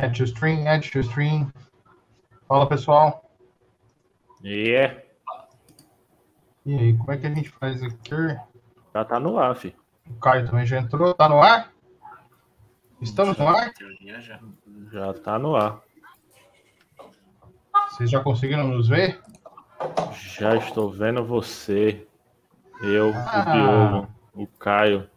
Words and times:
Add 0.00 0.16
to 0.16 0.24
stream, 0.24 0.66
add 0.66 0.90
to 0.90 1.00
stream. 1.00 1.52
Fala, 2.48 2.66
pessoal. 2.68 3.30
Yeah. 4.42 5.02
E 6.64 6.74
aí, 6.78 6.96
como 6.96 7.12
é 7.12 7.18
que 7.18 7.26
a 7.26 7.34
gente 7.34 7.48
faz 7.50 7.82
aqui? 7.82 8.38
Já 8.94 9.04
tá 9.04 9.20
no 9.20 9.38
ar, 9.38 9.54
fi. 9.56 9.74
O 10.08 10.14
Caio 10.14 10.46
também 10.46 10.66
já 10.66 10.78
entrou. 10.78 11.14
Tá 11.14 11.28
no 11.28 11.40
ar? 11.42 11.70
Estamos 13.00 13.36
no 13.38 13.48
ar? 13.48 13.72
Já 14.92 15.12
tá 15.14 15.38
no 15.38 15.54
ar. 15.56 15.80
Vocês 17.90 18.10
já 18.10 18.20
conseguiram 18.22 18.68
nos 18.68 18.88
ver? 18.88 19.20
Já 20.38 20.56
estou 20.56 20.90
vendo 20.90 21.24
você. 21.24 22.06
Eu, 22.82 23.12
Ah. 23.14 23.40
o 23.40 23.52
Diogo, 23.52 24.08
o 24.34 24.46
Caio. 24.58 25.08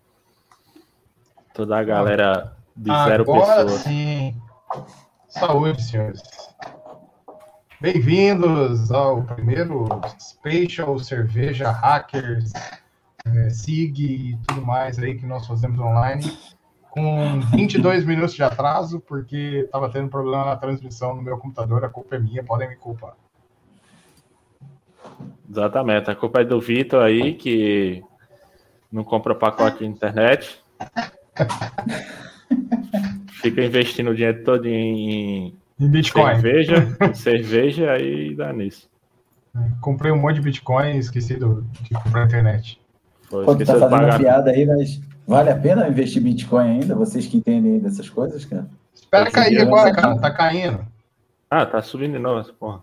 Toda 1.53 1.78
a 1.78 1.84
galera 1.84 2.56
de 2.75 2.92
zero 3.06 3.23
Agora 3.23 3.64
pessoas. 3.64 3.81
sim. 3.81 4.42
Saúde, 5.27 5.83
senhores. 5.83 6.21
Bem-vindos 7.79 8.91
ao 8.91 9.21
primeiro 9.23 9.88
Special 10.19 10.97
Cerveja 10.97 11.69
Hackers, 11.69 12.52
é, 13.25 13.49
SIG 13.49 13.99
e 14.03 14.38
tudo 14.47 14.66
mais 14.66 14.97
aí 14.97 15.16
que 15.16 15.25
nós 15.25 15.45
fazemos 15.45 15.79
online. 15.79 16.23
Com 16.89 17.39
22 17.51 18.05
minutos 18.05 18.33
de 18.33 18.44
atraso, 18.44 18.99
porque 18.99 19.63
estava 19.66 19.91
tendo 19.91 20.09
problema 20.09 20.45
na 20.45 20.55
transmissão 20.55 21.16
no 21.16 21.21
meu 21.21 21.38
computador. 21.38 21.83
A 21.85 21.89
culpa 21.89 22.16
é 22.16 22.19
minha, 22.19 22.44
podem 22.44 22.69
me 22.69 22.75
culpar. 22.75 23.16
Exatamente. 25.49 26.09
A 26.09 26.16
culpa 26.16 26.41
é 26.41 26.45
do 26.45 26.59
Vitor 26.59 27.03
aí, 27.03 27.33
que 27.33 28.03
não 28.91 29.03
compra 29.03 29.35
pacote 29.35 29.79
de 29.79 29.85
internet. 29.85 30.63
Fica 33.41 33.63
investindo 33.63 34.11
o 34.11 34.16
dinheiro 34.16 34.44
todo 34.44 34.66
em 34.67 35.53
E 35.79 35.88
Bitcoin. 35.88 36.35
cerveja, 36.35 36.97
em 37.01 37.13
cerveja 37.13 37.91
aí 37.91 38.35
dá 38.35 38.53
nisso. 38.53 38.88
Comprei 39.81 40.11
um 40.11 40.19
monte 40.19 40.35
de 40.35 40.41
Bitcoin 40.41 40.95
e 40.95 40.97
esqueci 40.99 41.35
do- 41.35 41.61
de 41.81 41.89
comprar 41.95 42.21
na 42.21 42.25
internet. 42.25 42.79
Pô, 43.29 43.44
tu 43.55 43.57
tá 43.66 43.73
fazendo 43.73 43.89
pagar. 43.89 44.19
piada 44.19 44.51
aí, 44.51 44.66
mas 44.66 44.99
vale 45.27 45.49
a 45.49 45.55
pena 45.55 45.88
investir 45.88 46.21
em 46.21 46.25
Bitcoin 46.25 46.69
ainda? 46.81 46.95
Vocês 46.95 47.27
que 47.27 47.38
entendem 47.38 47.79
dessas 47.79 48.09
coisas, 48.09 48.45
cara? 48.45 48.67
Espera 48.94 49.27
Eu 49.27 49.31
cair 49.31 49.61
agora, 49.61 49.91
cara. 49.94 50.17
Tá 50.19 50.31
caindo. 50.31 50.85
Ah, 51.50 51.65
tá 51.65 51.81
subindo 51.81 52.13
de 52.13 52.19
novo 52.19 52.39
essa 52.39 52.53
porra. 52.53 52.81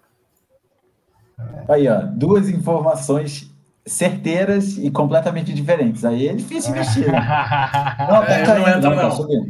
Aí, 1.68 1.88
ó, 1.88 2.00
duas 2.02 2.48
informações 2.48 3.50
certeiras 3.86 4.76
e 4.78 4.90
completamente 4.90 5.52
diferentes. 5.52 6.04
Aí 6.04 6.28
é 6.28 6.34
difícil 6.34 6.70
investir. 6.72 7.10
Né? 7.10 7.18
Não, 8.08 8.20
tá 8.22 8.26
É, 8.28 8.42
eu 8.42 8.46
não 8.46 8.54
caindo, 8.64 8.68
entro, 8.78 8.90
não, 8.90 8.96
tá 8.96 9.02
não. 9.04 9.10
subindo. 9.12 9.46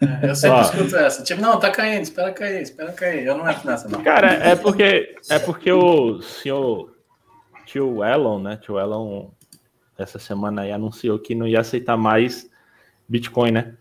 É, 0.00 0.30
Eu 0.30 0.34
sempre 0.34 0.58
Ó. 0.58 0.62
escuto 0.62 0.96
essa. 0.96 1.22
Tipo, 1.22 1.40
não, 1.40 1.58
tá 1.58 1.70
caindo, 1.70 2.02
espera 2.02 2.32
cair, 2.32 2.62
espera 2.62 2.92
cair. 2.92 3.24
Eu 3.24 3.36
não 3.36 3.48
entro 3.48 3.66
nessa, 3.66 3.88
não. 3.88 4.02
Cara, 4.02 4.32
é 4.34 4.54
porque 4.54 5.16
é 5.30 5.38
porque 5.38 5.72
o 5.72 6.20
senhor 6.20 6.94
tio 7.64 8.04
Elon, 8.04 8.40
né? 8.40 8.56
Tio 8.56 8.78
Elon 8.78 9.28
essa 9.98 10.18
semana 10.18 10.62
aí 10.62 10.72
anunciou 10.72 11.18
que 11.18 11.34
não 11.34 11.46
ia 11.46 11.60
aceitar 11.60 11.96
mais 11.96 12.48
Bitcoin, 13.08 13.52
né? 13.52 13.74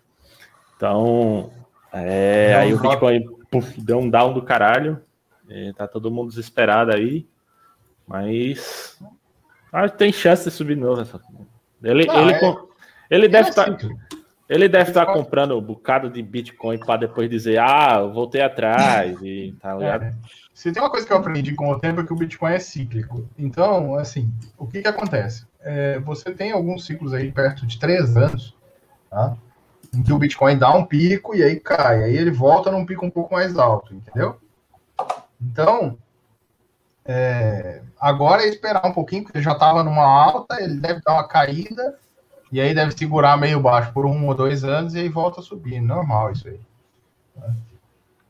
Então, 0.78 1.52
é, 1.92 2.56
aí 2.56 2.74
o. 2.74 2.80
Bitcoin 2.80 3.36
puf, 3.52 3.82
deu 3.82 4.00
um 4.00 4.10
down 4.10 4.34
do 4.34 4.42
caralho. 4.42 5.02
E 5.50 5.74
tá 5.74 5.88
todo 5.88 6.12
mundo 6.12 6.30
desesperado 6.30 6.92
aí. 6.92 7.28
Mas 8.08 9.00
ah, 9.72 9.90
tem 9.90 10.12
chance 10.12 10.46
de 10.46 10.52
subir 10.52 10.76
de 10.76 10.82
novo. 10.82 11.02
Essa... 11.02 11.20
Ele, 11.84 12.06
Não, 12.06 12.22
ele, 12.22 12.34
é- 12.34 12.58
ele 13.10 13.28
deve 13.28 13.50
estar 13.50 13.66
simples. 13.66 13.92
Ele 14.48 14.70
deve 14.70 14.92
estar 14.92 15.06
comprando 15.08 15.58
um 15.58 15.62
bocado 15.62 16.10
de 16.10 16.22
Bitcoin 16.22 16.78
para 16.78 17.02
depois 17.02 17.30
dizer, 17.30 17.60
ah, 17.60 17.98
eu 18.00 18.14
voltei 18.14 18.42
atrás 18.42 19.18
e 19.22 19.56
tá 19.62 19.76
ligado? 19.76 20.04
É. 20.04 20.14
Se 20.54 20.72
tem 20.72 20.82
uma 20.82 20.90
coisa 20.90 21.06
que 21.06 21.12
eu 21.12 21.18
aprendi 21.18 21.54
com 21.54 21.70
o 21.70 21.80
tempo 21.80 22.02
é 22.02 22.06
que 22.06 22.14
o 22.14 22.16
Bitcoin 22.16 22.54
é 22.54 22.60
cíclico. 22.60 23.28
Então, 23.38 23.96
assim, 23.96 24.32
o 24.58 24.66
que 24.66 24.82
que 24.82 24.88
acontece? 24.88 25.46
É, 25.60 26.00
você 26.00 26.32
tem 26.34 26.52
alguns 26.52 26.86
ciclos 26.86 27.14
aí 27.14 27.32
perto 27.32 27.66
de 27.66 27.78
três 27.78 28.16
anos, 28.16 28.56
tá? 29.10 29.36
Em 29.94 30.02
que 30.02 30.14
o 30.14 30.18
Bitcoin 30.18 30.58
dá 30.58 30.74
um 30.74 30.86
pico 30.86 31.36
e 31.36 31.44
aí 31.44 31.60
cai. 31.60 32.04
Aí 32.04 32.16
ele 32.16 32.32
volta 32.32 32.72
num 32.72 32.86
pico 32.86 33.06
um 33.06 33.10
pouco 33.10 33.34
mais 33.34 33.58
alto, 33.58 33.94
entendeu? 33.94 34.40
Então, 35.42 35.98
é, 37.04 37.82
agora 38.00 38.44
é 38.44 38.48
esperar 38.48 38.86
um 38.86 38.94
pouquinho, 38.94 39.24
porque 39.24 39.42
já 39.42 39.52
estava 39.52 39.84
numa 39.84 40.06
alta, 40.06 40.62
ele 40.62 40.80
deve 40.80 41.02
dar 41.02 41.14
uma 41.14 41.28
caída, 41.28 42.00
e 42.52 42.62
aí 42.62 42.74
deve 42.74 42.92
segurar 42.98 43.38
meio 43.38 43.60
baixo 43.60 43.92
por 43.92 44.06
um 44.06 44.28
ou 44.28 44.36
dois 44.36 44.64
anos 44.64 44.94
e 44.94 45.00
aí 45.00 45.10
volta 45.10 45.40
a 45.40 45.44
subir. 45.44 45.82
Normal 45.82 46.32
isso 46.32 46.48
aí. 46.48 46.60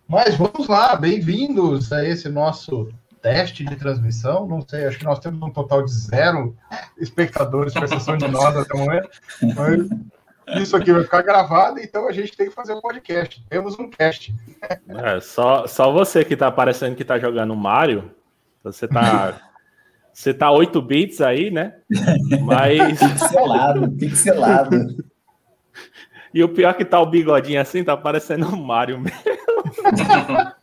Mas 0.07 0.35
vamos 0.35 0.67
lá, 0.67 0.95
bem-vindos 0.95 1.91
a 1.91 2.03
esse 2.03 2.29
nosso 2.29 2.89
teste 3.21 3.65
de 3.65 3.75
transmissão. 3.75 4.47
Não 4.47 4.61
sei, 4.61 4.85
acho 4.85 4.99
que 4.99 5.05
nós 5.05 5.19
temos 5.19 5.41
um 5.41 5.49
total 5.49 5.83
de 5.83 5.91
zero 5.91 6.55
espectadores, 6.97 7.73
com 7.73 7.83
exceção 7.83 8.17
de 8.17 8.27
nós 8.27 8.55
até 8.55 8.73
o 8.75 8.77
momento. 8.77 9.09
Mas 9.41 10.61
isso 10.61 10.77
aqui 10.77 10.93
vai 10.93 11.03
ficar 11.03 11.23
gravado, 11.23 11.79
então 11.79 12.07
a 12.07 12.11
gente 12.11 12.37
tem 12.37 12.49
que 12.49 12.53
fazer 12.53 12.73
um 12.73 12.81
podcast. 12.81 13.43
Temos 13.49 13.77
um 13.79 13.89
cast. 13.89 14.35
É, 14.87 15.19
só, 15.19 15.65
só 15.65 15.91
você 15.91 16.23
que 16.23 16.37
tá 16.37 16.51
parecendo 16.51 16.95
que 16.95 17.03
tá 17.03 17.17
jogando 17.17 17.55
Mario. 17.55 18.11
Você 18.63 18.87
tá. 18.87 19.41
Você 20.15 20.33
tá 20.33 20.49
8 20.49 20.81
bits 20.81 21.19
aí, 21.19 21.51
né? 21.51 21.75
Mas. 22.41 22.97
Pixelado, 22.97 23.91
pixelado. 23.91 25.05
E 26.33 26.41
o 26.41 26.47
pior 26.47 26.73
que 26.73 26.85
tá 26.85 27.01
o 27.01 27.05
bigodinho 27.05 27.59
assim, 27.59 27.83
tá 27.83 27.97
parecendo 27.97 28.47
o 28.47 28.57
Mario 28.57 28.99
mesmo. 28.99 29.19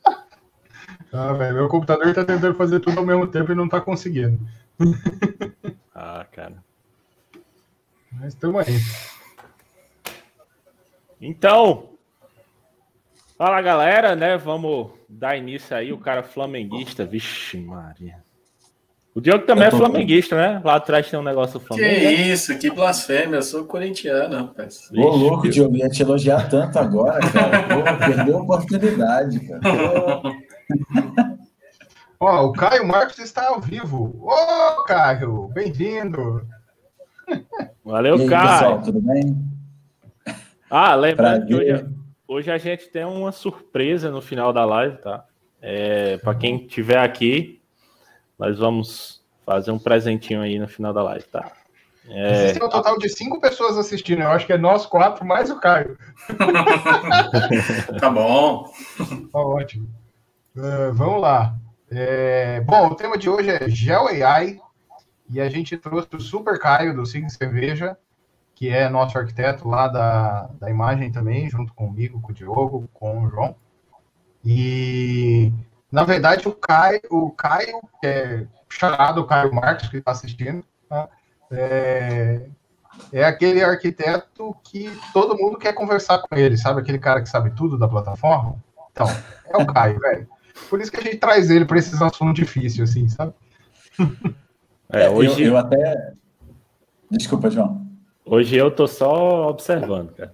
Ah, 1.14 1.34
velho, 1.34 1.56
meu 1.56 1.68
computador 1.68 2.14
tá 2.14 2.24
tentando 2.24 2.54
fazer 2.54 2.80
tudo 2.80 2.98
ao 2.98 3.04
mesmo 3.04 3.26
tempo 3.26 3.52
e 3.52 3.54
não 3.54 3.68
tá 3.68 3.78
conseguindo. 3.80 4.40
Ah, 5.94 6.26
cara. 6.32 6.56
Mas 8.10 8.32
estamos 8.32 8.66
aí. 8.66 8.80
Então. 11.20 11.90
Fala 13.36 13.60
galera, 13.60 14.16
né? 14.16 14.38
Vamos 14.38 14.90
dar 15.06 15.36
início 15.36 15.76
aí. 15.76 15.92
O 15.92 15.98
cara 15.98 16.22
flamenguista. 16.22 17.04
Vixe, 17.04 17.58
Maria. 17.58 18.24
O 19.14 19.20
Diogo 19.20 19.44
também 19.44 19.66
é 19.66 19.70
flamenguista, 19.70 20.34
né? 20.36 20.60
Lá 20.64 20.76
atrás 20.76 21.10
tem 21.10 21.18
um 21.20 21.22
negócio 21.22 21.58
do 21.58 21.74
Que 21.74 21.86
isso, 21.86 22.58
que 22.58 22.70
blasfêmia. 22.70 23.36
Eu 23.36 23.42
sou 23.42 23.66
corintiano, 23.66 24.46
rapaz. 24.46 24.90
Ô, 24.90 25.08
louco, 25.08 25.42
Vixe, 25.42 25.60
Diogo, 25.60 25.76
ia 25.76 25.88
te 25.90 26.02
elogiar 26.02 26.48
tanto 26.48 26.78
agora, 26.78 27.20
cara. 27.20 27.62
Pô, 27.62 28.06
perdeu 28.06 28.38
a 28.38 28.42
oportunidade, 28.42 29.40
cara. 29.40 29.60
Ó, 32.18 32.46
o 32.46 32.52
Caio 32.52 32.86
Marcos 32.86 33.18
está 33.18 33.48
ao 33.48 33.60
vivo. 33.60 34.16
Ô, 34.22 34.82
Caio, 34.84 35.48
bem-vindo. 35.48 36.46
Valeu, 37.84 38.14
aí, 38.14 38.28
cara. 38.28 38.52
pessoal, 38.52 38.80
tudo 38.80 39.00
bem? 39.00 39.36
Ah, 40.70 40.94
lembrando 40.94 41.46
que 41.46 41.54
hoje, 41.54 41.84
hoje 42.26 42.50
a 42.50 42.56
gente 42.56 42.88
tem 42.88 43.04
uma 43.04 43.30
surpresa 43.30 44.10
no 44.10 44.22
final 44.22 44.54
da 44.54 44.64
live, 44.64 44.96
tá? 44.98 45.26
É, 45.60 46.16
para 46.18 46.34
quem 46.34 46.64
estiver 46.64 46.98
aqui, 46.98 47.61
nós 48.38 48.58
vamos 48.58 49.22
fazer 49.44 49.70
um 49.70 49.78
presentinho 49.78 50.42
aí 50.42 50.58
no 50.58 50.68
final 50.68 50.92
da 50.92 51.02
live, 51.02 51.24
tá? 51.24 51.52
É, 52.08 52.44
Existem 52.44 52.64
um 52.64 52.68
total 52.68 52.98
de 52.98 53.08
cinco 53.08 53.40
pessoas 53.40 53.78
assistindo. 53.78 54.22
Eu 54.22 54.30
acho 54.30 54.46
que 54.46 54.52
é 54.52 54.58
nós 54.58 54.86
quatro 54.86 55.24
mais 55.24 55.50
o 55.50 55.60
Caio. 55.60 55.96
Tá 58.00 58.10
bom. 58.10 58.72
Tá 59.32 59.38
ótimo. 59.38 59.88
É, 60.56 60.90
vamos 60.90 61.20
lá. 61.20 61.54
É, 61.90 62.60
bom, 62.60 62.88
o 62.88 62.94
tema 62.94 63.16
de 63.16 63.28
hoje 63.28 63.50
é 63.50 63.68
Gel 63.68 64.08
AI. 64.08 64.60
E 65.30 65.40
a 65.40 65.48
gente 65.48 65.76
trouxe 65.76 66.08
o 66.14 66.20
Super 66.20 66.58
Caio 66.58 66.94
do 66.94 67.06
Sig 67.06 67.28
Cerveja, 67.30 67.96
que 68.54 68.68
é 68.68 68.88
nosso 68.88 69.16
arquiteto 69.16 69.66
lá 69.68 69.88
da, 69.88 70.50
da 70.60 70.68
imagem 70.68 71.10
também, 71.10 71.48
junto 71.48 71.72
comigo, 71.72 72.20
com 72.20 72.32
o 72.32 72.34
Diogo, 72.34 72.88
com 72.92 73.24
o 73.24 73.30
João. 73.30 73.56
E, 74.44 75.52
na 75.92 76.04
verdade, 76.04 76.48
o 76.48 76.52
Caio, 76.52 77.00
o 77.10 77.30
Caio 77.30 77.80
que 78.00 78.06
é 78.06 78.46
chamado 78.68 79.24
Caio 79.26 79.54
Marcos, 79.54 79.88
que 79.88 79.98
está 79.98 80.10
assistindo, 80.12 80.64
tá? 80.88 81.08
é, 81.50 82.46
é 83.12 83.24
aquele 83.24 83.62
arquiteto 83.62 84.56
que 84.64 84.90
todo 85.12 85.36
mundo 85.36 85.58
quer 85.58 85.74
conversar 85.74 86.18
com 86.20 86.34
ele, 86.34 86.56
sabe? 86.56 86.80
Aquele 86.80 86.98
cara 86.98 87.20
que 87.22 87.28
sabe 87.28 87.50
tudo 87.54 87.78
da 87.78 87.86
plataforma. 87.86 88.56
Então, 88.90 89.06
é 89.46 89.56
o 89.62 89.66
Caio, 89.66 89.98
velho. 90.00 90.26
Por 90.68 90.80
isso 90.80 90.90
que 90.90 90.98
a 90.98 91.02
gente 91.02 91.18
traz 91.18 91.50
ele 91.50 91.64
para 91.64 91.78
esses 91.78 92.00
assuntos 92.00 92.34
difíceis, 92.34 92.90
assim, 92.90 93.08
sabe? 93.08 93.32
é, 94.90 95.06
Eu- 95.06 95.12
hoje, 95.12 95.42
eu, 95.44 95.56
até. 95.56 96.12
Desculpa, 97.10 97.50
João. 97.50 97.86
hoje 98.24 98.56
eu 98.56 98.70
tô 98.70 98.86
só 98.86 99.48
observando, 99.50 100.14
cara. 100.14 100.32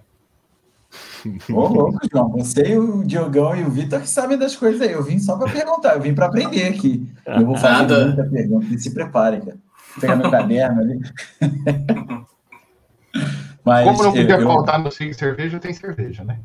Ô, 1.51 1.67
louco, 1.67 1.99
João. 2.11 2.29
Você 2.31 2.61
e 2.73 2.77
o 2.77 3.03
Diogão 3.03 3.55
e 3.55 3.63
o 3.63 3.69
Vitor 3.69 3.99
que 4.01 4.07
sabem 4.09 4.37
das 4.37 4.55
coisas 4.55 4.81
aí. 4.81 4.91
Eu 4.93 5.03
vim 5.03 5.19
só 5.19 5.37
para 5.37 5.51
perguntar, 5.51 5.95
eu 5.95 6.01
vim 6.01 6.13
para 6.13 6.27
aprender 6.27 6.67
aqui. 6.67 7.07
Eu 7.25 7.45
vou 7.45 7.55
fazer 7.55 7.73
Nada. 7.73 8.05
muita 8.07 8.23
pergunta. 8.25 8.65
E 8.73 8.79
se 8.79 8.93
preparem, 8.93 9.41
cara. 9.41 9.57
Vou 9.95 10.01
pegar 10.01 10.15
meu 10.15 10.29
caderno 10.31 10.81
ali. 10.81 10.99
Mas 13.65 13.85
Como 13.87 14.03
não 14.03 14.11
podia 14.11 14.35
eu- 14.35 14.41
eu- 14.41 14.47
faltar 14.47 14.79
no 14.79 14.91
Sig 14.91 15.13
Cerveja, 15.13 15.59
tem 15.59 15.73
cerveja, 15.73 16.23
né? 16.23 16.39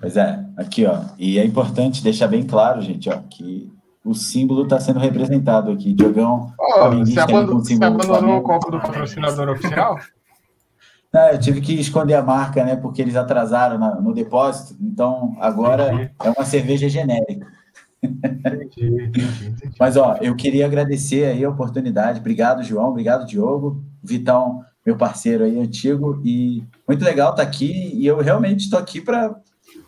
Pois 0.00 0.16
é, 0.16 0.44
aqui, 0.56 0.84
ó. 0.84 1.02
E 1.16 1.38
é 1.38 1.44
importante 1.44 2.02
deixar 2.02 2.26
bem 2.26 2.42
claro, 2.42 2.82
gente, 2.82 3.08
ó, 3.08 3.18
que 3.30 3.72
o 4.04 4.12
símbolo 4.12 4.64
está 4.64 4.80
sendo 4.80 4.98
representado 4.98 5.70
aqui. 5.70 5.92
Diogão. 5.92 6.52
Oh, 6.58 6.90
você, 6.90 7.20
abandonou, 7.20 7.60
você 7.60 7.74
abandonou 7.74 8.38
o 8.38 8.42
copo 8.42 8.70
do 8.72 8.80
patrocinador 8.80 9.48
oficial? 9.50 9.96
Eu 11.12 11.38
tive 11.40 11.60
que 11.62 11.72
esconder 11.72 12.14
a 12.14 12.22
marca, 12.22 12.62
né? 12.62 12.76
Porque 12.76 13.00
eles 13.00 13.16
atrasaram 13.16 13.78
na, 13.78 13.94
no 14.00 14.12
depósito. 14.12 14.76
Então, 14.80 15.36
agora 15.40 15.92
entendi. 15.92 16.10
é 16.22 16.30
uma 16.30 16.44
cerveja 16.44 16.88
genérica. 16.88 17.46
Entendi, 18.02 19.04
entendi, 19.06 19.72
Mas, 19.80 19.96
ó, 19.96 20.18
eu 20.20 20.36
queria 20.36 20.66
agradecer 20.66 21.24
aí 21.24 21.44
a 21.44 21.50
oportunidade. 21.50 22.20
Obrigado, 22.20 22.62
João. 22.62 22.90
Obrigado, 22.90 23.26
Diogo. 23.26 23.82
Vitão, 24.02 24.62
meu 24.84 24.96
parceiro 24.96 25.44
aí 25.44 25.58
antigo. 25.58 26.20
E 26.24 26.62
muito 26.86 27.04
legal 27.04 27.30
estar 27.30 27.42
tá 27.42 27.48
aqui. 27.48 27.90
E 27.94 28.06
eu 28.06 28.18
realmente 28.18 28.64
estou 28.64 28.78
aqui 28.78 29.00
para 29.00 29.34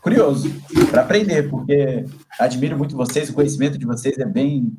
curioso, 0.03 0.51
para 0.91 1.03
aprender, 1.03 1.49
porque 1.51 2.07
admiro 2.39 2.77
muito 2.77 2.97
vocês. 2.97 3.29
O 3.29 3.35
conhecimento 3.35 3.79
de 3.79 3.87
vocês 3.87 4.19
é 4.19 4.27
bem, 4.27 4.73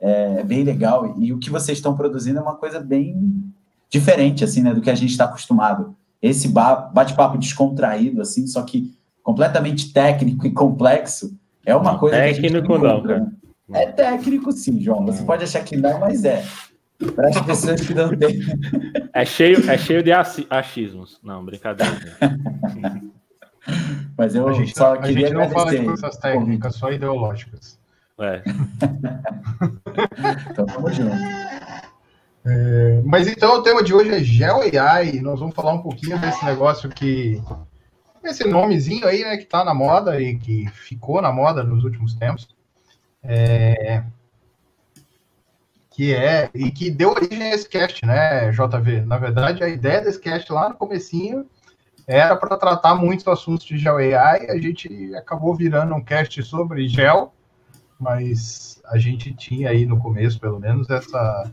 é, 0.00 0.42
bem 0.42 0.64
legal. 0.64 1.14
E 1.18 1.32
o 1.32 1.38
que 1.38 1.50
vocês 1.50 1.78
estão 1.78 1.96
produzindo 1.96 2.40
é 2.40 2.42
uma 2.42 2.56
coisa 2.56 2.80
bem 2.80 3.44
diferente, 3.94 4.42
assim, 4.42 4.60
né, 4.60 4.74
do 4.74 4.80
que 4.80 4.90
a 4.90 4.94
gente 4.94 5.10
está 5.10 5.24
acostumado. 5.24 5.94
Esse 6.20 6.48
bate-papo 6.48 7.38
descontraído, 7.38 8.20
assim, 8.20 8.44
só 8.46 8.62
que 8.62 8.92
completamente 9.22 9.92
técnico 9.92 10.46
e 10.46 10.50
complexo, 10.50 11.38
é 11.64 11.76
uma 11.76 11.96
coisa 11.96 12.16
técnico 12.16 12.74
que 12.74 12.78
não, 12.78 13.02
cara. 13.02 13.32
Né? 13.68 13.82
É 13.82 13.92
técnico, 13.92 14.50
sim, 14.52 14.80
João. 14.80 15.06
Você 15.06 15.22
pode 15.22 15.44
achar 15.44 15.62
que 15.64 15.76
não, 15.76 16.00
mas 16.00 16.24
é. 16.24 16.44
Para 17.14 17.28
as 17.28 17.40
pessoas 17.40 17.80
que 17.80 17.94
não 17.94 18.14
têm. 18.16 18.40
É 19.12 19.24
cheio, 19.24 19.70
é 19.70 19.78
cheio 19.78 20.02
de 20.02 20.10
achismos. 20.12 21.20
Não, 21.22 21.44
brincadeira. 21.44 21.94
mas 24.18 24.34
eu 24.34 24.48
a 24.48 24.52
gente, 24.52 24.76
só 24.76 24.94
a 24.94 24.98
queria 24.98 25.28
gente 25.28 25.36
não 25.36 25.48
fala 25.50 25.70
de 25.70 25.84
coisas 25.84 26.16
técnicas, 26.16 26.74
só 26.74 26.92
ideológicas. 26.92 27.78
É. 28.18 28.42
então, 30.50 30.66
vamos 30.66 30.96
junto. 30.96 31.16
É, 32.46 33.00
mas 33.04 33.26
então 33.26 33.58
o 33.58 33.62
tema 33.62 33.82
de 33.82 33.94
hoje 33.94 34.10
é 34.10 34.20
GeoAI. 34.22 35.20
Nós 35.20 35.40
vamos 35.40 35.54
falar 35.54 35.72
um 35.72 35.82
pouquinho 35.82 36.18
desse 36.18 36.44
negócio 36.44 36.88
que. 36.88 37.40
Esse 38.22 38.44
nomezinho 38.44 39.06
aí, 39.06 39.22
né, 39.22 39.36
que 39.36 39.44
tá 39.44 39.62
na 39.62 39.74
moda 39.74 40.18
e 40.18 40.36
que 40.38 40.66
ficou 40.70 41.20
na 41.20 41.30
moda 41.30 41.62
nos 41.62 41.84
últimos 41.84 42.14
tempos. 42.14 42.48
É, 43.22 44.02
que 45.90 46.14
é. 46.14 46.50
E 46.54 46.70
que 46.70 46.90
deu 46.90 47.10
origem 47.10 47.42
a 47.42 47.54
esse 47.54 47.68
cast, 47.68 48.04
né, 48.04 48.50
JV? 48.50 49.02
Na 49.02 49.18
verdade, 49.18 49.62
a 49.62 49.68
ideia 49.68 50.00
desse 50.00 50.20
cast 50.20 50.50
lá 50.52 50.68
no 50.68 50.74
comecinho 50.74 51.46
era 52.06 52.36
para 52.36 52.56
tratar 52.56 52.94
muitos 52.94 53.26
assuntos 53.28 53.64
de 53.64 53.78
GeoAI. 53.78 54.50
A 54.50 54.58
gente 54.58 55.14
acabou 55.14 55.54
virando 55.54 55.94
um 55.94 56.02
cast 56.02 56.42
sobre 56.42 56.88
Geo, 56.88 57.30
mas 57.98 58.82
a 58.86 58.98
gente 58.98 59.32
tinha 59.34 59.70
aí 59.70 59.86
no 59.86 59.98
começo, 59.98 60.40
pelo 60.40 60.58
menos, 60.58 60.90
essa 60.90 61.50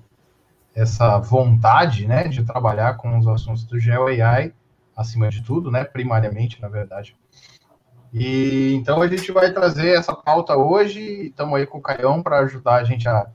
essa 0.74 1.18
vontade, 1.20 2.08
né, 2.08 2.28
de 2.28 2.44
trabalhar 2.44 2.96
com 2.98 3.18
os 3.18 3.28
assuntos 3.28 3.64
do 3.64 3.80
Geo 3.80 4.08
AI, 4.08 4.54
acima 4.96 5.30
de 5.30 5.44
tudo, 5.44 5.70
né, 5.70 5.84
primariamente, 5.84 6.62
na 6.62 6.68
verdade. 6.68 7.16
E 8.14 8.74
então 8.74 9.02
a 9.02 9.08
gente 9.08 9.32
vai 9.32 9.54
trazer 9.54 9.98
essa 9.98 10.14
pauta 10.14 10.56
hoje, 10.56 11.28
estamos 11.28 11.58
aí 11.58 11.66
com 11.66 11.78
o 11.78 11.82
Caião 11.82 12.22
para 12.22 12.40
ajudar 12.40 12.76
a 12.76 12.84
gente 12.84 13.08
a, 13.08 13.28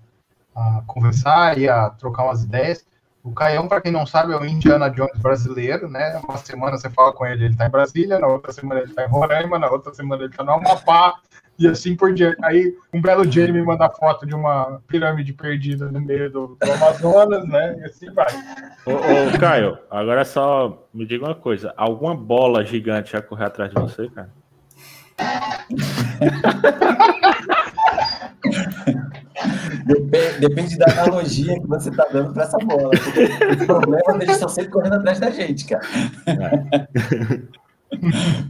a, 0.54 0.82
conversar 0.86 1.56
e 1.58 1.68
a 1.68 1.88
trocar 1.90 2.24
umas 2.24 2.44
ideias. 2.44 2.86
O 3.26 3.32
Caião, 3.32 3.66
para 3.66 3.80
quem 3.80 3.90
não 3.90 4.06
sabe, 4.06 4.32
é 4.32 4.36
o 4.36 4.46
Indiana 4.46 4.88
Jones 4.88 5.18
brasileiro, 5.18 5.88
né? 5.88 6.20
Uma 6.22 6.38
semana 6.38 6.78
você 6.78 6.88
fala 6.88 7.12
com 7.12 7.26
ele, 7.26 7.46
ele 7.46 7.54
está 7.54 7.66
em 7.66 7.70
Brasília, 7.70 8.20
na 8.20 8.28
outra 8.28 8.52
semana 8.52 8.80
ele 8.80 8.90
está 8.90 9.04
em 9.04 9.08
Roraima, 9.08 9.58
na 9.58 9.68
outra 9.68 9.92
semana 9.92 10.22
ele 10.22 10.30
está 10.30 10.44
no 10.44 10.52
Amapá, 10.52 11.16
e 11.58 11.66
assim 11.66 11.96
por 11.96 12.14
diante. 12.14 12.36
Aí, 12.44 12.72
um 12.94 13.02
belo 13.02 13.26
dia 13.26 13.42
ele 13.42 13.54
me 13.54 13.62
manda 13.62 13.90
foto 13.90 14.24
de 14.24 14.32
uma 14.32 14.80
pirâmide 14.86 15.32
perdida 15.32 15.90
no 15.90 16.00
meio 16.00 16.30
do, 16.30 16.56
do 16.60 16.72
Amazonas, 16.72 17.44
né? 17.48 17.76
E 17.80 17.84
assim 17.86 18.12
vai. 18.12 18.32
Ô, 18.86 18.92
ô, 18.92 19.38
Caio, 19.40 19.76
agora 19.90 20.24
só 20.24 20.86
me 20.94 21.04
diga 21.04 21.24
uma 21.24 21.34
coisa: 21.34 21.74
alguma 21.76 22.14
bola 22.14 22.64
gigante 22.64 23.10
já 23.10 23.20
correr 23.20 23.46
atrás 23.46 23.72
de 23.72 23.80
você, 23.80 24.08
cara? 24.08 24.30
Depende, 29.86 30.40
depende, 30.40 30.76
da 30.76 30.86
analogia 30.90 31.60
que 31.60 31.66
você 31.68 31.90
está 31.90 32.06
dando 32.06 32.32
para 32.32 32.42
essa 32.42 32.58
bola. 32.58 32.90
O 32.90 33.66
problema 33.66 34.02
é 34.08 34.24
eles 34.24 34.30
estão 34.30 34.48
sempre 34.48 34.72
correndo 34.72 34.94
atrás 34.94 35.20
da 35.20 35.30
gente, 35.30 35.64
cara. 35.64 35.86
É. 36.26 37.42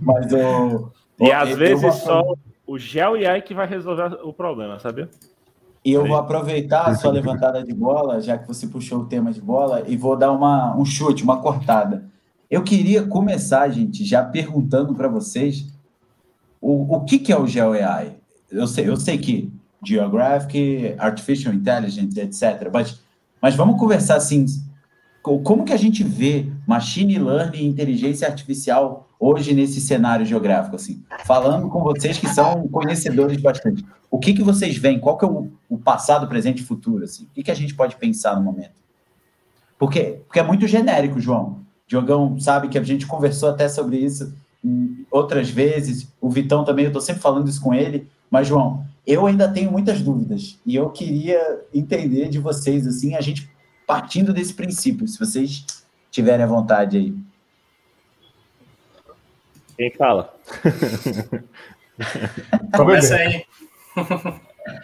Mas 0.00 0.32
o. 0.32 0.90
E 1.20 1.30
às 1.30 1.54
vezes 1.54 1.94
só 1.96 2.22
o 2.66 2.78
Gel 2.78 3.18
e 3.18 3.26
AI 3.26 3.42
que 3.42 3.52
vai 3.52 3.66
resolver 3.66 4.18
o 4.24 4.32
problema, 4.32 4.78
sabe? 4.78 5.08
E 5.84 5.92
eu 5.92 6.06
vou 6.06 6.16
aproveitar 6.16 6.86
a 6.86 6.94
sua 6.94 7.12
levantada 7.12 7.62
de 7.62 7.74
bola, 7.74 8.20
já 8.20 8.38
que 8.38 8.48
você 8.48 8.66
puxou 8.66 9.00
o 9.00 9.06
tema 9.06 9.30
de 9.30 9.40
bola, 9.40 9.84
e 9.86 9.94
vou 9.94 10.16
dar 10.16 10.32
uma, 10.32 10.74
um 10.74 10.86
chute, 10.86 11.22
uma 11.22 11.40
cortada. 11.42 12.06
Eu 12.50 12.64
queria 12.64 13.06
começar, 13.06 13.68
gente, 13.68 14.04
já 14.04 14.24
perguntando 14.24 14.94
para 14.94 15.06
vocês 15.06 15.72
o, 16.60 16.96
o 16.96 17.04
que, 17.04 17.18
que 17.18 17.30
é 17.30 17.38
o 17.38 17.46
GeoAI. 17.46 18.16
Eu 18.50 18.66
sei, 18.66 18.88
eu 18.88 18.96
sei 18.96 19.18
que 19.18 19.52
Geographic, 19.84 20.94
Artificial 20.98 21.54
Intelligence, 21.54 22.18
etc. 22.18 22.70
Mas, 22.72 23.00
mas 23.40 23.54
vamos 23.54 23.78
conversar 23.78 24.16
assim, 24.16 24.44
como 25.22 25.64
que 25.64 25.72
a 25.72 25.76
gente 25.76 26.04
vê 26.04 26.48
machine 26.66 27.18
learning 27.18 27.58
e 27.58 27.66
inteligência 27.66 28.28
artificial 28.28 29.08
hoje 29.18 29.54
nesse 29.54 29.80
cenário 29.80 30.24
geográfico, 30.24 30.76
assim? 30.76 31.02
Falando 31.24 31.68
com 31.68 31.82
vocês 31.82 32.18
que 32.18 32.28
são 32.28 32.68
conhecedores 32.68 33.40
bastante. 33.40 33.84
O 34.10 34.18
que, 34.18 34.34
que 34.34 34.42
vocês 34.42 34.76
veem? 34.76 35.00
Qual 35.00 35.18
que 35.18 35.24
é 35.24 35.28
o, 35.28 35.50
o 35.68 35.78
passado, 35.78 36.28
presente 36.28 36.62
e 36.62 36.64
futuro, 36.64 37.04
assim? 37.04 37.24
O 37.24 37.34
que, 37.34 37.42
que 37.42 37.50
a 37.50 37.54
gente 37.54 37.74
pode 37.74 37.96
pensar 37.96 38.36
no 38.36 38.42
momento? 38.42 38.74
Porque, 39.78 40.20
porque 40.26 40.38
é 40.38 40.42
muito 40.42 40.66
genérico, 40.66 41.20
João. 41.20 41.60
Diogão 41.86 42.38
sabe 42.38 42.68
que 42.68 42.78
a 42.78 42.82
gente 42.82 43.06
conversou 43.06 43.50
até 43.50 43.68
sobre 43.68 43.98
isso 43.98 44.34
outras 45.10 45.48
vezes. 45.48 46.08
O 46.20 46.30
Vitão 46.30 46.64
também, 46.64 46.84
eu 46.84 46.90
estou 46.90 47.02
sempre 47.02 47.22
falando 47.22 47.48
isso 47.48 47.60
com 47.60 47.74
ele. 47.74 48.08
Mas, 48.30 48.48
João, 48.48 48.84
eu 49.06 49.26
ainda 49.26 49.48
tenho 49.48 49.70
muitas 49.70 50.02
dúvidas. 50.02 50.58
E 50.66 50.74
eu 50.74 50.90
queria 50.90 51.64
entender 51.72 52.28
de 52.28 52.38
vocês, 52.38 52.86
assim, 52.86 53.14
a 53.14 53.20
gente 53.20 53.48
partindo 53.86 54.32
desse 54.32 54.52
princípio, 54.52 55.06
se 55.06 55.18
vocês 55.18 55.64
tiverem 56.10 56.44
a 56.44 56.48
vontade 56.48 56.96
aí. 56.96 57.14
Quem 59.76 59.92
fala? 59.92 60.34
Começa 62.74 63.14
aí. 63.14 63.44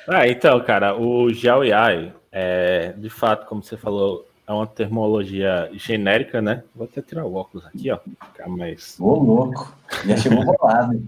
ah, 0.06 0.28
então, 0.28 0.62
cara, 0.62 0.96
o 0.96 1.32
GeoAI, 1.32 2.14
é, 2.30 2.92
de 2.92 3.10
fato, 3.10 3.46
como 3.46 3.62
você 3.62 3.76
falou, 3.76 4.28
é 4.46 4.52
uma 4.52 4.66
termologia 4.66 5.70
genérica, 5.72 6.40
né? 6.40 6.62
Vou 6.74 6.84
até 6.84 7.00
tirar 7.00 7.24
o 7.24 7.34
óculos 7.34 7.66
aqui, 7.66 7.90
ó. 7.90 7.98
Ficar 7.98 8.48
mais. 8.48 8.96
Ô, 9.00 9.14
louco! 9.14 9.74
Já 10.06 10.16
chegou 10.16 10.44
bolado. 10.44 11.02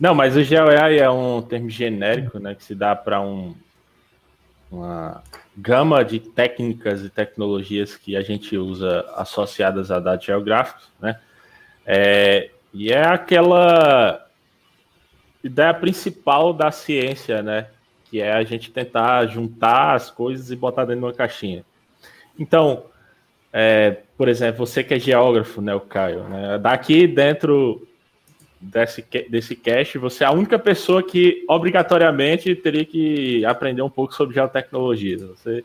Não, 0.00 0.14
mas 0.14 0.34
o 0.34 0.42
GeoAI 0.42 0.98
é 0.98 1.10
um 1.10 1.42
termo 1.42 1.68
genérico, 1.68 2.38
né? 2.38 2.54
Que 2.54 2.64
se 2.64 2.74
dá 2.74 2.96
para 2.96 3.20
um, 3.20 3.54
uma 4.72 5.22
gama 5.54 6.02
de 6.02 6.18
técnicas 6.18 7.04
e 7.04 7.10
tecnologias 7.10 7.94
que 7.96 8.16
a 8.16 8.22
gente 8.22 8.56
usa 8.56 9.04
associadas 9.14 9.90
a 9.90 10.00
dados 10.00 10.24
geográficos, 10.24 10.88
né? 10.98 11.20
É, 11.84 12.48
e 12.72 12.90
é 12.90 13.04
aquela 13.04 14.26
ideia 15.44 15.74
principal 15.74 16.54
da 16.54 16.70
ciência, 16.70 17.42
né? 17.42 17.66
Que 18.10 18.22
é 18.22 18.32
a 18.32 18.42
gente 18.42 18.70
tentar 18.70 19.26
juntar 19.26 19.94
as 19.94 20.10
coisas 20.10 20.50
e 20.50 20.56
botar 20.56 20.86
dentro 20.86 21.00
de 21.00 21.06
uma 21.08 21.12
caixinha. 21.12 21.62
Então, 22.38 22.84
é, 23.52 23.98
por 24.16 24.28
exemplo, 24.28 24.66
você 24.66 24.82
que 24.82 24.94
é 24.94 24.98
geógrafo, 24.98 25.60
né, 25.60 25.74
o 25.74 25.80
Caio, 25.80 26.24
né? 26.24 26.58
Daqui 26.58 27.06
dentro 27.06 27.86
desse, 28.60 29.04
desse 29.28 29.56
cast, 29.56 29.96
você 29.98 30.24
é 30.24 30.26
a 30.26 30.32
única 30.32 30.58
pessoa 30.58 31.02
que 31.02 31.44
obrigatoriamente 31.48 32.54
teria 32.54 32.84
que 32.84 33.44
aprender 33.44 33.82
um 33.82 33.90
pouco 33.90 34.14
sobre 34.14 34.34
geotecnologia. 34.34 35.16
Você, 35.18 35.64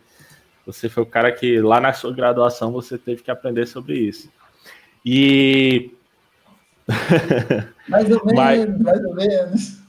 você 0.65 0.87
foi 0.87 1.03
o 1.03 1.07
cara 1.07 1.31
que 1.31 1.59
lá 1.59 1.81
na 1.81 1.91
sua 1.91 2.13
graduação 2.13 2.71
você 2.71 2.97
teve 2.97 3.21
que 3.21 3.29
aprender 3.29 3.65
sobre 3.65 3.97
isso. 3.97 4.31
E. 5.05 5.91
mais 7.89 8.09
ou 8.09 8.23
menos, 8.25 8.33
mas, 8.33 8.79
mais 8.79 9.05
ou 9.05 9.15
menos. 9.15 9.85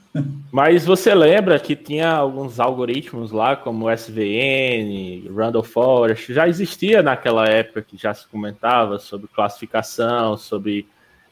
Mas 0.51 0.87
você 0.87 1.15
lembra 1.15 1.59
que 1.59 1.77
tinha 1.77 2.11
alguns 2.11 2.59
algoritmos 2.59 3.31
lá, 3.31 3.55
como 3.55 3.91
SVN, 3.91 5.31
Randall 5.35 5.63
Forest, 5.63 6.33
já 6.33 6.49
existia 6.49 7.03
naquela 7.03 7.47
época 7.47 7.83
que 7.83 7.99
já 7.99 8.15
se 8.15 8.27
comentava 8.27 8.99
sobre 8.99 9.29
classificação, 9.29 10.37
sobre 10.39 10.87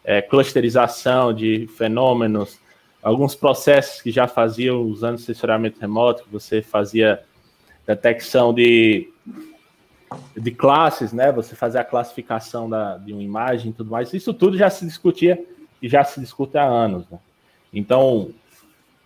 é, 0.05 0.21
clusterização 0.21 1.33
de 1.33 1.67
fenômenos, 1.77 2.61
alguns 3.03 3.35
processos 3.35 4.03
que 4.03 4.11
já 4.11 4.29
faziam 4.29 4.83
usando 4.83 5.19
sensoramento 5.19 5.81
remoto, 5.81 6.25
que 6.25 6.31
você 6.31 6.61
fazia 6.61 7.23
detecção 7.87 8.53
de, 8.53 9.09
de 10.37 10.51
classes, 10.51 11.13
né? 11.13 11.33
Você 11.33 11.57
fazia 11.57 11.81
a 11.81 11.85
classificação 11.85 12.69
da, 12.69 12.99
de 12.99 13.13
uma 13.13 13.23
imagem 13.23 13.71
e 13.71 13.75
tudo 13.75 13.91
mais. 13.91 14.13
Isso 14.13 14.33
tudo 14.33 14.57
já 14.57 14.71
se 14.71 14.87
discutia 14.87 15.43
e 15.83 15.89
já 15.89 16.05
se 16.05 16.21
discute 16.21 16.57
há 16.57 16.65
anos. 16.65 17.09
Né? 17.11 17.19
Então, 17.73 18.31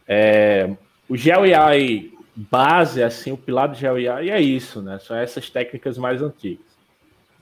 é, 0.06 0.70
o 1.08 1.16
GeoAI 1.16 2.12
base, 2.36 3.02
assim, 3.02 3.32
o 3.32 3.36
pilar 3.36 3.68
do 3.68 3.76
GeoAI 3.76 4.30
é 4.30 4.40
isso, 4.40 4.80
né? 4.80 4.98
São 5.00 5.16
essas 5.16 5.50
técnicas 5.50 5.98
mais 5.98 6.22
antigas. 6.22 6.67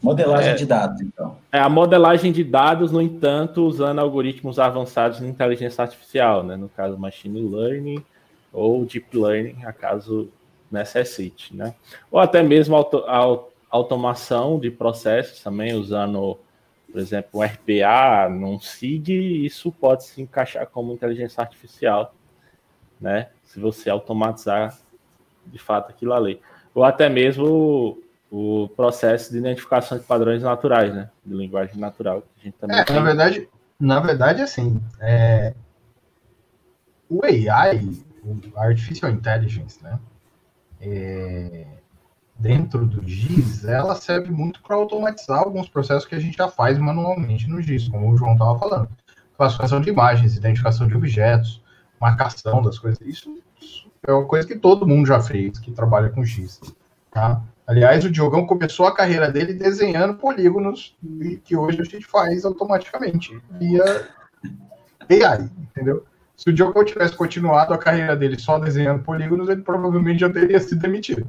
Modelagem 0.03 0.53
é, 0.53 0.55
de 0.55 0.67
dados, 0.67 1.01
então. 1.01 1.37
É 1.51 1.59
a 1.59 1.69
modelagem 1.69 2.31
de 2.31 2.45
dados, 2.45 2.93
no 2.93 3.01
entanto, 3.01 3.65
usando 3.65 3.99
algoritmos 3.99 4.59
avançados 4.59 5.19
de 5.19 5.27
inteligência 5.27 5.83
artificial, 5.83 6.43
né? 6.43 6.57
No 6.57 6.69
caso, 6.69 6.99
machine 6.99 7.41
learning 7.41 8.05
ou 8.53 8.85
deep 8.85 9.17
learning, 9.17 9.65
acaso 9.65 10.29
necessite, 10.71 11.57
né? 11.57 11.75
Ou 12.11 12.21
até 12.21 12.43
mesmo 12.43 12.77
auto, 12.77 13.05
automação 13.71 14.59
de 14.59 14.71
processos 14.71 15.43
também, 15.43 15.75
usando, 15.75 16.39
por 16.91 17.01
exemplo, 17.01 17.41
um 17.41 17.43
RPA 17.43 18.29
num 18.29 18.61
SIG, 18.61 19.45
isso 19.45 19.73
pode 19.73 20.05
se 20.05 20.21
encaixar 20.23 20.67
como 20.67 20.93
inteligência 20.93 21.41
artificial, 21.41 22.15
né? 23.01 23.29
Se 23.45 23.59
você 23.59 23.91
automatizar 23.91 24.77
de 25.47 25.59
fato 25.59 25.91
aquilo 25.91 26.13
ali. 26.13 26.41
Ou 26.75 26.85
até 26.85 27.09
mesmo 27.09 27.99
o, 28.31 28.69
processo 28.69 29.33
de 29.33 29.39
identificação 29.39 29.99
de 29.99 30.05
padrões 30.05 30.43
naturais, 30.43 30.95
né? 30.95 31.11
De 31.25 31.35
linguagem 31.35 31.79
natural. 31.79 32.23
a 32.39 32.45
gente 32.45 32.57
também 32.59 32.79
é, 32.79 32.85
tem. 32.85 32.97
na 32.97 33.03
verdade, 33.03 33.49
na 33.79 34.01
verdade, 34.01 34.43
assim, 34.43 34.81
é... 35.01 35.55
o 37.09 37.25
AI, 37.25 37.89
o 38.25 38.59
Artificial 38.59 39.11
Intelligence, 39.11 39.83
né? 39.83 39.99
É... 40.81 41.67
Dentro 42.39 42.87
do 42.87 43.07
GIS, 43.09 43.65
ela 43.65 43.95
serve 43.95 44.31
muito 44.31 44.63
para 44.63 44.77
automatizar 44.77 45.39
alguns 45.39 45.71
processos 45.71 46.07
que 46.07 46.15
a 46.15 46.19
gente 46.19 46.37
já 46.37 46.49
faz 46.49 46.79
manualmente 46.79 47.49
no 47.49 47.63
GIS, 47.63 47.89
como 47.89 48.13
o 48.13 48.17
João 48.17 48.35
estava 48.35 48.59
falando. 48.59 48.89
Classificação 49.39 49.81
de 49.81 49.89
imagens, 49.89 50.37
identificação 50.37 50.87
de 50.87 50.95
objetos, 50.95 51.63
marcação 51.99 52.61
das 52.61 52.79
coisas. 52.79 53.01
Isso, 53.01 53.43
isso 53.59 53.91
é 54.07 54.13
uma 54.13 54.27
coisa 54.27 54.47
que 54.47 54.57
todo 54.57 54.87
mundo 54.87 55.07
já 55.07 55.21
fez, 55.21 55.59
que 55.59 55.73
trabalha 55.73 56.11
com 56.11 56.25
X. 56.25 56.61
Tá? 57.11 57.43
Aliás, 57.67 58.05
o 58.05 58.11
Diogão 58.11 58.47
começou 58.47 58.87
a 58.87 58.95
carreira 58.95 59.31
dele 59.31 59.53
desenhando 59.53 60.15
polígonos 60.15 60.97
que 61.45 61.57
hoje 61.57 61.81
a 61.81 61.85
gente 61.85 62.07
faz 62.07 62.45
automaticamente, 62.45 63.41
via 63.59 64.09
AI, 65.11 65.51
entendeu? 65.59 66.05
Se 66.37 66.51
o 66.51 66.53
Diogão 66.53 66.85
tivesse 66.85 67.17
continuado 67.17 67.75
a 67.75 67.79
carreira 67.79 68.15
dele 68.15 68.39
só 68.39 68.59
desenhando 68.59 69.03
polígonos, 69.03 69.49
ele 69.49 69.63
provavelmente 69.63 70.21
já 70.21 70.31
teria 70.31 70.61
sido 70.61 70.81
demitido. 70.81 71.27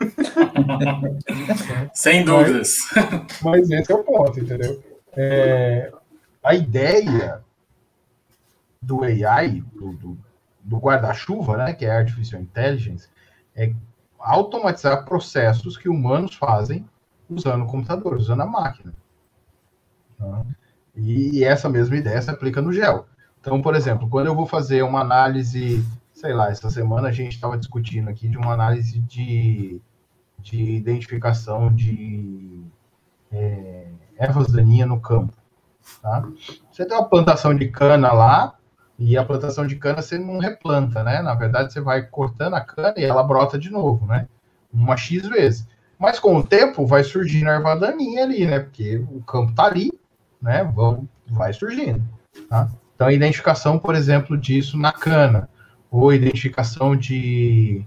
Sem 1.94 2.24
dúvidas. 2.24 2.76
Mas, 2.96 3.42
mas, 3.42 3.70
esse 3.70 3.92
é 3.92 3.94
o 3.94 4.02
ponto, 4.02 4.40
entendeu? 4.40 4.82
É, 5.12 5.92
a 6.42 6.54
ideia 6.54 7.40
do 8.80 9.04
AI, 9.04 9.62
do, 9.74 9.92
do, 9.92 10.18
do 10.64 10.76
guarda-chuva, 10.78 11.56
né, 11.56 11.72
que 11.74 11.84
é 11.84 11.90
Artificial 11.90 12.40
Intelligence, 12.40 13.08
é 13.54 13.72
automatizar 14.18 15.04
processos 15.04 15.76
que 15.76 15.88
humanos 15.88 16.34
fazem 16.34 16.88
usando 17.28 17.62
o 17.62 17.66
computador, 17.66 18.16
usando 18.16 18.42
a 18.42 18.46
máquina. 18.46 18.94
Tá? 20.18 20.44
E, 20.96 21.44
essa 21.44 21.68
mesma 21.68 21.96
ideia 21.96 22.20
se 22.20 22.30
aplica 22.30 22.60
no 22.60 22.72
gel. 22.72 23.06
Então, 23.40 23.62
por 23.62 23.74
exemplo, 23.74 24.08
quando 24.08 24.26
eu 24.26 24.34
vou 24.34 24.46
fazer 24.46 24.82
uma 24.82 25.00
análise, 25.00 25.84
sei 26.12 26.32
lá, 26.32 26.50
essa 26.50 26.70
semana 26.70 27.08
a 27.08 27.12
gente 27.12 27.34
estava 27.34 27.56
discutindo 27.56 28.08
aqui 28.08 28.28
de 28.28 28.36
uma 28.36 28.52
análise 28.52 28.98
de, 29.00 29.80
de 30.40 30.72
identificação 30.72 31.72
de 31.72 32.64
é, 33.30 33.86
ervas 34.16 34.48
daninhas 34.48 34.88
no 34.88 35.00
campo. 35.00 35.32
Tá? 36.02 36.28
Você 36.70 36.84
tem 36.84 36.96
uma 36.96 37.08
plantação 37.08 37.54
de 37.54 37.68
cana 37.68 38.12
lá, 38.12 38.57
e 38.98 39.16
a 39.16 39.24
plantação 39.24 39.66
de 39.66 39.76
cana 39.76 40.02
você 40.02 40.18
não 40.18 40.38
replanta, 40.38 41.04
né? 41.04 41.22
Na 41.22 41.34
verdade, 41.34 41.72
você 41.72 41.80
vai 41.80 42.02
cortando 42.02 42.54
a 42.54 42.60
cana 42.60 42.94
e 42.96 43.04
ela 43.04 43.22
brota 43.22 43.56
de 43.56 43.70
novo, 43.70 44.04
né? 44.06 44.26
Uma 44.72 44.96
X 44.96 45.26
vezes. 45.28 45.66
Mas 45.96 46.18
com 46.18 46.36
o 46.36 46.42
tempo 46.42 46.84
vai 46.84 47.04
surgindo 47.04 47.48
a 47.48 47.54
erva 47.54 47.76
daninha 47.76 48.24
ali, 48.24 48.44
né? 48.44 48.60
Porque 48.60 48.96
o 48.96 49.20
campo 49.20 49.52
tá 49.54 49.66
ali, 49.66 49.92
né? 50.42 50.68
Vai 51.28 51.52
surgindo. 51.52 52.02
Tá? 52.48 52.68
Então, 52.94 53.06
a 53.06 53.12
identificação, 53.12 53.78
por 53.78 53.94
exemplo, 53.94 54.36
disso 54.36 54.76
na 54.76 54.92
cana, 54.92 55.48
ou 55.90 56.12
identificação 56.12 56.96
de 56.96 57.84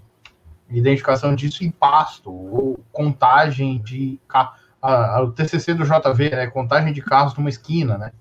identificação 0.69 1.35
disso 1.35 1.65
em 1.65 1.69
pasto, 1.71 2.31
ou 2.31 2.79
contagem 2.93 3.81
de 3.81 4.17
a, 4.29 4.55
a, 4.81 5.21
o 5.21 5.31
TCC 5.31 5.73
do 5.73 5.83
JV, 5.83 6.29
né? 6.29 6.47
Contagem 6.47 6.93
de 6.93 7.01
carros 7.01 7.35
numa 7.35 7.49
esquina, 7.49 7.97
né? 7.97 8.13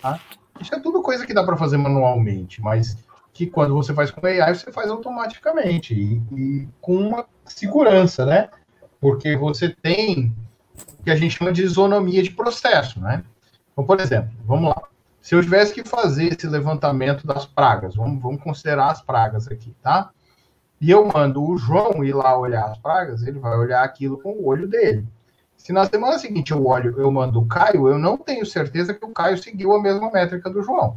Tá? 0.00 0.20
Isso 0.60 0.74
é 0.74 0.80
tudo 0.80 1.02
coisa 1.02 1.26
que 1.26 1.34
dá 1.34 1.44
para 1.44 1.56
fazer 1.56 1.76
manualmente, 1.76 2.60
mas 2.60 2.96
que 3.32 3.46
quando 3.46 3.74
você 3.74 3.92
faz 3.92 4.10
com 4.10 4.26
AI, 4.26 4.54
você 4.54 4.72
faz 4.72 4.90
automaticamente 4.90 5.94
e, 5.94 6.22
e, 6.34 6.68
com 6.80 6.96
uma 6.96 7.26
segurança, 7.44 8.24
né? 8.24 8.48
Porque 9.00 9.36
você 9.36 9.68
tem 9.68 10.34
o 10.98 11.04
que 11.04 11.10
a 11.10 11.16
gente 11.16 11.36
chama 11.36 11.52
de 11.52 11.62
isonomia 11.62 12.22
de 12.22 12.30
processo, 12.30 12.98
né? 12.98 13.22
Então, 13.72 13.84
por 13.84 14.00
exemplo, 14.00 14.30
vamos 14.44 14.70
lá. 14.70 14.82
Se 15.20 15.34
eu 15.34 15.42
tivesse 15.42 15.74
que 15.74 15.84
fazer 15.84 16.32
esse 16.32 16.46
levantamento 16.46 17.26
das 17.26 17.44
pragas, 17.44 17.94
vamos, 17.94 18.22
vamos 18.22 18.42
considerar 18.42 18.90
as 18.90 19.02
pragas 19.02 19.48
aqui, 19.48 19.74
tá? 19.82 20.10
E 20.80 20.90
eu 20.90 21.06
mando 21.06 21.42
o 21.42 21.58
João 21.58 22.04
ir 22.04 22.14
lá 22.14 22.38
olhar 22.38 22.64
as 22.66 22.78
pragas, 22.78 23.22
ele 23.22 23.38
vai 23.38 23.56
olhar 23.56 23.82
aquilo 23.82 24.18
com 24.18 24.30
o 24.30 24.46
olho 24.46 24.66
dele. 24.66 25.06
Se 25.56 25.72
na 25.72 25.84
semana 25.84 26.18
seguinte 26.18 26.52
eu 26.52 26.64
olho, 26.64 26.94
eu 26.98 27.10
mando 27.10 27.40
o 27.40 27.46
Caio, 27.46 27.88
eu 27.88 27.98
não 27.98 28.16
tenho 28.16 28.46
certeza 28.46 28.94
que 28.94 29.04
o 29.04 29.10
Caio 29.10 29.36
seguiu 29.38 29.74
a 29.74 29.82
mesma 29.82 30.10
métrica 30.10 30.48
do 30.48 30.62
João. 30.62 30.96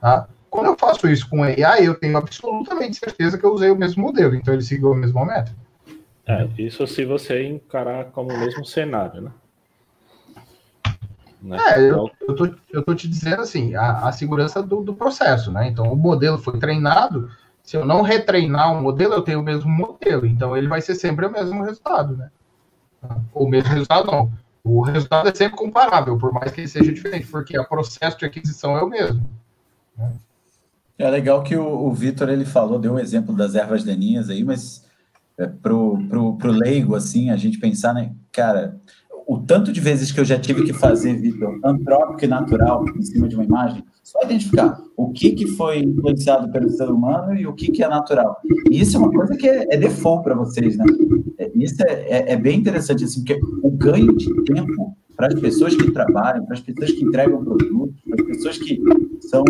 Tá? 0.00 0.28
Quando 0.48 0.66
eu 0.66 0.76
faço 0.76 1.08
isso 1.08 1.28
com 1.28 1.42
AI, 1.42 1.86
eu 1.86 1.94
tenho 1.94 2.16
absolutamente 2.16 2.96
certeza 2.96 3.36
que 3.36 3.44
eu 3.44 3.52
usei 3.52 3.70
o 3.70 3.76
mesmo 3.76 4.02
modelo, 4.02 4.34
então 4.34 4.54
ele 4.54 4.62
seguiu 4.62 4.92
a 4.92 4.96
mesma 4.96 5.24
métrica. 5.24 5.58
É, 6.26 6.48
isso 6.58 6.86
se 6.86 7.04
você 7.04 7.44
encarar 7.44 8.06
como 8.06 8.32
o 8.32 8.38
mesmo 8.38 8.64
cenário, 8.64 9.20
né? 9.20 9.30
né? 11.42 11.58
É, 11.68 11.80
eu, 11.80 12.10
eu, 12.26 12.34
tô, 12.34 12.54
eu 12.72 12.82
tô 12.82 12.94
te 12.94 13.06
dizendo 13.06 13.42
assim, 13.42 13.74
a, 13.74 14.08
a 14.08 14.12
segurança 14.12 14.62
do, 14.62 14.82
do 14.82 14.94
processo, 14.94 15.52
né? 15.52 15.68
Então, 15.68 15.92
o 15.92 15.96
modelo 15.96 16.38
foi 16.38 16.58
treinado, 16.58 17.30
se 17.62 17.76
eu 17.76 17.84
não 17.84 18.02
retreinar 18.02 18.72
o 18.72 18.80
modelo, 18.82 19.14
eu 19.14 19.22
tenho 19.22 19.40
o 19.40 19.44
mesmo 19.44 19.70
modelo, 19.70 20.26
então 20.26 20.56
ele 20.56 20.68
vai 20.68 20.80
ser 20.80 20.94
sempre 20.94 21.26
o 21.26 21.30
mesmo 21.30 21.62
resultado, 21.62 22.16
né? 22.16 22.30
O 23.34 23.48
mesmo 23.48 23.70
resultado 23.70 24.10
não. 24.10 24.32
O 24.64 24.82
resultado 24.82 25.28
é 25.28 25.34
sempre 25.34 25.56
comparável, 25.56 26.18
por 26.18 26.32
mais 26.32 26.50
que 26.50 26.62
ele 26.62 26.68
seja 26.68 26.92
diferente, 26.92 27.26
porque 27.28 27.58
o 27.58 27.64
processo 27.64 28.18
de 28.18 28.24
aquisição 28.24 28.76
é 28.76 28.82
o 28.82 28.88
mesmo. 28.88 29.24
Né? 29.96 30.12
É 30.98 31.10
legal 31.10 31.42
que 31.42 31.56
o, 31.56 31.64
o 31.64 31.92
Vitor 31.92 32.28
ele 32.28 32.44
falou, 32.44 32.78
deu 32.78 32.94
um 32.94 32.98
exemplo 32.98 33.34
das 33.34 33.54
ervas 33.54 33.84
daninhas 33.84 34.28
aí, 34.30 34.42
mas 34.42 34.84
é, 35.38 35.46
pro, 35.46 35.98
pro, 36.08 36.36
pro 36.36 36.50
leigo, 36.50 36.94
assim, 36.94 37.30
a 37.30 37.36
gente 37.36 37.58
pensar, 37.58 37.92
né, 37.92 38.12
cara, 38.32 38.80
o 39.26 39.38
tanto 39.38 39.72
de 39.72 39.80
vezes 39.80 40.10
que 40.10 40.18
eu 40.18 40.24
já 40.24 40.38
tive 40.38 40.64
que 40.64 40.72
fazer, 40.72 41.14
Vitor, 41.14 41.60
antrópico 41.64 42.24
e 42.24 42.28
natural 42.28 42.84
em 42.96 43.02
cima 43.02 43.28
de 43.28 43.34
uma 43.34 43.44
imagem, 43.44 43.84
só 44.06 44.20
identificar 44.22 44.80
o 44.96 45.10
que, 45.10 45.32
que 45.32 45.48
foi 45.48 45.80
influenciado 45.80 46.48
pelo 46.52 46.70
ser 46.70 46.88
humano 46.88 47.34
e 47.34 47.44
o 47.44 47.52
que, 47.52 47.72
que 47.72 47.82
é 47.82 47.88
natural. 47.88 48.40
E 48.70 48.80
isso 48.80 48.96
é 48.96 49.00
uma 49.00 49.10
coisa 49.10 49.36
que 49.36 49.48
é, 49.48 49.66
é 49.68 49.76
default 49.76 50.22
para 50.22 50.36
vocês, 50.36 50.76
né? 50.76 50.84
É, 51.36 51.50
isso 51.56 51.82
é, 51.82 51.92
é, 52.08 52.32
é, 52.32 52.36
bem 52.36 52.56
interessante, 52.56 53.02
assim, 53.02 53.24
porque 53.24 53.40
o 53.64 53.68
ganho 53.68 54.16
de 54.16 54.32
tempo 54.44 54.96
para 55.16 55.26
as 55.26 55.34
pessoas 55.34 55.74
que 55.74 55.90
trabalham, 55.90 56.46
para 56.46 56.54
as 56.54 56.60
pessoas 56.60 56.92
que 56.92 57.02
entregam 57.02 57.44
produtos, 57.44 58.00
para 58.08 58.14
as 58.14 58.26
pessoas 58.28 58.58
que 58.58 58.80
são. 59.22 59.44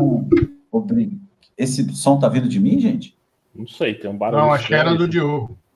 Esse 1.58 1.94
som 1.94 2.18
tá 2.18 2.26
vindo 2.26 2.48
de 2.48 2.58
mim, 2.58 2.80
gente? 2.80 3.14
Não 3.54 3.66
sei, 3.66 3.92
tem 3.92 4.10
um 4.10 4.16
barulho. 4.16 4.40
Não, 4.40 4.52
acho 4.54 4.68
que 4.68 4.74
era 4.74 4.94
do 4.94 5.06
Diogo. 5.06 5.56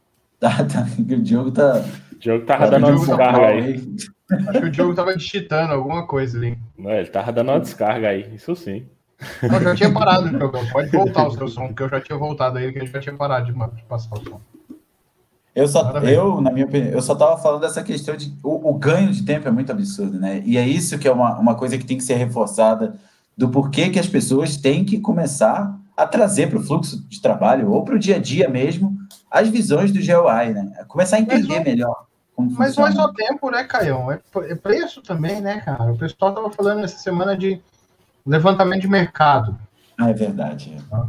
Tá, 0.40 0.64
tá. 0.64 0.86
O 0.98 1.02
Diogo 1.20 1.50
tá. 1.50 1.84
O 2.20 2.22
Diogo 2.22 2.44
tava 2.44 2.70
dando 2.70 2.86
uma 2.86 2.96
descarga 2.96 3.46
aí. 3.46 3.96
Acho 4.30 4.60
que 4.60 4.66
o 4.66 4.70
Diogo 4.70 4.94
tava 4.94 5.16
digitando 5.16 5.72
alguma 5.72 6.06
coisa 6.06 6.36
ali. 6.36 6.58
Não, 6.76 6.90
ele 6.90 7.08
tava 7.08 7.32
dando 7.32 7.50
uma 7.50 7.60
descarga 7.60 8.08
aí, 8.08 8.34
isso 8.34 8.54
sim. 8.54 8.86
Eu 9.42 9.60
já 9.62 9.74
tinha 9.74 9.90
parado 9.90 10.26
o 10.26 10.28
Diogo. 10.28 10.58
Pode 10.70 10.90
voltar 10.90 11.26
o 11.26 11.30
seu 11.30 11.48
som, 11.48 11.68
porque 11.68 11.82
eu 11.82 11.88
já 11.88 11.98
tinha 11.98 12.18
voltado 12.18 12.58
aí, 12.58 12.70
que 12.70 12.78
a 12.78 12.82
gente 12.82 12.92
já 12.92 13.00
tinha 13.00 13.16
parado 13.16 13.46
de, 13.46 13.52
de 13.74 13.82
passar 13.84 14.14
o 14.16 14.22
som. 14.22 14.38
Eu 15.54 15.66
só, 15.66 15.90
eu, 16.00 16.42
na 16.42 16.50
minha 16.50 16.66
opinião, 16.66 16.92
eu 16.92 17.00
só 17.00 17.14
estava 17.14 17.38
falando 17.38 17.62
dessa 17.62 17.82
questão 17.82 18.14
de 18.14 18.36
o, 18.44 18.70
o, 18.70 18.74
ganho 18.74 19.10
de 19.10 19.22
tempo 19.24 19.48
é 19.48 19.50
muito 19.50 19.72
absurdo, 19.72 20.20
né? 20.20 20.42
E 20.44 20.58
é 20.58 20.68
isso 20.68 20.98
que 20.98 21.08
é 21.08 21.12
uma, 21.12 21.38
uma 21.38 21.54
coisa 21.54 21.78
que 21.78 21.86
tem 21.86 21.96
que 21.96 22.04
ser 22.04 22.16
reforçada 22.16 22.96
do 23.34 23.48
porquê 23.48 23.88
que 23.88 23.98
as 23.98 24.06
pessoas 24.06 24.58
têm 24.58 24.84
que 24.84 25.00
começar 25.00 25.74
a 25.96 26.06
trazer 26.06 26.50
para 26.50 26.58
o 26.58 26.62
fluxo 26.62 27.02
de 27.08 27.20
trabalho 27.20 27.72
ou 27.72 27.82
para 27.82 27.96
o 27.96 27.98
dia 27.98 28.16
a 28.16 28.18
dia 28.18 28.48
mesmo 28.48 28.96
as 29.30 29.48
visões 29.48 29.90
do 29.90 29.98
GUI, 29.98 30.52
né? 30.52 30.84
Começar 30.86 31.16
a 31.16 31.20
entender 31.20 31.60
mas, 31.64 32.09
melhor. 32.42 32.58
mas 32.58 32.76
não 32.76 32.86
é 32.86 32.92
só 32.92 33.12
tempo, 33.12 33.50
né, 33.50 33.64
Caião? 33.64 34.10
É, 34.10 34.20
é, 34.48 34.54
preço 34.54 35.02
também, 35.02 35.40
né, 35.40 35.60
cara? 35.60 35.92
O 35.92 35.98
pessoal 35.98 36.30
estava 36.30 36.50
falando 36.50 36.84
essa 36.84 36.98
semana 36.98 37.36
de 37.36 37.60
levantamento 38.26 38.82
de 38.82 38.88
mercado. 38.88 39.58
Ah, 39.98 40.10
é 40.10 40.14
verdade. 40.14 40.76
É. 40.92 41.02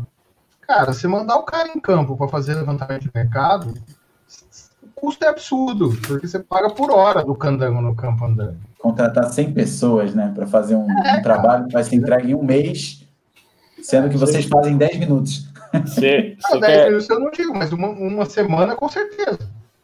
Cara, 0.61 0.93
você 0.93 1.07
mandar 1.07 1.37
o 1.37 1.43
cara 1.43 1.69
em 1.69 1.79
campo 1.79 2.15
para 2.15 2.27
fazer 2.27 2.55
levantamento 2.55 3.03
de 3.03 3.11
mercado, 3.13 3.73
o 4.83 4.87
custo 4.95 5.25
é 5.25 5.27
absurdo, 5.27 5.97
porque 6.07 6.27
você 6.27 6.39
paga 6.39 6.69
por 6.69 6.91
hora 6.91 7.23
do 7.23 7.35
candango 7.35 7.81
no 7.81 7.95
campo 7.95 8.25
andando. 8.25 8.57
Contratar 8.79 9.25
100 9.25 9.53
pessoas, 9.53 10.15
né, 10.15 10.31
para 10.33 10.47
fazer 10.47 10.75
um, 10.75 10.89
é, 11.05 11.17
um 11.17 11.21
trabalho 11.21 11.67
que 11.67 11.73
vai 11.73 11.83
ser 11.83 11.95
entregue 11.95 12.31
em 12.31 12.35
um 12.35 12.43
mês 12.43 13.01
Sendo 13.81 14.09
que 14.09 14.17
vocês 14.17 14.45
fazem 14.45 14.77
10 14.77 14.99
minutos. 14.99 15.49
Você, 15.85 16.37
Ah, 16.43 16.49
você 16.49 16.59
10 16.59 16.73
quer, 16.73 16.85
minutos 16.87 17.09
eu 17.09 17.19
não 17.19 17.31
digo, 17.31 17.55
mas 17.55 17.71
uma, 17.71 17.87
uma 17.87 18.25
semana 18.25 18.75
com 18.75 18.89
certeza. 18.89 19.39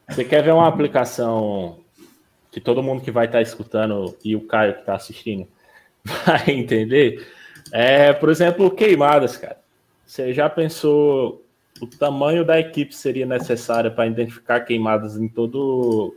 Você 0.10 0.24
quer 0.24 0.44
ver 0.44 0.54
uma 0.54 0.68
aplicação 0.68 1.80
que 2.52 2.62
todo 2.62 2.84
mundo 2.84 3.04
que 3.04 3.12
vai 3.12 3.26
estar 3.26 3.42
escutando 3.42 4.18
e 4.24 4.36
o 4.36 4.48
Caio 4.48 4.74
que 4.74 4.80
está 4.80 4.96
assistindo 4.96 5.48
vai 6.04 6.50
entender? 6.50 7.28
É, 7.72 8.14
por 8.14 8.30
exemplo, 8.30 8.72
queimadas, 8.72 9.38
cara. 9.38 9.60
Você 10.06 10.34
já 10.34 10.50
pensou 10.50 11.46
o 11.82 11.88
tamanho 11.88 12.44
da 12.44 12.60
equipe 12.60 12.96
seria 12.96 13.26
necessária 13.26 13.92
para 13.92 14.08
identificar 14.08 14.62
queimadas 14.62 15.18
em 15.18 15.28
todo 15.28 16.16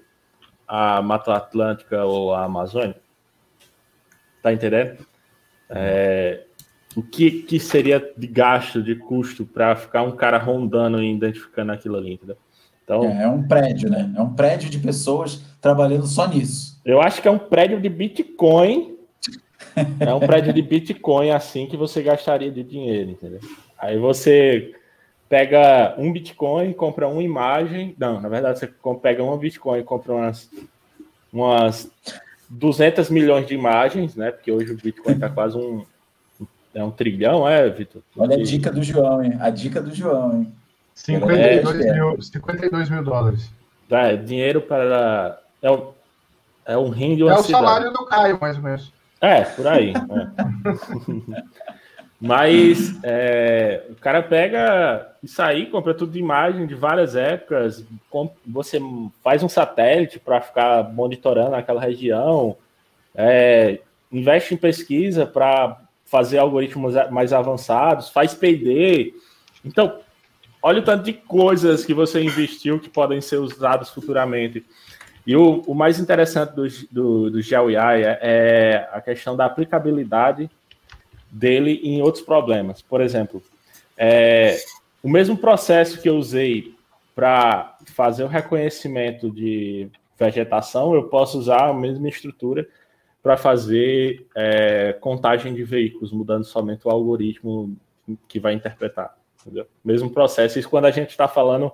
a 0.66 1.02
Mata 1.02 1.34
Atlântica 1.34 2.04
ou 2.04 2.32
a 2.32 2.44
Amazônia? 2.44 2.96
Tá 4.42 4.52
entendendo? 4.52 5.04
É, 5.68 6.44
o 6.96 7.02
que, 7.02 7.42
que 7.42 7.60
seria 7.60 8.00
de 8.16 8.26
gasto, 8.26 8.82
de 8.82 8.94
custo 8.94 9.44
para 9.44 9.76
ficar 9.76 10.02
um 10.02 10.12
cara 10.12 10.38
rondando 10.38 11.02
e 11.02 11.12
identificando 11.12 11.72
aquilo 11.72 11.96
ali, 11.96 12.14
entendeu? 12.14 12.38
Então, 12.90 13.04
É, 13.04 13.22
é 13.22 13.28
um 13.28 13.46
prédio, 13.46 13.88
né? 13.88 14.12
É 14.16 14.20
um 14.20 14.34
prédio 14.34 14.68
de 14.68 14.78
pessoas 14.78 15.40
trabalhando 15.60 16.06
só 16.06 16.26
nisso. 16.26 16.80
eu 16.84 17.00
acho 17.00 17.22
que 17.22 17.28
é 17.28 17.30
um 17.30 17.38
prédio 17.38 17.80
de 17.80 17.88
Bitcoin. 17.88 18.96
É 20.00 20.12
um 20.12 20.18
prédio 20.18 20.52
de 20.52 20.62
Bitcoin 20.62 21.30
assim 21.30 21.66
que 21.66 21.76
você 21.76 22.02
gastaria 22.02 22.50
de 22.50 22.64
dinheiro, 22.64 23.10
entendeu? 23.10 23.38
Aí 23.78 23.96
você 23.96 24.74
pega 25.28 25.94
um 25.96 26.12
Bitcoin, 26.12 26.72
compra 26.72 27.06
uma 27.06 27.22
imagem. 27.22 27.94
Não, 27.96 28.20
na 28.20 28.28
verdade, 28.28 28.58
você 28.58 28.68
pega 29.00 29.22
uma 29.22 29.36
Bitcoin 29.36 29.78
e 29.78 29.84
compra 29.84 30.12
umas, 30.12 30.50
umas 31.32 31.88
200 32.48 33.10
milhões 33.10 33.46
de 33.46 33.54
imagens, 33.54 34.16
né? 34.16 34.32
Porque 34.32 34.50
hoje 34.50 34.72
o 34.72 34.76
Bitcoin 34.76 35.14
está 35.14 35.28
quase 35.28 35.56
um. 35.56 35.84
É 36.74 36.82
um 36.82 36.90
trilhão, 36.90 37.48
é, 37.48 37.68
Vitor? 37.70 38.02
Olha 38.16 38.34
a 38.34 38.42
dica 38.42 38.72
do 38.72 38.82
João, 38.82 39.22
hein? 39.22 39.36
A 39.38 39.50
dica 39.50 39.80
do 39.80 39.94
João, 39.94 40.32
hein? 40.36 40.52
52, 40.94 41.86
É, 41.86 41.92
mil, 41.94 42.20
52 42.22 42.90
mil 42.90 43.02
dólares. 43.04 43.50
É, 43.90 44.16
dinheiro 44.16 44.60
para. 44.60 45.40
É 45.62 45.70
um, 45.70 45.92
é 46.66 46.76
um 46.78 46.90
rim 46.90 47.16
de 47.16 47.22
uma 47.24 47.32
É 47.32 47.38
o 47.38 47.42
cidade. 47.42 47.64
salário 47.64 47.92
do 47.92 48.04
Caio, 48.06 48.38
mais 48.40 48.56
ou 48.56 48.62
menos. 48.62 48.92
É, 49.20 49.42
por 49.42 49.66
aí. 49.66 49.92
é. 49.92 51.42
Mas 52.22 53.02
é, 53.02 53.82
o 53.88 53.94
cara 53.94 54.22
pega 54.22 55.10
isso 55.22 55.40
aí, 55.40 55.64
compra 55.66 55.94
tudo 55.94 56.12
de 56.12 56.18
imagem 56.18 56.66
de 56.66 56.74
várias 56.74 57.16
épocas. 57.16 57.82
Você 58.46 58.78
faz 59.24 59.42
um 59.42 59.48
satélite 59.48 60.18
para 60.18 60.38
ficar 60.42 60.92
monitorando 60.92 61.54
aquela 61.54 61.80
região, 61.80 62.56
é, 63.14 63.80
investe 64.12 64.52
em 64.52 64.58
pesquisa 64.58 65.24
para 65.24 65.80
fazer 66.04 66.36
algoritmos 66.36 66.94
mais 67.10 67.32
avançados, 67.32 68.10
faz 68.10 68.34
PD. 68.34 69.14
Então, 69.64 70.00
olha 70.62 70.80
o 70.80 70.84
tanto 70.84 71.04
de 71.04 71.12
coisas 71.12 71.84
que 71.84 71.94
você 71.94 72.22
investiu 72.22 72.78
que 72.78 72.88
podem 72.88 73.20
ser 73.20 73.36
usadas 73.36 73.90
futuramente. 73.90 74.64
E 75.26 75.36
o, 75.36 75.62
o 75.66 75.74
mais 75.74 75.98
interessante 75.98 76.54
do, 76.54 76.66
do, 76.90 77.30
do 77.30 77.40
é, 77.40 78.18
é 78.20 78.88
a 78.92 79.00
questão 79.00 79.36
da 79.36 79.46
aplicabilidade 79.46 80.50
dele 81.30 81.80
em 81.82 82.02
outros 82.02 82.24
problemas. 82.24 82.82
Por 82.82 83.00
exemplo, 83.00 83.42
é, 83.96 84.58
o 85.02 85.08
mesmo 85.08 85.36
processo 85.36 86.00
que 86.00 86.08
eu 86.08 86.16
usei 86.16 86.74
para 87.14 87.76
fazer 87.86 88.24
o 88.24 88.28
reconhecimento 88.28 89.30
de 89.30 89.88
vegetação, 90.18 90.94
eu 90.94 91.04
posso 91.04 91.38
usar 91.38 91.68
a 91.68 91.74
mesma 91.74 92.08
estrutura 92.08 92.66
para 93.22 93.36
fazer 93.36 94.26
é, 94.34 94.94
contagem 94.94 95.54
de 95.54 95.62
veículos, 95.62 96.12
mudando 96.12 96.44
somente 96.44 96.86
o 96.86 96.90
algoritmo 96.90 97.76
que 98.26 98.40
vai 98.40 98.54
interpretar. 98.54 99.19
Entendeu? 99.40 99.66
Mesmo 99.84 100.10
processo. 100.10 100.58
Isso 100.58 100.68
quando 100.68 100.86
a 100.86 100.90
gente 100.90 101.10
está 101.10 101.26
falando 101.26 101.72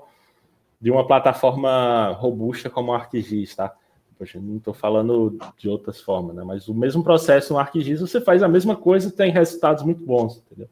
de 0.81 0.91
uma 0.91 1.07
plataforma 1.07 2.11
robusta 2.13 2.71
como 2.71 2.93
o 2.93 2.95
ArcGIS, 2.95 3.55
tá? 3.57 3.75
Poxa, 4.19 4.41
não 4.41 4.57
estou 4.57 4.73
falando 4.73 5.37
de 5.59 5.69
outras 5.69 6.01
formas, 6.01 6.35
né? 6.37 6.43
Mas 6.45 6.69
o 6.69 6.75
mesmo 6.75 7.03
processo 7.03 7.53
no 7.53 7.59
ArcGIS, 7.59 8.01
você 8.01 8.21
faz 8.21 8.43
a 8.43 8.49
mesma 8.49 8.77
coisa 8.77 9.09
e 9.09 9.13
tem 9.13 9.31
resultados 9.31 9.83
muito 9.83 10.05
bons, 10.05 10.39
entendeu? 10.39 10.69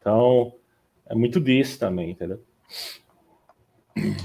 Então, 0.00 0.52
é 1.06 1.14
muito 1.14 1.40
disso 1.40 1.78
também, 1.78 2.10
entendeu? 2.10 2.42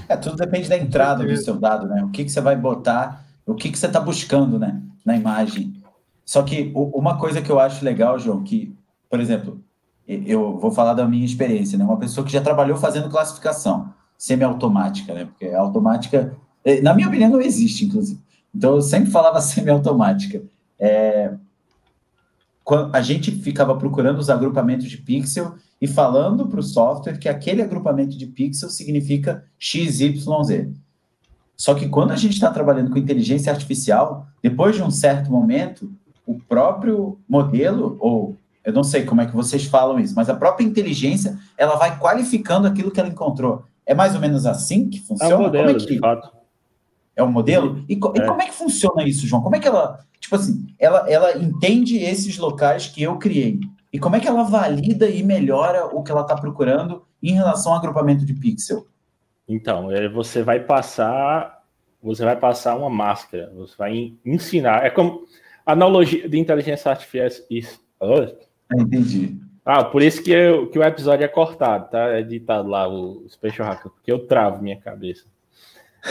É, 0.08 0.16
tudo 0.16 0.36
depende 0.36 0.68
da 0.68 0.76
entrada 0.76 1.24
do 1.24 1.36
seu 1.36 1.56
dado, 1.56 1.86
né? 1.86 2.04
O 2.04 2.10
que, 2.10 2.24
que 2.24 2.30
você 2.30 2.40
vai 2.40 2.56
botar, 2.56 3.24
o 3.46 3.54
que, 3.54 3.70
que 3.70 3.78
você 3.78 3.86
está 3.86 4.00
buscando, 4.00 4.58
né? 4.58 4.80
Na 5.04 5.16
imagem. 5.16 5.82
Só 6.24 6.42
que 6.42 6.72
uma 6.74 7.18
coisa 7.18 7.42
que 7.42 7.50
eu 7.50 7.60
acho 7.60 7.84
legal, 7.84 8.18
João, 8.18 8.42
que, 8.42 8.74
por 9.08 9.20
exemplo, 9.20 9.63
eu 10.06 10.58
vou 10.58 10.70
falar 10.70 10.94
da 10.94 11.06
minha 11.06 11.24
experiência, 11.24 11.78
né? 11.78 11.84
Uma 11.84 11.96
pessoa 11.96 12.26
que 12.26 12.32
já 12.32 12.40
trabalhou 12.40 12.76
fazendo 12.76 13.08
classificação 13.08 13.92
semiautomática, 14.18 15.14
né? 15.14 15.24
Porque 15.24 15.46
automática, 15.46 16.36
eh, 16.64 16.80
na 16.80 16.94
minha 16.94 17.08
opinião, 17.08 17.30
não 17.30 17.40
existe, 17.40 17.86
inclusive. 17.86 18.20
Então, 18.54 18.74
eu 18.74 18.82
sempre 18.82 19.10
falava 19.10 19.40
semiautomática. 19.42 20.42
É, 20.78 21.32
a 22.92 23.00
gente 23.02 23.30
ficava 23.30 23.76
procurando 23.76 24.18
os 24.18 24.30
agrupamentos 24.30 24.86
de 24.86 24.98
pixel 24.98 25.54
e 25.80 25.86
falando 25.86 26.46
para 26.46 26.60
o 26.60 26.62
software 26.62 27.18
que 27.18 27.28
aquele 27.28 27.62
agrupamento 27.62 28.16
de 28.16 28.26
pixel 28.26 28.70
significa 28.70 29.44
XYZ. 29.58 30.72
Só 31.56 31.74
que 31.74 31.88
quando 31.88 32.12
a 32.12 32.16
gente 32.16 32.34
está 32.34 32.50
trabalhando 32.50 32.90
com 32.90 32.98
inteligência 32.98 33.52
artificial, 33.52 34.26
depois 34.42 34.76
de 34.76 34.82
um 34.82 34.90
certo 34.90 35.30
momento, 35.30 35.92
o 36.26 36.38
próprio 36.38 37.18
modelo, 37.28 37.96
ou 38.00 38.36
eu 38.64 38.72
não 38.72 38.82
sei 38.82 39.04
como 39.04 39.20
é 39.20 39.26
que 39.26 39.34
vocês 39.36 39.64
falam 39.66 39.98
isso, 40.00 40.14
mas 40.14 40.28
a 40.30 40.34
própria 40.34 40.64
inteligência, 40.64 41.38
ela 41.56 41.76
vai 41.76 41.98
qualificando 41.98 42.66
aquilo 42.66 42.90
que 42.90 42.98
ela 42.98 43.08
encontrou. 43.08 43.64
É 43.86 43.94
mais 43.94 44.14
ou 44.14 44.20
menos 44.20 44.46
assim 44.46 44.88
que 44.88 44.98
É 44.98 45.02
funciona? 45.02 45.36
um 45.36 45.42
modelo, 45.42 45.66
como 45.66 45.76
é 45.76 45.80
que 45.80 45.92
de 45.92 45.98
fato. 45.98 46.32
é 47.16 47.22
um 47.22 47.30
modelo? 47.30 47.84
E, 47.88 47.96
co- 47.96 48.12
e 48.16 48.20
É. 48.20 48.26
como 48.26 48.40
é 48.42 48.46
que 48.46 48.54
funciona 48.54 49.02
isso, 49.06 49.26
João? 49.26 49.42
Como 49.42 49.54
é 49.54 49.60
que 49.60 49.68
ela, 49.68 50.00
tipo 50.18 50.34
assim, 50.34 50.66
ela, 50.78 51.08
ela 51.10 51.36
entende 51.36 51.98
esses 51.98 52.38
locais 52.38 52.86
que 52.86 53.02
eu 53.02 53.18
criei? 53.18 53.60
E 53.92 53.98
como 53.98 54.16
é 54.16 54.20
que 54.20 54.26
ela 54.26 54.42
valida 54.42 55.08
e 55.08 55.22
melhora 55.22 55.86
o 55.86 56.02
que 56.02 56.10
ela 56.10 56.22
está 56.22 56.34
procurando 56.34 57.04
em 57.22 57.32
relação 57.32 57.72
ao 57.72 57.78
agrupamento 57.78 58.24
de 58.24 58.34
pixel? 58.34 58.86
Então, 59.46 59.92
é, 59.92 60.08
você 60.08 60.42
vai 60.42 60.58
passar, 60.60 61.62
você 62.02 62.24
vai 62.24 62.34
passar 62.34 62.74
uma 62.76 62.88
máscara, 62.90 63.52
você 63.54 63.76
vai 63.76 64.14
ensinar. 64.24 64.84
É 64.84 64.90
como 64.90 65.26
analogia 65.66 66.26
de 66.28 66.38
inteligência 66.38 66.90
artificial. 66.90 67.28
Oh, 68.74 68.80
Ah, 68.80 68.82
entendi. 68.82 69.40
Ah, 69.64 69.82
por 69.84 70.02
isso 70.02 70.22
que, 70.22 70.30
eu- 70.30 70.68
que 70.68 70.78
o 70.78 70.82
episódio 70.84 71.24
é 71.24 71.28
cortado, 71.28 71.90
tá? 71.90 72.10
É 72.14 72.20
editado 72.20 72.68
lá 72.68 72.86
o 72.86 73.24
Special 73.28 73.66
Hacker, 73.66 73.90
porque 73.90 74.12
eu 74.12 74.26
travo 74.26 74.62
minha 74.62 74.76
cabeça. 74.78 75.24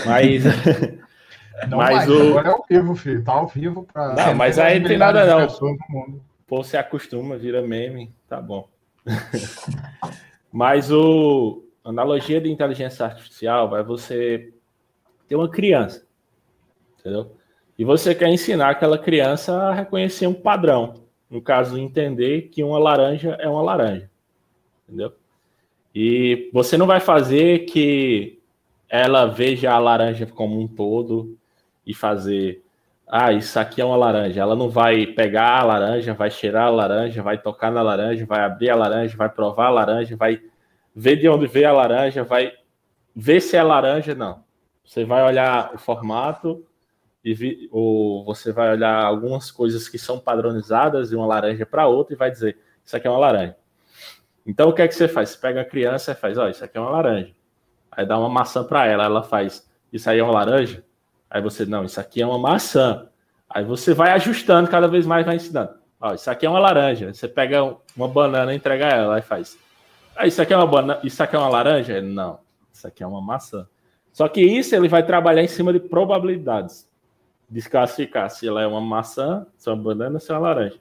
Mas, 0.05 0.43
Não 1.69 1.77
Mas 1.77 1.95
mais, 1.95 2.09
o- 2.09 2.29
agora 2.29 2.49
é 2.49 2.51
ao 2.51 2.65
vivo, 2.67 2.95
filho. 2.95 3.23
Tá 3.23 3.33
ao 3.33 3.47
vivo 3.47 3.87
para. 3.93 4.15
Não, 4.15 4.33
mas 4.35 4.57
aí 4.57 4.79
não 4.79 4.87
tem 4.87 4.97
nada 4.97 5.23
não. 5.25 5.47
pô, 6.47 6.63
você 6.63 6.77
acostuma, 6.77 7.37
vira 7.37 7.61
meme, 7.61 8.11
tá 8.27 8.41
bom. 8.41 8.67
Mas 10.51 10.91
o 10.91 11.63
analogia 11.83 12.39
de 12.39 12.49
inteligência 12.51 13.05
artificial 13.05 13.69
vai 13.69 13.83
você 13.83 14.53
ter 15.27 15.35
uma 15.35 15.49
criança, 15.49 16.05
entendeu? 16.99 17.35
E 17.77 17.83
você 17.83 18.13
quer 18.13 18.29
ensinar 18.29 18.69
aquela 18.69 18.97
criança 18.97 19.53
a 19.55 19.73
reconhecer 19.73 20.27
um 20.27 20.33
padrão. 20.33 21.02
No 21.33 21.41
caso, 21.41 21.79
entender 21.79 22.43
que 22.43 22.63
uma 22.63 22.77
laranja 22.77 23.35
é 23.39 23.49
uma 23.49 23.63
laranja, 23.63 24.07
entendeu? 24.87 25.13
E 25.95 26.47
você 26.53 26.77
não 26.77 26.85
vai 26.85 26.99
fazer 26.99 27.65
que 27.65 28.39
ela 28.87 29.25
veja 29.25 29.71
a 29.71 29.79
laranja 29.79 30.27
como 30.27 30.61
um 30.61 30.67
todo 30.67 31.35
e 31.87 31.91
fazer, 31.91 32.63
ah, 33.07 33.33
isso 33.33 33.59
aqui 33.59 33.81
é 33.81 33.85
uma 33.85 33.95
laranja. 33.95 34.41
Ela 34.41 34.55
não 34.55 34.69
vai 34.69 35.07
pegar 35.07 35.59
a 35.59 35.63
laranja, 35.63 36.13
vai 36.13 36.29
cheirar 36.29 36.67
a 36.67 36.69
laranja, 36.69 37.23
vai 37.23 37.39
tocar 37.39 37.71
na 37.71 37.81
laranja, 37.81 38.27
vai 38.27 38.41
abrir 38.41 38.69
a 38.69 38.75
laranja, 38.75 39.17
vai 39.17 39.27
provar 39.27 39.65
a 39.65 39.71
laranja, 39.71 40.15
vai 40.15 40.39
ver 40.95 41.15
de 41.15 41.27
onde 41.27 41.47
veio 41.47 41.67
a 41.67 41.71
laranja, 41.71 42.23
vai 42.23 42.53
ver 43.15 43.41
se 43.41 43.57
é 43.57 43.63
laranja, 43.63 44.13
não. 44.13 44.43
Você 44.85 45.03
vai 45.03 45.23
olhar 45.23 45.73
o 45.73 45.79
formato 45.79 46.63
e 47.23 47.33
vi, 47.33 47.69
ou 47.71 48.25
você 48.25 48.51
vai 48.51 48.71
olhar 48.71 49.03
algumas 49.03 49.49
coisas 49.49 49.87
que 49.87 49.97
são 49.97 50.19
padronizadas 50.19 51.09
de 51.09 51.15
uma 51.15 51.25
laranja 51.25 51.65
para 51.65 51.87
outra 51.87 52.13
e 52.13 52.17
vai 52.17 52.29
dizer, 52.29 52.57
isso 52.83 52.95
aqui 52.97 53.07
é 53.07 53.09
uma 53.09 53.19
laranja. 53.19 53.55
Então 54.45 54.69
o 54.69 54.73
que 54.73 54.81
é 54.81 54.87
que 54.87 54.95
você 54.95 55.07
faz? 55.07 55.29
Você 55.29 55.37
pega 55.37 55.61
a 55.61 55.65
criança 55.65 56.11
e 56.11 56.15
faz, 56.15 56.37
ó, 56.37 56.49
isso 56.49 56.63
aqui 56.63 56.77
é 56.77 56.81
uma 56.81 56.89
laranja. 56.89 57.31
Aí 57.91 58.05
dá 58.05 58.17
uma 58.19 58.27
maçã 58.27 58.63
para 58.63 58.85
ela, 58.85 59.05
ela 59.05 59.23
faz, 59.23 59.69
isso 59.91 60.09
aí 60.09 60.19
é 60.19 60.23
uma 60.23 60.33
laranja? 60.33 60.83
Aí 61.29 61.41
você, 61.41 61.65
não, 61.65 61.85
isso 61.85 61.99
aqui 61.99 62.21
é 62.21 62.25
uma 62.25 62.37
maçã. 62.37 63.07
Aí 63.49 63.63
você 63.63 63.93
vai 63.93 64.11
ajustando 64.11 64.69
cada 64.69 64.87
vez 64.87 65.05
mais, 65.05 65.25
vai 65.25 65.35
ensinando. 65.35 65.75
Ó, 66.01 66.13
isso 66.13 66.29
aqui 66.29 66.45
é 66.45 66.49
uma 66.49 66.59
laranja. 66.59 67.13
Você 67.13 67.27
pega 67.27 67.75
uma 67.95 68.07
banana 68.07 68.53
e 68.53 68.57
entrega 68.57 68.85
ela, 68.87 69.15
aí 69.15 69.21
faz. 69.21 69.57
Ah, 70.15 70.27
isso 70.27 70.41
aqui 70.41 70.53
é 70.53 70.57
uma 70.57 70.67
banana, 70.67 70.99
isso 71.03 71.23
aqui 71.23 71.35
é 71.35 71.39
uma 71.39 71.49
laranja? 71.49 72.01
Não, 72.01 72.39
isso 72.71 72.85
aqui 72.85 73.01
é 73.01 73.07
uma 73.07 73.21
maçã. 73.21 73.67
Só 74.11 74.27
que 74.27 74.41
isso 74.41 74.75
ele 74.75 74.87
vai 74.87 75.03
trabalhar 75.03 75.41
em 75.41 75.47
cima 75.47 75.71
de 75.71 75.79
probabilidades. 75.79 76.87
Desclassificar 77.53 78.29
se 78.31 78.47
ela 78.47 78.63
é 78.63 78.67
uma 78.67 78.81
maçã, 78.81 79.45
se 79.57 79.69
é 79.69 79.71
uma 79.71 79.83
banana, 79.83 80.19
se 80.19 80.31
é 80.31 80.33
uma 80.33 80.47
laranja. 80.47 80.77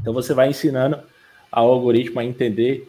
Então 0.00 0.12
você 0.12 0.34
vai 0.34 0.48
ensinando 0.48 0.98
ao 1.52 1.70
algoritmo 1.70 2.18
a 2.18 2.24
entender 2.24 2.88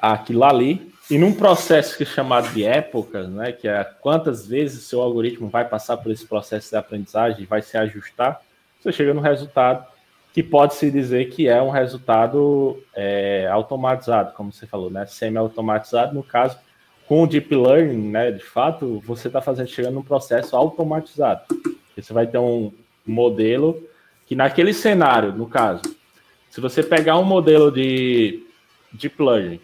aquilo 0.00 0.44
ali. 0.44 0.92
E 1.10 1.18
num 1.18 1.32
processo 1.32 1.96
que 1.96 2.04
é 2.04 2.06
chamado 2.06 2.52
de 2.52 2.62
épocas, 2.62 3.28
né, 3.28 3.50
que 3.50 3.66
é 3.66 3.82
quantas 4.00 4.46
vezes 4.46 4.78
o 4.78 4.86
seu 4.86 5.02
algoritmo 5.02 5.48
vai 5.48 5.66
passar 5.66 5.96
por 5.96 6.12
esse 6.12 6.24
processo 6.24 6.70
de 6.70 6.76
aprendizagem, 6.76 7.46
vai 7.46 7.62
se 7.62 7.76
ajustar, 7.76 8.42
você 8.80 8.92
chega 8.92 9.12
no 9.12 9.20
resultado 9.20 9.84
que 10.32 10.42
pode 10.42 10.74
se 10.74 10.88
dizer 10.88 11.30
que 11.30 11.48
é 11.48 11.60
um 11.60 11.70
resultado 11.70 12.80
é, 12.94 13.48
automatizado, 13.50 14.34
como 14.34 14.52
você 14.52 14.68
falou, 14.68 14.88
né, 14.88 15.04
semi-automatizado. 15.04 16.14
No 16.14 16.22
caso, 16.22 16.58
com 17.08 17.24
o 17.24 17.26
deep 17.26 17.52
learning, 17.56 18.10
né, 18.10 18.30
de 18.30 18.44
fato, 18.44 19.02
você 19.04 19.26
está 19.26 19.40
fazendo 19.40 19.68
chegando 19.68 19.94
num 19.94 20.02
processo 20.02 20.54
automatizado. 20.54 21.40
Você 22.02 22.12
vai 22.12 22.26
ter 22.26 22.38
um 22.38 22.72
modelo 23.06 23.82
que 24.26 24.34
naquele 24.34 24.72
cenário, 24.72 25.32
no 25.32 25.46
caso, 25.46 25.82
se 26.50 26.60
você 26.60 26.82
pegar 26.82 27.18
um 27.18 27.24
modelo 27.24 27.70
de 27.72 28.44
deep 28.92 29.22
learning 29.22 29.60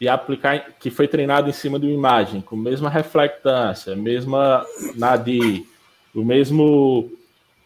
e 0.00 0.08
aplicar, 0.08 0.72
que 0.78 0.90
foi 0.90 1.08
treinado 1.08 1.48
em 1.48 1.52
cima 1.52 1.78
de 1.78 1.86
uma 1.86 1.94
imagem, 1.94 2.40
com 2.40 2.56
a 2.56 2.58
mesma 2.58 2.90
reflectância, 2.90 3.96
mesma 3.96 4.64
NADI, 4.94 5.66
o 6.14 6.24
mesmo, 6.24 7.10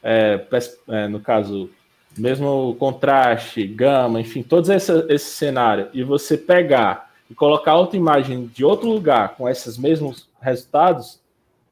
é, 0.02 0.40
é, 0.88 1.08
no 1.08 1.20
caso, 1.20 1.70
mesmo 2.16 2.76
contraste, 2.78 3.66
gama, 3.66 4.20
enfim, 4.20 4.42
todos 4.42 4.70
esse, 4.70 4.92
esse 5.08 5.30
cenário, 5.30 5.88
e 5.92 6.02
você 6.02 6.36
pegar 6.36 7.10
e 7.30 7.34
colocar 7.34 7.76
outra 7.76 7.96
imagem 7.96 8.46
de 8.46 8.64
outro 8.64 8.88
lugar 8.88 9.36
com 9.36 9.48
esses 9.48 9.76
mesmos 9.76 10.28
resultados, 10.40 11.20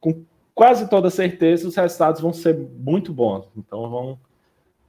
com 0.01 0.23
quase 0.57 0.89
toda 0.89 1.11
certeza 1.11 1.69
os 1.69 1.77
resultados 1.77 2.21
vão 2.21 2.33
ser 2.33 2.57
muito 2.57 3.13
bons. 3.13 3.45
Então 3.55 3.89
vão, 3.91 4.19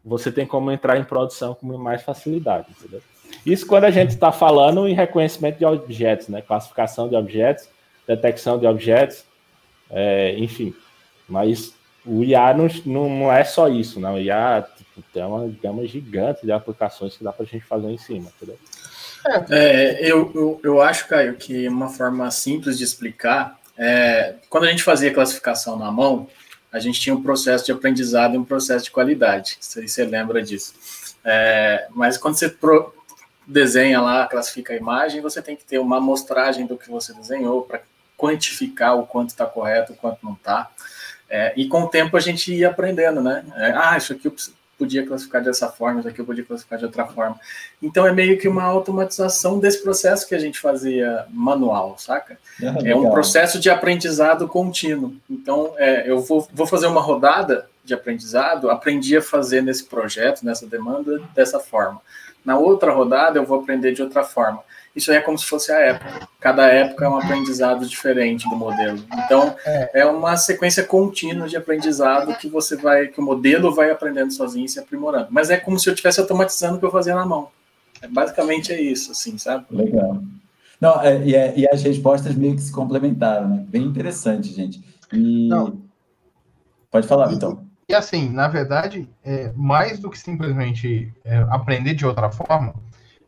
você 0.03 0.32
tem 0.32 0.47
como 0.47 0.71
entrar 0.71 0.97
em 0.97 1.03
produção 1.03 1.53
com 1.53 1.77
mais 1.77 2.01
facilidade, 2.01 2.67
entendeu? 2.71 3.01
Isso 3.45 3.67
quando 3.67 3.84
a 3.84 3.91
gente 3.91 4.12
está 4.12 4.32
falando 4.32 4.88
em 4.88 4.93
reconhecimento 4.93 5.58
de 5.58 5.65
objetos, 5.65 6.30
né? 6.30 6.41
Classificação 6.41 7.10
de 7.10 7.15
objetos, 7.17 7.67
detecção 8.08 8.58
de 8.58 8.65
objetos, 8.65 9.25
é, 9.89 10.34
enfim. 10.39 10.73
Mas 11.27 11.73
o 12.06 12.23
IA 12.23 12.53
não, 12.53 12.67
não 12.86 13.32
é 13.32 13.43
só 13.43 13.67
isso, 13.67 13.99
não. 13.99 14.15
O 14.15 14.19
IA 14.19 14.65
tipo, 14.77 15.03
tem 15.13 15.23
uma 15.23 15.45
gama 15.62 15.86
gigante 15.86 16.45
de 16.45 16.51
aplicações 16.53 17.17
que 17.17 17.25
dá 17.25 17.34
para 17.34 17.43
a 17.43 17.47
gente 17.47 17.65
fazer 17.65 17.89
em 17.89 17.97
cima, 17.97 18.32
entendeu? 18.38 18.58
É, 19.49 20.10
eu, 20.10 20.32
eu, 20.34 20.62
eu, 20.63 20.82
acho, 20.82 21.10
Caio, 21.10 21.36
que 21.36 21.67
uma 21.67 21.89
forma 21.89 22.32
simples 22.32 22.77
de 22.77 22.86
explicar 22.86 23.60
é 23.77 24.35
quando 24.49 24.65
a 24.65 24.69
gente 24.69 24.83
fazia 24.83 25.13
classificação 25.13 25.77
na 25.77 25.91
mão, 25.91 26.27
a 26.71 26.79
gente 26.79 26.99
tinha 26.99 27.15
um 27.15 27.23
processo 27.23 27.65
de 27.65 27.71
aprendizado 27.71 28.35
e 28.35 28.37
um 28.37 28.43
processo 28.43 28.85
de 28.85 28.91
qualidade. 28.91 29.57
Se 29.59 29.87
você 29.87 30.05
lembra 30.05 30.41
disso. 30.41 30.73
É, 31.23 31.87
mas 31.91 32.17
quando 32.17 32.35
você 32.35 32.49
pro, 32.49 32.93
desenha 33.45 34.01
lá, 34.01 34.27
classifica 34.27 34.73
a 34.73 34.77
imagem, 34.77 35.21
você 35.21 35.41
tem 35.41 35.55
que 35.55 35.63
ter 35.63 35.79
uma 35.79 35.97
amostragem 35.97 36.65
do 36.65 36.77
que 36.77 36.89
você 36.89 37.13
desenhou 37.13 37.63
para 37.63 37.81
quantificar 38.17 38.97
o 38.97 39.05
quanto 39.05 39.29
está 39.29 39.45
correto, 39.45 39.93
o 39.93 39.95
quanto 39.95 40.19
não 40.23 40.33
está. 40.33 40.69
É, 41.29 41.53
e 41.55 41.67
com 41.67 41.83
o 41.83 41.89
tempo 41.89 42.15
a 42.17 42.19
gente 42.19 42.53
ia 42.53 42.69
aprendendo, 42.69 43.21
né? 43.21 43.45
É, 43.55 43.71
ah, 43.75 43.97
isso 43.97 44.13
aqui 44.13 44.27
eu 44.27 44.35
podia 44.77 45.05
classificar 45.05 45.43
dessa 45.43 45.67
forma, 45.67 45.99
isso 45.99 46.09
aqui 46.09 46.19
eu 46.19 46.25
podia 46.25 46.43
classificar 46.43 46.77
de 46.77 46.85
outra 46.85 47.05
forma. 47.05 47.39
Então 47.81 48.05
é 48.05 48.11
meio 48.11 48.37
que 48.37 48.47
uma 48.47 48.63
automatização 48.63 49.59
desse 49.59 49.81
processo 49.81 50.27
que 50.27 50.35
a 50.35 50.39
gente 50.39 50.59
fazia 50.59 51.25
manual, 51.29 51.97
saca? 51.97 52.37
É, 52.61 52.91
é 52.91 52.95
um 52.95 53.09
processo 53.09 53.59
de 53.59 53.69
aprendizado 53.69 54.47
contínuo. 54.47 55.15
Então 55.29 55.73
é, 55.77 56.09
eu 56.09 56.19
vou, 56.19 56.47
vou 56.53 56.67
fazer 56.67 56.87
uma 56.87 57.01
rodada 57.01 57.67
de 57.83 57.93
aprendizado, 57.93 58.69
aprendi 58.69 59.15
a 59.17 59.21
fazer 59.21 59.61
nesse 59.61 59.85
projeto, 59.85 60.45
nessa 60.45 60.67
demanda, 60.67 61.21
dessa 61.33 61.59
forma. 61.59 62.01
Na 62.43 62.57
outra 62.57 62.91
rodada, 62.91 63.39
eu 63.39 63.45
vou 63.45 63.59
aprender 63.59 63.93
de 63.93 64.01
outra 64.01 64.23
forma. 64.23 64.63
Isso 64.97 65.12
é 65.12 65.21
como 65.21 65.38
se 65.38 65.45
fosse 65.45 65.71
a 65.71 65.79
época. 65.79 66.27
Cada 66.39 66.65
época 66.65 67.05
é 67.05 67.07
um 67.07 67.17
aprendizado 67.17 67.86
diferente 67.86 68.49
do 68.49 68.55
modelo. 68.55 68.97
Então, 69.13 69.55
é, 69.63 70.01
é 70.01 70.05
uma 70.07 70.36
sequência 70.36 70.83
contínua 70.83 71.47
de 71.47 71.55
aprendizado 71.55 72.36
que 72.36 72.49
você 72.49 72.75
vai, 72.75 73.05
que 73.05 73.19
o 73.19 73.23
modelo 73.23 73.75
vai 73.75 73.91
aprendendo 73.91 74.33
sozinho 74.33 74.65
e 74.65 74.69
se 74.69 74.79
aprimorando. 74.79 75.27
Mas 75.29 75.51
é 75.51 75.57
como 75.57 75.79
se 75.79 75.88
eu 75.88 75.93
estivesse 75.93 76.19
automatizando 76.19 76.77
o 76.77 76.79
que 76.79 76.86
eu 76.88 76.91
fazia 76.91 77.13
na 77.13 77.27
mão. 77.27 77.49
É, 78.01 78.07
basicamente 78.07 78.73
é 78.73 78.81
isso, 78.81 79.12
assim, 79.12 79.38
sabe? 79.38 79.65
Legal. 79.69 80.19
Não, 80.81 80.99
é, 80.99 81.23
e, 81.23 81.36
é, 81.36 81.53
e, 81.55 81.67
as 81.71 81.83
respostas 81.83 82.33
meio 82.33 82.55
que 82.55 82.62
se 82.63 82.71
complementaram, 82.71 83.49
né? 83.49 83.65
Bem 83.67 83.83
interessante, 83.83 84.51
gente. 84.51 84.83
E... 85.13 85.47
Não. 85.47 85.79
Pode 86.89 87.07
falar, 87.07 87.31
então. 87.31 87.63
E 87.88 87.93
assim, 87.93 88.29
na 88.29 88.47
verdade, 88.47 89.07
é, 89.23 89.51
mais 89.55 89.99
do 89.99 90.10
que 90.10 90.17
simplesmente 90.17 91.13
é, 91.23 91.38
aprender 91.51 91.93
de 91.93 92.05
outra 92.05 92.31
forma, 92.31 92.73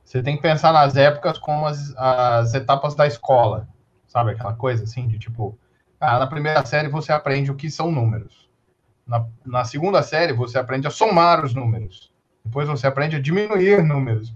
você 0.09 0.23
tem 0.23 0.35
que 0.35 0.41
pensar 0.41 0.73
nas 0.73 0.97
épocas 0.97 1.37
como 1.37 1.67
as, 1.67 1.95
as 1.95 2.55
etapas 2.55 2.95
da 2.95 3.05
escola, 3.05 3.67
sabe? 4.07 4.31
Aquela 4.31 4.55
coisa 4.55 4.83
assim, 4.83 5.07
de 5.07 5.19
tipo, 5.19 5.55
ah, 5.99 6.17
na 6.17 6.25
primeira 6.25 6.65
série 6.65 6.87
você 6.87 7.11
aprende 7.11 7.51
o 7.51 7.55
que 7.55 7.69
são 7.69 7.91
números. 7.91 8.49
Na, 9.05 9.27
na 9.45 9.63
segunda 9.65 10.01
série 10.01 10.33
você 10.33 10.57
aprende 10.57 10.87
a 10.87 10.89
somar 10.89 11.45
os 11.45 11.53
números. 11.53 12.11
Depois 12.43 12.67
você 12.67 12.87
aprende 12.87 13.17
a 13.17 13.21
diminuir 13.21 13.83
números. 13.83 14.33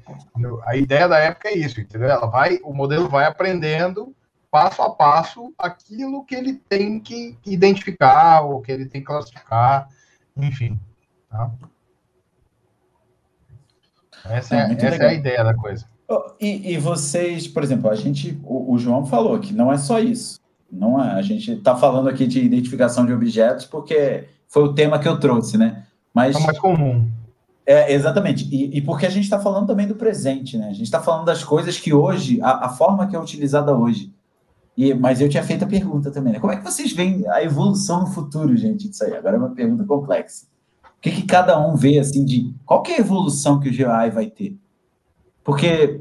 A 0.64 0.76
ideia 0.76 1.08
da 1.08 1.18
época 1.18 1.50
é 1.50 1.58
isso, 1.58 1.82
entendeu? 1.82 2.08
Ela 2.08 2.28
vai, 2.28 2.60
o 2.64 2.72
modelo 2.72 3.10
vai 3.10 3.26
aprendendo 3.26 4.16
passo 4.52 4.80
a 4.84 4.92
passo 4.92 5.52
aquilo 5.58 6.24
que 6.24 6.36
ele 6.36 6.54
tem 6.70 7.00
que 7.00 7.36
identificar, 7.48 8.42
ou 8.42 8.62
que 8.62 8.72
ele 8.72 8.86
tem 8.86 9.02
que 9.02 9.08
classificar 9.08 9.90
enfim. 10.38 10.80
Tá? 11.32 11.52
Essa, 14.26 14.56
é, 14.56 14.60
é 14.60 14.74
essa 14.74 15.04
é 15.04 15.08
a 15.08 15.14
ideia 15.14 15.44
da 15.44 15.54
coisa. 15.54 15.86
E, 16.40 16.74
e, 16.74 16.78
vocês, 16.78 17.48
por 17.48 17.64
exemplo, 17.64 17.90
a 17.90 17.96
gente, 17.96 18.40
o, 18.44 18.74
o, 18.74 18.78
João 18.78 19.06
falou 19.06 19.40
que 19.40 19.54
não 19.54 19.72
é 19.72 19.78
só 19.78 20.00
isso. 20.00 20.40
Não 20.72 21.02
é, 21.02 21.12
a 21.14 21.22
gente 21.22 21.52
está 21.52 21.76
falando 21.76 22.10
aqui 22.10 22.28
de 22.28 22.40
identificação 22.40 23.06
de 23.06 23.14
objetos 23.14 23.66
porque 23.66 24.28
foi 24.48 24.64
o 24.64 24.74
tema 24.74 25.00
que 25.00 25.08
eu 25.08 25.20
trouxe, 25.20 25.58
né? 25.58 25.84
Mas 26.14 26.36
é 26.36 26.40
mais 26.40 26.60
comum. 26.60 27.10
É, 27.66 27.94
exatamente. 27.94 28.48
E, 28.54 28.78
e 28.78 28.82
porque 28.82 29.06
a 29.06 29.10
gente 29.10 29.24
está 29.24 29.40
falando 29.40 29.68
também 29.68 29.88
do 29.88 29.96
presente, 29.96 30.58
né? 30.58 30.68
A 30.68 30.74
gente 30.74 30.84
está 30.84 31.02
falando 31.02 31.26
das 31.26 31.44
coisas 31.44 31.80
que 31.80 31.94
hoje, 31.94 32.40
a, 32.42 32.66
a, 32.66 32.70
forma 32.70 33.08
que 33.08 33.16
é 33.16 33.20
utilizada 33.20 33.76
hoje. 33.76 34.14
E, 34.76 34.94
mas 34.94 35.22
eu 35.22 35.30
tinha 35.30 35.44
feito 35.44 35.64
a 35.64 35.68
pergunta 35.68 36.12
também, 36.12 36.34
né? 36.34 36.40
Como 36.40 36.52
é 36.52 36.58
que 36.58 36.64
vocês 36.64 36.92
veem 36.92 37.28
a 37.30 37.44
evolução 37.44 38.02
no 38.02 38.08
futuro, 38.08 38.56
gente? 38.58 38.90
Isso 38.90 39.04
aí. 39.04 39.16
Agora 39.16 39.38
é 39.38 39.40
uma 39.40 39.56
pergunta 39.56 39.84
complexa. 39.86 40.46
O 41.04 41.10
que, 41.10 41.12
que 41.12 41.24
cada 41.24 41.60
um 41.60 41.76
vê, 41.76 42.00
assim, 42.00 42.24
de 42.24 42.54
qual 42.66 42.82
que 42.82 42.94
é 42.94 42.96
a 42.96 43.00
evolução 43.00 43.60
que 43.60 43.68
o 43.68 43.74
GI 43.74 44.10
vai 44.14 44.28
ter? 44.28 44.56
Porque 45.44 46.00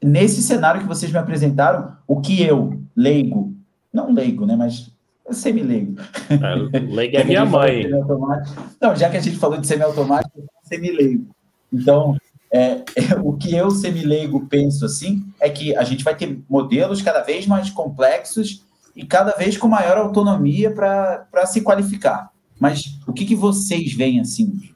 nesse 0.00 0.40
cenário 0.42 0.80
que 0.80 0.86
vocês 0.86 1.10
me 1.10 1.18
apresentaram, 1.18 1.96
o 2.06 2.20
que 2.20 2.40
eu, 2.40 2.80
leigo, 2.96 3.52
não 3.92 4.12
leigo, 4.12 4.46
né? 4.46 4.54
Mas 4.54 4.92
semi-leigo. 5.30 5.96
É, 6.30 6.78
leigo 6.78 7.16
é 7.16 7.24
minha 7.24 7.44
mãe. 7.44 7.90
Não, 8.80 8.94
já 8.94 9.08
que 9.08 9.16
a 9.16 9.20
gente 9.20 9.38
falou 9.38 9.58
de 9.58 9.66
semi-automático, 9.66 10.42
semi-leigo. 10.64 11.26
Então, 11.72 12.16
é, 12.52 12.82
é, 12.96 13.14
o 13.22 13.32
que 13.32 13.54
eu, 13.54 13.70
semileigo, 13.70 14.46
penso 14.46 14.84
assim 14.84 15.24
é 15.40 15.48
que 15.48 15.74
a 15.76 15.84
gente 15.84 16.04
vai 16.04 16.14
ter 16.14 16.38
modelos 16.48 17.00
cada 17.00 17.22
vez 17.22 17.46
mais 17.46 17.70
complexos 17.70 18.64
e 18.94 19.04
cada 19.06 19.32
vez 19.32 19.56
com 19.56 19.68
maior 19.68 19.96
autonomia 19.96 20.70
para 20.70 21.46
se 21.46 21.62
qualificar. 21.62 22.31
Mas 22.62 22.96
o 23.08 23.12
que, 23.12 23.24
que 23.24 23.34
vocês 23.34 23.92
veem 23.92 24.20
assim? 24.20 24.72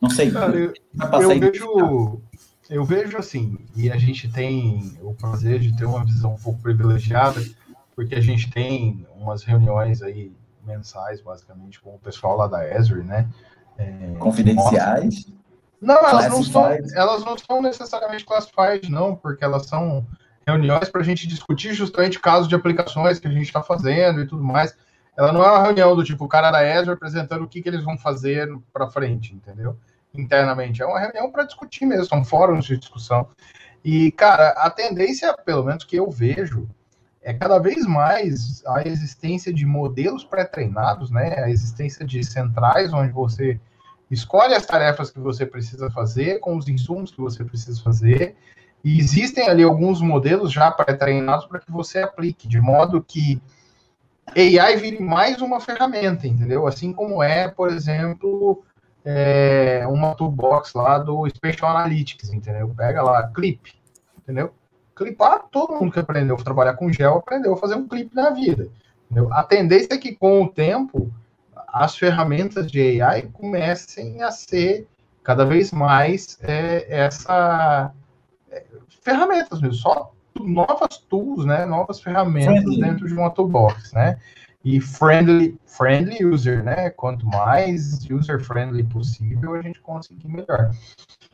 Não 0.00 0.10
sei. 0.10 0.28
Cara, 0.28 0.56
eu, 0.56 0.74
eu 1.20 1.38
vejo, 1.38 2.20
eu 2.68 2.84
vejo 2.84 3.16
assim, 3.16 3.56
e 3.76 3.88
a 3.92 3.96
gente 3.96 4.28
tem 4.28 4.98
o 5.00 5.14
prazer 5.14 5.60
de 5.60 5.76
ter 5.76 5.84
uma 5.84 6.04
visão 6.04 6.34
um 6.34 6.36
pouco 6.36 6.60
privilegiada, 6.60 7.40
porque 7.94 8.16
a 8.16 8.20
gente 8.20 8.50
tem 8.50 9.06
umas 9.14 9.44
reuniões 9.44 10.02
aí 10.02 10.32
mensais, 10.66 11.20
basicamente, 11.20 11.80
com 11.80 11.94
o 11.94 11.98
pessoal 12.00 12.38
lá 12.38 12.48
da 12.48 12.68
Esri, 12.76 13.04
né? 13.04 13.28
É, 13.78 14.16
Confidenciais? 14.18 15.26
Não, 15.80 16.08
elas 16.08 16.28
não, 16.28 16.42
são, 16.42 16.66
elas 16.92 17.24
não 17.24 17.38
são 17.38 17.62
necessariamente 17.62 18.24
classified, 18.24 18.90
não, 18.90 19.14
porque 19.14 19.44
elas 19.44 19.66
são 19.66 20.04
reuniões 20.44 20.88
para 20.88 21.02
a 21.02 21.04
gente 21.04 21.28
discutir 21.28 21.72
justamente 21.72 22.18
casos 22.18 22.48
de 22.48 22.56
aplicações 22.56 23.20
que 23.20 23.28
a 23.28 23.30
gente 23.30 23.46
está 23.46 23.62
fazendo 23.62 24.22
e 24.22 24.26
tudo 24.26 24.42
mais. 24.42 24.74
Ela 25.16 25.32
não 25.32 25.42
é 25.42 25.50
uma 25.50 25.62
reunião 25.62 25.96
do 25.96 26.04
tipo 26.04 26.24
o 26.24 26.28
cara 26.28 26.50
da 26.50 26.58
Azure 26.58 26.92
apresentando 26.92 27.44
o 27.44 27.48
que, 27.48 27.62
que 27.62 27.68
eles 27.68 27.82
vão 27.82 27.96
fazer 27.96 28.48
para 28.72 28.90
frente, 28.90 29.34
entendeu? 29.34 29.76
Internamente. 30.14 30.82
É 30.82 30.86
uma 30.86 31.00
reunião 31.00 31.30
para 31.30 31.44
discutir 31.44 31.86
mesmo, 31.86 32.06
são 32.06 32.24
fóruns 32.24 32.64
de 32.64 32.76
discussão. 32.76 33.28
E, 33.84 34.10
cara, 34.12 34.50
a 34.50 34.68
tendência, 34.68 35.32
pelo 35.44 35.64
menos 35.64 35.84
que 35.84 35.96
eu 35.96 36.10
vejo, 36.10 36.68
é 37.22 37.32
cada 37.32 37.58
vez 37.58 37.86
mais 37.86 38.62
a 38.66 38.86
existência 38.86 39.52
de 39.52 39.64
modelos 39.64 40.24
pré-treinados, 40.24 41.10
né? 41.10 41.42
A 41.42 41.50
existência 41.50 42.04
de 42.04 42.22
centrais 42.22 42.92
onde 42.92 43.12
você 43.12 43.58
escolhe 44.10 44.54
as 44.54 44.66
tarefas 44.66 45.10
que 45.10 45.18
você 45.18 45.44
precisa 45.44 45.90
fazer, 45.90 46.38
com 46.40 46.56
os 46.56 46.68
insumos 46.68 47.10
que 47.10 47.20
você 47.20 47.44
precisa 47.44 47.82
fazer, 47.82 48.36
e 48.84 48.98
existem 48.98 49.48
ali 49.48 49.64
alguns 49.64 50.00
modelos 50.00 50.52
já 50.52 50.70
pré-treinados 50.70 51.46
para 51.46 51.58
que 51.58 51.72
você 51.72 51.98
aplique, 52.00 52.46
de 52.46 52.60
modo 52.60 53.02
que 53.02 53.40
AI 54.34 54.76
vire 54.76 55.02
mais 55.02 55.40
uma 55.40 55.60
ferramenta, 55.60 56.26
entendeu? 56.26 56.66
Assim 56.66 56.92
como 56.92 57.22
é, 57.22 57.48
por 57.48 57.70
exemplo, 57.70 58.62
é, 59.04 59.86
uma 59.88 60.14
toolbox 60.14 60.74
lá 60.74 60.98
do 60.98 61.28
Spatial 61.28 61.70
Analytics, 61.70 62.32
entendeu? 62.32 62.72
Pega 62.76 63.02
lá, 63.02 63.28
clip, 63.28 63.72
entendeu? 64.18 64.52
Clipar, 64.94 65.44
todo 65.50 65.74
mundo 65.74 65.92
que 65.92 66.00
aprendeu 66.00 66.34
a 66.34 66.42
trabalhar 66.42 66.74
com 66.74 66.90
gel 66.90 67.18
aprendeu 67.18 67.52
a 67.52 67.56
fazer 67.56 67.76
um 67.76 67.86
clipe 67.86 68.14
na 68.14 68.30
vida. 68.30 68.68
Entendeu? 69.04 69.32
A 69.32 69.42
tendência 69.42 69.94
é 69.94 69.98
que 69.98 70.14
com 70.14 70.42
o 70.42 70.48
tempo 70.48 71.12
as 71.68 71.96
ferramentas 71.96 72.70
de 72.70 73.00
AI 73.00 73.22
comecem 73.32 74.22
a 74.22 74.30
ser 74.30 74.88
cada 75.22 75.44
vez 75.44 75.70
mais 75.70 76.38
é, 76.42 76.86
essa 76.88 77.92
é, 78.50 78.64
ferramentas 79.02 79.60
mesmo, 79.60 79.74
só 79.74 80.12
novas 80.44 80.98
tools, 81.08 81.44
né, 81.44 81.64
novas 81.64 82.00
ferramentas 82.00 82.62
friendly. 82.62 82.80
dentro 82.80 83.06
de 83.06 83.14
uma 83.14 83.30
toolbox, 83.30 83.92
né? 83.92 84.18
E 84.64 84.80
friendly, 84.80 85.58
friendly 85.64 86.24
user, 86.24 86.64
né? 86.64 86.90
Quanto 86.90 87.24
mais 87.26 88.04
user 88.10 88.42
friendly 88.42 88.82
possível, 88.82 89.54
a 89.54 89.62
gente 89.62 89.80
conseguir 89.80 90.28
melhor. 90.28 90.70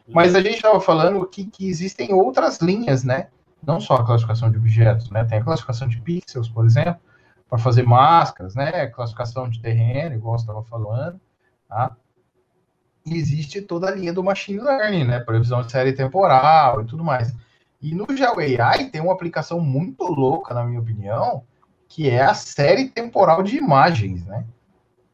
Mas 0.09 0.35
a 0.35 0.43
gente 0.43 0.57
estava 0.57 0.81
falando 0.81 1.27
que, 1.27 1.47
que 1.47 1.67
existem 1.69 2.12
outras 2.12 2.61
linhas, 2.61 3.05
né? 3.05 3.29
Não 3.67 3.81
só 3.81 3.95
a 3.95 4.05
classificação 4.05 4.51
de 4.51 4.59
objetos, 4.59 5.09
né? 5.11 5.25
Tem 5.25 5.38
a 5.38 5.45
classificação 5.45 5.88
de 5.88 6.01
pixels, 6.01 6.49
por 6.49 6.67
exemplo, 6.67 7.01
para 7.49 7.59
fazer 7.59 7.85
máscaras, 7.85 8.55
né? 8.55 8.87
Classificação 8.88 9.49
de 9.49 9.61
terreno, 9.61 10.15
igual 10.15 10.38
você 10.38 10.43
estava 10.43 10.62
falando, 10.65 11.21
tá? 11.69 11.97
E 13.07 13.17
existe 13.17 13.62
toda 13.62 13.88
a 13.88 13.91
linha 13.91 14.12
do 14.12 14.23
machine 14.23 14.61
learning, 14.61 15.05
né? 15.05 15.21
Previsão 15.21 15.62
de 15.62 15.73
série 15.73 15.93
temporal 15.93 16.83
e 16.83 16.85
tudo 16.85 17.03
mais. 17.03 17.35
E 17.83 17.95
no 17.95 18.07
GeoAI 18.14 18.90
tem 18.90 19.01
uma 19.01 19.12
aplicação 19.12 19.61
muito 19.61 20.05
louca, 20.05 20.55
na 20.55 20.64
minha 20.64 20.81
opinião, 20.81 21.42
que 21.88 22.09
é 22.09 22.23
a 22.23 22.35
série 22.35 22.88
temporal 22.88 23.42
de 23.42 23.57
imagens, 23.57 24.25
né? 24.25 24.45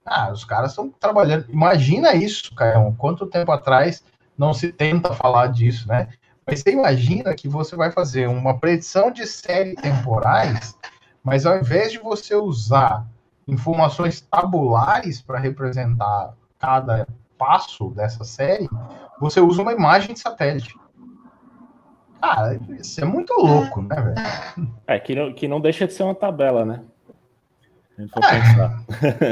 Ah, 0.05 0.31
os 0.31 0.45
caras 0.45 0.71
estão 0.71 0.91
trabalhando. 0.91 1.47
Imagina 1.49 2.15
isso, 2.15 2.55
Caio. 2.55 2.95
Quanto 2.99 3.27
tempo 3.27 3.51
atrás 3.51 4.05
não 4.37 4.53
se 4.55 4.73
tenta 4.73 5.13
falar 5.15 5.49
disso, 5.49 5.89
né? 5.89 6.09
Mas 6.47 6.61
você 6.61 6.71
imagina 6.71 7.35
que 7.35 7.49
você 7.49 7.75
vai 7.75 7.91
fazer 7.91 8.29
uma 8.29 8.59
predição 8.59 9.11
de 9.11 9.27
série 9.27 9.75
temporais 9.75 10.79
mas 11.29 11.45
ao 11.45 11.59
invés 11.59 11.93
de 11.93 11.99
você 11.99 12.35
usar 12.35 13.07
informações 13.47 14.19
tabulares 14.19 15.21
para 15.21 15.39
representar 15.39 16.35
cada 16.59 17.07
passo 17.37 17.91
dessa 17.91 18.25
série, 18.25 18.67
você 19.21 19.39
usa 19.39 19.61
uma 19.61 19.75
imagem 19.75 20.15
de 20.15 20.21
satélite. 20.21 20.75
Cara, 22.21 22.61
isso 22.79 23.01
é 23.01 23.05
muito 23.05 23.33
louco, 23.35 23.83
né, 23.83 23.97
velho? 23.97 24.71
É, 24.87 24.99
que 24.99 25.15
não, 25.15 25.33
que 25.33 25.49
não 25.49 25.61
deixa 25.61 25.87
de 25.87 25.93
ser 25.93 26.03
uma 26.03 26.15
tabela, 26.15 26.65
né? 26.65 26.83
É, 27.99 28.03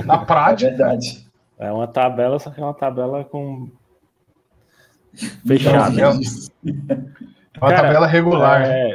na 0.05 0.19
prática. 0.19 0.67
É 0.67 0.71
verdade. 0.71 1.27
É 1.59 1.73
uma 1.73 1.87
tabela, 1.87 2.39
só 2.39 2.51
que 2.51 2.61
é 2.61 2.65
uma 2.65 2.75
tabela 2.75 3.25
com. 3.25 3.71
Fechada. 5.47 6.01
É 6.01 6.09
uma 7.59 7.71
Cara, 7.71 7.83
tabela 7.83 8.07
regular. 8.07 8.63
É, 8.63 8.95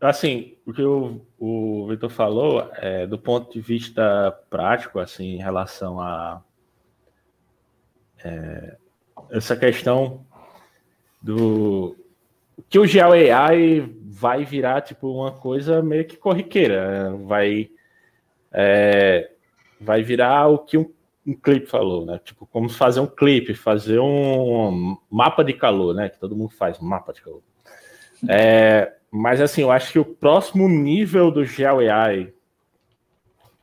assim, 0.00 0.54
o 0.64 0.72
que 0.72 0.82
o, 0.82 1.20
o 1.38 1.88
Vitor 1.88 2.10
falou, 2.10 2.70
é, 2.76 3.06
do 3.06 3.18
ponto 3.18 3.52
de 3.52 3.60
vista 3.60 4.30
prático, 4.48 5.00
assim, 5.00 5.34
em 5.34 5.38
relação 5.38 6.00
a 6.00 6.40
é, 8.22 8.76
essa 9.30 9.56
questão 9.56 10.24
do 11.20 11.96
que 12.68 12.78
o 12.78 12.86
Geo 12.86 13.12
AI 13.12 13.80
vai 14.04 14.44
virar 14.44 14.80
tipo 14.80 15.10
uma 15.12 15.32
coisa 15.32 15.82
meio 15.82 16.04
que 16.04 16.16
corriqueira, 16.16 17.14
vai 17.24 17.70
é, 18.52 19.30
vai 19.80 20.02
virar 20.02 20.48
o 20.48 20.58
que 20.58 20.76
um, 20.76 20.90
um 21.26 21.34
clipe 21.34 21.66
falou, 21.66 22.04
né? 22.04 22.18
Tipo, 22.24 22.46
como 22.46 22.68
fazer 22.68 23.00
um 23.00 23.06
clipe, 23.06 23.54
fazer 23.54 24.00
um 24.00 24.96
mapa 25.10 25.44
de 25.44 25.52
calor, 25.52 25.94
né? 25.94 26.08
Que 26.08 26.18
todo 26.18 26.36
mundo 26.36 26.50
faz, 26.50 26.78
mapa 26.78 27.12
de 27.12 27.22
calor. 27.22 27.42
É, 28.28 28.94
mas 29.10 29.40
assim, 29.40 29.62
eu 29.62 29.70
acho 29.70 29.92
que 29.92 29.98
o 29.98 30.04
próximo 30.04 30.68
nível 30.68 31.30
do 31.30 31.44
Geo 31.44 31.78
AI, 31.78 32.32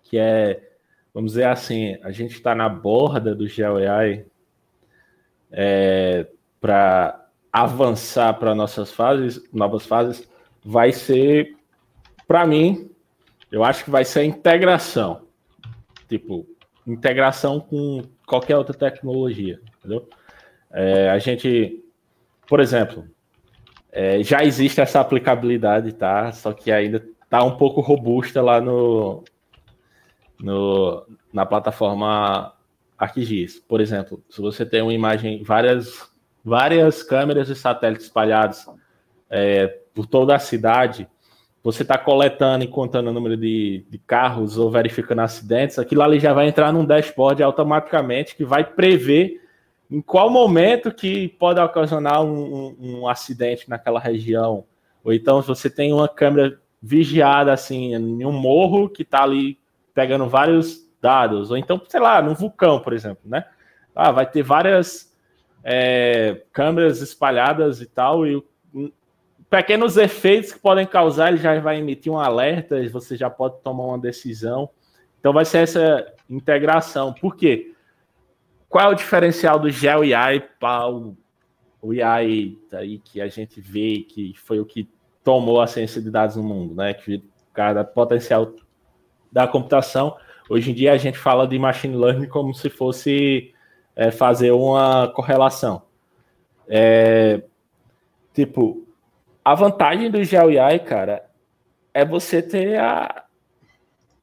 que 0.03 0.17
é, 0.17 0.61
vamos 1.13 1.31
dizer 1.31 1.45
assim, 1.45 1.97
a 2.03 2.11
gente 2.11 2.33
está 2.33 2.55
na 2.55 2.69
borda 2.69 3.35
do 3.35 3.47
Geo 3.47 3.77
AI 3.77 4.25
é, 5.51 6.27
para 6.61 7.24
avançar 7.55 8.33
para 8.33 8.53
nossas 8.53 8.91
fases, 8.91 9.41
novas 9.53 9.85
fases, 9.85 10.27
vai 10.61 10.91
ser, 10.91 11.55
para 12.27 12.45
mim, 12.45 12.91
eu 13.49 13.63
acho 13.63 13.85
que 13.85 13.89
vai 13.89 14.03
ser 14.03 14.19
a 14.19 14.25
integração. 14.25 15.21
Tipo, 16.09 16.45
integração 16.85 17.61
com 17.61 18.01
qualquer 18.27 18.57
outra 18.57 18.75
tecnologia, 18.75 19.61
entendeu? 19.79 20.05
É, 20.69 21.09
a 21.09 21.17
gente, 21.17 21.81
por 22.45 22.59
exemplo, 22.59 23.07
é, 23.89 24.21
já 24.21 24.43
existe 24.43 24.81
essa 24.81 24.99
aplicabilidade, 24.99 25.93
tá? 25.93 26.33
Só 26.33 26.51
que 26.51 26.69
ainda 26.73 27.07
tá 27.29 27.41
um 27.41 27.55
pouco 27.55 27.79
robusta 27.79 28.41
lá 28.41 28.59
no, 28.59 29.23
no 30.37 31.07
na 31.31 31.45
plataforma 31.45 32.53
ArcGIS. 32.97 33.61
Por 33.61 33.79
exemplo, 33.79 34.21
se 34.29 34.41
você 34.41 34.65
tem 34.65 34.81
uma 34.81 34.93
imagem, 34.93 35.41
várias, 35.41 36.13
várias 36.45 37.01
câmeras 37.01 37.49
e 37.49 37.55
satélites 37.55 38.05
espalhados 38.05 38.67
é, 39.27 39.79
por 39.95 40.05
toda 40.05 40.35
a 40.35 40.39
cidade, 40.39 41.07
você 41.63 41.81
está 41.81 41.97
coletando 41.97 42.63
e 42.63 42.67
contando 42.67 43.07
o 43.07 43.13
número 43.13 43.35
de, 43.35 43.83
de, 43.89 43.97
carros 43.97 44.55
ou 44.55 44.69
verificando 44.69 45.21
acidentes, 45.21 45.79
aquilo 45.79 46.03
ali 46.03 46.19
já 46.19 46.31
vai 46.31 46.47
entrar 46.47 46.71
num 46.71 46.85
dashboard 46.85 47.41
automaticamente 47.41 48.35
que 48.35 48.45
vai 48.45 48.63
prever 48.63 49.41
em 49.89 49.99
qual 49.99 50.29
momento 50.29 50.93
que 50.93 51.29
pode 51.29 51.59
ocasionar 51.59 52.23
um, 52.23 52.75
um, 52.77 52.77
um, 52.79 53.07
acidente 53.07 53.67
naquela 53.67 53.99
região. 53.99 54.65
Ou 55.03 55.11
então, 55.11 55.41
se 55.41 55.47
você 55.47 55.69
tem 55.69 55.91
uma 55.91 56.07
câmera 56.07 56.59
vigiada 56.81 57.51
assim 57.51 57.95
em 57.95 58.25
um 58.25 58.31
morro 58.31 58.87
que 58.87 59.01
está 59.01 59.23
ali 59.23 59.57
pegando 59.93 60.27
vários 60.27 60.87
dados, 61.01 61.49
ou 61.49 61.57
então, 61.57 61.81
sei 61.87 61.99
lá, 61.99 62.21
num 62.21 62.35
vulcão, 62.35 62.79
por 62.79 62.93
exemplo, 62.93 63.23
né? 63.25 63.45
Ah, 63.95 64.11
vai 64.11 64.25
ter 64.25 64.43
várias 64.43 65.14
é, 65.67 66.43
câmeras 66.53 67.01
espalhadas 67.01 67.81
e 67.81 67.87
tal, 67.87 68.27
e 68.27 68.39
pequenos 69.49 69.97
efeitos 69.97 70.53
que 70.53 70.59
podem 70.59 70.85
causar, 70.85 71.29
ele 71.29 71.37
já 71.37 71.59
vai 71.59 71.79
emitir 71.79 72.11
um 72.11 72.19
alerta, 72.19 72.79
e 72.79 72.87
você 72.87 73.17
já 73.17 73.31
pode 73.31 73.59
tomar 73.63 73.85
uma 73.85 73.97
decisão. 73.97 74.69
Então 75.19 75.33
vai 75.33 75.43
ser 75.43 75.59
essa 75.59 76.05
integração. 76.29 77.11
Por 77.13 77.35
quê? 77.35 77.73
Qual 78.69 78.91
é 78.91 78.93
o 78.93 78.95
diferencial 78.95 79.57
do 79.57 79.71
Gel 79.71 80.01
AI 80.01 80.39
para 80.59 80.87
o, 80.87 81.17
o 81.81 81.91
AI 81.91 82.55
aí 82.71 82.99
que 82.99 83.19
a 83.19 83.27
gente 83.27 83.59
vê 83.59 84.05
que 84.07 84.35
foi 84.37 84.59
o 84.59 84.65
que 84.65 84.87
tomou 85.23 85.59
a 85.59 85.65
ciência 85.65 85.99
de 85.99 86.11
dados 86.11 86.35
no 86.35 86.43
mundo, 86.43 86.75
né? 86.75 86.93
Que 86.93 87.23
cada 87.53 87.83
potencial 87.83 88.53
da 89.31 89.47
computação. 89.47 90.15
Hoje 90.47 90.69
em 90.69 90.73
dia 90.75 90.91
a 90.91 90.97
gente 90.97 91.17
fala 91.17 91.47
de 91.47 91.57
machine 91.57 91.95
learning 91.95 92.27
como 92.27 92.53
se 92.53 92.69
fosse 92.69 93.54
é, 93.95 94.11
fazer 94.11 94.51
uma 94.51 95.07
correlação. 95.07 95.83
É, 96.67 97.41
tipo, 98.33 98.85
a 99.43 99.55
vantagem 99.55 100.09
do 100.09 100.23
GeoAI, 100.23 100.79
cara, 100.79 101.25
é 101.93 102.03
você 102.03 102.41
ter 102.41 102.79
a, 102.79 103.25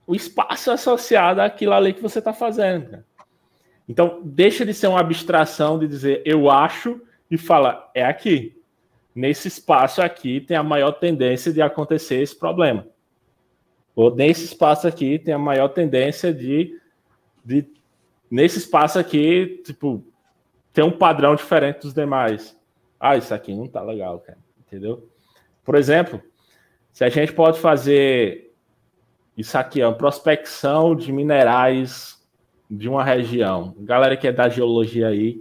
o 0.06 0.14
espaço 0.14 0.70
associado 0.70 1.40
àquilo 1.40 1.72
ali 1.72 1.92
que 1.92 2.02
você 2.02 2.18
está 2.18 2.32
fazendo. 2.32 2.90
Cara. 2.90 3.04
Então, 3.88 4.20
deixa 4.24 4.64
de 4.64 4.74
ser 4.74 4.88
uma 4.88 5.00
abstração 5.00 5.78
de 5.78 5.88
dizer 5.88 6.22
eu 6.24 6.50
acho 6.50 7.00
e 7.30 7.38
fala 7.38 7.90
é 7.94 8.04
aqui. 8.04 8.56
Nesse 9.14 9.48
espaço 9.48 10.00
aqui 10.00 10.40
tem 10.40 10.56
a 10.56 10.62
maior 10.62 10.92
tendência 10.92 11.52
de 11.52 11.60
acontecer 11.60 12.20
esse 12.20 12.38
problema. 12.38 12.86
Ou 13.94 14.14
nesse 14.14 14.44
espaço 14.44 14.88
aqui 14.88 15.18
tem 15.18 15.34
a 15.34 15.38
maior 15.38 15.68
tendência 15.68 16.32
de, 16.32 16.78
de 17.44 17.66
nesse 18.32 18.56
espaço 18.56 18.98
aqui, 18.98 19.60
tipo, 19.62 20.02
ter 20.72 20.82
um 20.82 20.90
padrão 20.90 21.34
diferente 21.34 21.82
dos 21.82 21.92
demais. 21.92 22.58
Ah, 22.98 23.14
isso 23.14 23.34
aqui 23.34 23.54
não 23.54 23.68
tá 23.68 23.82
legal, 23.82 24.20
cara. 24.20 24.38
Entendeu? 24.66 25.06
Por 25.62 25.74
exemplo, 25.74 26.22
se 26.90 27.04
a 27.04 27.10
gente 27.10 27.34
pode 27.34 27.60
fazer 27.60 28.54
isso 29.36 29.58
aqui, 29.58 29.82
é 29.82 29.86
uma 29.86 29.98
prospecção 29.98 30.96
de 30.96 31.12
minerais 31.12 32.26
de 32.70 32.88
uma 32.88 33.04
região. 33.04 33.74
Galera 33.80 34.16
que 34.16 34.26
é 34.26 34.32
da 34.32 34.48
geologia 34.48 35.08
aí, 35.08 35.38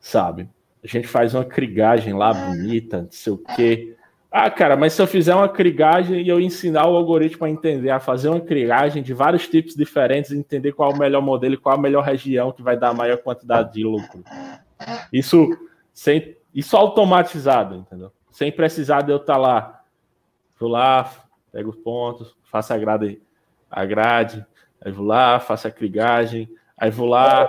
sabe? 0.00 0.50
A 0.82 0.88
gente 0.88 1.06
faz 1.06 1.36
uma 1.36 1.44
crigagem 1.44 2.14
lá 2.14 2.34
bonita, 2.34 3.02
não 3.02 3.12
sei 3.12 3.32
o 3.32 3.38
quê. 3.38 3.96
Ah, 4.36 4.50
cara, 4.50 4.76
mas 4.76 4.92
se 4.94 5.00
eu 5.00 5.06
fizer 5.06 5.32
uma 5.32 5.48
crigagem 5.48 6.20
e 6.20 6.28
eu 6.28 6.40
ensinar 6.40 6.88
o 6.88 6.96
algoritmo 6.96 7.46
a 7.46 7.50
entender, 7.50 7.90
a 7.90 8.00
fazer 8.00 8.28
uma 8.28 8.40
crigagem 8.40 9.00
de 9.00 9.14
vários 9.14 9.46
tipos 9.46 9.76
diferentes, 9.76 10.32
entender 10.32 10.72
qual 10.72 10.90
é 10.90 10.94
o 10.94 10.98
melhor 10.98 11.22
modelo 11.22 11.54
e 11.54 11.56
qual 11.56 11.76
é 11.76 11.78
a 11.78 11.80
melhor 11.80 12.02
região 12.02 12.50
que 12.50 12.60
vai 12.60 12.76
dar 12.76 12.88
a 12.88 12.94
maior 12.94 13.18
quantidade 13.18 13.74
de 13.74 13.84
lucro. 13.84 14.24
Isso 15.12 15.56
sem 15.92 16.36
isso 16.52 16.76
automatizado, 16.76 17.76
entendeu? 17.76 18.10
Sem 18.30 18.50
precisar 18.50 19.02
de 19.02 19.12
eu 19.12 19.18
estar 19.18 19.36
lá. 19.36 19.82
Vou 20.58 20.68
lá, 20.68 21.12
pego 21.52 21.70
os 21.70 21.76
pontos, 21.76 22.34
faço 22.42 22.74
a 22.74 22.78
grade, 22.78 23.20
a 23.70 23.84
grade, 23.84 24.44
aí 24.84 24.90
vou 24.90 25.06
lá, 25.06 25.38
faço 25.38 25.68
a 25.68 25.70
crigagem, 25.70 26.48
Aí 26.76 26.90
vou 26.90 27.08
lá, 27.08 27.48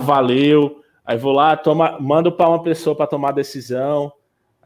valeu. 0.00 0.82
Aí 1.04 1.16
vou 1.16 1.32
lá, 1.32 1.56
toma, 1.56 1.98
mando 2.00 2.32
para 2.32 2.48
uma 2.48 2.62
pessoa 2.62 2.94
para 2.94 3.06
tomar 3.06 3.32
decisão. 3.32 4.12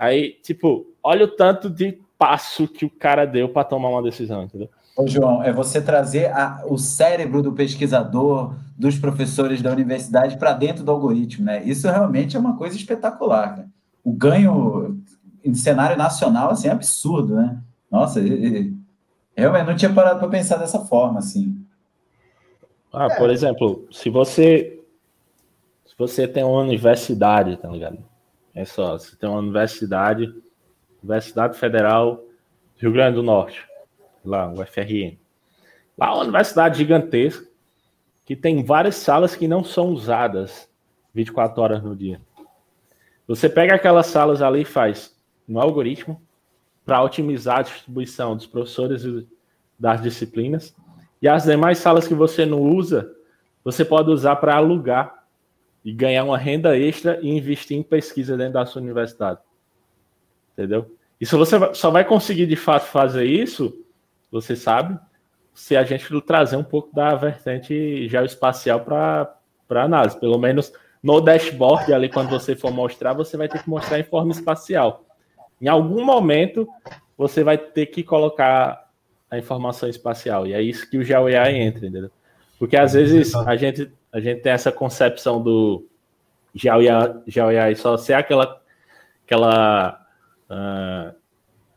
Aí, 0.00 0.38
tipo, 0.42 0.86
olha 1.02 1.26
o 1.26 1.28
tanto 1.28 1.68
de 1.68 1.98
passo 2.18 2.66
que 2.66 2.86
o 2.86 2.90
cara 2.90 3.26
deu 3.26 3.50
para 3.50 3.64
tomar 3.64 3.90
uma 3.90 4.02
decisão, 4.02 4.44
entendeu? 4.44 4.70
Ô, 4.96 5.06
João, 5.06 5.42
é 5.42 5.52
você 5.52 5.78
trazer 5.78 6.32
a, 6.32 6.64
o 6.66 6.78
cérebro 6.78 7.42
do 7.42 7.52
pesquisador, 7.52 8.54
dos 8.78 8.98
professores 8.98 9.60
da 9.60 9.70
universidade 9.70 10.38
para 10.38 10.54
dentro 10.54 10.82
do 10.82 10.90
algoritmo, 10.90 11.44
né? 11.44 11.62
Isso 11.64 11.86
realmente 11.86 12.34
é 12.34 12.40
uma 12.40 12.56
coisa 12.56 12.76
espetacular, 12.76 13.58
né? 13.58 13.66
O 14.02 14.10
ganho 14.10 14.98
em 15.44 15.54
cenário 15.54 15.98
nacional, 15.98 16.50
assim, 16.50 16.68
é 16.68 16.72
absurdo, 16.72 17.36
né? 17.36 17.58
Nossa, 17.90 18.20
eu 18.20 18.72
realmente 19.36 19.66
não 19.66 19.76
tinha 19.76 19.92
parado 19.92 20.18
para 20.18 20.28
pensar 20.28 20.56
dessa 20.56 20.80
forma, 20.80 21.18
assim. 21.18 21.62
Ah, 22.90 23.08
é. 23.10 23.16
por 23.18 23.28
exemplo, 23.28 23.86
se 23.92 24.08
você 24.08 24.80
se 25.84 25.94
você 25.98 26.26
tem 26.26 26.42
uma 26.42 26.62
universidade, 26.62 27.58
tá 27.58 27.68
ligado? 27.68 27.98
É 28.54 28.64
só, 28.64 28.98
você 28.98 29.16
tem 29.16 29.28
uma 29.28 29.38
universidade, 29.38 30.34
Universidade 31.02 31.58
Federal 31.58 32.24
Rio 32.76 32.92
Grande 32.92 33.16
do 33.16 33.22
Norte, 33.22 33.64
lá, 34.24 34.50
o 34.50 34.64
FRN. 34.64 35.18
Lá 35.96 36.06
é 36.06 36.10
uma 36.10 36.22
universidade 36.22 36.78
gigantesca 36.78 37.46
que 38.24 38.34
tem 38.34 38.64
várias 38.64 38.96
salas 38.96 39.36
que 39.36 39.46
não 39.46 39.62
são 39.62 39.88
usadas 39.88 40.68
24 41.12 41.60
horas 41.62 41.82
no 41.82 41.94
dia. 41.94 42.20
Você 43.26 43.48
pega 43.48 43.74
aquelas 43.74 44.06
salas 44.06 44.40
ali 44.40 44.62
e 44.62 44.64
faz 44.64 45.16
um 45.48 45.60
algoritmo 45.60 46.20
para 46.84 47.02
otimizar 47.02 47.58
a 47.58 47.62
distribuição 47.62 48.36
dos 48.36 48.46
professores 48.46 49.04
das 49.78 50.02
disciplinas. 50.02 50.74
E 51.20 51.28
as 51.28 51.44
demais 51.44 51.78
salas 51.78 52.08
que 52.08 52.14
você 52.14 52.46
não 52.46 52.60
usa, 52.60 53.14
você 53.62 53.84
pode 53.84 54.10
usar 54.10 54.36
para 54.36 54.56
alugar 54.56 55.19
e 55.84 55.92
ganhar 55.92 56.24
uma 56.24 56.38
renda 56.38 56.78
extra 56.78 57.18
e 57.22 57.28
investir 57.28 57.76
em 57.76 57.82
pesquisa 57.82 58.36
dentro 58.36 58.54
da 58.54 58.66
sua 58.66 58.82
universidade. 58.82 59.40
Entendeu? 60.52 60.94
Isso 61.20 61.36
você 61.36 61.56
só 61.74 61.90
vai 61.90 62.04
conseguir 62.04 62.46
de 62.46 62.56
fato 62.56 62.86
fazer 62.86 63.24
isso, 63.24 63.84
você 64.30 64.56
sabe, 64.56 64.98
se 65.52 65.76
a 65.76 65.82
gente 65.82 66.08
trazer 66.22 66.56
um 66.56 66.64
pouco 66.64 66.94
da 66.94 67.14
vertente 67.14 68.08
geoespacial 68.08 68.80
para 68.80 69.36
análise. 69.68 70.18
Pelo 70.18 70.38
menos 70.38 70.72
no 71.02 71.20
dashboard 71.20 71.92
ali, 71.92 72.08
quando 72.08 72.30
você 72.30 72.54
for 72.54 72.70
mostrar, 72.70 73.12
você 73.12 73.36
vai 73.36 73.48
ter 73.48 73.62
que 73.62 73.68
mostrar 73.68 73.98
em 73.98 74.04
forma 74.04 74.32
espacial. 74.32 75.04
Em 75.60 75.68
algum 75.68 76.04
momento, 76.04 76.68
você 77.16 77.44
vai 77.44 77.58
ter 77.58 77.86
que 77.86 78.02
colocar 78.02 78.88
a 79.30 79.38
informação 79.38 79.88
espacial. 79.88 80.46
E 80.46 80.54
é 80.54 80.62
isso 80.62 80.88
que 80.88 80.98
o 80.98 81.04
GeoAI 81.04 81.56
entra, 81.56 81.86
entendeu? 81.86 82.10
Porque 82.60 82.76
às 82.76 82.92
vezes 82.92 83.34
a 83.34 83.56
gente, 83.56 83.90
a 84.12 84.20
gente 84.20 84.42
tem 84.42 84.52
essa 84.52 84.70
concepção 84.70 85.42
do 85.42 85.88
GeoAI, 86.54 87.14
GeoAI 87.26 87.74
só 87.74 87.96
ser 87.96 88.12
aquela, 88.12 88.60
aquela 89.24 89.98
uh, 90.50 91.14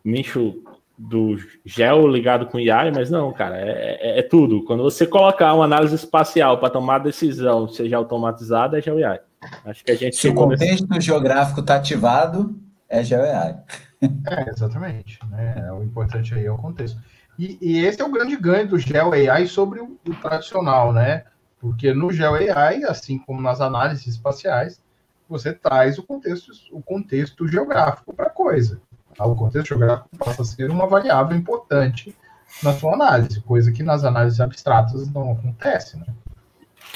nicho 0.04 0.62
do 0.98 1.38
gel 1.65 2.06
ligado 2.06 2.48
com 2.48 2.58
AI, 2.58 2.91
mas 2.91 3.10
não, 3.10 3.32
cara, 3.32 3.58
é, 3.58 3.98
é, 4.02 4.19
é 4.19 4.22
tudo. 4.24 4.65
Quando 4.65 4.84
você 4.84 5.08
colocar 5.08 5.54
uma 5.54 5.63
análise 5.63 5.96
espacial 5.96 6.58
para 6.58 6.69
tomar 6.69 7.00
decisão, 7.00 7.65
seja 7.69 7.96
automatizada, 7.96 8.78
é 8.78 8.82
GeoAI. 8.82 9.22
Acho 9.65 9.86
que 9.86 9.91
a 9.91 9.96
gente. 9.96 10.17
Se 10.17 10.28
o 10.28 10.36
contexto 10.36 10.86
nesse... 10.89 11.08
geográfico 11.08 11.62
está 11.62 11.78
ativado, 11.78 12.60
é 12.89 13.02
GeoAI. 13.02 13.56
É, 14.02 14.50
exatamente. 14.50 15.17
Né? 15.32 15.72
O 15.72 15.82
importante 15.82 16.34
aí 16.34 16.46
é 16.46 16.52
o 16.52 16.58
contexto. 16.58 17.00
E, 17.38 17.58
e, 17.62 17.86
esse 17.86 18.02
é 18.02 18.06
o 18.06 18.12
grande 18.12 18.36
ganho 18.36 18.67
do 18.67 18.78
GeoAI 18.78 19.48
sobre 19.48 19.80
o, 19.80 19.98
o 20.08 20.15
tradicional, 20.15 20.93
né? 20.93 21.26
Porque 21.60 21.93
no 21.93 22.12
GeoAI, 22.12 22.84
assim 22.84 23.17
como 23.17 23.41
nas 23.41 23.60
análises 23.62 24.08
espaciais, 24.08 24.82
você 25.28 25.54
traz 25.54 25.98
o 25.98 26.04
contexto, 26.04 26.52
o 26.72 26.82
contexto 26.82 27.48
geográfico 27.48 28.13
para 28.13 28.28
a 28.28 28.30
coisa. 28.30 28.82
O 29.19 29.36
contexto 29.36 29.69
geográfico 29.69 30.10
passa 30.17 30.41
a 30.41 30.46
ser 30.46 30.69
uma 30.69 30.88
variável 30.88 31.36
importante 31.36 32.15
na 32.62 32.74
sua 32.74 32.93
análise, 32.93 33.41
coisa 33.41 33.72
que 33.72 33.82
nas 33.82 34.04
análises 34.04 34.39
abstratas 34.39 35.10
não 35.12 35.32
acontece, 35.32 35.98
né? 35.98 36.06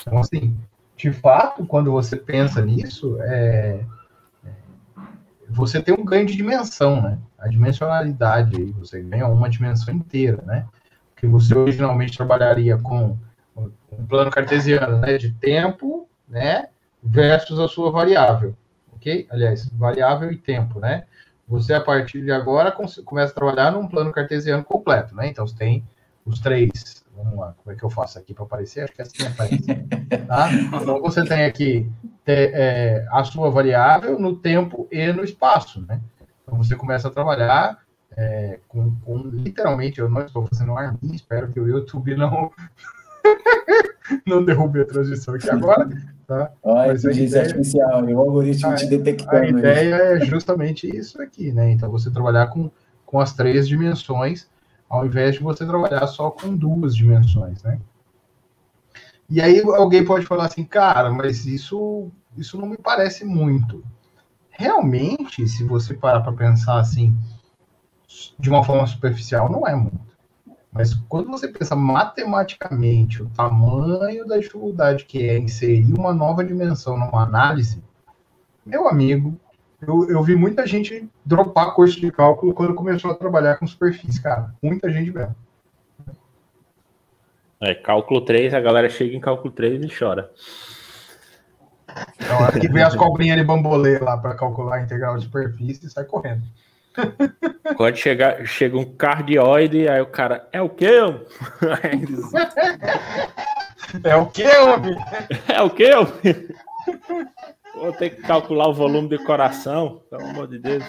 Então, 0.02 0.19
assim, 0.19 0.56
de 0.95 1.12
fato, 1.12 1.65
quando 1.65 1.91
você 1.91 2.15
pensa 2.15 2.62
nisso, 2.62 3.17
é, 3.21 3.84
você 5.50 5.82
tem 5.82 5.94
um 5.94 6.04
ganho 6.04 6.26
de 6.26 6.36
dimensão, 6.36 7.02
né? 7.02 7.18
A 7.38 7.48
dimensionalidade 7.48 8.56
aí, 8.58 8.72
você 8.72 9.02
ganha 9.02 9.28
uma 9.28 9.50
dimensão 9.50 9.94
inteira, 9.94 10.42
né? 10.46 10.66
Que 11.16 11.26
você 11.26 11.56
originalmente 11.56 12.18
trabalharia 12.18 12.78
com 12.78 13.18
um 13.56 14.06
plano 14.06 14.30
cartesiano, 14.30 15.00
né? 15.00 15.18
De 15.18 15.32
tempo, 15.32 16.08
né? 16.28 16.68
Versus 17.02 17.60
a 17.60 17.68
sua 17.68 17.92
variável, 17.92 18.56
ok? 18.94 19.26
Aliás, 19.30 19.70
variável 19.70 20.32
e 20.32 20.38
tempo, 20.38 20.80
né? 20.80 21.06
Você, 21.48 21.74
a 21.74 21.80
partir 21.80 22.22
de 22.22 22.32
agora, 22.32 22.72
começa 23.06 23.32
a 23.32 23.36
trabalhar 23.36 23.72
num 23.72 23.88
plano 23.88 24.12
cartesiano 24.12 24.64
completo, 24.64 25.16
né? 25.16 25.28
Então, 25.28 25.48
você 25.48 25.56
tem 25.56 25.84
os 26.26 26.40
três. 26.40 27.06
Vamos 27.16 27.40
lá, 27.40 27.56
como 27.64 27.74
é 27.74 27.80
que 27.80 27.84
eu 27.84 27.90
faço 27.90 28.20
aqui 28.20 28.34
para 28.34 28.44
aparecer? 28.44 28.84
Acho 28.84 28.94
que 28.94 29.02
é 29.02 29.06
assim 29.06 29.26
aparece. 29.26 29.66
Tá? 30.28 30.50
Então, 30.82 31.02
você 31.02 31.24
tem 31.24 31.46
aqui 31.46 31.90
é, 32.34 33.08
a 33.12 33.24
sua 33.24 33.50
variável 33.50 34.20
no 34.20 34.36
tempo 34.36 34.88
e 34.92 35.12
no 35.13 35.24
espaço, 35.24 35.86
né? 35.88 36.02
Então, 36.44 36.58
você 36.58 36.76
começa 36.76 37.08
a 37.08 37.12
trabalhar 37.12 37.80
é, 38.16 38.60
com, 38.68 38.96
com, 39.02 39.18
literalmente, 39.18 40.00
eu 40.00 40.10
não 40.10 40.22
estou 40.22 40.46
fazendo 40.48 40.72
um 40.72 40.78
arminho, 40.78 41.16
espero 41.16 41.50
que 41.50 41.60
o 41.60 41.68
YouTube 41.68 42.16
não, 42.16 42.52
não 44.26 44.44
derrube 44.44 44.82
a 44.82 44.86
transição 44.86 45.36
aqui 45.36 45.50
agora, 45.50 45.88
Tá? 46.28 46.52
Olha, 46.62 46.92
inteligência 46.92 47.40
artificial, 47.40 48.04
o 48.04 48.20
algoritmo 48.20 48.72
a, 48.72 48.76
te 48.76 48.86
detectando. 48.86 49.38
A 49.38 49.47
ideia 49.47 49.95
é 49.95 50.20
justamente 50.20 50.86
isso 50.86 51.22
aqui, 51.22 51.54
né? 51.54 51.72
Então, 51.72 51.89
você 51.89 52.12
trabalhar 52.12 52.47
com, 52.47 52.70
com 53.06 53.18
as 53.18 53.34
três 53.34 53.66
dimensões, 53.66 54.45
ao 54.89 55.06
invés 55.06 55.36
de 55.36 55.41
você 55.41 55.66
trabalhar 55.66 56.06
só 56.08 56.30
com 56.30 56.54
duas 56.54 56.93
dimensões, 56.93 57.64
né? 57.64 57.80
E 59.30 59.41
aí 59.41 59.62
alguém 59.62 60.04
pode 60.04 60.26
falar 60.26 60.47
assim, 60.47 60.66
cara, 60.66 61.10
mas 61.12 61.45
isso, 61.45 62.12
isso 62.38 62.58
não 62.58 62.68
me 62.68 62.78
parece 62.78 63.26
muito. 63.26 63.84
Realmente, 64.50 65.48
se 65.48 65.64
você 65.64 65.94
parar 65.94 66.22
para 66.22 66.34
pensar 66.34 66.80
assim, 66.80 67.16
de 68.40 68.50
uma 68.50 68.64
forma 68.64 68.88
superficial, 68.88 69.52
não 69.52 69.68
é 69.68 69.76
muito. 69.76 70.08
Mas 70.72 70.94
quando 70.94 71.30
você 71.30 71.48
pensa 71.48 71.76
matematicamente 71.76 73.24
o 73.24 73.30
tamanho 73.30 74.28
da 74.28 74.38
dificuldade 74.38 75.06
que 75.06 75.28
é 75.28 75.38
inserir 75.38 75.94
uma 75.94 76.14
nova 76.14 76.44
dimensão 76.44 76.98
numa 76.98 77.24
análise, 77.24 77.84
meu 78.66 78.88
amigo, 78.88 79.40
eu, 79.82 80.10
eu 80.10 80.24
vi 80.24 80.36
muita 80.36 80.66
gente 80.66 81.08
dropar 81.26 81.74
curso 81.74 82.00
de 82.00 82.12
cálculo 82.12 82.54
quando 82.54 82.76
começou 82.76 83.12
a 83.12 83.16
trabalhar 83.16 83.58
com 83.58 83.68
superfície, 83.68 84.22
cara. 84.22 84.54
Muita 84.62 84.92
gente 84.92 85.12
mesmo. 85.12 85.36
É, 87.60 87.74
cálculo 87.74 88.22
3, 88.22 88.54
a 88.54 88.60
galera 88.60 88.90
chega 88.90 89.16
em 89.16 89.20
cálculo 89.20 89.52
3 89.52 89.84
e 89.84 89.88
chora. 89.88 90.32
Então, 92.20 92.41
hora 92.41 92.60
que 92.60 92.68
vem 92.68 92.84
as 92.84 92.95
cobrinhas 92.95 93.38
de 93.38 93.43
bambolê 93.43 94.00
lá 94.00 94.18
para 94.18 94.36
calcular 94.36 94.78
a 94.78 94.82
integral 94.82 95.18
de 95.18 95.24
superfície 95.24 95.86
e 95.86 95.89
sai 95.89 96.06
correndo. 96.06 96.43
Quando 97.76 97.95
chega, 97.95 98.43
chega 98.45 98.78
um 98.78 98.86
cardioide, 98.86 99.88
aí 99.88 100.02
o 100.02 100.08
cara, 100.08 100.48
é 100.52 100.62
o 100.62 100.70
quê? 100.70 100.89
é 104.04 104.16
o 104.16 104.26
quê, 104.26 104.48
homem? 104.58 104.98
É 105.48 105.62
o 105.62 105.70
quê, 105.70 105.93
homem? 105.93 106.48
Vou 107.76 107.93
ter 107.93 108.10
que 108.10 108.24
calcular 108.24 108.68
o 108.68 108.74
volume 108.74 109.10
de 109.10 109.20
coração, 109.20 110.02
pelo 110.10 110.26
amor 110.26 110.48
de 110.48 110.58
Deus. 110.58 110.84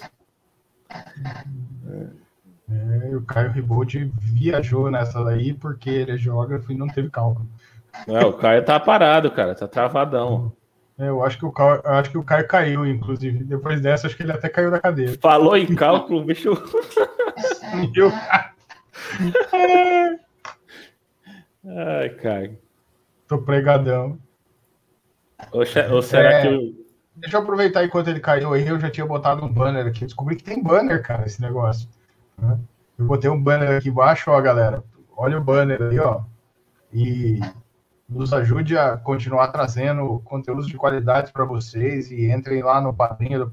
É, 2.71 3.15
o 3.15 3.23
Caio 3.23 3.53
Ribold 3.53 4.11
viajou 4.19 4.91
nessa 4.91 5.23
daí 5.23 5.53
porque 5.53 5.91
ele 5.91 6.13
é 6.13 6.17
geógrafo 6.17 6.73
e 6.73 6.77
não 6.77 6.87
teve 6.87 7.11
cálculo. 7.11 7.47
É, 8.07 8.25
o 8.25 8.33
Caio 8.33 8.65
tá 8.65 8.81
parado, 8.81 9.31
cara, 9.31 9.55
tá 9.55 9.67
travadão. 9.67 10.53
É, 10.99 11.09
eu 11.09 11.23
acho 11.23 11.39
que 11.39 11.47
o 11.47 11.53
Caio, 11.53 11.81
acho 11.85 12.11
que 12.11 12.19
o 12.19 12.25
Caio 12.25 12.49
caiu, 12.49 12.85
inclusive. 12.85 13.45
Depois 13.45 13.81
dessa, 13.81 14.09
acho 14.09 14.17
que 14.17 14.25
ele 14.25 14.33
até 14.33 14.49
caiu 14.49 14.71
da 14.71 14.81
cadeira. 14.81 15.17
Falou 15.21 15.57
em 15.57 15.73
cálculo, 15.75 16.25
bicho. 16.25 16.51
Meu 17.95 18.11
Ai, 21.65 22.09
Caio. 22.11 22.59
Tô 23.29 23.39
pregadão. 23.39 24.19
Ou, 25.53 25.63
ou 25.93 26.03
será 26.03 26.33
é, 26.33 26.43
que. 26.43 26.49
Eu... 26.49 26.75
Deixa 27.15 27.37
eu 27.37 27.43
aproveitar 27.43 27.85
enquanto 27.85 28.09
ele 28.09 28.21
caiu 28.21 28.53
aí. 28.53 28.67
Eu 28.67 28.81
já 28.81 28.91
tinha 28.91 29.07
botado 29.07 29.45
um 29.45 29.53
banner 29.53 29.87
aqui. 29.87 30.05
Descobri 30.05 30.37
que 30.37 30.45
tem 30.45 30.63
banner, 30.63 31.03
cara, 31.03 31.27
esse 31.27 31.41
negócio. 31.41 31.89
Né? 32.37 32.59
Eu 32.99 33.07
botei 33.07 33.31
um 33.31 33.41
banner 33.41 33.77
aqui 33.77 33.89
embaixo, 33.89 34.31
ó, 34.31 34.41
galera. 34.41 34.83
Olha 35.17 35.39
o 35.39 35.45
banner 35.45 35.81
aí, 35.83 35.99
ó. 35.99 36.23
E 36.93 37.41
nos 38.09 38.33
ajude 38.33 38.77
a 38.77 38.97
continuar 38.97 39.49
trazendo 39.49 40.21
conteúdos 40.25 40.67
de 40.67 40.77
qualidade 40.77 41.31
para 41.31 41.45
vocês 41.45 42.11
e 42.11 42.31
entrem 42.31 42.63
lá 42.63 42.81
no 42.81 42.95
padrinho 42.95 43.45
do, 43.45 43.53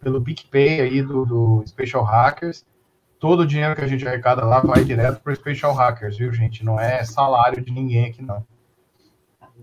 pelo 0.00 0.22
PicPay 0.22 0.80
aí 0.80 1.02
do, 1.02 1.26
do 1.26 1.64
Special 1.66 2.02
Hackers. 2.02 2.64
Todo 3.20 3.40
o 3.40 3.46
dinheiro 3.46 3.76
que 3.76 3.82
a 3.82 3.86
gente 3.86 4.06
arrecada 4.08 4.44
lá 4.44 4.60
vai 4.60 4.82
direto 4.82 5.20
para 5.20 5.32
o 5.32 5.36
Special 5.36 5.74
Hackers, 5.74 6.16
viu, 6.16 6.32
gente? 6.32 6.64
Não 6.64 6.80
é 6.80 7.04
salário 7.04 7.62
de 7.62 7.70
ninguém 7.70 8.06
aqui, 8.06 8.22
não. 8.22 8.44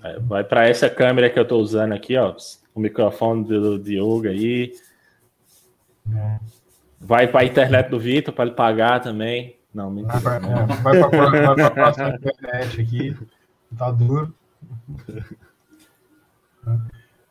É, 0.04 0.20
vai 0.20 0.44
para 0.44 0.70
essa 0.70 0.90
câmera 0.90 1.30
que 1.30 1.38
eu 1.38 1.44
estou 1.44 1.60
usando 1.60 1.92
aqui, 1.94 2.16
ó. 2.16 2.34
o 2.74 2.80
microfone 2.80 3.44
do 3.44 3.80
Diogo 3.80 4.28
aí. 4.28 4.72
É. 6.16 6.40
Vai 7.02 7.28
para 7.28 7.42
a 7.42 7.46
internet 7.46 7.90
do 7.90 8.00
Vitor 8.00 8.34
para 8.34 8.46
ele 8.46 8.56
pagar 8.56 9.02
também. 9.02 9.58
Não, 9.74 9.90
mentira. 9.90 10.20
Vai 10.20 11.00
para 11.00 11.68
a 11.68 11.72
próxima 11.72 12.10
internet 12.10 12.82
aqui. 12.82 13.18
Tá 13.78 13.92
duro. 13.92 14.34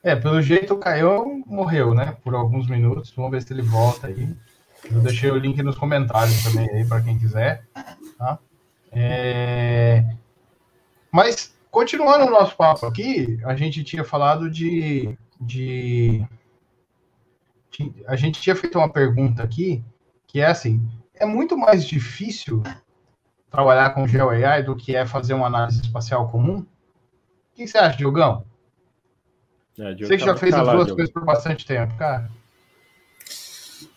É, 0.03 0.15
pelo 0.15 0.41
jeito 0.41 0.75
o 0.75 0.79
Caio 0.79 1.43
morreu, 1.47 1.95
né? 1.95 2.17
Por 2.23 2.35
alguns 2.35 2.69
minutos. 2.69 3.13
Vamos 3.15 3.31
ver 3.31 3.43
se 3.43 3.53
ele 3.53 3.63
volta 3.63 4.07
aí. 4.07 4.35
Eu 4.91 5.01
deixei 5.01 5.31
o 5.31 5.37
link 5.37 5.61
nos 5.63 5.77
comentários 5.77 6.43
também 6.45 6.71
aí 6.71 6.85
para 6.85 7.03
quem 7.03 7.19
quiser. 7.19 7.67
Tá? 8.17 8.39
É... 8.93 10.05
Mas, 11.11 11.55
continuando 11.71 12.27
o 12.27 12.31
nosso 12.31 12.57
papo 12.57 12.87
aqui, 12.87 13.41
a 13.45 13.57
gente 13.57 13.83
tinha 13.83 14.05
falado 14.05 14.51
de, 14.51 15.17
de. 15.41 16.25
A 18.07 18.17
gente 18.17 18.41
tinha 18.41 18.57
feito 18.57 18.79
uma 18.79 18.89
pergunta 18.89 19.43
aqui, 19.43 19.85
que 20.27 20.41
é 20.41 20.47
assim: 20.47 20.81
é 21.15 21.27
muito 21.27 21.57
mais 21.57 21.85
difícil 21.85 22.63
trabalhar 23.51 23.91
com 23.91 24.07
GeoAI 24.07 24.63
do 24.63 24.77
que 24.77 24.95
é 24.95 25.07
fazer 25.07 25.35
uma 25.35 25.47
análise 25.47 25.81
espacial 25.81 26.29
comum? 26.29 26.59
O 26.59 27.57
que 27.57 27.67
você 27.67 27.79
acha, 27.79 27.97
Diogão? 27.97 28.45
É, 29.79 29.95
você 29.95 30.17
que 30.17 30.25
já 30.25 30.37
fez 30.37 30.55
as 30.55 30.69
duas 30.69 30.91
coisas 30.91 31.11
por 31.11 31.25
bastante 31.25 31.65
tempo, 31.65 31.97
cara. 31.97 32.31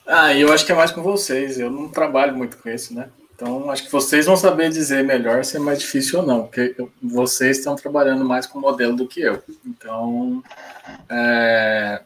Ah, 0.05 0.33
eu 0.33 0.51
acho 0.51 0.65
que 0.65 0.71
é 0.71 0.75
mais 0.75 0.91
com 0.91 1.01
vocês. 1.01 1.59
Eu 1.59 1.69
não 1.71 1.89
trabalho 1.89 2.35
muito 2.35 2.57
com 2.57 2.69
isso, 2.69 2.93
né? 2.93 3.09
Então, 3.33 3.71
acho 3.71 3.85
que 3.85 3.91
vocês 3.91 4.27
vão 4.27 4.37
saber 4.37 4.69
dizer 4.69 5.03
melhor 5.03 5.43
se 5.43 5.57
é 5.57 5.59
mais 5.59 5.79
difícil 5.79 6.19
ou 6.19 6.25
não, 6.25 6.43
porque 6.43 6.75
vocês 7.01 7.57
estão 7.57 7.75
trabalhando 7.75 8.23
mais 8.23 8.45
com 8.45 8.59
modelo 8.59 8.95
do 8.95 9.07
que 9.07 9.19
eu. 9.19 9.41
Então, 9.65 10.43
é, 11.09 12.01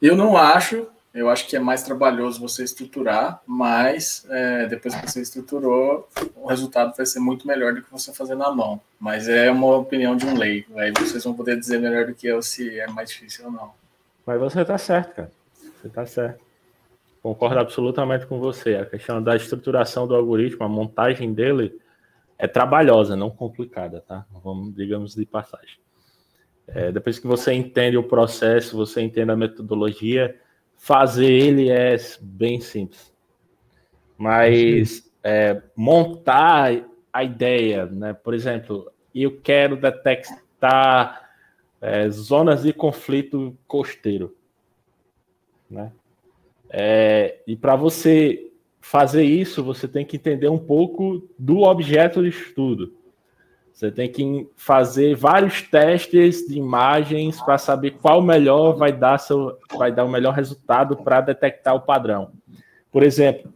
eu 0.00 0.14
não 0.14 0.36
acho, 0.36 0.86
eu 1.18 1.28
acho 1.28 1.48
que 1.48 1.56
é 1.56 1.58
mais 1.58 1.82
trabalhoso 1.82 2.40
você 2.40 2.62
estruturar, 2.62 3.42
mas 3.44 4.24
é, 4.30 4.66
depois 4.66 4.94
que 4.94 5.10
você 5.10 5.20
estruturou, 5.20 6.08
o 6.36 6.46
resultado 6.46 6.96
vai 6.96 7.04
ser 7.04 7.18
muito 7.18 7.46
melhor 7.46 7.74
do 7.74 7.82
que 7.82 7.90
você 7.90 8.12
fazer 8.14 8.36
na 8.36 8.52
mão. 8.52 8.80
Mas 9.00 9.28
é 9.28 9.50
uma 9.50 9.76
opinião 9.76 10.16
de 10.16 10.24
um 10.24 10.36
leigo, 10.36 10.78
aí 10.78 10.92
vocês 10.92 11.24
vão 11.24 11.34
poder 11.34 11.58
dizer 11.58 11.80
melhor 11.80 12.06
do 12.06 12.14
que 12.14 12.26
eu 12.28 12.40
se 12.40 12.78
é 12.78 12.86
mais 12.86 13.10
difícil 13.10 13.46
ou 13.46 13.50
não. 13.50 13.72
Mas 14.24 14.38
você 14.38 14.60
está 14.60 14.78
certo, 14.78 15.14
cara. 15.14 15.32
Você 15.80 15.88
está 15.88 16.06
certo. 16.06 16.40
Concordo 17.20 17.58
absolutamente 17.58 18.26
com 18.26 18.38
você. 18.38 18.76
A 18.76 18.86
questão 18.86 19.20
da 19.20 19.34
estruturação 19.34 20.06
do 20.06 20.14
algoritmo, 20.14 20.64
a 20.64 20.68
montagem 20.68 21.34
dele 21.34 21.80
é 22.38 22.46
trabalhosa, 22.46 23.16
não 23.16 23.28
complicada, 23.28 24.04
tá? 24.06 24.24
Vamos, 24.44 24.72
digamos, 24.74 25.14
de 25.16 25.26
passagem. 25.26 25.78
É, 26.68 26.92
depois 26.92 27.18
que 27.18 27.26
você 27.26 27.52
entende 27.52 27.96
o 27.96 28.04
processo, 28.04 28.76
você 28.76 29.00
entende 29.00 29.32
a 29.32 29.36
metodologia, 29.36 30.38
fazer 30.78 31.30
ele 31.30 31.68
é 31.68 31.96
bem 32.22 32.60
simples. 32.60 33.12
Mas 34.16 35.12
é, 35.22 35.60
montar 35.76 36.82
a 37.12 37.24
ideia, 37.24 37.84
né? 37.86 38.14
Por 38.14 38.32
exemplo, 38.32 38.90
eu 39.14 39.38
quero 39.40 39.76
detectar 39.76 41.28
é, 41.80 42.08
zonas 42.08 42.62
de 42.62 42.72
conflito 42.72 43.56
costeiro, 43.66 44.34
né? 45.70 45.92
É, 46.70 47.40
e 47.46 47.56
para 47.56 47.76
você 47.76 48.50
fazer 48.80 49.24
isso, 49.24 49.62
você 49.62 49.88
tem 49.88 50.04
que 50.04 50.16
entender 50.16 50.48
um 50.48 50.58
pouco 50.58 51.28
do 51.38 51.62
objeto 51.62 52.22
de 52.22 52.28
estudo. 52.28 52.94
Você 53.78 53.92
tem 53.92 54.10
que 54.10 54.50
fazer 54.56 55.14
vários 55.14 55.62
testes 55.62 56.44
de 56.48 56.58
imagens 56.58 57.40
para 57.40 57.56
saber 57.56 57.92
qual 57.92 58.20
melhor 58.20 58.76
vai 58.76 58.90
dar, 58.90 59.18
seu, 59.18 59.56
vai 59.76 59.92
dar 59.92 60.04
o 60.04 60.08
melhor 60.08 60.34
resultado 60.34 60.96
para 60.96 61.20
detectar 61.20 61.76
o 61.76 61.82
padrão. 61.82 62.32
Por 62.90 63.04
exemplo, 63.04 63.52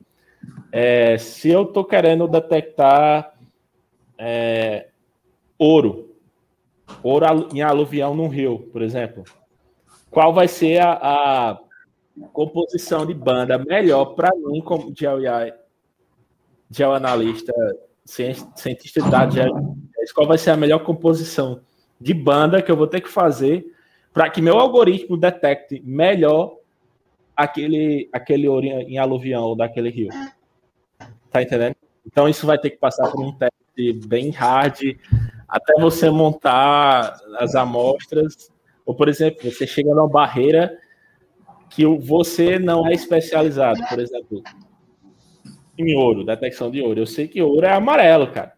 é, 0.71 1.19
se 1.19 1.51
eu 1.51 1.65
estou 1.65 1.85
querendo 1.85 2.29
detectar 2.29 3.35
é, 4.17 4.91
ouro, 5.59 6.15
ouro 7.03 7.49
em 7.53 7.61
aluvião 7.61 8.15
num 8.15 8.29
rio, 8.29 8.61
por 8.73 8.81
exemplo, 8.81 9.25
qual 10.09 10.33
vai 10.33 10.47
ser 10.47 10.81
a, 10.83 10.93
a 11.03 11.59
composição 12.33 13.05
de 13.05 13.13
banda 13.13 13.59
melhor 13.59 14.15
para 14.15 14.31
mim, 14.37 14.61
como 14.61 14.95
GeoAnalista, 16.71 17.53
cientista 18.05 19.03
de 19.03 19.11
dados, 19.11 19.35
qual 20.11 20.27
vai 20.27 20.39
ser 20.39 20.51
a 20.51 20.57
melhor 20.57 20.81
composição 20.81 21.61
de 22.01 22.15
banda 22.15 22.63
que 22.63 22.73
eu 22.73 22.77
vou 22.77 22.87
ter 22.87 23.01
que 23.01 23.09
fazer 23.09 23.65
para 24.13 24.29
que 24.29 24.43
meu 24.43 24.59
algoritmo 24.59 25.17
detecte 25.17 25.83
melhor 25.85 26.57
aquele, 27.37 28.09
aquele 28.13 28.49
ouro 28.49 28.67
em 28.67 28.99
aluvião 28.99 29.57
daquele 29.57 29.91
rio. 29.91 30.09
Tá 31.31 31.43
entendendo? 31.43 31.77
Então 32.07 32.29
isso 32.29 32.47
vai 32.47 32.59
ter 32.59 32.71
que 32.71 32.79
passar 32.79 33.11
por 33.11 33.23
um 33.23 33.33
teste 33.33 34.07
bem 34.07 34.31
hard 34.31 34.81
até 35.49 35.75
você 35.81 36.11
montar 36.11 37.17
as 37.39 37.55
amostras. 37.55 38.51
Ou, 38.85 38.95
por 38.95 39.09
exemplo, 39.09 39.51
você 39.51 39.67
chega 39.67 39.95
numa 39.95 40.09
barreira 40.09 40.79
que 41.71 41.87
você 41.87 42.59
não 42.59 42.87
é 42.87 42.93
especializado, 42.93 43.81
por 43.89 43.99
exemplo, 43.99 44.43
em 45.79 45.97
ouro, 45.97 46.25
detecção 46.25 46.71
de 46.71 46.83
ouro. 46.83 47.01
Eu 47.01 47.07
sei 47.07 47.29
que 47.29 47.41
ouro 47.41 47.65
é 47.65 47.73
amarelo, 47.73 48.31
cara. 48.31 48.53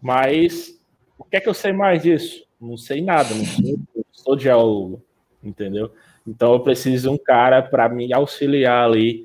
Mas 0.00 0.78
o 1.18 1.24
que 1.24 1.36
é 1.36 1.40
que 1.40 1.48
eu 1.48 1.54
sei 1.54 1.72
mais 1.72 2.02
disso? 2.02 2.46
Não 2.60 2.76
sei 2.76 3.02
nada, 3.02 3.34
não 3.34 3.44
sou, 3.44 3.78
sou 4.12 4.38
geólogo, 4.38 5.02
entendeu? 5.42 5.92
Então 6.26 6.52
eu 6.52 6.60
preciso 6.60 7.08
de 7.08 7.14
um 7.14 7.18
cara 7.18 7.62
para 7.62 7.88
me 7.88 8.12
auxiliar 8.12 8.84
ali, 8.84 9.24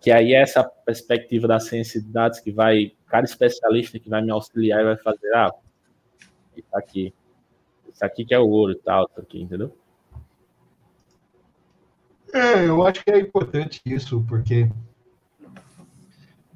que 0.00 0.10
aí 0.10 0.32
é 0.32 0.40
essa 0.40 0.64
perspectiva 0.64 1.46
da 1.46 1.60
ciência 1.60 2.00
de 2.00 2.08
dados 2.08 2.40
que 2.40 2.50
vai, 2.50 2.92
cara 3.06 3.24
especialista 3.24 3.98
que 3.98 4.08
vai 4.08 4.22
me 4.22 4.30
auxiliar 4.30 4.80
e 4.80 4.84
vai 4.84 4.96
fazer, 4.96 5.34
ah, 5.34 5.52
isso 6.56 6.74
aqui, 6.74 7.14
isso 7.92 8.04
aqui 8.04 8.24
que 8.24 8.34
é 8.34 8.38
o 8.38 8.48
ouro 8.48 8.72
e 8.72 8.76
tal, 8.76 9.06
isso 9.10 9.20
aqui, 9.20 9.42
entendeu? 9.42 9.76
É, 12.32 12.66
eu 12.66 12.84
acho 12.86 13.04
que 13.04 13.10
é 13.10 13.18
importante 13.18 13.80
isso, 13.84 14.24
porque 14.28 14.68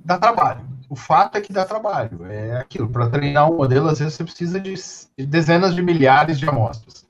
dá 0.04 0.18
trabalho. 0.18 0.68
O 0.88 0.96
fato 0.96 1.38
é 1.38 1.40
que 1.40 1.52
dá 1.52 1.64
trabalho. 1.64 2.24
É 2.26 2.56
aquilo. 2.56 2.88
Para 2.88 3.08
treinar 3.08 3.50
um 3.50 3.56
modelo, 3.56 3.88
às 3.88 3.98
vezes 3.98 4.14
você 4.14 4.24
precisa 4.24 4.58
de 4.58 4.74
dezenas 5.16 5.74
de 5.74 5.82
milhares 5.82 6.38
de 6.38 6.48
amostras. 6.48 7.06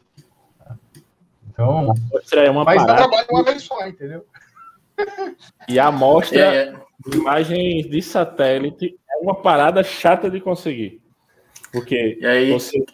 Então, 1.48 1.94
é 2.34 2.50
uma 2.50 2.64
mas 2.64 2.86
dá 2.86 2.96
trabalho 2.96 3.26
uma 3.30 3.42
vez 3.42 3.62
só, 3.62 3.86
entendeu? 3.86 4.26
E 5.68 5.78
a 5.78 5.86
amostra 5.86 6.38
é, 6.38 6.72
de 7.06 7.18
imagens 7.18 7.88
de 7.88 8.02
satélite 8.02 8.98
é 9.10 9.16
uma 9.22 9.34
parada 9.34 9.82
chata 9.82 10.30
de 10.30 10.40
conseguir. 10.40 11.00
Porque 11.72 12.18
e 12.20 12.26
aí, 12.26 12.52
você... 12.52 12.84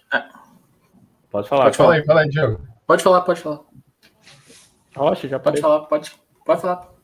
Pode 1.31 1.49
falar. 1.49 1.65
Pode 1.65 1.77
falar 1.77 1.95
aí, 1.95 2.05
fala 2.05 2.21
aí, 2.23 2.29
Diego. 2.29 2.61
Pode 2.87 3.03
falar, 3.03 3.21
pode 3.23 3.41
falar. 3.41 3.61
Rocha, 4.97 5.29
já 5.29 5.39
pode 5.39 5.61
falar, 5.61 5.81
pode, 5.81 6.13
pode 6.45 6.61
falar. 6.61 6.96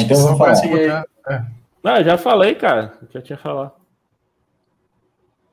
Ah, 0.00 0.02
então 0.02 0.18
eu 0.18 0.26
vou 0.28 0.36
falar. 0.36 1.04
É. 1.28 1.42
Não, 1.82 2.04
já 2.04 2.18
falei, 2.18 2.54
cara. 2.54 2.92
Já 3.12 3.20
tinha 3.20 3.38
falado. 3.38 3.72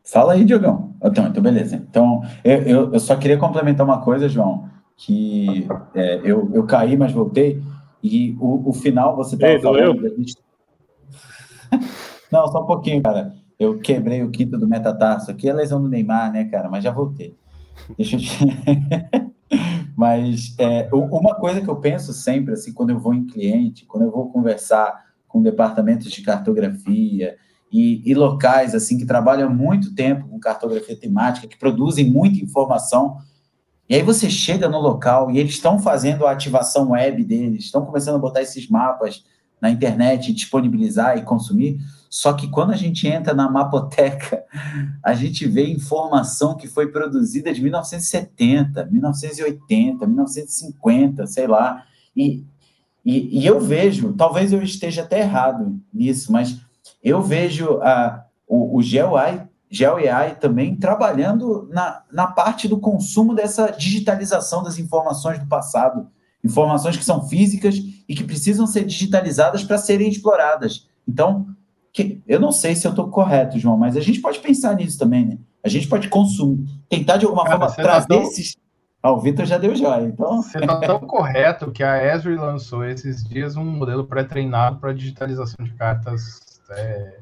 Fala 0.03 0.33
aí, 0.33 0.45
Diogão. 0.45 0.95
Então, 1.03 1.27
então 1.27 1.43
beleza. 1.43 1.75
Então, 1.75 2.21
eu, 2.43 2.61
eu, 2.61 2.93
eu, 2.93 2.99
só 2.99 3.15
queria 3.15 3.37
complementar 3.37 3.85
uma 3.85 4.01
coisa, 4.01 4.29
João, 4.29 4.69
que 4.95 5.67
é, 5.93 6.21
eu, 6.23 6.49
eu 6.53 6.65
caí, 6.65 6.95
mas 6.95 7.11
voltei, 7.11 7.61
e 8.01 8.35
o, 8.39 8.69
o 8.69 8.73
final 8.73 9.15
você 9.15 9.35
estava 9.35 9.59
falando... 9.59 10.01
Gente... 10.17 10.37
Não, 12.31 12.47
só 12.47 12.63
um 12.63 12.65
pouquinho, 12.65 13.01
cara. 13.03 13.33
Eu 13.59 13.79
quebrei 13.79 14.23
o 14.23 14.29
quinto 14.29 14.57
do 14.57 14.67
metatarso. 14.67 15.31
Aqui 15.31 15.49
é 15.49 15.53
lesão 15.53 15.81
do 15.81 15.89
Neymar, 15.89 16.31
né, 16.31 16.45
cara? 16.45 16.69
Mas 16.69 16.83
já 16.83 16.91
voltei. 16.91 17.35
Deixa 17.97 18.15
eu 18.15 18.19
te... 18.19 18.37
Mas 19.97 20.53
é, 20.59 20.87
uma 20.93 21.33
coisa 21.33 21.59
que 21.59 21.67
eu 21.67 21.77
penso 21.77 22.13
sempre, 22.13 22.53
assim, 22.53 22.71
quando 22.71 22.91
eu 22.91 22.99
vou 22.99 23.15
em 23.15 23.25
cliente, 23.25 23.83
quando 23.87 24.03
eu 24.03 24.11
vou 24.11 24.31
conversar 24.31 25.07
com 25.27 25.41
departamentos 25.41 26.11
de 26.11 26.21
cartografia 26.21 27.35
e, 27.73 28.07
e 28.07 28.13
locais, 28.13 28.75
assim, 28.75 28.99
que 28.99 29.07
trabalham 29.07 29.51
muito 29.51 29.95
tempo 29.95 30.27
com 30.27 30.39
cartografia 30.39 30.95
temática, 30.95 31.47
que 31.47 31.57
produzem 31.57 32.11
muita 32.11 32.37
informação, 32.37 33.17
e 33.89 33.95
aí 33.95 34.03
você 34.03 34.29
chega 34.29 34.69
no 34.69 34.79
local 34.79 35.31
e 35.31 35.39
eles 35.39 35.53
estão 35.53 35.79
fazendo 35.79 36.27
a 36.27 36.31
ativação 36.31 36.91
web 36.91 37.23
deles, 37.23 37.65
estão 37.65 37.83
começando 37.83 38.17
a 38.17 38.19
botar 38.19 38.43
esses 38.43 38.69
mapas 38.69 39.23
na 39.59 39.71
internet, 39.71 40.31
disponibilizar 40.31 41.17
e 41.17 41.23
consumir. 41.23 41.79
Só 42.09 42.33
que 42.33 42.47
quando 42.47 42.71
a 42.71 42.75
gente 42.75 43.07
entra 43.07 43.33
na 43.33 43.49
mapoteca, 43.49 44.43
a 45.03 45.13
gente 45.13 45.47
vê 45.47 45.67
informação 45.67 46.55
que 46.55 46.67
foi 46.67 46.87
produzida 46.87 47.53
de 47.53 47.61
1970, 47.61 48.85
1980, 48.85 50.05
1950, 50.05 51.27
sei 51.27 51.47
lá. 51.47 51.83
E, 52.15 52.43
e, 53.05 53.39
e 53.41 53.45
eu 53.45 53.59
vejo, 53.59 54.13
talvez 54.13 54.53
eu 54.53 54.61
esteja 54.61 55.03
até 55.03 55.19
errado 55.19 55.79
nisso, 55.93 56.31
mas 56.31 56.59
eu 57.03 57.21
vejo 57.21 57.79
a, 57.81 58.25
o, 58.47 58.77
o 58.77 58.81
GeoAI 58.81 60.35
também 60.39 60.75
trabalhando 60.75 61.67
na, 61.71 62.03
na 62.11 62.27
parte 62.27 62.67
do 62.67 62.79
consumo 62.79 63.35
dessa 63.35 63.71
digitalização 63.71 64.63
das 64.63 64.79
informações 64.79 65.39
do 65.39 65.47
passado, 65.47 66.07
informações 66.43 66.95
que 66.95 67.03
são 67.03 67.27
físicas 67.27 67.75
e 68.07 68.15
que 68.15 68.23
precisam 68.23 68.65
ser 68.65 68.85
digitalizadas 68.85 69.63
para 69.63 69.77
serem 69.77 70.09
exploradas. 70.09 70.87
Então, 71.07 71.47
que, 71.97 72.21
eu 72.27 72.39
não 72.39 72.51
sei 72.51 72.75
se 72.75 72.85
eu 72.85 72.91
estou 72.91 73.09
correto, 73.09 73.57
João, 73.57 73.75
mas 73.75 73.97
a 73.97 74.01
gente 74.01 74.21
pode 74.21 74.37
pensar 74.37 74.75
nisso 74.75 74.99
também, 74.99 75.25
né? 75.25 75.37
A 75.63 75.67
gente 75.67 75.87
pode 75.87 76.07
consumir, 76.09 76.63
tentar 76.87 77.17
de 77.17 77.25
alguma 77.25 77.43
Cara, 77.43 77.57
forma 77.57 77.75
tá 77.75 77.81
trazer 77.81 78.07
tão... 78.07 78.21
esses. 78.21 78.55
Ah, 79.01 79.11
o 79.11 79.19
Vitor 79.19 79.45
já 79.45 79.57
deu 79.57 79.75
joia, 79.75 80.05
então. 80.05 80.43
Você 80.43 80.59
está 80.59 80.79
tão 80.79 80.99
correto 80.99 81.71
que 81.71 81.83
a 81.83 82.15
Esri 82.15 82.35
lançou 82.35 82.85
esses 82.85 83.23
dias 83.23 83.55
um 83.55 83.65
modelo 83.65 84.05
pré-treinado 84.05 84.77
para 84.77 84.93
digitalização 84.93 85.65
de 85.65 85.71
cartas 85.73 86.39
é, 86.69 87.17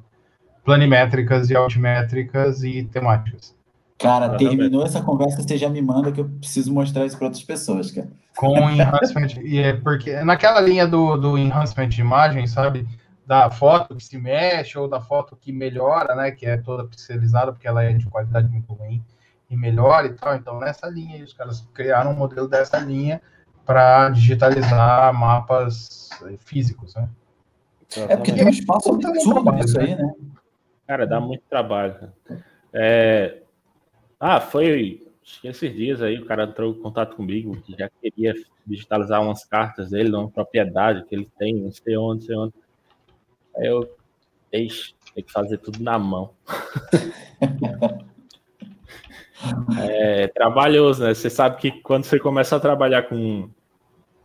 planimétricas 0.64 1.50
e 1.50 1.56
altimétricas 1.56 2.64
e 2.64 2.84
temáticas. 2.84 3.56
Cara, 3.98 4.36
terminou 4.36 4.86
essa 4.86 5.02
conversa, 5.02 5.42
você 5.42 5.58
já 5.58 5.70
me 5.70 5.82
manda 5.82 6.12
que 6.12 6.20
eu 6.20 6.26
preciso 6.26 6.74
mostrar 6.74 7.06
isso 7.06 7.18
para 7.18 7.28
outras 7.28 7.44
pessoas, 7.44 7.92
cara. 7.92 8.10
Com 8.36 8.58
enhancement, 8.70 9.42
e 9.42 9.58
é 9.60 9.74
porque 9.74 10.22
naquela 10.22 10.60
linha 10.60 10.86
do, 10.86 11.16
do 11.16 11.38
enhancement 11.38 11.88
de 11.88 12.02
imagem, 12.02 12.46
sabe? 12.46 12.86
Da 13.26 13.50
foto 13.50 13.96
que 13.96 14.04
se 14.04 14.18
mexe 14.18 14.78
ou 14.78 14.88
da 14.88 15.02
foto 15.02 15.36
que 15.36 15.52
melhora, 15.52 16.16
né? 16.16 16.32
Que 16.32 16.46
é 16.46 16.58
toda 16.58 16.86
pixelizada 16.86 17.52
porque 17.52 17.68
ela 17.68 17.84
é 17.84 17.92
de 17.94 18.06
qualidade 18.06 18.48
muito 18.48 18.72
ruim 18.74 19.04
e 19.50 19.56
melhora 19.58 20.08
e 20.08 20.14
tal. 20.14 20.36
Então, 20.36 20.60
nessa 20.60 20.88
linha, 20.88 21.24
os 21.24 21.34
caras 21.34 21.68
criaram 21.74 22.12
um 22.12 22.16
modelo 22.16 22.48
dessa 22.48 22.78
linha 22.78 23.22
para 23.66 24.10
digitalizar 24.10 25.14
mapas 25.14 26.10
físicos, 26.40 26.94
né? 26.96 27.10
É 28.10 28.16
porque 28.16 28.32
tem 28.32 28.46
um 28.46 28.50
espaço 28.50 28.94
absurdo 28.94 29.52
nisso 29.52 29.80
aí, 29.80 29.96
né? 29.96 30.14
Cara, 30.86 31.08
dá 31.08 31.20
muito 31.20 31.44
trabalho. 31.50 32.12
É... 32.72 33.42
Ah, 34.20 34.40
foi 34.40 35.06
esses 35.44 35.74
dias 35.74 36.02
aí, 36.02 36.20
o 36.20 36.26
cara 36.26 36.44
entrou 36.44 36.72
em 36.72 36.82
contato 36.82 37.16
comigo 37.16 37.60
que 37.62 37.76
já 37.78 37.90
queria 38.02 38.34
digitalizar 38.66 39.22
umas 39.22 39.44
cartas 39.46 39.90
dele, 39.90 40.16
uma 40.16 40.30
propriedade 40.30 41.04
que 41.06 41.16
ele 41.16 41.30
tem, 41.38 41.56
não 41.56 41.72
sei 41.72 41.98
onde, 41.98 42.22
não 42.22 42.28
sei 42.28 42.36
onde. 42.36 42.54
Aí 43.58 43.68
eu, 43.68 43.90
deixa, 44.52 44.94
tem 45.14 45.24
que 45.24 45.32
fazer 45.32 45.58
tudo 45.58 45.82
na 45.82 45.98
mão. 45.98 46.32
é 49.80 50.28
trabalhoso, 50.28 51.04
né? 51.04 51.14
Você 51.14 51.30
sabe 51.30 51.58
que 51.58 51.72
quando 51.82 52.04
você 52.04 52.20
começa 52.20 52.56
a 52.56 52.60
trabalhar 52.60 53.04
com 53.04 53.50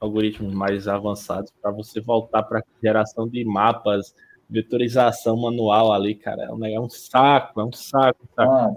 algoritmos 0.01 0.53
mais 0.55 0.89
avançados, 0.89 1.53
para 1.61 1.70
você 1.70 2.01
voltar 2.01 2.43
para 2.43 2.64
geração 2.83 3.28
de 3.28 3.45
mapas, 3.45 4.14
vetorização 4.49 5.37
manual 5.37 5.93
ali, 5.93 6.14
cara, 6.14 6.45
é 6.45 6.51
um, 6.53 6.64
é 6.64 6.89
saco, 6.89 7.61
é 7.61 7.64
um 7.64 7.72
saco. 7.72 8.26
saco. 8.35 8.76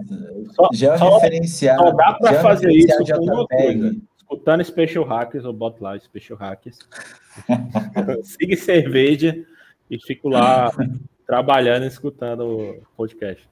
só, 0.52 0.68
já 0.72 0.98
só, 0.98 1.16
referenciar. 1.16 1.78
Só 1.78 1.90
dá 1.90 2.12
para 2.14 2.40
fazer 2.40 2.70
isso 2.70 2.96
com 3.04 3.24
uma 3.24 3.46
coisa. 3.46 3.96
Escutando 4.18 4.64
Special 4.64 5.04
Hackers, 5.04 5.44
eu 5.44 5.52
boto 5.52 5.82
lá 5.82 5.98
Special 5.98 6.38
Hackers. 6.38 6.78
Siga 8.22 8.56
cerveja 8.56 9.44
e 9.94 10.06
fico 10.06 10.28
lá 10.28 10.70
trabalhando 11.26 11.84
e 11.84 11.88
escutando 11.88 12.40
o 12.40 12.82
podcast. 12.96 13.48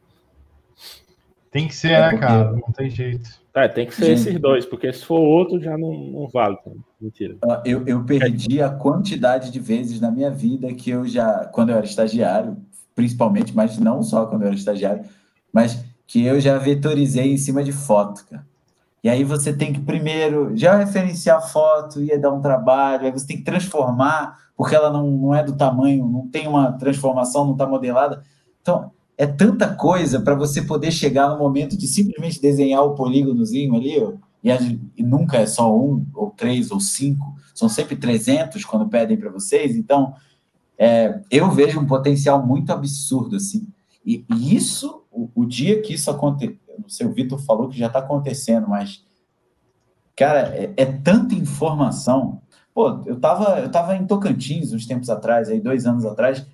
Tem 1.51 1.68
que 1.68 1.74
ser, 1.74 1.93
é 1.93 2.01
né, 2.01 2.11
porque... 2.11 2.26
cara? 2.26 2.53
Não 2.53 2.72
tem 2.72 2.90
jeito. 2.90 3.43
É, 3.55 3.68
tem 3.68 3.86
que 3.86 3.95
ser 3.95 4.16
Gente, 4.16 4.28
esses 4.28 4.40
dois, 4.40 4.64
porque 4.64 4.90
se 4.93 5.05
for 5.05 5.20
outro 5.20 5.61
já 5.61 5.76
não, 5.76 5.93
não 5.93 6.28
vale. 6.28 6.57
Mentira. 6.99 7.36
Eu, 7.64 7.86
eu 7.86 8.03
perdi 8.03 8.62
a 8.62 8.70
quantidade 8.70 9.51
de 9.51 9.61
vezes 9.61 10.01
na 10.01 10.11
minha 10.11 10.30
vida 10.30 10.72
que 10.72 10.90
eu 10.90 11.07
já, 11.07 11.45
quando 11.53 11.68
eu 11.68 11.76
era 11.76 11.84
estagiário, 11.84 12.57
principalmente, 12.95 13.55
mas 13.55 13.78
não 13.78 14.03
só 14.03 14.24
quando 14.24 14.43
eu 14.43 14.49
era 14.49 14.57
estagiário, 14.57 15.05
mas 15.53 15.84
que 16.07 16.24
eu 16.24 16.40
já 16.40 16.57
vetorizei 16.57 17.30
em 17.30 17.36
cima 17.36 17.62
de 17.62 17.72
foto, 17.72 18.24
cara. 18.26 18.47
E 19.03 19.09
aí 19.09 19.24
você 19.24 19.53
tem 19.53 19.72
que 19.72 19.80
primeiro 19.80 20.57
já 20.57 20.76
referenciar 20.76 21.38
a 21.38 21.40
foto, 21.40 22.00
ia 22.00 22.18
dar 22.18 22.32
um 22.32 22.40
trabalho, 22.40 23.07
aí 23.07 23.11
você 23.11 23.26
tem 23.26 23.36
que 23.36 23.42
transformar, 23.42 24.38
porque 24.57 24.74
ela 24.74 24.90
não, 24.90 25.11
não 25.11 25.34
é 25.34 25.42
do 25.42 25.57
tamanho, 25.57 26.07
não 26.07 26.28
tem 26.28 26.46
uma 26.46 26.72
transformação, 26.72 27.44
não 27.44 27.53
está 27.53 27.66
modelada. 27.66 28.22
Então, 28.61 28.92
é 29.18 29.26
tanta 29.26 29.74
coisa 29.74 30.20
para 30.20 30.34
você 30.34 30.62
poder 30.62 30.90
chegar 30.92 31.28
no 31.30 31.38
momento 31.38 31.76
de 31.76 31.86
simplesmente 31.86 32.40
desenhar 32.40 32.82
o 32.84 32.94
polígonozinho 32.94 33.74
ali, 33.74 34.00
ó, 34.00 34.12
e, 34.42 34.50
a, 34.50 34.59
e, 34.96 35.03
nunca 35.03 35.38
é 35.38 35.46
só 35.46 35.72
um, 35.72 36.05
ou 36.14 36.30
três, 36.30 36.70
ou 36.70 36.80
cinco, 36.80 37.34
são 37.55 37.68
sempre 37.68 37.94
300 37.94 38.64
quando 38.64 38.88
pedem 38.88 39.16
para 39.16 39.30
vocês. 39.30 39.76
Então, 39.76 40.14
é, 40.76 41.20
eu 41.30 41.50
vejo 41.50 41.78
um 41.78 41.86
potencial 41.86 42.44
muito 42.44 42.72
absurdo, 42.72 43.36
assim. 43.36 43.68
E, 44.05 44.24
e 44.28 44.57
isso, 44.57 45.05
o, 45.12 45.28
o, 45.34 45.46
dia 45.46 45.80
que 45.80 45.94
isso 45.94 46.11
acontecer, 46.11 46.59
não 46.78 46.88
sei, 46.88 47.06
o 47.06 47.12
Vitor 47.12 47.38
falou 47.38 47.68
que 47.68 47.78
já 47.78 47.86
está 47.86 47.98
acontecendo, 47.98 48.68
mas, 48.68 49.04
cara, 50.16 50.54
é, 50.54 50.72
é, 50.76 50.84
tanta 50.84 51.34
informação. 51.34 52.40
Pô, 52.74 53.02
eu 53.06 53.16
estava 53.16 53.60
eu 53.60 53.70
tava 53.70 53.96
em 53.96 54.06
Tocantins 54.06 54.72
uns 54.72 54.86
tempos 54.86 55.10
atrás, 55.10 55.48
aí 55.48 55.60
dois 55.60 55.86
anos 55.86 56.04
atrás, 56.04 56.46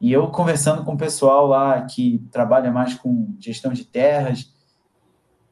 e 0.00 0.12
eu 0.12 0.28
conversando 0.28 0.84
com 0.84 0.94
o 0.94 0.98
pessoal 0.98 1.46
lá 1.46 1.82
que 1.82 2.26
trabalha 2.30 2.70
mais 2.70 2.94
com 2.94 3.34
gestão 3.40 3.72
de 3.72 3.84
terras, 3.84 4.52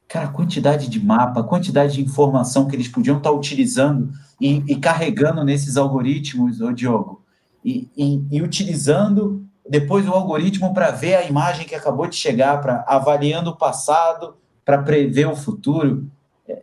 cara, 0.06 0.28
quantidade 0.28 0.88
de 0.88 1.02
mapa, 1.02 1.42
quantidade 1.42 1.94
de 1.94 2.02
informação 2.02 2.68
que 2.68 2.76
eles 2.76 2.88
podiam 2.88 3.16
estar 3.16 3.30
utilizando 3.30 4.12
e, 4.40 4.62
e 4.68 4.76
carregando 4.76 5.42
nesses 5.42 5.76
algoritmos, 5.76 6.60
ô 6.60 6.70
Diogo, 6.70 7.24
e, 7.64 7.88
e, 7.96 8.22
e 8.30 8.42
utilizando 8.42 9.48
depois 9.68 10.06
o 10.08 10.12
algoritmo 10.12 10.72
para 10.74 10.90
ver 10.90 11.14
a 11.14 11.24
imagem 11.24 11.66
que 11.66 11.74
acabou 11.74 12.06
de 12.06 12.16
chegar, 12.16 12.60
para 12.60 12.84
avaliando 12.86 13.50
o 13.50 13.56
passado, 13.56 14.36
para 14.64 14.82
prever 14.82 15.26
o 15.26 15.36
futuro. 15.36 16.06
É, 16.48 16.62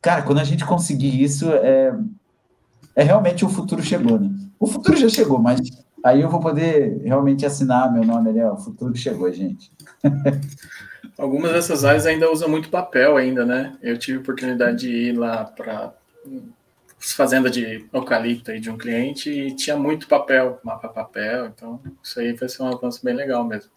cara, 0.00 0.22
quando 0.22 0.38
a 0.38 0.44
gente 0.44 0.64
conseguir 0.64 1.22
isso, 1.22 1.52
é, 1.52 1.94
é 2.96 3.02
realmente 3.02 3.44
o 3.44 3.48
futuro 3.48 3.82
chegou, 3.82 4.18
né? 4.18 4.30
O 4.58 4.66
futuro 4.66 4.96
já 4.96 5.08
chegou, 5.08 5.38
mas 5.38 5.60
Aí 6.04 6.20
eu 6.20 6.28
vou 6.28 6.40
poder 6.40 7.00
realmente 7.04 7.46
assinar 7.46 7.92
meu 7.92 8.04
nome 8.04 8.30
ali, 8.30 8.42
ó. 8.42 8.54
O 8.54 8.58
futuro 8.58 8.94
chegou, 8.96 9.32
gente. 9.32 9.70
Algumas 11.16 11.52
dessas 11.52 11.84
áreas 11.84 12.06
ainda 12.06 12.30
usam 12.30 12.48
muito 12.48 12.70
papel 12.70 13.16
ainda, 13.16 13.46
né? 13.46 13.76
Eu 13.80 13.96
tive 13.96 14.18
oportunidade 14.18 14.80
de 14.80 14.88
ir 14.88 15.12
lá 15.12 15.44
para 15.44 15.92
fazenda 17.10 17.50
de 17.50 17.86
eucalipto 17.92 18.50
aí 18.50 18.60
de 18.60 18.70
um 18.70 18.78
cliente 18.78 19.30
e 19.30 19.54
tinha 19.54 19.76
muito 19.76 20.06
papel, 20.06 20.60
mapa 20.62 20.88
papel, 20.88 21.46
então 21.46 21.80
isso 22.02 22.20
aí 22.20 22.32
vai 22.32 22.48
ser 22.48 22.62
um 22.62 22.68
avanço 22.68 23.04
bem 23.04 23.14
legal 23.14 23.44
mesmo. 23.44 23.70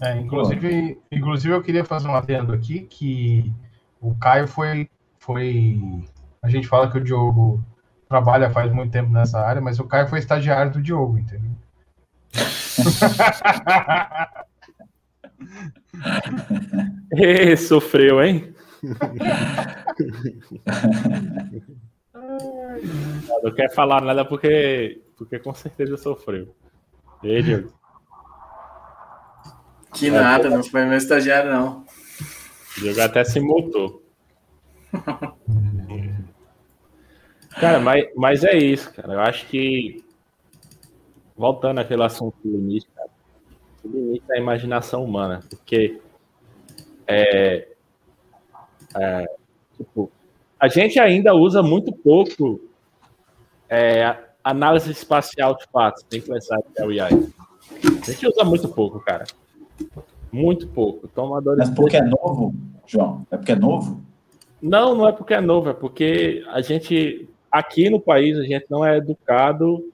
É, 0.00 0.18
inclusive, 0.18 0.98
inclusive 1.10 1.54
eu 1.54 1.62
queria 1.62 1.84
fazer 1.84 2.08
um 2.08 2.14
adendo 2.14 2.52
aqui 2.52 2.80
que 2.80 3.52
o 4.00 4.14
Caio 4.16 4.46
foi, 4.46 4.88
foi, 5.18 5.80
a 6.42 6.48
gente 6.48 6.66
fala 6.66 6.90
que 6.90 6.98
o 6.98 7.04
Diogo 7.04 7.64
trabalha 8.08 8.50
faz 8.50 8.72
muito 8.72 8.92
tempo 8.92 9.10
nessa 9.10 9.40
área, 9.40 9.62
mas 9.62 9.78
o 9.78 9.84
Caio 9.84 10.08
foi 10.08 10.18
estagiário 10.18 10.72
do 10.72 10.82
Diogo, 10.82 11.18
entendeu? 11.18 11.50
e, 17.12 17.56
sofreu, 17.56 18.22
hein? 18.22 18.54
não 23.42 23.52
quer 23.52 23.72
falar 23.74 24.00
nada 24.00 24.24
porque, 24.24 25.02
porque 25.16 25.38
com 25.38 25.54
certeza 25.54 25.96
sofreu. 25.96 26.54
E 27.22 27.36
aí, 27.36 27.42
Diogo? 27.42 27.72
Que 29.94 30.10
nada, 30.10 30.48
não 30.48 30.62
foi 30.62 30.84
meu 30.84 30.96
estagiário, 30.96 31.52
não. 31.52 31.84
O 32.76 32.80
Diogo 32.80 33.00
até 33.00 33.24
se 33.24 33.40
multou. 33.40 34.02
Cara, 37.60 37.78
mas, 37.80 38.06
mas 38.16 38.44
é 38.44 38.56
isso, 38.56 38.92
cara. 38.92 39.12
Eu 39.12 39.20
acho 39.20 39.46
que, 39.46 40.04
voltando 41.36 41.78
àquele 41.78 42.02
assunto 42.02 42.34
do 42.42 42.50
limite, 42.50 42.88
cara, 42.94 43.10
o 43.84 43.88
limite 43.88 44.24
é 44.30 44.34
a 44.34 44.40
imaginação 44.40 45.04
humana, 45.04 45.40
porque 45.48 46.00
é, 47.06 47.68
é, 48.96 49.26
tipo, 49.76 50.10
a 50.62 50.68
gente 50.68 50.96
ainda 51.00 51.34
usa 51.34 51.60
muito 51.60 51.92
pouco 51.92 52.60
é, 53.68 54.16
análise 54.44 54.92
espacial 54.92 55.56
de 55.56 55.64
fatos, 55.72 56.04
tem 56.04 56.20
que 56.20 56.28
pensar 56.28 56.56
que 56.62 56.80
é 56.80 56.86
o 56.86 56.90
AI. 56.90 57.10
A 58.00 58.10
gente 58.12 58.28
usa 58.28 58.44
muito 58.44 58.68
pouco, 58.68 59.00
cara. 59.00 59.24
Muito 60.30 60.68
pouco. 60.68 61.08
Tomadores 61.08 61.68
Mas 61.68 61.74
porque 61.74 61.96
é 61.96 62.02
novo, 62.02 62.54
João? 62.86 63.26
É 63.32 63.36
porque 63.36 63.50
é 63.50 63.56
novo? 63.56 64.00
Não, 64.62 64.94
não 64.94 65.08
é 65.08 65.10
porque 65.10 65.34
é 65.34 65.40
novo, 65.40 65.68
é 65.68 65.74
porque 65.74 66.44
a 66.46 66.60
gente 66.60 67.28
aqui 67.50 67.90
no 67.90 67.98
país 67.98 68.38
a 68.38 68.44
gente 68.44 68.66
não 68.70 68.84
é 68.84 68.98
educado 68.98 69.92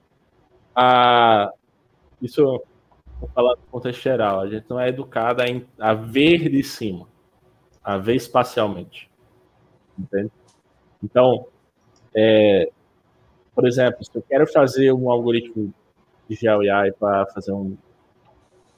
a 0.75 1.51
isso 2.21 2.43
vou 3.19 3.29
falar 3.33 3.55
no 3.55 3.63
contexto 3.71 4.03
geral, 4.03 4.41
a 4.41 4.47
gente 4.47 4.65
não 4.69 4.79
é 4.79 4.89
educado 4.89 5.41
a, 5.41 5.89
a 5.89 5.93
ver 5.95 6.47
de 6.47 6.61
cima, 6.61 7.07
a 7.83 7.97
ver 7.97 8.17
espacialmente. 8.17 9.09
Entende? 9.97 10.31
Então, 11.03 11.45
é, 12.15 12.69
por 13.55 13.67
exemplo, 13.67 14.03
se 14.03 14.11
eu 14.13 14.21
quero 14.21 14.47
fazer 14.47 14.91
um 14.91 15.09
algoritmo 15.09 15.73
de 16.29 16.35
GeoAI 16.35 16.91
para 16.91 17.25
fazer 17.27 17.51
um 17.51 17.75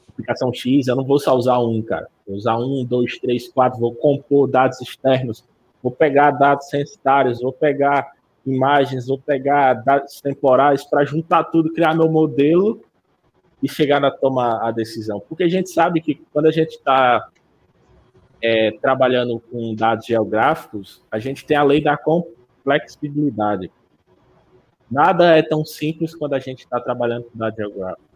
aplicação 0.10 0.54
X, 0.54 0.88
eu 0.88 0.96
não 0.96 1.04
vou 1.04 1.20
só 1.20 1.36
usar 1.36 1.60
um, 1.60 1.82
cara. 1.82 2.08
Vou 2.28 2.36
usar 2.36 2.58
um, 2.58 2.86
dois, 2.86 3.18
três, 3.20 3.48
quatro, 3.48 3.80
vou 3.80 3.94
compor 3.96 4.48
dados 4.48 4.80
externos, 4.82 5.44
vou 5.82 5.92
pegar 5.92 6.32
dados 6.32 6.70
censitários, 6.70 7.42
vou 7.42 7.52
pegar 7.52 8.12
imagens, 8.46 9.08
vou 9.08 9.20
pegar 9.20 9.74
dados 9.74 10.22
temporais 10.22 10.84
para 10.84 11.06
juntar 11.06 11.46
tudo, 11.46 11.74
criar 11.74 11.96
meu 11.96 12.10
modelo 12.10 12.82
e 13.62 13.70
chegar 13.70 14.00
na 14.00 14.10
tomar 14.10 14.68
a 14.68 14.72
decisão. 14.72 15.20
Porque 15.20 15.44
a 15.44 15.50
gente 15.50 15.70
sabe 15.70 16.02
que 16.02 16.16
quando 16.34 16.48
a 16.48 16.52
gente 16.52 16.72
está 16.72 17.28
é, 18.42 18.72
trabalhando 18.82 19.40
com 19.40 19.76
dados 19.76 20.06
geográficos, 20.06 21.04
a 21.12 21.20
gente 21.20 21.46
tem 21.46 21.56
a 21.56 21.64
lei 21.64 21.82
da 21.82 21.96
complexibilidade. 21.96 23.72
Nada 24.90 25.38
é 25.38 25.42
tão 25.42 25.64
simples 25.64 26.16
quando 26.16 26.34
a 26.34 26.40
gente 26.40 26.60
está 26.60 26.80
trabalhando 26.80 27.26
com 27.26 27.38
dados 27.38 27.56
geográficos. 27.56 28.12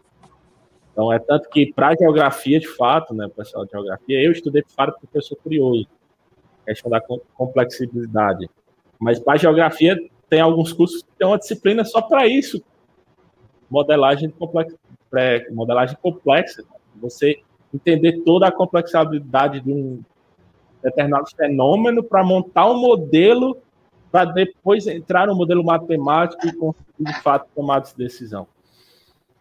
Então, 0.92 1.12
é 1.12 1.18
tanto 1.18 1.48
que 1.50 1.72
para 1.72 1.94
geografia, 1.94 2.58
de 2.58 2.68
fato, 2.68 3.14
né, 3.14 3.28
pessoal 3.34 3.64
de 3.64 3.70
geografia, 3.70 4.22
eu 4.22 4.32
estudei 4.32 4.62
de 4.62 4.72
fato 4.72 4.98
porque 5.00 5.16
eu 5.16 5.22
sou 5.22 5.36
curioso, 5.36 5.86
questão 6.64 6.90
da 6.90 7.00
complexibilidade. 7.34 8.48
Mas 8.98 9.18
para 9.18 9.36
geografia, 9.36 9.96
tem 10.28 10.40
alguns 10.40 10.72
cursos 10.72 11.02
que 11.02 11.08
tem 11.18 11.26
uma 11.26 11.38
disciplina 11.38 11.84
só 11.84 12.00
para 12.00 12.26
isso. 12.26 12.62
Modelagem 13.70 14.30
complexa, 14.30 14.76
modelagem 15.50 15.96
complexa. 16.00 16.64
Você 16.96 17.42
entender 17.72 18.22
toda 18.24 18.48
a 18.48 18.52
complexidade 18.52 19.60
de 19.60 19.70
um 19.70 20.02
determinado 20.82 21.26
fenômeno 21.36 22.02
para 22.02 22.24
montar 22.24 22.70
um 22.70 22.78
modelo 22.78 23.58
para 24.10 24.24
depois 24.24 24.86
entrar 24.86 25.26
no 25.26 25.34
modelo 25.34 25.64
matemático 25.64 26.46
e 26.46 26.52
conseguir, 26.52 27.04
de 27.04 27.22
fato, 27.22 27.48
tomar 27.54 27.82
essa 27.82 27.96
decisão. 27.96 28.46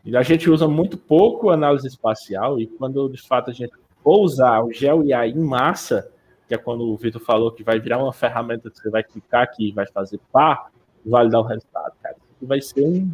E 0.04 0.16
a 0.16 0.22
gente 0.22 0.50
usa 0.50 0.68
muito 0.68 0.98
pouco 0.98 1.50
análise 1.50 1.88
espacial 1.88 2.60
e 2.60 2.68
quando, 2.68 3.08
de 3.10 3.22
fato, 3.22 3.50
a 3.50 3.54
gente 3.54 3.74
for 4.04 4.20
usar 4.20 4.62
o 4.64 4.72
GeoIA 4.72 5.28
em 5.28 5.40
massa, 5.40 6.12
que 6.48 6.54
é 6.54 6.58
quando 6.58 6.84
o 6.84 6.98
Vitor 6.98 7.22
falou 7.22 7.52
que 7.52 7.64
vai 7.64 7.80
virar 7.80 7.98
uma 7.98 8.14
ferramenta 8.14 8.70
que 8.70 8.78
você 8.78 8.90
vai 8.90 9.04
clicar 9.04 9.44
aqui 9.44 9.70
e 9.70 9.72
vai 9.72 9.88
fazer 9.88 10.20
pá, 10.32 10.68
vai 11.06 11.28
dar 11.28 11.40
o 11.40 11.44
resultado, 11.44 11.94
cara. 12.02 12.16
Vai 12.42 12.62
ser 12.62 12.82
um... 12.82 13.12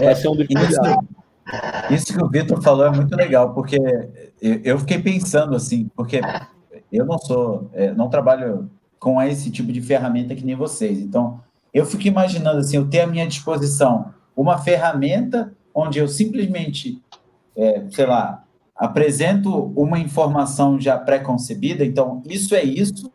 É, 0.00 0.06
vai 0.06 0.14
ser 0.14 0.28
um 0.28 0.36
isso, 1.90 2.12
que 2.12 2.22
o 2.22 2.28
Vitor 2.28 2.62
falou 2.62 2.86
é 2.86 2.90
muito 2.90 3.14
legal, 3.14 3.52
porque 3.52 3.78
eu 4.40 4.78
fiquei 4.78 4.98
pensando 4.98 5.54
assim, 5.54 5.90
porque 5.94 6.20
eu 6.92 7.04
não 7.04 7.18
sou, 7.18 7.70
é, 7.72 7.92
não 7.92 8.08
trabalho 8.08 8.70
com 8.98 9.20
esse 9.20 9.50
tipo 9.50 9.72
de 9.72 9.82
ferramenta 9.82 10.34
que 10.34 10.44
nem 10.44 10.54
vocês. 10.54 10.98
Então, 10.98 11.40
eu 11.72 11.84
fico 11.84 12.06
imaginando 12.06 12.58
assim, 12.58 12.76
eu 12.76 12.88
ter 12.88 13.00
à 13.00 13.06
minha 13.06 13.26
disposição 13.26 14.14
uma 14.36 14.58
ferramenta 14.58 15.52
onde 15.74 15.98
eu 15.98 16.08
simplesmente, 16.08 17.02
é, 17.56 17.84
sei 17.90 18.06
lá, 18.06 18.44
apresento 18.76 19.72
uma 19.76 19.98
informação 19.98 20.80
já 20.80 20.98
pré-concebida, 20.98 21.84
então 21.84 22.22
isso 22.26 22.54
é 22.54 22.62
isso, 22.62 23.10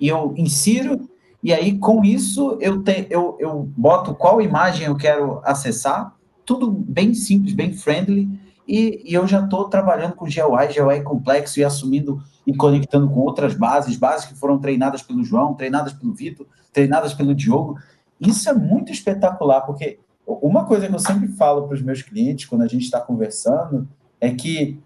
e 0.00 0.08
eu 0.08 0.34
insiro, 0.36 1.08
e 1.42 1.52
aí 1.52 1.78
com 1.78 2.04
isso 2.04 2.58
eu, 2.60 2.82
te, 2.82 3.06
eu, 3.10 3.36
eu 3.38 3.68
boto 3.76 4.14
qual 4.14 4.40
imagem 4.40 4.86
eu 4.86 4.96
quero 4.96 5.40
acessar, 5.44 6.14
tudo 6.50 6.68
bem 6.68 7.14
simples, 7.14 7.54
bem 7.54 7.72
friendly, 7.72 8.28
e, 8.66 9.04
e 9.04 9.14
eu 9.14 9.24
já 9.24 9.44
estou 9.44 9.68
trabalhando 9.68 10.14
com 10.14 10.24
GUI, 10.24 10.74
GUI 10.74 11.00
complexo 11.04 11.60
e 11.60 11.64
assumindo 11.64 12.20
e 12.44 12.52
conectando 12.52 13.08
com 13.08 13.20
outras 13.20 13.54
bases, 13.54 13.96
bases 13.96 14.26
que 14.26 14.34
foram 14.34 14.58
treinadas 14.58 15.00
pelo 15.00 15.22
João, 15.22 15.54
treinadas 15.54 15.92
pelo 15.92 16.12
Vitor, 16.12 16.48
treinadas 16.72 17.14
pelo 17.14 17.36
Diogo. 17.36 17.78
Isso 18.20 18.50
é 18.50 18.52
muito 18.52 18.90
espetacular, 18.90 19.60
porque 19.60 20.00
uma 20.26 20.64
coisa 20.64 20.88
que 20.88 20.94
eu 20.94 20.98
sempre 20.98 21.28
falo 21.28 21.68
para 21.68 21.76
os 21.76 21.82
meus 21.82 22.02
clientes 22.02 22.46
quando 22.46 22.62
a 22.62 22.68
gente 22.68 22.82
está 22.82 23.00
conversando 23.00 23.88
é 24.20 24.30
que 24.30 24.80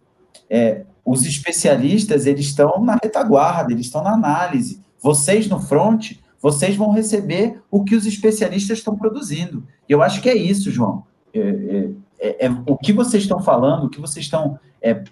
é, 0.51 0.85
os 1.03 1.25
especialistas 1.25 2.27
eles 2.27 2.45
estão 2.45 2.85
na 2.85 2.99
retaguarda, 3.03 3.73
eles 3.73 3.87
estão 3.87 4.05
na 4.05 4.12
análise. 4.12 4.83
Vocês 5.01 5.49
no 5.49 5.59
front, 5.59 6.12
vocês 6.43 6.77
vão 6.77 6.93
receber 6.93 7.62
o 7.71 7.83
que 7.83 7.97
os 7.97 8.05
especialistas 8.05 8.79
estão 8.79 8.95
produzindo. 8.95 9.67
E 9.89 9.93
eu 9.93 10.03
acho 10.03 10.21
que 10.21 10.29
é 10.29 10.37
isso, 10.37 10.71
João. 10.71 11.05
É, 11.35 11.39
é, 11.41 12.28
é, 12.28 12.47
é 12.47 12.51
o 12.66 12.76
que 12.76 12.93
vocês 12.93 13.24
estão 13.24 13.41
falando, 13.41 13.85
o 13.85 13.91
que 13.91 14.01
vocês 14.01 14.24
estão 14.24 14.59
é, 14.80 15.03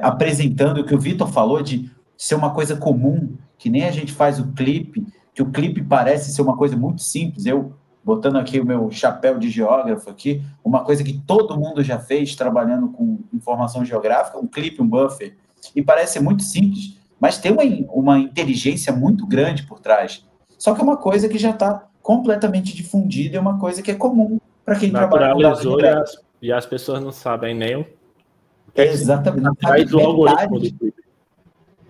apresentando, 0.00 0.80
o 0.80 0.84
que 0.84 0.94
o 0.94 1.00
Vitor 1.00 1.28
falou 1.28 1.62
de 1.62 1.90
ser 2.16 2.36
uma 2.36 2.54
coisa 2.54 2.76
comum, 2.76 3.36
que 3.58 3.68
nem 3.68 3.84
a 3.84 3.90
gente 3.90 4.12
faz 4.12 4.38
o 4.38 4.52
clipe, 4.52 5.06
que 5.34 5.42
o 5.42 5.50
clipe 5.50 5.82
parece 5.82 6.32
ser 6.32 6.42
uma 6.42 6.56
coisa 6.56 6.76
muito 6.76 7.02
simples. 7.02 7.44
Eu 7.44 7.74
botando 8.04 8.36
aqui 8.36 8.60
o 8.60 8.66
meu 8.66 8.90
chapéu 8.90 9.38
de 9.38 9.48
geógrafo 9.48 10.10
aqui, 10.10 10.42
uma 10.62 10.84
coisa 10.84 11.02
que 11.02 11.18
todo 11.26 11.58
mundo 11.58 11.82
já 11.82 11.98
fez 11.98 12.36
trabalhando 12.36 12.88
com 12.88 13.18
informação 13.32 13.84
geográfica, 13.84 14.38
um 14.38 14.46
clipe, 14.46 14.82
um 14.82 14.86
buffer, 14.86 15.34
e 15.74 15.82
parece 15.82 16.20
muito 16.20 16.42
simples, 16.42 16.98
mas 17.18 17.38
tem 17.38 17.50
uma, 17.50 17.62
uma 17.90 18.18
inteligência 18.18 18.92
muito 18.92 19.26
grande 19.26 19.62
por 19.62 19.80
trás. 19.80 20.24
Só 20.58 20.74
que 20.74 20.80
é 20.80 20.84
uma 20.84 20.98
coisa 20.98 21.28
que 21.28 21.38
já 21.38 21.50
está 21.50 21.86
completamente 22.02 22.76
difundida, 22.76 23.38
é 23.38 23.40
uma 23.40 23.58
coisa 23.58 23.80
que 23.82 23.90
é 23.90 23.94
comum 23.94 24.38
para 24.64 24.78
quem 24.78 24.90
trabalha 24.90 25.34
com 25.34 25.40
dados 25.40 25.64
e 25.64 25.86
as, 25.86 26.24
e 26.42 26.52
as 26.52 26.66
pessoas 26.66 27.02
não 27.02 27.12
sabem 27.12 27.54
nem 27.54 27.76
o 27.76 27.84
que 28.74 28.80
é 28.80 28.86
Exatamente. 28.86 29.60
Faz 29.60 29.92
o 29.92 30.00
algoritmo 30.00 30.58
do 30.58 30.72
clipe. 30.72 31.04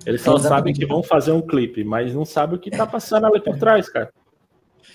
Eles 0.04 0.20
só 0.20 0.36
Exatamente. 0.36 0.48
sabem 0.48 0.74
que 0.74 0.86
vão 0.86 1.02
fazer 1.02 1.32
um 1.32 1.40
clipe, 1.40 1.82
mas 1.82 2.14
não 2.14 2.24
sabem 2.26 2.56
o 2.56 2.60
que 2.60 2.68
está 2.68 2.86
passando 2.86 3.26
ali 3.26 3.40
por 3.40 3.56
trás, 3.56 3.88
cara. 3.88 4.12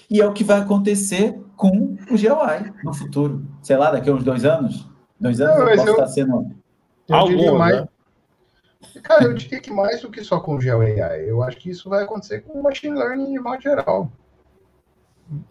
E 0.10 0.22
é 0.22 0.26
o 0.26 0.34
que 0.34 0.44
vai 0.44 0.60
acontecer 0.60 1.40
com 1.56 1.70
o 1.70 1.98
GUI 2.10 2.74
no 2.84 2.94
futuro. 2.94 3.44
Sei 3.62 3.76
lá, 3.76 3.92
daqui 3.92 4.10
a 4.10 4.14
uns 4.14 4.24
dois 4.24 4.46
anos? 4.46 4.88
Dois 5.20 5.42
anos 5.42 5.58
não, 5.58 5.68
eu 5.68 5.78
posso 5.78 5.88
eu, 5.88 5.94
estar 5.94 6.08
sendo. 6.08 6.56
Eu 7.08 7.16
Algum, 7.16 7.58
mais. 7.58 7.82
Né? 7.82 7.88
Cara, 9.04 9.26
eu 9.26 9.34
diria 9.34 9.60
que 9.60 9.72
mais 9.72 10.02
do 10.02 10.12
que 10.12 10.24
só 10.24 10.40
com 10.40 10.56
o 10.56 10.60
GUI. 10.60 11.00
Eu 11.28 11.42
acho 11.42 11.58
que 11.58 11.72
isso 11.72 11.90
vai 11.90 12.04
acontecer 12.04 12.42
com 12.42 12.60
o 12.60 12.64
machine 12.64 12.96
learning 12.96 13.34
de 13.34 13.40
modo 13.40 13.62
geral. 13.62 14.12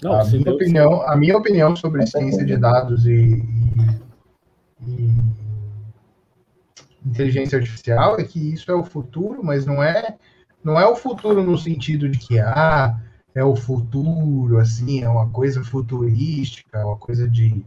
Não, 0.02 0.12
a, 0.12 0.24
minha 0.24 0.52
opinião, 0.52 1.02
a 1.02 1.16
minha 1.16 1.36
opinião 1.36 1.76
sobre 1.76 2.06
ciência 2.06 2.44
de 2.44 2.56
dados 2.56 3.06
e, 3.06 3.44
e, 4.86 4.86
e 4.86 5.14
inteligência 7.06 7.58
artificial 7.58 8.18
é 8.18 8.24
que 8.24 8.52
isso 8.52 8.70
é 8.70 8.74
o 8.74 8.84
futuro, 8.84 9.44
mas 9.44 9.64
não 9.64 9.82
é 9.82 10.16
não 10.62 10.78
é 10.78 10.86
o 10.86 10.96
futuro 10.96 11.42
no 11.42 11.56
sentido 11.56 12.08
de 12.08 12.18
que 12.18 12.38
ah, 12.40 12.98
é 13.34 13.44
o 13.44 13.54
futuro, 13.54 14.58
assim, 14.58 15.02
é 15.02 15.08
uma 15.08 15.28
coisa 15.30 15.62
futurística, 15.62 16.84
uma 16.84 16.96
coisa 16.96 17.28
de, 17.28 17.64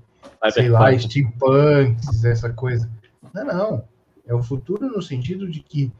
sei 0.51 0.69
lá, 0.69 0.97
steampunks, 0.97 2.23
essa 2.25 2.51
coisa. 2.51 2.89
Não, 3.33 3.45
não. 3.45 3.83
É 4.27 4.35
o 4.35 4.43
futuro 4.43 4.87
no 4.87 5.01
sentido 5.01 5.49
de 5.49 5.61
que 5.61 5.91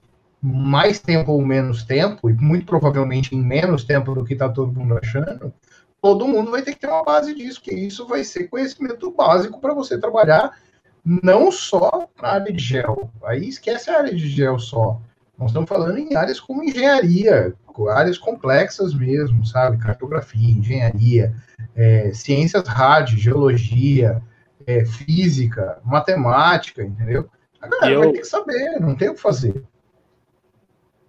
mais 0.41 0.99
tempo 0.99 1.31
ou 1.31 1.45
menos 1.45 1.83
tempo, 1.83 2.29
e 2.29 2.33
muito 2.33 2.65
provavelmente 2.65 3.35
em 3.35 3.41
menos 3.41 3.83
tempo 3.83 4.13
do 4.13 4.25
que 4.25 4.33
está 4.33 4.49
todo 4.49 4.77
mundo 4.77 4.97
achando, 4.97 5.53
todo 6.01 6.27
mundo 6.27 6.51
vai 6.51 6.63
ter 6.63 6.73
que 6.73 6.79
ter 6.79 6.87
uma 6.87 7.03
base 7.03 7.33
disso, 7.33 7.61
que 7.61 7.73
isso 7.73 8.07
vai 8.07 8.23
ser 8.23 8.47
conhecimento 8.47 9.11
básico 9.11 9.59
para 9.59 9.73
você 9.73 9.97
trabalhar 9.99 10.57
não 11.03 11.51
só 11.51 12.09
na 12.21 12.29
área 12.29 12.51
de 12.51 12.63
gel. 12.63 13.09
Aí 13.23 13.47
esquece 13.47 13.89
a 13.89 13.99
área 13.99 14.13
de 14.13 14.27
gel 14.27 14.57
só. 14.59 14.99
Nós 15.37 15.49
estamos 15.49 15.69
falando 15.69 15.97
em 15.97 16.15
áreas 16.15 16.39
como 16.39 16.63
engenharia, 16.63 17.53
áreas 17.89 18.17
complexas 18.17 18.93
mesmo, 18.93 19.45
sabe? 19.45 19.77
Cartografia, 19.77 20.51
engenharia, 20.51 21.33
é, 21.75 22.11
ciências 22.13 22.67
rádio, 22.67 23.17
geologia, 23.17 24.21
é, 24.65 24.85
física, 24.85 25.79
matemática, 25.83 26.83
entendeu? 26.83 27.29
A 27.59 27.67
galera 27.67 27.91
eu... 27.91 27.99
vai 27.99 28.11
ter 28.11 28.19
que 28.19 28.27
saber, 28.27 28.79
não 28.79 28.95
tem 28.95 29.09
o 29.09 29.15
que 29.15 29.21
fazer. 29.21 29.63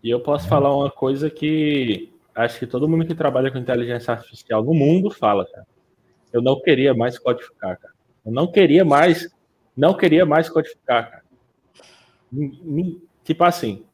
E 0.02 0.10
eu 0.10 0.20
posso 0.20 0.46
é. 0.46 0.48
falar 0.48 0.74
uma 0.74 0.90
coisa 0.90 1.30
que 1.30 2.11
acho 2.34 2.58
que 2.58 2.66
todo 2.66 2.88
mundo 2.88 3.06
que 3.06 3.14
trabalha 3.14 3.50
com 3.50 3.58
inteligência 3.58 4.12
artificial 4.12 4.62
no 4.62 4.74
mundo 4.74 5.10
fala, 5.10 5.46
cara. 5.46 5.66
Eu 6.32 6.40
não 6.40 6.60
queria 6.60 6.94
mais 6.94 7.18
codificar, 7.18 7.78
cara. 7.78 7.94
Eu 8.24 8.32
não 8.32 8.50
queria 8.50 8.84
mais 8.84 9.30
não 9.76 9.94
queria 9.94 10.26
mais 10.26 10.48
codificar, 10.48 11.10
cara. 11.10 11.22
Tipo 13.24 13.44
assim, 13.44 13.84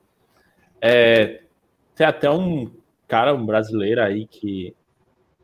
é, 0.81 1.43
tem 1.95 2.07
até 2.07 2.31
um 2.31 2.71
cara, 3.07 3.35
um 3.35 3.45
brasileiro 3.45 4.03
aí 4.03 4.27
que 4.27 4.75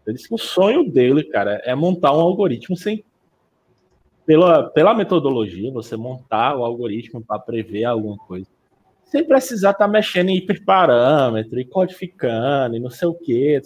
ele 0.07 0.17
disse 0.17 0.29
que 0.29 0.35
o 0.35 0.39
sonho 0.39 0.89
dele, 0.91 1.25
cara, 1.25 1.63
é 1.65 1.75
montar 1.75 2.13
um 2.13 2.21
algoritmo 2.21 2.77
sem 2.77 3.05
pela, 4.27 4.71
pela 4.71 4.95
metodologia, 4.95 5.73
você 5.73 5.97
montar 5.97 6.57
o 6.57 6.65
algoritmo 6.65 7.23
para 7.23 7.39
prever 7.39 7.85
alguma 7.85 8.17
coisa, 8.17 8.47
sem 9.15 9.25
precisar 9.25 9.71
estar 9.71 9.85
tá 9.85 9.91
mexendo 9.91 10.31
em 10.31 10.37
hiperparâmetro 10.37 11.61
e 11.61 11.65
codificando 11.65 12.77
e 12.77 12.81
não 12.81 12.91
sei 12.91 13.07
o 13.07 13.15
que. 13.15 13.63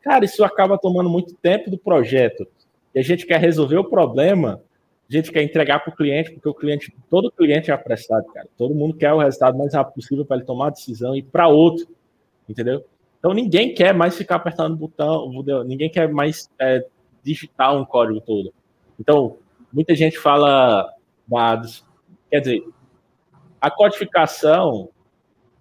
Cara, 0.00 0.24
isso 0.24 0.44
acaba 0.44 0.78
tomando 0.78 1.10
muito 1.10 1.34
tempo 1.34 1.70
do 1.70 1.78
projeto. 1.78 2.46
E 2.94 3.00
a 3.00 3.02
gente 3.02 3.26
quer 3.26 3.40
resolver 3.40 3.78
o 3.78 3.84
problema 3.84 4.62
a 5.10 5.12
gente 5.12 5.30
quer 5.30 5.42
entregar 5.42 5.80
para 5.80 5.92
o 5.92 5.96
cliente, 5.96 6.30
porque 6.30 6.48
o 6.48 6.54
cliente, 6.54 6.94
todo 7.10 7.30
cliente 7.30 7.70
é 7.70 7.74
apressado, 7.74 8.24
cara. 8.32 8.48
Todo 8.56 8.74
mundo 8.74 8.96
quer 8.96 9.12
o 9.12 9.18
resultado 9.18 9.58
mais 9.58 9.74
rápido 9.74 9.94
possível 9.94 10.24
para 10.24 10.38
ele 10.38 10.46
tomar 10.46 10.68
a 10.68 10.70
decisão 10.70 11.14
e 11.14 11.22
para 11.22 11.48
outro, 11.48 11.86
entendeu? 12.48 12.82
Então 13.18 13.34
ninguém 13.34 13.74
quer 13.74 13.92
mais 13.92 14.16
ficar 14.16 14.36
apertando 14.36 14.72
o 14.72 14.76
botão, 14.76 15.30
ninguém 15.66 15.90
quer 15.90 16.10
mais 16.10 16.48
é, 16.58 16.86
digitar 17.22 17.76
um 17.76 17.84
código 17.84 18.22
todo. 18.22 18.54
Então, 18.98 19.36
muita 19.70 19.94
gente 19.94 20.18
fala 20.18 20.90
dados, 21.28 21.84
quer 22.30 22.40
dizer, 22.40 22.64
a 23.62 23.70
codificação 23.70 24.88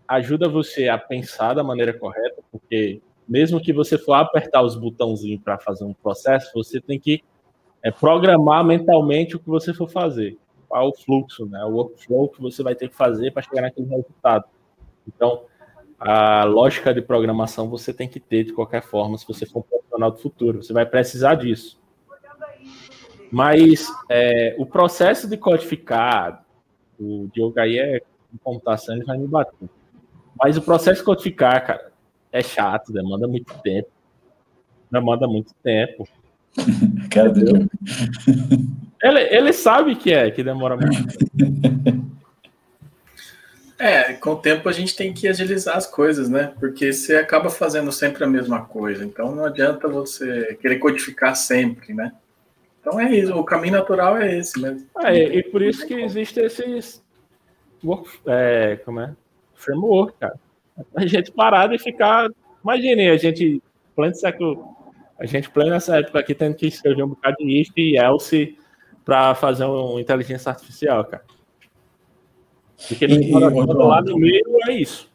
ajuda 0.07 0.49
você 0.49 0.89
a 0.89 0.97
pensar 0.97 1.53
da 1.53 1.63
maneira 1.63 1.93
correta, 1.93 2.41
porque 2.51 2.99
mesmo 3.29 3.61
que 3.61 3.71
você 3.71 3.95
for 3.95 4.13
apertar 4.13 4.63
os 4.63 4.75
botãozinhos 4.75 5.39
para 5.43 5.59
fazer 5.59 5.85
um 5.85 5.93
processo, 5.93 6.51
você 6.55 6.81
tem 6.81 6.99
que 6.99 7.23
é, 7.83 7.91
programar 7.91 8.65
mentalmente 8.65 9.35
o 9.35 9.39
que 9.39 9.47
você 9.47 9.71
for 9.71 9.87
fazer. 9.87 10.35
Qual 10.67 10.89
o 10.89 10.95
fluxo, 10.95 11.45
né? 11.45 11.63
o 11.63 11.73
workflow 11.73 12.27
que 12.29 12.41
você 12.41 12.63
vai 12.63 12.73
ter 12.73 12.89
que 12.89 12.95
fazer 12.95 13.31
para 13.31 13.43
chegar 13.43 13.61
naquele 13.61 13.87
resultado. 13.87 14.45
Então, 15.07 15.43
a 15.99 16.43
lógica 16.43 16.91
de 16.95 17.03
programação 17.03 17.69
você 17.69 17.93
tem 17.93 18.09
que 18.09 18.19
ter 18.19 18.45
de 18.45 18.53
qualquer 18.53 18.81
forma, 18.81 19.15
se 19.15 19.27
você 19.27 19.45
for 19.45 19.59
um 19.59 19.61
profissional 19.61 20.09
do 20.09 20.17
futuro. 20.17 20.63
Você 20.63 20.73
vai 20.73 20.87
precisar 20.87 21.35
disso. 21.35 21.79
Mas 23.31 23.87
é, 24.09 24.55
o 24.57 24.65
processo 24.65 25.29
de 25.29 25.37
codificar, 25.37 26.43
o 27.01 27.29
Diogo 27.33 27.59
aí 27.59 27.77
é 27.77 27.97
em 28.33 28.37
computação, 28.37 28.95
ele 28.95 29.05
vai 29.05 29.17
me 29.17 29.27
bater. 29.27 29.69
Mas 30.37 30.57
o 30.57 30.61
processo 30.61 30.99
de 30.99 31.05
codificar, 31.05 31.65
cara, 31.65 31.91
é 32.31 32.41
chato, 32.41 32.93
demanda 32.93 33.27
muito 33.27 33.53
tempo. 33.59 33.89
Demanda 34.89 35.27
muito 35.27 35.53
tempo. 35.63 36.07
cara 37.09 37.29
do 37.29 37.41
ele, 39.01 39.19
ele 39.19 39.53
sabe 39.53 39.95
que 39.95 40.13
é, 40.13 40.29
que 40.31 40.43
demora 40.43 40.77
muito 40.77 41.17
tempo. 41.17 42.11
É, 43.83 44.13
com 44.13 44.33
o 44.33 44.35
tempo 44.35 44.69
a 44.69 44.71
gente 44.71 44.95
tem 44.95 45.11
que 45.11 45.27
agilizar 45.27 45.75
as 45.75 45.87
coisas, 45.87 46.29
né? 46.29 46.53
Porque 46.59 46.93
você 46.93 47.15
acaba 47.15 47.49
fazendo 47.49 47.91
sempre 47.91 48.23
a 48.23 48.27
mesma 48.27 48.63
coisa. 48.63 49.03
Então 49.03 49.33
não 49.33 49.43
adianta 49.43 49.87
você 49.87 50.55
querer 50.61 50.77
codificar 50.77 51.35
sempre, 51.35 51.91
né? 51.91 52.11
Então 52.81 52.99
é 52.99 53.15
isso, 53.15 53.33
o 53.33 53.43
caminho 53.43 53.73
natural 53.73 54.17
é 54.17 54.39
esse 54.39 54.59
mesmo. 54.59 54.87
É, 54.97 55.37
e 55.37 55.43
por 55.43 55.61
isso 55.61 55.85
que 55.87 55.93
existe 55.93 56.39
esses 56.39 57.01
work, 57.83 58.09
é, 58.25 58.75
como 58.83 58.99
é? 58.99 59.15
framework, 59.61 60.17
cara. 60.19 60.39
A 60.95 61.05
gente 61.05 61.31
parado 61.31 61.73
e 61.73 61.79
ficar. 61.79 62.29
Imagine, 62.63 63.09
a 63.09 63.17
gente, 63.17 63.61
pleno 63.95 64.15
século. 64.15 64.75
A 65.19 65.25
gente, 65.25 65.49
pleno 65.49 65.71
nessa 65.71 65.99
época 65.99 66.19
aqui, 66.19 66.33
tendo 66.33 66.55
que 66.55 66.67
escrever 66.67 67.03
um 67.03 67.09
bocado 67.09 67.37
de 67.37 67.61
if 67.61 67.69
e 67.77 67.97
else 67.97 68.57
para 69.05 69.35
fazer 69.35 69.65
uma 69.65 70.01
inteligência 70.01 70.49
artificial, 70.49 71.05
cara. 71.05 71.23
Porque 72.87 73.05
e, 73.05 73.29
e, 73.29 73.31
lá 73.31 74.01
no 74.01 74.17
meio 74.17 74.43
é 74.67 74.73
isso. 74.73 75.09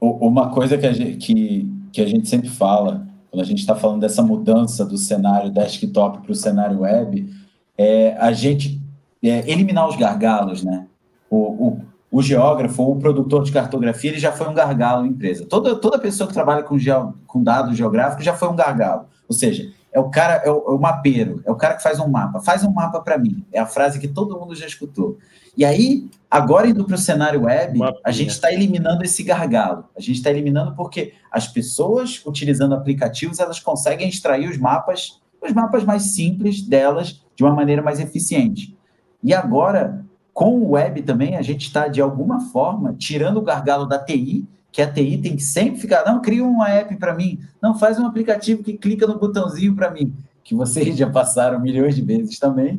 Uma 0.00 0.50
coisa 0.50 0.78
que 0.78 0.86
a 0.86 0.92
gente, 0.92 1.16
que, 1.18 1.70
que 1.92 2.00
a 2.00 2.06
gente 2.06 2.28
sempre 2.28 2.48
fala, 2.48 3.06
quando 3.36 3.44
a 3.44 3.48
gente 3.48 3.58
está 3.58 3.76
falando 3.76 4.00
dessa 4.00 4.22
mudança 4.22 4.82
do 4.82 4.96
cenário 4.96 5.50
desktop 5.50 6.22
para 6.22 6.32
o 6.32 6.34
cenário 6.34 6.80
web, 6.80 7.30
é 7.76 8.16
a 8.18 8.32
gente 8.32 8.80
é, 9.22 9.50
eliminar 9.50 9.86
os 9.86 9.94
gargalos, 9.94 10.64
né? 10.64 10.86
O, 11.28 11.36
o, 11.36 11.80
o 12.10 12.22
geógrafo 12.22 12.82
ou 12.82 12.92
o 12.92 12.98
produtor 12.98 13.44
de 13.44 13.52
cartografia 13.52 14.10
ele 14.10 14.18
já 14.18 14.32
foi 14.32 14.48
um 14.48 14.54
gargalo 14.54 15.02
na 15.02 15.08
empresa. 15.08 15.44
Toda, 15.44 15.76
toda 15.76 15.98
pessoa 15.98 16.26
que 16.26 16.32
trabalha 16.32 16.62
com, 16.62 16.78
geo, 16.78 17.12
com 17.26 17.42
dados 17.42 17.76
geográficos 17.76 18.24
já 18.24 18.34
foi 18.34 18.48
um 18.48 18.56
gargalo. 18.56 19.04
Ou 19.28 19.36
seja, 19.36 19.70
é 19.92 20.00
o 20.00 20.08
cara, 20.08 20.40
é 20.42 20.50
o, 20.50 20.56
é 20.68 20.72
o 20.72 20.78
mapeiro, 20.78 21.42
é 21.44 21.50
o 21.50 21.56
cara 21.56 21.74
que 21.74 21.82
faz 21.82 22.00
um 22.00 22.08
mapa. 22.08 22.40
Faz 22.40 22.64
um 22.64 22.70
mapa 22.70 23.00
para 23.00 23.18
mim. 23.18 23.44
É 23.52 23.60
a 23.60 23.66
frase 23.66 24.00
que 24.00 24.08
todo 24.08 24.40
mundo 24.40 24.54
já 24.54 24.66
escutou. 24.66 25.18
E 25.56 25.64
aí, 25.64 26.08
agora 26.30 26.68
indo 26.68 26.84
para 26.84 26.96
o 26.96 26.98
cenário 26.98 27.44
web, 27.44 27.78
a 28.04 28.10
gente 28.10 28.30
está 28.30 28.52
eliminando 28.52 29.02
esse 29.04 29.22
gargalo. 29.22 29.84
A 29.96 30.00
gente 30.00 30.16
está 30.16 30.30
eliminando 30.30 30.74
porque 30.74 31.14
as 31.30 31.48
pessoas, 31.48 32.20
utilizando 32.26 32.74
aplicativos, 32.74 33.40
elas 33.40 33.58
conseguem 33.58 34.08
extrair 34.08 34.48
os 34.48 34.58
mapas, 34.58 35.20
os 35.42 35.52
mapas 35.52 35.82
mais 35.84 36.02
simples 36.02 36.60
delas, 36.60 37.22
de 37.34 37.42
uma 37.42 37.54
maneira 37.54 37.82
mais 37.82 38.00
eficiente. 38.00 38.76
E 39.22 39.32
agora, 39.32 40.04
com 40.34 40.58
o 40.58 40.72
web 40.72 41.02
também, 41.02 41.36
a 41.36 41.42
gente 41.42 41.66
está, 41.66 41.88
de 41.88 42.00
alguma 42.00 42.40
forma, 42.50 42.94
tirando 42.98 43.38
o 43.38 43.42
gargalo 43.42 43.86
da 43.86 43.98
TI, 43.98 44.46
que 44.70 44.82
a 44.82 44.92
TI 44.92 45.16
tem 45.16 45.36
que 45.36 45.42
sempre 45.42 45.80
ficar, 45.80 46.04
não, 46.04 46.20
cria 46.20 46.44
uma 46.44 46.68
app 46.68 46.94
para 46.96 47.14
mim, 47.14 47.40
não, 47.62 47.78
faz 47.78 47.98
um 47.98 48.06
aplicativo 48.06 48.62
que 48.62 48.76
clica 48.76 49.06
no 49.06 49.18
botãozinho 49.18 49.74
para 49.74 49.90
mim, 49.90 50.14
que 50.44 50.54
vocês 50.54 50.94
já 50.98 51.08
passaram 51.08 51.58
milhões 51.58 51.96
de 51.96 52.02
vezes 52.02 52.38
também. 52.38 52.78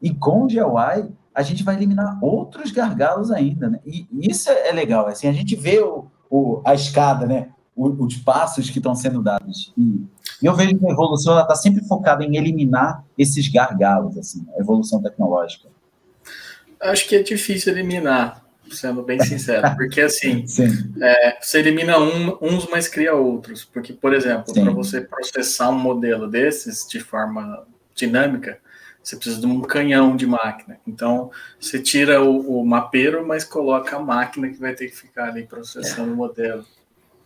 E 0.00 0.14
com 0.14 0.44
o 0.44 0.46
GUI, 0.46 1.10
a 1.34 1.42
gente 1.42 1.62
vai 1.62 1.76
eliminar 1.76 2.18
outros 2.22 2.70
gargalos 2.70 3.30
ainda, 3.30 3.68
né? 3.68 3.80
E 3.84 4.06
isso 4.12 4.50
é 4.50 4.72
legal, 4.72 5.06
assim, 5.06 5.28
a 5.28 5.32
gente 5.32 5.56
vê 5.56 5.80
o, 5.80 6.06
o 6.30 6.60
a 6.64 6.74
escada, 6.74 7.26
né? 7.26 7.48
O, 7.74 7.88
os 8.04 8.16
passos 8.16 8.68
que 8.68 8.78
estão 8.78 8.94
sendo 8.94 9.22
dados. 9.22 9.72
E 9.76 10.06
eu 10.42 10.54
vejo 10.54 10.76
que 10.76 10.86
a 10.86 10.90
evolução 10.90 11.40
está 11.40 11.54
sempre 11.54 11.84
focada 11.86 12.24
em 12.24 12.36
eliminar 12.36 13.04
esses 13.16 13.48
gargalos, 13.48 14.18
assim, 14.18 14.46
a 14.56 14.60
evolução 14.60 15.00
tecnológica. 15.00 15.68
Acho 16.80 17.08
que 17.08 17.16
é 17.16 17.22
difícil 17.22 17.72
eliminar, 17.72 18.44
sendo 18.70 19.02
bem 19.02 19.20
sincero, 19.20 19.62
porque 19.76 20.00
assim, 20.00 20.44
é, 21.00 21.38
você 21.40 21.60
elimina 21.60 21.98
um, 21.98 22.36
uns, 22.42 22.68
mas 22.68 22.88
cria 22.88 23.14
outros. 23.14 23.64
Porque, 23.64 23.92
por 23.92 24.12
exemplo, 24.12 24.52
para 24.52 24.70
você 24.70 25.00
processar 25.00 25.70
um 25.70 25.78
modelo 25.78 26.28
desses 26.28 26.86
de 26.86 27.00
forma 27.00 27.64
dinâmica, 27.94 28.58
você 29.02 29.16
precisa 29.16 29.40
de 29.40 29.46
um 29.46 29.60
canhão 29.60 30.14
de 30.14 30.26
máquina. 30.26 30.78
Então, 30.86 31.30
você 31.58 31.80
tira 31.80 32.22
o, 32.22 32.60
o 32.60 32.64
mapeiro, 32.64 33.26
mas 33.26 33.42
coloca 33.44 33.96
a 33.96 34.00
máquina 34.00 34.48
que 34.48 34.60
vai 34.60 34.74
ter 34.74 34.86
que 34.88 34.96
ficar 34.96 35.28
ali 35.28 35.42
processando 35.42 36.10
é. 36.10 36.12
o 36.12 36.16
modelo. 36.16 36.64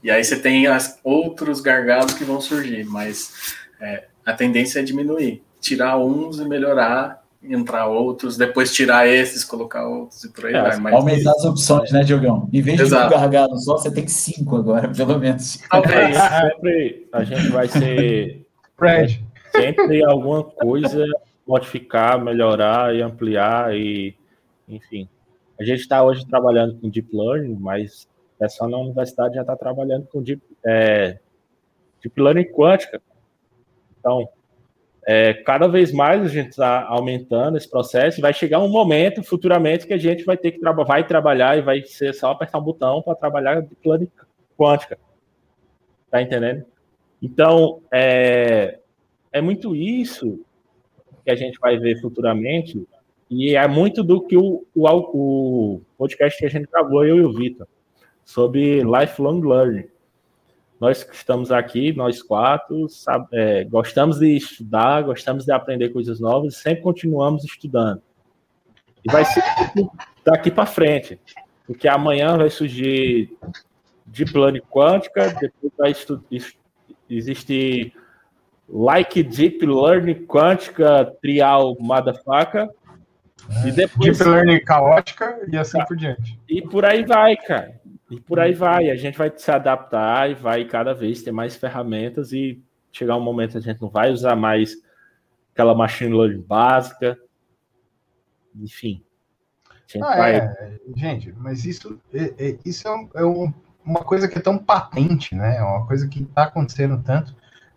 E 0.03 0.11
aí 0.11 0.25
você 0.25 0.39
tem 0.39 0.67
as, 0.67 0.99
outros 1.05 1.61
gargalos 1.61 2.15
que 2.15 2.25
vão 2.25 2.41
surgir, 2.41 2.85
mas 2.85 3.57
é, 3.81 4.05
a 4.25 4.33
tendência 4.33 4.81
é 4.81 4.83
diminuir. 4.83 5.43
Tirar 5.61 5.99
uns 5.99 6.39
e 6.39 6.45
melhorar, 6.45 7.23
entrar 7.43 7.87
outros, 7.87 8.37
depois 8.37 8.73
tirar 8.73 9.07
esses, 9.07 9.45
colocar 9.45 9.87
outros 9.87 10.25
e 10.25 10.31
por 10.31 10.47
aí 10.47 10.55
é, 10.55 10.63
vai. 10.63 10.79
Mas... 10.79 10.95
Aumentar 10.95 11.33
as 11.33 11.45
opções, 11.45 11.93
né, 11.93 12.03
Diogão? 12.03 12.49
Em 12.53 12.63
vez 12.63 12.81
Exato. 12.81 13.09
de 13.09 13.15
um 13.15 13.19
gargalo 13.19 13.59
só, 13.59 13.77
você 13.77 13.91
tem 13.91 14.09
cinco 14.09 14.57
agora, 14.57 14.89
pelo 14.95 15.19
menos. 15.19 15.61
Talvez. 15.71 16.17
sempre 16.41 17.09
a 17.13 17.25
gente 17.25 17.49
vai 17.49 17.69
ser... 17.69 18.47
Fred. 18.79 19.25
Sempre 19.51 20.05
alguma 20.05 20.45
coisa 20.45 21.05
modificar, 21.47 22.23
melhorar 22.23 22.95
e 22.95 23.03
ampliar 23.03 23.75
e, 23.75 24.17
enfim. 24.69 25.09
A 25.59 25.65
gente 25.65 25.81
está 25.81 26.03
hoje 26.03 26.27
trabalhando 26.27 26.79
com 26.79 26.91
Deep 26.91 27.09
Learning, 27.13 27.57
mas 27.59 28.09
o 28.35 28.39
pessoal 28.39 28.69
na 28.69 28.79
universidade 28.79 29.37
já 29.37 29.41
está 29.43 29.57
trabalhando 29.57 30.07
com 30.07 30.23
Deep, 30.23 30.43
é, 30.65 31.19
Deep 32.03 32.21
Learning 32.21 32.45
quântica. 32.45 33.01
Então, 33.99 34.29
é, 35.07 35.33
cada 35.33 35.69
vez 35.69 35.93
mais 35.93 36.23
a 36.23 36.29
gente 36.29 36.51
está 36.51 36.85
aumentando 36.85 37.57
esse 37.57 37.71
processo 37.71 38.19
e 38.19 38.23
vai 38.23 38.35
chegar 38.35 38.59
um 38.59 38.69
momento 38.69 39.23
futuramente 39.23 39.87
que 39.87 39.95
a 39.95 39.99
gente 39.99 40.25
vai 40.25 40.37
ter 40.37 40.51
que 40.51 40.59
trabalhar, 40.59 40.89
vai 40.89 41.07
trabalhar 41.07 41.57
e 41.57 41.63
vai 41.63 41.83
ser 41.85 42.13
só 42.13 42.33
apertar 42.33 42.59
um 42.59 42.65
botão 42.65 43.01
para 43.01 43.15
trabalhar 43.15 43.63
Deep 43.63 43.89
Learning 43.89 44.11
quântica. 44.59 44.99
Tá 46.11 46.21
entendendo? 46.21 46.65
Então, 47.23 47.81
é, 47.91 48.79
é 49.33 49.41
muito 49.41 49.75
isso 49.75 50.45
que 51.27 51.31
a 51.33 51.35
gente 51.35 51.59
vai 51.59 51.77
ver 51.77 52.01
futuramente, 52.01 52.87
e 53.29 53.57
é 53.57 53.67
muito 53.67 54.05
do 54.05 54.21
que 54.21 54.37
o, 54.37 54.65
o, 54.73 54.87
o 55.13 55.81
podcast 55.99 56.39
que 56.39 56.47
a 56.47 56.49
gente 56.49 56.69
gravou, 56.71 57.05
eu 57.05 57.17
e 57.17 57.23
o 57.23 57.33
Vitor, 57.33 57.67
sobre 58.25 58.81
lifelong 58.85 59.41
learning. 59.41 59.89
Nós 60.81 61.03
que 61.03 61.17
estamos 61.17 61.51
aqui, 61.51 61.93
nós 61.93 62.23
quatro, 62.23 62.89
sabe, 62.89 63.27
é, 63.33 63.65
gostamos 63.65 64.21
de 64.21 64.37
estudar, 64.37 65.03
gostamos 65.03 65.45
de 65.45 65.51
aprender 65.51 65.89
coisas 65.89 66.21
novas, 66.21 66.55
e 66.55 66.59
sempre 66.59 66.85
continuamos 66.85 67.43
estudando. 67.43 68.01
E 69.05 69.11
vai 69.11 69.25
ser 69.25 69.43
daqui 70.25 70.49
para 70.49 70.65
frente, 70.65 71.19
porque 71.67 71.89
amanhã 71.89 72.37
vai 72.37 72.51
surgir 72.51 73.37
deep 74.07 74.33
learning 74.33 74.63
quântica, 74.71 75.37
depois 75.41 75.73
vai 75.77 75.93
existir 77.11 77.93
like 78.69 79.23
Deep 79.23 79.65
Learning 79.65 80.27
Quântica 80.27 81.13
Trial 81.23 81.77
Motherfucker. 81.79 82.69
É. 83.49 83.69
E 83.69 83.73
depois, 83.73 84.19
Deep 84.19 84.29
Learning 84.29 84.61
caótica 84.65 85.39
e 85.49 85.57
assim 85.57 85.79
tá. 85.79 85.87
por 85.87 85.97
diante. 85.97 86.39
E 86.49 86.63
por 86.63 86.85
aí 86.85 87.05
vai, 87.05 87.37
cara. 87.37 87.81
E 88.11 88.21
por 88.21 88.41
aí 88.41 88.53
vai. 88.53 88.91
A 88.91 88.97
gente 88.97 89.17
vai 89.17 89.33
se 89.35 89.51
adaptar 89.51 90.31
e 90.31 90.35
vai 90.35 90.65
cada 90.65 90.93
vez 90.93 91.23
ter 91.23 91.33
mais 91.33 91.57
ferramentas 91.57 92.33
e 92.33 92.63
chegar 92.91 93.17
um 93.17 93.21
momento 93.21 93.53
que 93.53 93.59
a 93.59 93.61
gente 93.61 93.81
não 93.81 93.89
vai 93.89 94.11
usar 94.11 94.35
mais 94.35 94.77
aquela 95.53 95.75
machine 95.75 96.17
learning 96.17 96.43
básica. 96.43 97.17
Enfim. 98.55 99.03
Gente, 99.87 100.03
ah, 100.03 100.17
vai... 100.17 100.37
é. 100.37 100.79
gente 100.97 101.33
mas 101.39 101.65
isso, 101.65 102.01
é, 102.13 102.35
é 102.39 102.59
isso 102.65 102.89
é, 102.89 102.91
um, 102.93 103.11
é 103.15 103.25
um, 103.25 103.55
uma 103.85 104.01
coisa 104.01 104.27
que 104.27 104.37
é 104.37 104.41
tão 104.41 104.59
patente, 104.59 105.35
né? 105.35 105.59
É 105.59 105.63
uma 105.63 105.87
coisa 105.87 106.09
que 106.09 106.23
está 106.23 106.45
acontecendo 106.45 107.01
tanto 107.05 107.37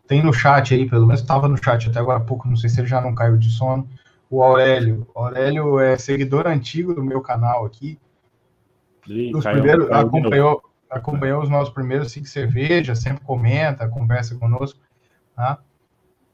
tem 0.09 0.23
no 0.23 0.33
chat 0.33 0.73
aí, 0.73 0.89
pelo 0.89 1.05
menos 1.05 1.21
estava 1.21 1.47
no 1.47 1.55
chat 1.55 1.87
até 1.87 1.99
agora 1.99 2.17
há 2.17 2.21
pouco, 2.21 2.49
não 2.49 2.55
sei 2.55 2.67
se 2.67 2.81
ele 2.81 2.87
já 2.87 2.99
não 2.99 3.13
caiu 3.13 3.37
de 3.37 3.51
sono. 3.51 3.87
O 4.27 4.41
Aurélio. 4.41 5.07
O 5.13 5.19
Aurélio 5.19 5.79
é 5.79 5.97
seguidor 5.99 6.47
antigo 6.47 6.95
do 6.95 7.03
meu 7.03 7.21
canal 7.21 7.63
aqui. 7.63 7.99
Ih, 9.07 9.35
os 9.35 9.43
caiu, 9.43 9.57
primeiros, 9.57 9.87
caiu 9.87 9.99
acompanhou, 10.07 10.63
acompanhou 10.89 11.43
os 11.43 11.49
nossos 11.49 11.71
primeiros 11.71 12.11
cinco 12.11 12.25
cervejas, 12.25 12.99
sempre 12.99 13.23
comenta, 13.23 13.87
conversa 13.87 14.35
conosco. 14.35 14.79
Tá? 15.35 15.59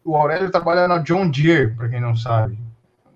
O 0.05 0.15
Aurélio 0.15 0.49
trabalha 0.49 0.87
na 0.87 0.99
John 0.99 1.29
Deere, 1.29 1.75
para 1.75 1.89
quem 1.89 1.99
não 1.99 2.15
sabe. 2.15 2.57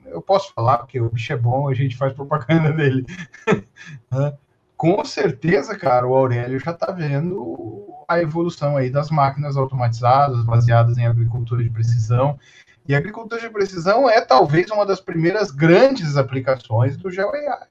eu 0.07 0.22
posso 0.22 0.53
falar, 0.53 0.80
porque 0.80 0.99
o 0.99 1.10
bicho 1.10 1.32
é 1.32 1.38
bom, 1.38 1.70
a 1.70 1.74
gente 1.74 1.95
faz 1.95 2.12
propaganda 2.12 2.72
dele. 2.76 3.05
Com 4.80 5.03
certeza, 5.03 5.77
cara, 5.77 6.07
o 6.07 6.15
Aurélio 6.15 6.57
já 6.57 6.71
está 6.71 6.89
vendo 6.89 7.86
a 8.07 8.21
evolução 8.21 8.77
aí 8.77 8.89
das 8.89 9.09
máquinas 9.09 9.57
automatizadas, 9.57 10.41
baseadas 10.45 10.97
em 10.97 11.05
agricultura 11.05 11.61
de 11.61 11.69
precisão. 11.69 12.39
E 12.88 12.95
agricultura 12.95 13.41
de 13.41 13.49
precisão 13.49 14.09
é 14.09 14.21
talvez 14.21 14.71
uma 14.71 14.86
das 14.86 15.01
primeiras 15.01 15.51
grandes 15.51 16.15
aplicações 16.15 16.95
do 16.95 17.11
GeoAI, 17.11 17.67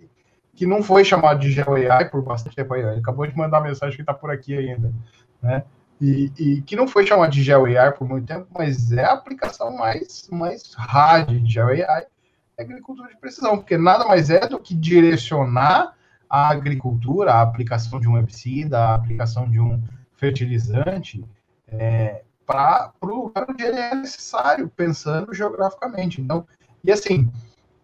que 0.54 0.66
não 0.66 0.82
foi 0.82 1.02
chamado 1.02 1.40
de 1.40 1.50
GeoAI 1.50 2.10
por 2.10 2.20
bastante 2.20 2.54
tempo. 2.54 2.76
Ele 2.76 3.00
acabou 3.00 3.26
de 3.26 3.34
mandar 3.34 3.62
mensagem 3.62 3.96
que 3.96 4.02
está 4.02 4.12
por 4.12 4.30
aqui 4.30 4.54
ainda, 4.54 4.92
né? 5.40 5.64
E, 5.98 6.30
e, 6.38 6.60
que 6.60 6.76
não 6.76 6.86
foi 6.86 7.06
chamado 7.06 7.30
de 7.30 7.42
GeoAI 7.42 7.90
por 7.92 8.06
muito 8.06 8.26
tempo, 8.26 8.48
mas 8.52 8.92
é 8.92 9.04
a 9.06 9.14
aplicação 9.14 9.74
mais, 9.74 10.28
mais 10.30 10.74
hard 10.76 11.42
de 11.42 11.54
GeoAI, 11.54 12.04
é 12.58 12.62
agricultura 12.62 13.08
de 13.08 13.16
precisão, 13.16 13.56
porque 13.56 13.78
nada 13.78 14.04
mais 14.04 14.28
é 14.28 14.46
do 14.46 14.58
que 14.58 14.74
direcionar 14.74 15.96
a 16.28 16.48
agricultura, 16.48 17.32
a 17.32 17.42
aplicação 17.42 17.98
de 18.00 18.08
um 18.08 18.16
herbicida, 18.16 18.78
a 18.78 18.94
aplicação 18.94 19.48
de 19.48 19.60
um 19.60 19.82
fertilizante, 20.14 21.24
é, 21.66 22.22
para 22.46 22.92
o 23.02 23.06
lugar 23.06 23.46
onde 23.48 23.62
ele 23.62 23.78
é 23.78 23.94
necessário, 23.94 24.68
pensando 24.68 25.34
geograficamente. 25.34 26.20
Então, 26.20 26.46
e 26.82 26.90
assim, 26.90 27.30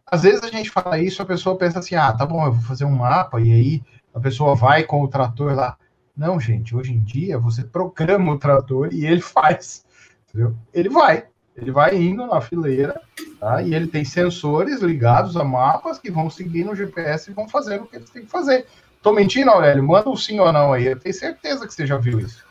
às 0.06 0.22
vezes 0.22 0.42
a 0.42 0.48
gente 0.48 0.70
fala 0.70 0.98
isso, 0.98 1.20
a 1.20 1.26
pessoa 1.26 1.58
pensa 1.58 1.78
assim, 1.78 1.94
ah, 1.94 2.12
tá 2.12 2.24
bom, 2.24 2.44
eu 2.46 2.52
vou 2.52 2.62
fazer 2.62 2.84
um 2.84 2.96
mapa, 2.96 3.40
e 3.40 3.52
aí 3.52 3.82
a 4.14 4.20
pessoa 4.20 4.54
vai 4.54 4.84
com 4.84 5.02
o 5.02 5.08
trator 5.08 5.54
lá. 5.54 5.76
Não, 6.16 6.38
gente, 6.38 6.74
hoje 6.74 6.92
em 6.92 7.00
dia 7.00 7.38
você 7.38 7.64
programa 7.64 8.32
o 8.32 8.38
trator 8.38 8.92
e 8.92 9.04
ele 9.04 9.20
faz. 9.22 9.84
Entendeu? 10.28 10.56
Ele 10.72 10.88
vai. 10.88 11.26
Ele 11.56 11.70
vai 11.70 11.96
indo 11.96 12.26
na 12.26 12.40
fileira, 12.40 13.00
tá? 13.38 13.62
E 13.62 13.74
ele 13.74 13.86
tem 13.86 14.04
sensores 14.04 14.80
ligados 14.80 15.36
a 15.36 15.44
mapas 15.44 15.98
que 15.98 16.10
vão 16.10 16.28
seguir 16.28 16.64
no 16.64 16.74
GPS 16.74 17.30
e 17.30 17.34
vão 17.34 17.48
fazer 17.48 17.80
o 17.80 17.86
que 17.86 17.96
eles 17.96 18.10
têm 18.10 18.24
que 18.24 18.30
fazer. 18.30 18.66
Tô 19.02 19.12
mentindo, 19.12 19.50
Aurélio? 19.50 19.82
Manda 19.82 20.08
um 20.08 20.16
sim 20.16 20.40
ou 20.40 20.52
não 20.52 20.72
aí. 20.72 20.86
Eu 20.86 20.98
tenho 20.98 21.14
certeza 21.14 21.66
que 21.66 21.74
você 21.74 21.86
já 21.86 21.96
viu 21.96 22.18
isso. 22.18 22.44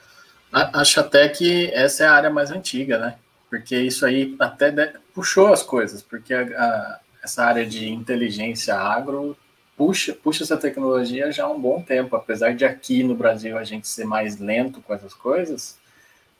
Acho 0.51 0.99
até 0.99 1.27
que 1.27 1.71
essa 1.73 2.03
é 2.03 2.07
a 2.07 2.13
área 2.13 2.29
mais 2.29 2.51
antiga, 2.51 2.97
né? 2.97 3.15
Porque 3.49 3.75
isso 3.75 4.05
aí 4.05 4.35
até 4.39 4.93
puxou 5.13 5.51
as 5.51 5.63
coisas, 5.63 6.01
porque 6.01 6.33
a, 6.33 6.41
a, 6.41 6.99
essa 7.23 7.43
área 7.43 7.65
de 7.65 7.89
inteligência 7.89 8.75
agro 8.75 9.35
puxa, 9.75 10.13
puxa 10.13 10.43
essa 10.43 10.57
tecnologia 10.57 11.31
já 11.31 11.45
há 11.45 11.51
um 11.51 11.59
bom 11.59 11.81
tempo, 11.81 12.15
apesar 12.15 12.53
de 12.53 12.65
aqui 12.65 13.03
no 13.03 13.15
Brasil 13.15 13.57
a 13.57 13.63
gente 13.63 13.87
ser 13.87 14.05
mais 14.05 14.39
lento 14.39 14.81
com 14.81 14.93
essas 14.93 15.13
coisas, 15.13 15.77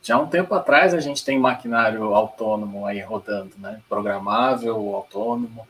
já 0.04 0.16
há 0.16 0.20
um 0.20 0.28
tempo 0.28 0.54
atrás 0.54 0.94
a 0.94 1.00
gente 1.00 1.24
tem 1.24 1.40
maquinário 1.40 2.14
autônomo 2.14 2.86
aí 2.86 3.00
rodando, 3.00 3.54
né? 3.58 3.80
Programável, 3.88 4.76
autônomo, 4.94 5.66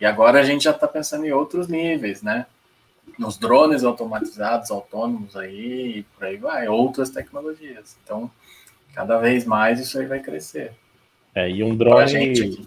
e 0.00 0.06
agora 0.06 0.40
a 0.40 0.42
gente 0.42 0.64
já 0.64 0.70
está 0.70 0.88
pensando 0.88 1.26
em 1.26 1.32
outros 1.32 1.68
níveis, 1.68 2.22
né? 2.22 2.46
Nos 3.18 3.36
drones 3.36 3.84
automatizados, 3.84 4.70
autônomos 4.70 5.36
aí, 5.36 6.04
por 6.14 6.24
aí 6.24 6.38
vai, 6.38 6.66
outras 6.68 7.10
tecnologias. 7.10 7.98
Então, 8.02 8.30
cada 8.94 9.18
vez 9.18 9.44
mais 9.44 9.78
isso 9.78 9.98
aí 9.98 10.06
vai 10.06 10.20
crescer. 10.20 10.72
É, 11.34 11.48
e 11.50 11.62
um 11.62 11.76
drone 11.76 12.66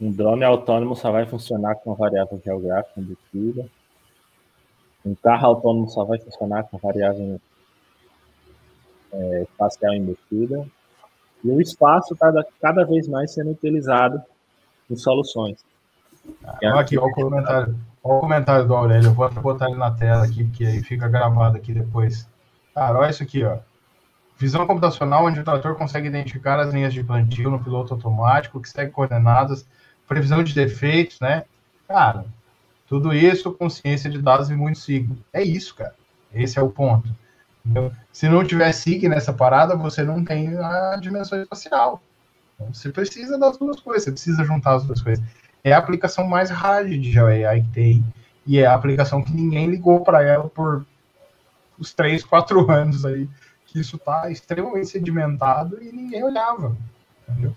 um 0.00 0.10
drone 0.10 0.42
autônomo 0.42 0.96
só 0.96 1.12
vai 1.12 1.26
funcionar 1.26 1.76
com 1.76 1.94
variável 1.94 2.40
geográfica 2.44 3.00
embutida. 3.00 3.68
Um 5.06 5.14
carro 5.14 5.46
autônomo 5.46 5.88
só 5.88 6.04
vai 6.04 6.18
funcionar 6.18 6.64
com 6.64 6.78
variável 6.78 7.40
é, 9.12 9.42
espacial 9.42 9.94
embutida. 9.94 10.66
E 11.44 11.50
o 11.50 11.60
espaço 11.60 12.14
está 12.14 12.32
cada 12.60 12.84
vez 12.84 13.08
mais 13.08 13.32
sendo 13.32 13.50
utilizado 13.50 14.20
em 14.90 14.96
soluções. 14.96 15.64
Ah, 16.44 16.80
aqui, 16.80 16.98
olha 16.98 17.10
o 17.10 17.14
comentário. 17.14 17.76
Olha 18.02 18.16
o 18.16 18.20
comentário 18.20 18.66
do 18.66 18.74
Aurélio. 18.74 19.08
Eu 19.08 19.14
vou 19.14 19.30
botar 19.30 19.68
ele 19.68 19.78
na 19.78 19.90
tela 19.90 20.24
aqui, 20.24 20.44
porque 20.44 20.64
aí 20.64 20.82
fica 20.82 21.08
gravado 21.08 21.56
aqui 21.56 21.72
depois. 21.72 22.28
Cara, 22.74 22.98
olha 22.98 23.10
isso 23.10 23.22
aqui, 23.22 23.44
ó. 23.44 23.58
Visão 24.38 24.66
computacional, 24.66 25.26
onde 25.26 25.40
o 25.40 25.44
trator 25.44 25.74
consegue 25.74 26.08
identificar 26.08 26.58
as 26.58 26.72
linhas 26.72 26.94
de 26.94 27.04
plantio 27.04 27.50
no 27.50 27.62
piloto 27.62 27.92
automático, 27.92 28.60
que 28.60 28.68
segue 28.68 28.90
coordenadas 28.90 29.66
previsão 30.10 30.42
de 30.42 30.52
defeitos, 30.52 31.20
né? 31.20 31.44
Cara, 31.86 32.24
tudo 32.88 33.14
isso 33.14 33.52
com 33.52 33.70
ciência 33.70 34.10
de 34.10 34.20
dados 34.20 34.50
e 34.50 34.56
muito 34.56 34.80
SIG. 34.80 35.08
É 35.32 35.40
isso, 35.40 35.76
cara. 35.76 35.94
Esse 36.34 36.58
é 36.58 36.62
o 36.62 36.68
ponto. 36.68 37.08
Entendeu? 37.64 37.92
Se 38.12 38.28
não 38.28 38.44
tiver 38.44 38.72
SIG 38.72 39.08
nessa 39.08 39.32
parada, 39.32 39.76
você 39.76 40.02
não 40.02 40.24
tem 40.24 40.56
a 40.56 40.96
dimensão 40.96 41.40
espacial. 41.40 42.02
Então, 42.54 42.72
você 42.72 42.90
precisa 42.90 43.38
das 43.38 43.56
duas 43.56 43.80
coisas, 43.80 44.04
você 44.04 44.12
precisa 44.12 44.44
juntar 44.44 44.74
as 44.76 44.84
duas 44.84 45.02
coisas. 45.02 45.24
É 45.62 45.72
a 45.72 45.78
aplicação 45.78 46.26
mais 46.26 46.50
hard 46.50 46.88
de 46.88 47.12
GeoAI 47.12 47.62
que 47.62 47.70
tem, 47.72 48.04
e 48.46 48.58
é 48.58 48.66
a 48.66 48.74
aplicação 48.74 49.22
que 49.22 49.32
ninguém 49.32 49.66
ligou 49.66 50.00
para 50.00 50.22
ela 50.22 50.48
por 50.48 50.84
os 51.78 51.92
três, 51.92 52.24
quatro 52.24 52.68
anos 52.70 53.04
aí, 53.04 53.28
que 53.66 53.80
isso 53.80 53.96
está 53.96 54.30
extremamente 54.30 54.88
sedimentado 54.88 55.78
e 55.82 55.92
ninguém 55.92 56.24
olhava. 56.24 56.76
Entendeu? 57.28 57.54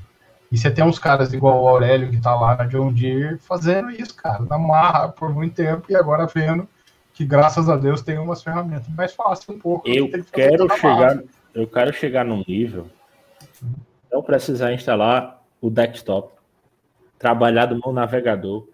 E 0.51 0.57
você 0.57 0.69
tem 0.69 0.85
uns 0.85 0.99
caras 0.99 1.33
igual 1.33 1.63
o 1.63 1.67
Aurélio 1.67 2.11
que 2.11 2.21
tá 2.21 2.35
lá 2.35 2.55
na 2.55 2.65
John 2.65 2.93
Deere 2.93 3.39
fazendo 3.39 3.89
isso, 3.89 4.15
cara, 4.15 4.45
na 4.45 4.57
marra 4.57 5.09
por 5.09 5.33
muito 5.33 5.55
tempo 5.55 5.87
e 5.89 5.95
agora 5.95 6.27
vendo 6.27 6.67
que 7.13 7.25
graças 7.25 7.69
a 7.69 7.77
Deus 7.77 8.01
tem 8.01 8.17
umas 8.17 8.43
ferramentas 8.43 8.87
mais 8.89 9.13
fáceis 9.13 9.47
um 9.49 9.59
pouco. 9.59 9.87
Eu 9.87 10.09
que 10.09 10.23
quero 10.23 10.67
chegar, 10.75 11.23
eu 11.53 11.67
quero 11.67 11.93
chegar 11.93 12.25
num 12.25 12.43
nível 12.47 12.87
não 14.11 14.21
precisar 14.21 14.73
instalar 14.73 15.43
o 15.59 15.69
desktop, 15.69 16.33
trabalhar 17.17 17.65
do 17.65 17.79
meu 17.79 17.91
navegador, 17.91 18.67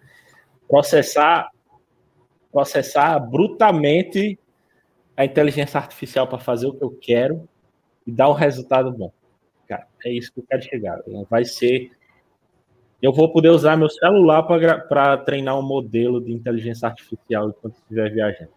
processar 0.68 1.50
processar 2.52 3.18
brutalmente 3.20 4.36
a 5.16 5.24
inteligência 5.24 5.78
artificial 5.78 6.26
para 6.26 6.38
fazer 6.38 6.66
o 6.66 6.74
que 6.74 6.82
eu 6.82 6.90
quero 6.90 7.48
e 8.04 8.10
dar 8.10 8.28
um 8.28 8.32
resultado 8.32 8.90
bom 8.90 9.12
cara. 9.70 9.86
É 10.04 10.10
isso 10.10 10.32
que 10.32 10.40
eu 10.40 10.44
quero 10.48 10.62
chegar. 10.62 10.98
Vai 11.30 11.44
ser. 11.44 11.92
Eu 13.02 13.12
vou 13.12 13.32
poder 13.32 13.48
usar 13.48 13.76
meu 13.76 13.88
celular 13.88 14.42
para 14.42 15.16
treinar 15.18 15.58
um 15.58 15.62
modelo 15.62 16.22
de 16.22 16.32
inteligência 16.32 16.86
artificial 16.86 17.48
enquanto 17.48 17.74
estiver 17.76 18.10
viajando. 18.10 18.50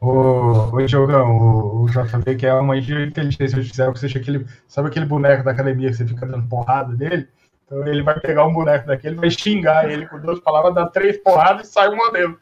Ô, 0.00 0.76
ô 0.76 0.86
Diogão, 0.86 1.38
o, 1.38 1.82
o 1.84 1.86
JV, 1.88 2.36
que 2.36 2.46
é 2.46 2.54
uma 2.54 2.80
de 2.80 2.94
inteligência 2.94 3.56
artificial, 3.56 3.92
que 3.92 3.98
você 3.98 4.06
acha 4.06 4.18
aquele. 4.18 4.46
Sabe 4.66 4.88
aquele 4.88 5.06
boneco 5.06 5.42
da 5.42 5.50
academia 5.50 5.88
que 5.88 5.96
você 5.96 6.06
fica 6.06 6.26
dando 6.26 6.48
porrada 6.48 6.94
dele? 6.94 7.28
Então 7.64 7.86
ele 7.86 8.02
vai 8.02 8.18
pegar 8.20 8.46
um 8.46 8.52
boneco 8.52 8.86
daquele, 8.86 9.16
vai 9.16 9.30
xingar 9.30 9.90
ele 9.90 10.06
com 10.06 10.18
duas 10.20 10.40
palavras, 10.40 10.74
dar 10.74 10.86
três 10.86 11.18
porradas 11.18 11.68
e 11.68 11.72
sai 11.72 11.88
o 11.88 11.96
modelo. 11.96 12.38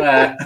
É. 0.00 0.36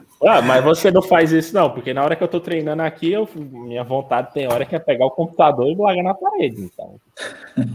Ah, 0.22 0.42
mas 0.42 0.62
você 0.62 0.90
não 0.90 1.00
faz 1.00 1.32
isso, 1.32 1.54
não, 1.54 1.70
porque 1.70 1.94
na 1.94 2.04
hora 2.04 2.14
que 2.14 2.22
eu 2.22 2.28
tô 2.28 2.40
treinando 2.40 2.82
aqui, 2.82 3.10
eu, 3.10 3.28
minha 3.34 3.82
vontade 3.82 4.34
tem 4.34 4.46
hora 4.46 4.66
que 4.66 4.76
é 4.76 4.78
pegar 4.78 5.06
o 5.06 5.10
computador 5.10 5.66
e 5.66 5.74
largar 5.74 6.02
na 6.02 6.14
parede. 6.14 6.60
Então, 6.60 7.00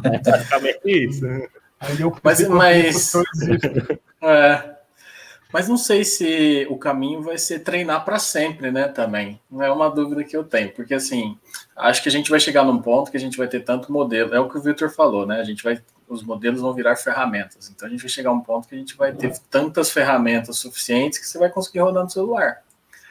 é 0.04 0.20
praticamente 0.20 0.80
isso. 0.86 1.26
Aí 1.80 2.00
eu 2.00 2.16
mas, 2.24 2.48
mas, 2.48 3.14
é, 4.24 4.76
mas 5.52 5.68
não 5.68 5.78
sei 5.78 6.06
se 6.06 6.66
o 6.70 6.78
caminho 6.78 7.22
vai 7.22 7.38
ser 7.38 7.60
treinar 7.60 8.06
para 8.06 8.18
sempre, 8.18 8.72
né? 8.72 8.88
Também. 8.88 9.40
Não 9.52 9.62
é 9.62 9.72
uma 9.72 9.90
dúvida 9.90 10.24
que 10.24 10.38
eu 10.38 10.44
tenho, 10.44 10.72
porque 10.72 10.94
assim, 10.94 11.38
acho 11.76 12.02
que 12.02 12.10
a 12.10 12.12
gente 12.12 12.30
vai 12.30 12.40
chegar 12.40 12.64
num 12.64 12.82
ponto 12.82 13.12
que 13.12 13.18
a 13.18 13.20
gente 13.20 13.38
vai 13.38 13.48
ter 13.48 13.60
tanto 13.62 13.92
modelo. 13.92 14.34
É 14.34 14.40
o 14.40 14.50
que 14.50 14.58
o 14.58 14.62
Victor 14.62 14.90
falou, 14.90 15.26
né? 15.26 15.40
A 15.40 15.44
gente 15.44 15.64
vai 15.64 15.82
os 16.08 16.24
modelos 16.24 16.62
vão 16.62 16.74
virar 16.74 16.96
ferramentas. 16.96 17.70
Então 17.70 17.88
a 17.88 17.92
gente 17.92 18.02
vai 18.02 18.10
chegar 18.10 18.30
a 18.30 18.34
um 18.34 18.42
ponto 18.42 18.68
que 18.68 18.76
a 18.76 18.78
gente 18.78 18.96
vai 18.96 19.12
ter 19.12 19.38
tantas 19.50 19.90
ferramentas 19.90 20.58
suficientes 20.58 21.20
que 21.20 21.26
você 21.26 21.38
vai 21.38 21.50
conseguir 21.50 21.80
rodar 21.80 22.04
no 22.04 22.10
celular. 22.10 22.62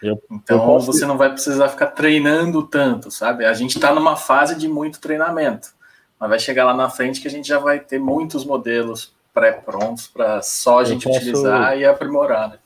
Eu, 0.03 0.23
então 0.31 0.59
eu 0.59 0.65
posso... 0.65 0.87
você 0.87 1.07
não 1.07 1.17
vai 1.17 1.31
precisar 1.31 1.69
ficar 1.69 1.89
treinando 1.89 2.63
tanto, 2.63 3.11
sabe? 3.11 3.45
A 3.45 3.55
gente 3.55 3.77
está 3.77 3.95
numa 3.95 4.17
fase 4.17 4.55
de 4.57 4.69
muito 4.69 5.01
treinamento, 5.01 5.71
mas 6.19 6.29
vai 6.29 6.39
chegar 6.39 6.65
lá 6.65 6.75
na 6.75 6.91
frente 6.91 7.21
que 7.21 7.29
a 7.29 7.31
gente 7.31 7.49
já 7.49 7.59
vai 7.59 7.81
ter 7.81 7.99
muitos 7.99 8.45
modelos 8.45 9.15
pré-prontos 9.33 10.07
para 10.07 10.43
só 10.43 10.81
a 10.81 10.85
gente 10.85 11.05
posso... 11.05 11.19
utilizar 11.19 11.77
e 11.77 11.85
aprimorar. 11.85 12.51
Né? 12.51 12.59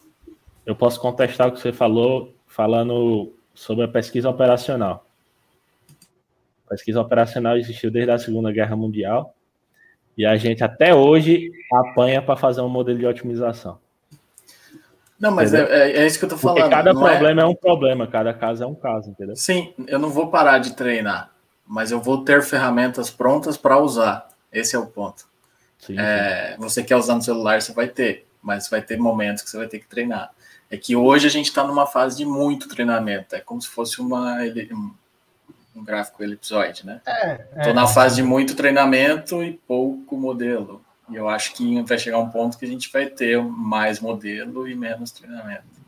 Eu 0.66 0.76
posso 0.76 1.00
contestar 1.00 1.48
o 1.48 1.52
que 1.52 1.60
você 1.60 1.72
falou, 1.72 2.34
falando 2.46 3.32
sobre 3.54 3.84
a 3.84 3.88
pesquisa 3.88 4.28
operacional. 4.28 5.06
A 6.66 6.70
pesquisa 6.70 7.00
operacional 7.00 7.56
existiu 7.56 7.90
desde 7.90 8.10
a 8.10 8.18
Segunda 8.18 8.52
Guerra 8.52 8.76
Mundial 8.76 9.34
e 10.18 10.26
a 10.26 10.36
gente 10.36 10.64
até 10.64 10.92
hoje 10.92 11.52
apanha 11.72 12.20
para 12.20 12.36
fazer 12.36 12.60
um 12.60 12.68
modelo 12.68 12.98
de 12.98 13.06
otimização. 13.06 13.78
Não, 15.18 15.30
mas 15.30 15.54
é, 15.54 15.62
é, 15.62 15.96
é, 15.98 16.06
isso 16.06 16.18
que 16.18 16.24
eu 16.24 16.28
tô 16.28 16.36
falando. 16.36 16.62
Porque 16.62 16.74
cada 16.74 16.90
é- 16.90 16.94
problema 16.94 17.40
é... 17.40 17.44
é... 17.44 17.46
um 17.46 17.54
problema, 17.54 18.06
cada 18.08 18.34
caso 18.34 18.64
é 18.64 18.66
um 18.66 18.74
caso, 18.74 19.10
entendeu? 19.10 19.36
Sim, 19.36 19.72
eu 19.86 19.98
não 19.98 20.10
vou 20.10 20.28
parar 20.28 20.58
de 20.58 20.74
treinar, 20.74 21.30
mas 21.64 21.92
eu 21.92 22.00
vou 22.00 22.24
ter 22.24 22.42
ferramentas 22.42 23.10
prontas 23.10 23.56
para 23.56 23.78
usar. 23.78 24.28
Esse 24.52 24.74
é 24.74 24.78
o 24.78 24.86
ponto. 24.86 25.24
Sim, 25.78 25.96
é, 25.98 26.54
sim. 26.54 26.62
Você 26.62 26.82
quer 26.82 26.96
usar 26.96 27.14
no 27.14 27.22
celular, 27.22 27.62
você 27.62 27.72
vai 27.72 27.86
ter, 27.86 28.26
mas 28.42 28.68
vai 28.68 28.82
ter 28.82 28.96
momentos 28.98 29.42
que 29.44 29.50
você 29.50 29.56
vai 29.56 29.68
ter 29.68 29.78
que 29.78 29.86
treinar. 29.86 30.32
É 30.68 30.76
que 30.76 30.96
hoje 30.96 31.28
a 31.28 31.30
gente 31.30 31.46
está 31.46 31.64
numa 31.64 31.86
fase 31.86 32.16
de 32.16 32.24
muito 32.24 32.68
treinamento, 32.68 33.36
é 33.36 33.40
como 33.40 33.62
se 33.62 33.68
fosse 33.68 34.00
uma, 34.00 34.36
um 35.78 35.84
gráfico 35.84 36.22
elipsoide, 36.22 36.84
né? 36.84 37.00
É, 37.06 37.32
Estou 37.56 37.70
é, 37.70 37.72
na 37.72 37.86
fase 37.86 38.16
de 38.16 38.22
muito 38.22 38.56
treinamento 38.56 39.42
e 39.42 39.52
pouco 39.52 40.16
modelo. 40.16 40.82
E 41.10 41.16
eu 41.16 41.28
acho 41.28 41.54
que 41.54 41.82
vai 41.82 41.98
chegar 41.98 42.18
um 42.18 42.28
ponto 42.28 42.58
que 42.58 42.64
a 42.64 42.68
gente 42.68 42.90
vai 42.92 43.06
ter 43.06 43.42
mais 43.42 44.00
modelo 44.00 44.68
e 44.68 44.74
menos 44.74 45.10
treinamento. 45.10 45.78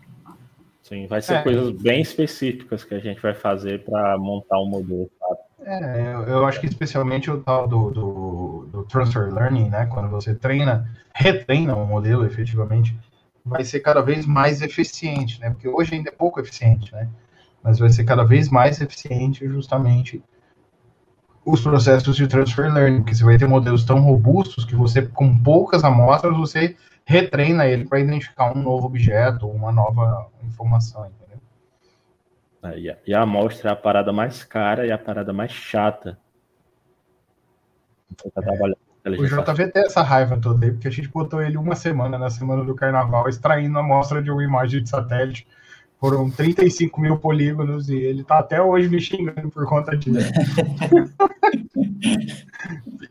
Sim, 0.83 1.07
vai 1.07 1.21
ser 1.23 1.35
é. 1.35 1.43
coisas 1.43 1.71
bem 1.71 2.01
específicas 2.01 2.83
que 2.83 2.95
a 2.95 2.99
gente 2.99 3.21
vai 3.21 3.35
fazer 3.35 3.85
para 3.85 4.19
montar 4.19 4.59
um 4.59 4.67
modelo. 4.67 5.11
Sabe? 5.21 5.41
É, 5.63 6.15
eu 6.27 6.47
acho 6.47 6.59
que 6.59 6.67
especialmente 6.67 7.31
o 7.31 7.43
tal 7.43 7.69
do, 7.69 7.91
do, 7.91 8.69
do, 8.73 8.85
transfer 8.85 9.33
learning, 9.33 9.69
né? 9.69 9.87
Quando 9.87 10.09
você 10.09 10.35
treina, 10.35 10.91
retreina 11.15 11.77
um 11.77 11.85
modelo 11.85 12.25
efetivamente, 12.25 12.97
vai 13.45 13.63
ser 13.63 13.81
cada 13.81 14.01
vez 14.01 14.25
mais 14.25 14.63
eficiente, 14.63 15.39
né? 15.41 15.51
Porque 15.51 15.69
hoje 15.69 15.95
ainda 15.95 16.09
é 16.09 16.13
pouco 16.13 16.41
eficiente, 16.41 16.93
né? 16.93 17.09
Mas 17.63 17.79
vai 17.79 17.91
ser 17.91 18.05
cada 18.05 18.25
vez 18.25 18.49
mais 18.49 18.81
eficiente 18.81 19.47
justamente 19.47 20.23
os 21.45 21.61
processos 21.61 22.17
de 22.17 22.27
transfer 22.27 22.73
learning, 22.73 22.99
porque 22.99 23.15
você 23.15 23.25
vai 23.25 23.39
ter 23.39 23.47
modelos 23.47 23.85
tão 23.85 24.01
robustos 24.01 24.65
que 24.65 24.75
você, 24.75 25.03
com 25.03 25.37
poucas 25.37 25.85
amostras, 25.85 26.37
você 26.37 26.77
retreina 27.05 27.67
ele 27.67 27.87
para 27.87 28.01
identificar 28.01 28.57
um 28.57 28.63
novo 28.63 28.87
objeto, 28.87 29.49
uma 29.49 29.73
nova 29.73 30.29
informação, 30.45 31.07
entendeu? 31.07 31.41
É, 32.63 32.97
e 33.07 33.15
a 33.15 33.23
amostra 33.23 33.71
é 33.71 33.73
a 33.73 33.77
parada 33.77 34.13
mais 34.13 34.45
cara 34.45 34.87
e 34.87 34.93
a 34.93 34.99
parada 34.99 35.33
mais 35.33 35.51
chata. 35.51 36.19
Tá 38.35 38.43
é. 38.43 39.11
O 39.11 39.27
JV 39.27 39.69
tem 39.69 39.83
essa 39.85 40.03
raiva 40.03 40.39
toda 40.39 40.67
aí, 40.67 40.73
porque 40.73 40.89
a 40.89 40.91
gente 40.91 41.09
botou 41.09 41.41
ele 41.41 41.57
uma 41.57 41.75
semana, 41.75 42.19
na 42.19 42.29
semana 42.29 42.63
do 42.63 42.75
carnaval, 42.75 43.29
extraindo 43.29 43.79
a 43.79 43.81
amostra 43.81 44.23
de 44.23 44.31
uma 44.31 44.45
imagem 44.45 44.83
de 44.83 44.91
satélite 44.91 45.47
foram 46.01 46.31
35 46.31 46.99
mil 46.99 47.19
polígonos 47.19 47.91
e 47.91 47.95
ele 47.95 48.25
tá 48.25 48.39
até 48.39 48.61
hoje 48.61 48.89
me 48.89 48.99
xingando 48.99 49.51
por 49.51 49.67
conta 49.67 49.95
disso. 49.95 50.33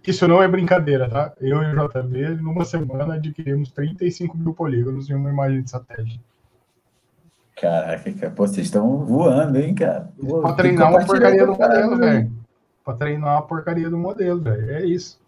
Isso 0.06 0.28
não 0.28 0.42
é 0.42 0.48
brincadeira, 0.48 1.08
tá? 1.08 1.32
Eu 1.40 1.62
e 1.62 1.68
o 1.68 1.88
JB, 1.88 2.42
numa 2.42 2.66
semana, 2.66 3.14
adquirimos 3.14 3.72
35 3.72 4.36
mil 4.36 4.56
polígonos 4.56 5.08
em 5.08 5.14
uma 5.14 5.30
imagem 5.30 5.62
de 5.62 5.70
satélite. 5.70 6.20
Caraca, 7.56 8.32
pô, 8.32 8.48
vocês 8.48 8.66
estão 8.66 9.06
voando, 9.06 9.60
hein, 9.60 9.76
cara? 9.76 10.10
Pô, 10.20 10.42
pra 10.42 10.54
treinar 10.54 10.90
uma 10.90 11.06
porcaria 11.06 11.46
do 11.46 11.52
modelo, 11.52 11.98
velho. 11.98 12.32
Pra 12.84 12.94
treinar 12.96 13.36
uma 13.36 13.42
porcaria 13.44 13.90
do 13.90 13.98
modelo, 14.00 14.42
velho. 14.42 14.72
É 14.72 14.84
isso. 14.84 15.20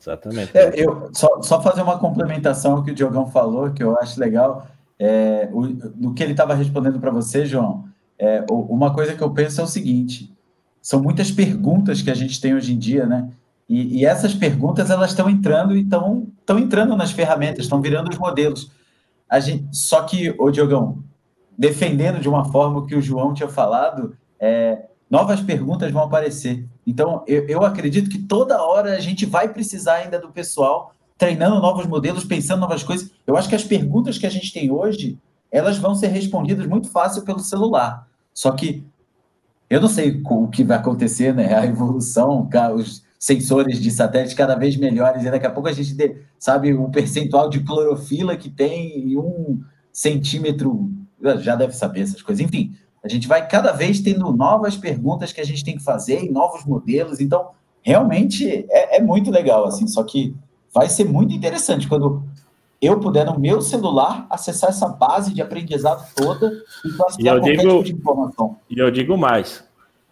Exatamente. 0.00 0.56
É, 0.56 0.72
eu, 0.74 1.10
só, 1.12 1.42
só 1.42 1.60
fazer 1.60 1.82
uma 1.82 1.98
complementação 1.98 2.76
ao 2.76 2.82
que 2.82 2.92
o 2.92 2.94
Diogão 2.94 3.26
falou, 3.26 3.70
que 3.70 3.82
eu 3.82 3.98
acho 3.98 4.18
legal. 4.18 4.66
É, 5.04 5.48
o, 5.52 5.66
do 5.66 6.14
que 6.14 6.22
ele 6.22 6.30
estava 6.30 6.54
respondendo 6.54 7.00
para 7.00 7.10
você, 7.10 7.44
João, 7.44 7.86
é, 8.16 8.44
uma 8.48 8.94
coisa 8.94 9.16
que 9.16 9.20
eu 9.20 9.30
penso 9.30 9.60
é 9.60 9.64
o 9.64 9.66
seguinte: 9.66 10.32
são 10.80 11.02
muitas 11.02 11.28
perguntas 11.28 12.00
que 12.00 12.10
a 12.10 12.14
gente 12.14 12.40
tem 12.40 12.54
hoje 12.54 12.72
em 12.72 12.78
dia, 12.78 13.04
né? 13.04 13.28
E, 13.68 13.98
e 13.98 14.06
essas 14.06 14.32
perguntas 14.32 14.90
elas 14.90 15.10
estão 15.10 15.28
entrando 15.28 15.74
e 15.74 15.80
estão 15.80 16.28
entrando 16.56 16.94
nas 16.96 17.10
ferramentas, 17.10 17.64
estão 17.64 17.82
virando 17.82 18.10
os 18.10 18.18
modelos. 18.18 18.70
A 19.28 19.40
gente, 19.40 19.76
só 19.76 20.02
que, 20.02 20.32
o 20.38 20.52
Diogão, 20.52 21.02
defendendo 21.58 22.20
de 22.20 22.28
uma 22.28 22.44
forma 22.44 22.86
que 22.86 22.94
o 22.94 23.02
João 23.02 23.34
tinha 23.34 23.48
falado, 23.48 24.16
é, 24.38 24.84
novas 25.10 25.40
perguntas 25.40 25.90
vão 25.90 26.04
aparecer. 26.04 26.64
Então, 26.86 27.24
eu, 27.26 27.44
eu 27.48 27.64
acredito 27.64 28.08
que 28.08 28.18
toda 28.18 28.62
hora 28.62 28.94
a 28.94 29.00
gente 29.00 29.26
vai 29.26 29.48
precisar 29.48 29.94
ainda 29.94 30.20
do 30.20 30.28
pessoal 30.28 30.94
treinando 31.22 31.60
novos 31.60 31.86
modelos, 31.86 32.24
pensando 32.24 32.58
novas 32.58 32.82
coisas. 32.82 33.08
Eu 33.24 33.36
acho 33.36 33.48
que 33.48 33.54
as 33.54 33.62
perguntas 33.62 34.18
que 34.18 34.26
a 34.26 34.30
gente 34.30 34.52
tem 34.52 34.72
hoje, 34.72 35.16
elas 35.52 35.78
vão 35.78 35.94
ser 35.94 36.08
respondidas 36.08 36.66
muito 36.66 36.88
fácil 36.88 37.22
pelo 37.22 37.38
celular. 37.38 38.08
Só 38.34 38.50
que 38.50 38.84
eu 39.70 39.80
não 39.80 39.86
sei 39.86 40.20
o 40.24 40.48
que 40.48 40.64
vai 40.64 40.78
acontecer, 40.78 41.32
né? 41.32 41.54
A 41.54 41.64
evolução, 41.64 42.48
os 42.74 43.04
sensores 43.20 43.80
de 43.80 43.88
satélite 43.92 44.34
cada 44.34 44.56
vez 44.56 44.76
melhores, 44.76 45.24
e 45.24 45.30
daqui 45.30 45.46
a 45.46 45.50
pouco 45.50 45.68
a 45.68 45.72
gente 45.72 45.94
sabe 46.40 46.74
o 46.74 46.88
percentual 46.88 47.48
de 47.48 47.60
clorofila 47.60 48.36
que 48.36 48.50
tem 48.50 49.12
em 49.12 49.16
um 49.16 49.62
centímetro, 49.92 50.90
já 51.38 51.54
deve 51.54 51.72
saber 51.72 52.00
essas 52.00 52.20
coisas. 52.20 52.44
Enfim, 52.44 52.74
a 53.00 53.06
gente 53.06 53.28
vai 53.28 53.46
cada 53.46 53.70
vez 53.70 54.00
tendo 54.00 54.32
novas 54.32 54.76
perguntas 54.76 55.32
que 55.32 55.40
a 55.40 55.46
gente 55.46 55.64
tem 55.64 55.76
que 55.76 55.84
fazer 55.84 56.24
e 56.24 56.32
novos 56.32 56.64
modelos. 56.64 57.20
Então, 57.20 57.50
realmente 57.80 58.66
é, 58.68 58.96
é 58.96 59.00
muito 59.00 59.30
legal, 59.30 59.64
assim. 59.66 59.86
Só 59.86 60.02
que 60.02 60.34
vai 60.72 60.88
ser 60.88 61.04
muito 61.04 61.34
interessante 61.34 61.88
quando 61.88 62.22
eu 62.80 62.98
puder 62.98 63.26
no 63.26 63.38
meu 63.38 63.60
celular 63.60 64.26
acessar 64.28 64.70
essa 64.70 64.88
base 64.88 65.32
de 65.32 65.40
aprendizado 65.40 66.12
toda 66.14 66.52
e 66.84 66.90
classificar 66.90 67.36
qualquer 67.36 67.56
digo, 67.56 67.68
tipo 67.68 67.84
de 67.84 67.92
informação. 67.92 68.56
E 68.68 68.78
eu 68.78 68.90
digo 68.90 69.16
mais, 69.16 69.64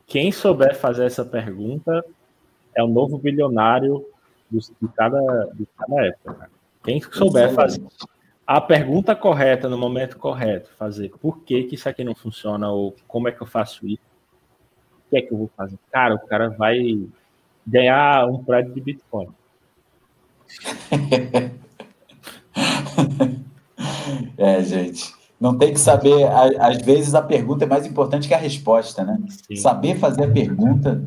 quem 0.07 0.31
souber 0.31 0.77
fazer 0.77 1.05
essa 1.05 1.25
pergunta 1.25 2.05
é 2.77 2.83
o 2.83 2.87
novo 2.87 3.19
bilionário 3.19 4.05
de 4.51 4.89
cada, 4.95 5.21
de 5.55 5.67
cada 5.77 6.07
época. 6.07 6.51
Quem 6.85 7.01
souber 7.01 7.53
fazer 7.53 7.83
a 8.47 8.61
pergunta 8.61 9.15
correta 9.15 9.69
no 9.69 9.79
momento 9.79 10.19
correto, 10.19 10.71
fazer 10.77 11.13
por 11.21 11.39
que, 11.45 11.63
que 11.65 11.77
isso 11.77 11.89
aqui 11.89 12.03
não 12.03 12.17
funciona 12.17 12.69
ou 12.69 12.97
como 13.07 13.29
é 13.29 13.33
que 13.33 13.41
eu 13.41 13.47
faço 13.47 13.87
isso, 13.87 14.03
o 15.07 15.11
que 15.11 15.19
é 15.19 15.23
que 15.23 15.33
eu 15.33 15.39
vou 15.39 15.51
fazer? 15.57 15.79
Cara, 15.93 16.17
o 16.17 16.27
cara 16.27 16.49
vai 16.51 17.01
ganhar 17.65 18.27
um 18.27 18.43
prédio 18.43 18.75
de 18.75 18.81
Bitcoin. 18.81 19.29
é, 24.36 24.62
gente. 24.62 25.14
Não 25.40 25.57
tem 25.57 25.72
que 25.72 25.80
saber. 25.80 26.28
Às 26.61 26.82
vezes 26.82 27.14
a 27.14 27.22
pergunta 27.22 27.64
é 27.64 27.68
mais 27.68 27.86
importante 27.86 28.28
que 28.28 28.34
a 28.34 28.38
resposta, 28.38 29.03
né? 29.03 29.18
Sim. 29.46 29.57
Saber 29.57 29.98
fazer 29.98 30.24
a 30.24 30.30
pergunta, 30.30 31.03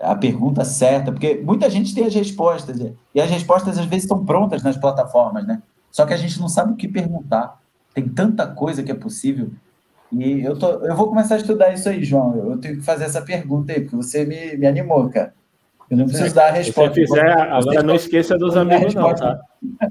a 0.00 0.16
pergunta 0.16 0.64
certa, 0.64 1.12
porque 1.12 1.40
muita 1.44 1.70
gente 1.70 1.94
tem 1.94 2.04
as 2.04 2.14
respostas, 2.14 2.76
e 3.14 3.20
as 3.20 3.30
respostas 3.30 3.78
às 3.78 3.86
vezes 3.86 4.04
estão 4.04 4.24
prontas 4.24 4.62
nas 4.62 4.76
plataformas, 4.76 5.46
né? 5.46 5.62
Só 5.92 6.04
que 6.04 6.12
a 6.12 6.16
gente 6.16 6.40
não 6.40 6.48
sabe 6.48 6.72
o 6.72 6.76
que 6.76 6.88
perguntar. 6.88 7.60
Tem 7.94 8.08
tanta 8.08 8.46
coisa 8.46 8.82
que 8.82 8.90
é 8.90 8.94
possível. 8.94 9.50
E 10.12 10.40
eu, 10.40 10.58
tô, 10.58 10.66
eu 10.84 10.96
vou 10.96 11.08
começar 11.08 11.34
a 11.34 11.38
estudar 11.38 11.72
isso 11.72 11.88
aí, 11.88 12.02
João. 12.02 12.36
Eu 12.36 12.58
tenho 12.58 12.76
que 12.76 12.82
fazer 12.82 13.04
essa 13.04 13.22
pergunta 13.22 13.72
aí, 13.72 13.80
porque 13.80 13.96
você 13.96 14.24
me, 14.24 14.56
me 14.56 14.66
animou, 14.66 15.08
cara. 15.08 15.34
Eu 15.90 15.96
não 15.96 16.06
preciso 16.06 16.34
dar 16.34 16.48
a 16.48 16.52
resposta. 16.52 16.94
Se 16.94 17.00
fizer, 17.00 17.40
agora 17.40 17.82
não 17.82 17.94
esqueça 17.94 18.36
dos 18.36 18.56
amigos, 18.56 18.94
não, 18.94 19.14
tá? 19.14 19.40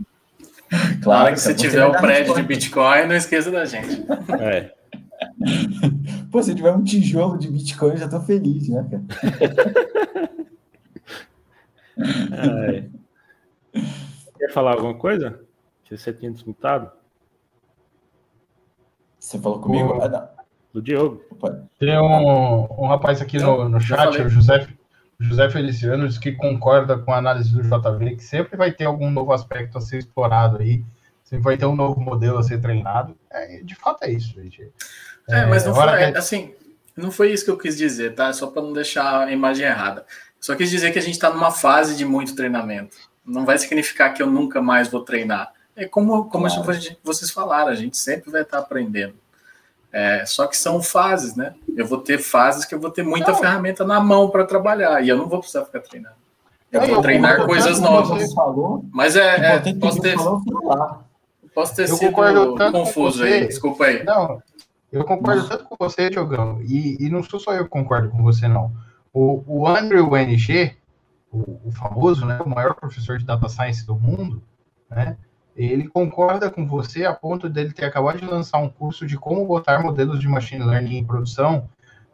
Claro 1.01 1.33
que 1.33 1.39
se 1.39 1.55
tiver 1.55 1.85
o 1.85 1.91
um 1.91 1.93
prédio 1.93 2.35
de 2.35 2.43
Bitcoin, 2.43 3.07
não 3.07 3.15
esqueça 3.15 3.49
da 3.49 3.63
gente. 3.63 4.05
É. 4.37 4.73
Pô, 6.29 6.43
se 6.43 6.53
tiver 6.53 6.71
um 6.71 6.83
tijolo 6.83 7.37
de 7.37 7.49
Bitcoin, 7.49 7.91
eu 7.91 7.97
já 7.97 8.09
tô 8.09 8.19
feliz, 8.19 8.67
né, 8.69 8.85
cara? 8.89 10.37
É. 11.99 12.83
Quer 14.37 14.51
falar 14.53 14.73
alguma 14.73 14.93
coisa? 14.93 15.39
Que 15.83 15.97
você 15.97 16.13
tinha 16.13 16.29
desmutado? 16.29 16.91
Você 19.19 19.39
falou 19.39 19.59
comigo? 19.59 19.97
O... 19.97 20.03
Ah, 20.03 20.29
Do 20.71 20.79
Diogo. 20.79 21.23
Tem 21.79 21.99
um, 21.99 22.67
um 22.83 22.87
rapaz 22.87 23.19
aqui 23.19 23.39
no, 23.39 23.67
no 23.67 23.79
chat, 23.79 24.21
o 24.21 24.29
José, 24.29 24.67
José 25.19 25.49
Feliciano 25.49 26.07
diz 26.07 26.17
que 26.17 26.31
concorda 26.31 26.97
com 26.97 27.11
a 27.11 27.17
análise 27.17 27.51
do 27.51 27.63
JV, 27.63 28.15
que 28.15 28.23
sempre 28.23 28.55
vai 28.55 28.71
ter 28.71 28.85
algum 28.85 29.09
novo 29.09 29.33
aspecto 29.33 29.77
a 29.77 29.81
ser 29.81 29.97
explorado 29.97 30.57
aí, 30.57 30.83
sempre 31.23 31.43
vai 31.43 31.57
ter 31.57 31.65
um 31.65 31.75
novo 31.75 31.99
modelo 31.99 32.37
a 32.37 32.43
ser 32.43 32.61
treinado. 32.61 33.17
É, 33.31 33.61
de 33.63 33.75
fato 33.75 34.03
é 34.03 34.11
isso, 34.11 34.33
gente. 34.35 34.71
É, 35.27 35.39
é 35.39 35.45
mas 35.47 35.65
não 35.65 35.73
foi, 35.73 36.11
que... 36.11 36.17
assim, 36.17 36.53
não 36.95 37.11
foi 37.11 37.31
isso 37.31 37.43
que 37.43 37.51
eu 37.51 37.57
quis 37.57 37.75
dizer, 37.75 38.13
tá? 38.13 38.31
Só 38.31 38.47
para 38.47 38.61
não 38.61 38.73
deixar 38.73 39.27
a 39.27 39.31
imagem 39.31 39.65
errada. 39.65 40.05
Só 40.39 40.55
quis 40.55 40.69
dizer 40.69 40.91
que 40.91 40.99
a 40.99 41.01
gente 41.01 41.15
está 41.15 41.31
numa 41.31 41.51
fase 41.51 41.97
de 41.97 42.05
muito 42.05 42.35
treinamento. 42.35 42.95
Não 43.25 43.43
vai 43.43 43.57
significar 43.57 44.13
que 44.13 44.21
eu 44.21 44.27
nunca 44.27 44.61
mais 44.61 44.87
vou 44.87 45.01
treinar. 45.01 45.51
É 45.75 45.85
como, 45.85 46.29
como 46.29 46.47
claro. 46.47 46.95
vocês 47.03 47.31
falaram, 47.31 47.69
a 47.69 47.75
gente 47.75 47.97
sempre 47.97 48.31
vai 48.31 48.43
estar 48.43 48.59
aprendendo. 48.59 49.15
É, 49.97 50.23
só 50.27 50.45
que 50.45 50.55
são 50.55 50.79
fases, 50.79 51.35
né? 51.35 51.55
Eu 51.75 51.87
vou 51.87 51.97
ter 51.97 52.19
fases 52.19 52.65
que 52.65 52.75
eu 52.75 52.79
vou 52.79 52.91
ter 52.91 53.01
muita 53.01 53.31
não. 53.31 53.39
ferramenta 53.39 53.83
na 53.83 53.99
mão 53.99 54.29
para 54.29 54.45
trabalhar 54.45 55.03
e 55.03 55.09
eu 55.09 55.17
não 55.17 55.27
vou 55.27 55.39
precisar 55.39 55.65
ficar 55.65 55.79
treinando. 55.79 56.13
Eu 56.71 56.85
vou 56.85 57.01
treinar 57.01 57.43
coisas 57.47 57.79
novas. 57.79 58.31
Falou, 58.31 58.85
Mas 58.91 59.15
é, 59.15 59.55
é 59.55 59.73
posso 59.73 59.99
ter, 59.99 60.15
posso 61.51 61.75
ter 61.75 61.87
sido 61.87 62.13
confuso 62.71 63.23
aí, 63.23 63.47
desculpa 63.47 63.85
aí. 63.85 64.03
Não, 64.03 64.39
eu 64.91 65.03
concordo 65.03 65.49
tanto 65.49 65.63
com 65.63 65.75
você, 65.79 66.11
Diogão, 66.11 66.61
e, 66.61 67.03
e 67.03 67.09
não 67.09 67.23
sou 67.23 67.39
só 67.39 67.53
eu 67.55 67.63
que 67.63 67.71
concordo 67.71 68.11
com 68.11 68.21
você, 68.21 68.47
não. 68.47 68.71
O, 69.11 69.43
o 69.47 69.67
Andrew 69.67 70.15
NG, 70.15 70.77
o, 71.31 71.69
o 71.69 71.71
famoso, 71.71 72.23
né, 72.23 72.39
o 72.45 72.47
maior 72.47 72.75
professor 72.75 73.17
de 73.17 73.25
data 73.25 73.49
science 73.49 73.83
do 73.83 73.95
mundo, 73.95 74.43
né, 74.91 75.17
ele 75.65 75.87
concorda 75.87 76.51
com 76.51 76.67
você 76.67 77.05
a 77.05 77.13
ponto 77.13 77.49
dele 77.49 77.73
ter 77.73 77.85
acabado 77.85 78.19
de 78.19 78.25
lançar 78.25 78.59
um 78.59 78.69
curso 78.69 79.07
de 79.07 79.17
como 79.17 79.45
botar 79.45 79.81
modelos 79.81 80.19
de 80.19 80.27
machine 80.27 80.63
learning 80.63 80.97
em 80.97 81.03
produção, 81.03 81.67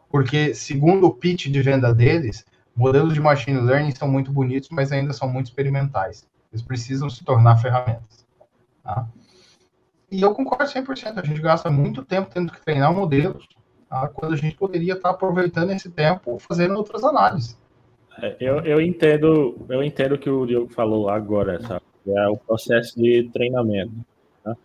porque, 0.08 0.54
segundo 0.54 1.06
o 1.06 1.12
pitch 1.12 1.48
de 1.48 1.60
venda 1.60 1.92
deles, 1.92 2.46
modelos 2.74 3.12
de 3.12 3.20
machine 3.20 3.60
learning 3.60 3.94
são 3.94 4.08
muito 4.08 4.32
bonitos, 4.32 4.70
mas 4.70 4.92
ainda 4.92 5.12
são 5.12 5.28
muito 5.28 5.46
experimentais. 5.46 6.26
Eles 6.52 6.62
precisam 6.62 7.10
se 7.10 7.24
tornar 7.24 7.56
ferramentas. 7.56 8.24
Tá? 8.82 9.06
E 10.10 10.22
eu 10.22 10.32
concordo 10.32 10.64
100%. 10.64 11.18
A 11.18 11.26
gente 11.26 11.40
gasta 11.40 11.70
muito 11.70 12.04
tempo 12.04 12.30
tendo 12.32 12.52
que 12.52 12.62
treinar 12.62 12.94
modelos, 12.94 13.46
tá? 13.90 14.08
quando 14.08 14.34
a 14.34 14.36
gente 14.36 14.56
poderia 14.56 14.94
estar 14.94 15.10
aproveitando 15.10 15.70
esse 15.72 15.90
tempo 15.90 16.38
fazendo 16.38 16.76
outras 16.76 17.02
análises. 17.02 17.58
É, 18.22 18.36
eu, 18.38 18.60
eu 18.60 18.80
entendo, 18.80 19.66
eu 19.68 19.82
entendo 19.82 20.14
o 20.14 20.18
que 20.18 20.30
o 20.30 20.46
Diogo 20.46 20.72
falou 20.72 21.10
agora, 21.10 21.60
sabe? 21.60 21.82
É 22.06 22.28
o 22.28 22.36
processo 22.36 23.00
de 23.00 23.30
treinamento. 23.32 23.92
Né? 24.44 24.56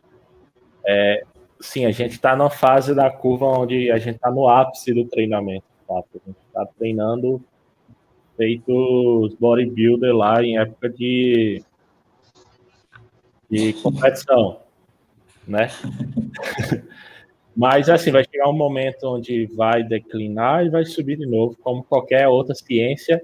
É, 0.85 1.23
sim, 1.59 1.85
a 1.85 1.91
gente 1.91 2.13
está 2.13 2.35
na 2.35 2.49
fase 2.49 2.93
da 2.93 3.09
curva 3.09 3.45
onde 3.45 3.89
a 3.91 3.97
gente 3.97 4.15
está 4.15 4.29
no 4.29 4.47
ápice 4.47 4.93
do 4.93 5.05
treinamento. 5.05 5.65
Tá? 5.87 5.95
A 5.95 6.27
gente 6.27 6.37
está 6.47 6.65
treinando 6.77 7.41
feito 8.39 9.35
bodybuilder 9.37 10.15
lá 10.15 10.41
em 10.41 10.57
época 10.57 10.89
de, 10.89 11.61
de 13.49 13.73
competição, 13.73 14.61
né? 15.45 15.67
Mas 17.53 17.89
assim, 17.89 18.11
vai 18.11 18.23
chegar 18.23 18.47
um 18.47 18.55
momento 18.55 19.03
onde 19.03 19.45
vai 19.47 19.83
declinar 19.83 20.65
e 20.65 20.69
vai 20.69 20.85
subir 20.85 21.17
de 21.17 21.25
novo, 21.25 21.57
como 21.61 21.83
qualquer 21.83 22.29
outra 22.29 22.55
ciência, 22.55 23.21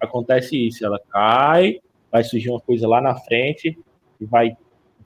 acontece 0.00 0.56
isso, 0.56 0.86
ela 0.86 0.98
cai, 1.10 1.80
vai 2.14 2.22
surgir 2.22 2.48
uma 2.48 2.60
coisa 2.60 2.86
lá 2.86 3.00
na 3.00 3.16
frente 3.16 3.76
e 4.20 4.24
vai 4.24 4.56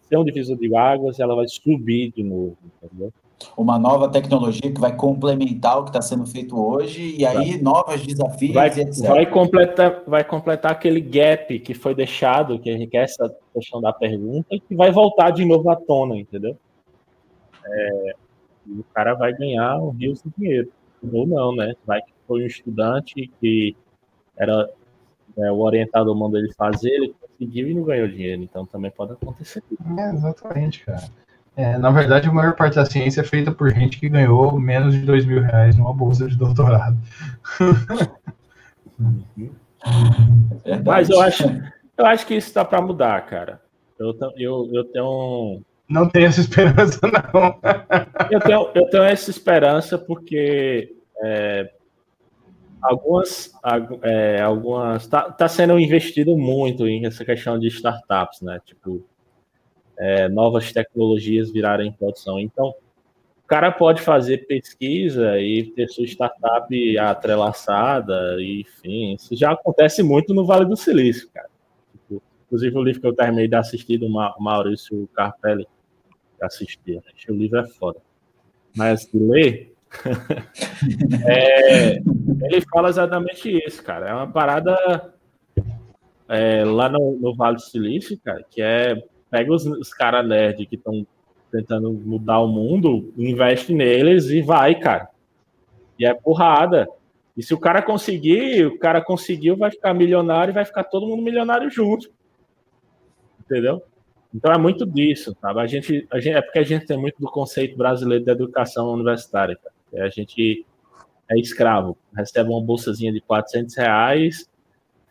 ser 0.03 0.19
um 0.19 0.25
divisor 0.25 0.59
de 0.59 0.77
águas, 0.77 1.19
e 1.19 1.23
ela 1.23 1.35
vai 1.35 1.49
subir 1.49 2.13
de 2.13 2.23
novo, 2.23 2.59
entendeu? 2.83 3.11
uma 3.57 3.79
nova 3.79 4.11
tecnologia 4.11 4.73
que 4.73 4.81
vai 4.81 4.95
complementar 4.95 5.79
o 5.79 5.85
que 5.85 5.91
está 5.91 6.03
sendo 6.03 6.27
feito 6.27 6.61
hoje, 6.61 7.15
e 7.17 7.25
aí 7.25 7.53
vai. 7.53 7.63
novos 7.63 8.05
desafios, 8.05 8.53
vai, 8.53 8.71
Vai 9.07 9.27
completar, 9.27 10.03
vai 10.07 10.25
completar 10.25 10.73
aquele 10.73 11.01
gap 11.01 11.59
que 11.61 11.73
foi 11.73 11.95
deixado, 11.95 12.59
que 12.59 12.69
a 12.69 12.77
gente 12.77 12.91
quer 12.91 13.05
essa 13.05 13.33
questão 13.55 13.81
da 13.81 13.93
pergunta, 13.93 14.49
e 14.51 14.61
que 14.61 14.75
vai 14.75 14.91
voltar 14.91 15.31
de 15.31 15.45
novo 15.45 15.71
à 15.71 15.77
tona, 15.77 16.17
entendeu? 16.17 16.59
É, 17.65 18.15
o 18.67 18.85
cara 18.93 19.15
vai 19.15 19.33
ganhar 19.33 19.79
um 19.79 19.91
rio 19.91 20.15
de 20.15 20.23
dinheiro. 20.37 20.73
Ou 21.13 21.25
não, 21.25 21.55
né? 21.55 21.75
Vai 21.87 22.03
que 22.03 22.13
foi 22.27 22.43
um 22.43 22.47
estudante 22.47 23.31
que 23.41 23.77
era 24.37 24.69
é, 25.39 25.53
o 25.53 25.59
orientador 25.61 26.15
mandou 26.17 26.39
ele 26.39 26.53
fazer, 26.55 26.91
ele 26.91 27.15
conseguiu 27.21 27.69
e 27.69 27.75
não 27.75 27.85
ganhou 27.85 28.09
dinheiro. 28.09 28.43
Então 28.43 28.67
também 28.67 28.91
pode 28.91 29.13
acontecer. 29.13 29.63
É, 29.97 30.11
exatamente, 30.11 30.85
cara. 30.85 31.05
É, 31.57 31.77
na 31.77 31.91
verdade, 31.91 32.29
a 32.29 32.33
maior 32.33 32.55
parte 32.55 32.77
da 32.77 32.85
ciência 32.85 33.21
é 33.21 33.25
feita 33.25 33.51
por 33.51 33.71
gente 33.73 33.99
que 33.99 34.09
ganhou 34.09 34.59
menos 34.61 34.95
de 34.95 35.01
dois 35.01 35.25
mil 35.25 35.43
reais 35.43 35.77
numa 35.77 35.93
bolsa 35.93 36.29
de 36.29 36.37
doutorado. 36.37 36.97
É 40.65 40.77
Mas 40.85 41.09
eu 41.09 41.21
acho, 41.21 41.45
eu 41.97 42.07
acho 42.07 42.27
que 42.27 42.35
isso 42.35 42.49
está 42.49 42.65
para 42.65 42.81
mudar, 42.83 43.25
cara. 43.27 43.61
Eu, 43.99 44.17
eu, 44.37 44.71
eu 44.73 44.85
tenho. 44.85 45.61
Não 45.89 46.09
tenho 46.09 46.27
essa 46.27 46.41
esperança, 46.41 47.01
não. 47.03 47.59
eu, 48.31 48.41
tenho, 48.41 48.71
eu 48.75 48.91
tenho 48.91 49.05
essa 49.05 49.31
esperança 49.31 49.97
porque 49.99 50.95
é, 51.23 51.71
algumas. 52.83 53.53
É, 54.03 54.41
algumas 54.41 55.07
tá, 55.07 55.31
tá 55.31 55.49
sendo 55.49 55.79
investido 55.79 56.37
muito 56.37 56.87
em 56.87 57.07
essa 57.07 57.25
questão 57.25 57.59
de 57.59 57.69
startups, 57.69 58.41
né? 58.41 58.61
Tipo, 58.65 59.05
é, 59.99 60.29
novas 60.29 60.73
tecnologias 60.73 61.51
virarem 61.51 61.93
produção. 61.93 62.39
Então, 62.39 62.75
o 63.43 63.47
cara 63.49 63.73
pode 63.73 64.01
fazer 64.03 64.47
pesquisa 64.47 65.39
e 65.41 65.65
ter 65.75 65.89
sua 65.89 66.05
startup 66.05 66.99
atrelaçada, 66.99 68.37
enfim, 68.41 69.15
isso 69.15 69.35
já 69.35 69.53
acontece 69.53 70.03
muito 70.03 70.35
no 70.35 70.45
Vale 70.45 70.67
do 70.67 70.77
Silício, 70.77 71.29
cara. 71.33 71.49
Tipo, 71.93 72.23
inclusive, 72.47 72.77
o 72.77 72.83
livro 72.83 73.01
que 73.01 73.07
eu 73.07 73.15
terminei 73.15 73.49
de 73.49 73.57
assistir 73.57 73.99
do 73.99 74.09
Maurício 74.09 75.09
Carpelli, 75.15 75.67
que 76.39 76.45
assisti, 76.45 77.01
o 77.29 77.35
livro 77.35 77.59
é 77.59 77.67
foda. 77.67 78.01
Mas 78.77 79.09
de 79.11 79.19
ler, 79.19 79.73
é, 81.27 82.01
ele 82.43 82.61
fala 82.73 82.89
exatamente 82.89 83.51
isso, 83.67 83.83
cara. 83.83 84.09
É 84.09 84.15
uma 84.15 84.31
parada 84.31 85.13
é, 86.29 86.65
lá 86.65 86.89
no, 86.89 87.19
no 87.19 87.35
Vale 87.35 87.57
do 87.57 87.63
Silício, 87.63 88.19
cara, 88.23 88.45
que 88.49 88.61
é 88.61 89.03
pega 89.31 89.53
os, 89.53 89.67
os 89.67 89.93
caras 89.93 90.27
nerd 90.27 90.67
que 90.67 90.77
estão 90.77 91.07
tentando 91.51 91.93
mudar 91.93 92.41
o 92.41 92.49
mundo, 92.49 93.13
investe 93.17 93.75
neles 93.75 94.27
e 94.27 94.41
vai, 94.41 94.75
cara. 94.75 95.09
E 95.99 96.07
é 96.07 96.15
porrada. 96.15 96.89
E 97.37 97.43
se 97.43 97.55
o 97.55 97.59
cara 97.59 97.83
conseguir, 97.83 98.67
o 98.67 98.79
cara 98.79 99.01
conseguiu, 99.01 99.57
vai 99.57 99.71
ficar 99.71 99.95
milionário 99.95 100.53
e 100.53 100.55
vai 100.55 100.65
ficar 100.65 100.85
todo 100.85 101.07
mundo 101.07 101.23
milionário 101.23 101.71
junto. 101.71 102.11
Entendeu? 103.41 103.83
Então 104.35 104.53
é 104.53 104.59
muito 104.59 104.85
disso, 104.85 105.37
sabe? 105.41 105.61
A 105.61 105.67
gente, 105.67 106.07
a 106.11 106.21
gente, 106.21 106.37
é 106.37 106.43
porque 106.43 106.59
a 106.59 106.65
gente 106.65 106.87
tem 106.87 106.99
muito 106.99 107.19
do 107.19 107.31
conceito 107.31 107.77
brasileiro 107.77 108.25
da 108.25 108.33
educação 108.33 108.93
universitária. 108.93 109.57
Cara. 109.57 110.05
A 110.05 110.11
gente 110.11 110.67
é 111.31 111.39
escravo, 111.39 111.97
recebe 112.17 112.51
uma 112.51 112.63
bolsazinha 112.63 113.13
de 113.13 113.21
400 113.21 113.77
reais, 113.77 114.49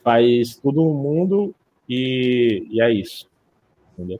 faz 0.04 0.56
tudo 0.56 0.84
no 0.84 0.94
mundo 0.94 1.56
e, 1.88 2.68
e 2.70 2.82
é 2.82 2.92
isso 2.92 3.28
entendeu? 3.98 4.20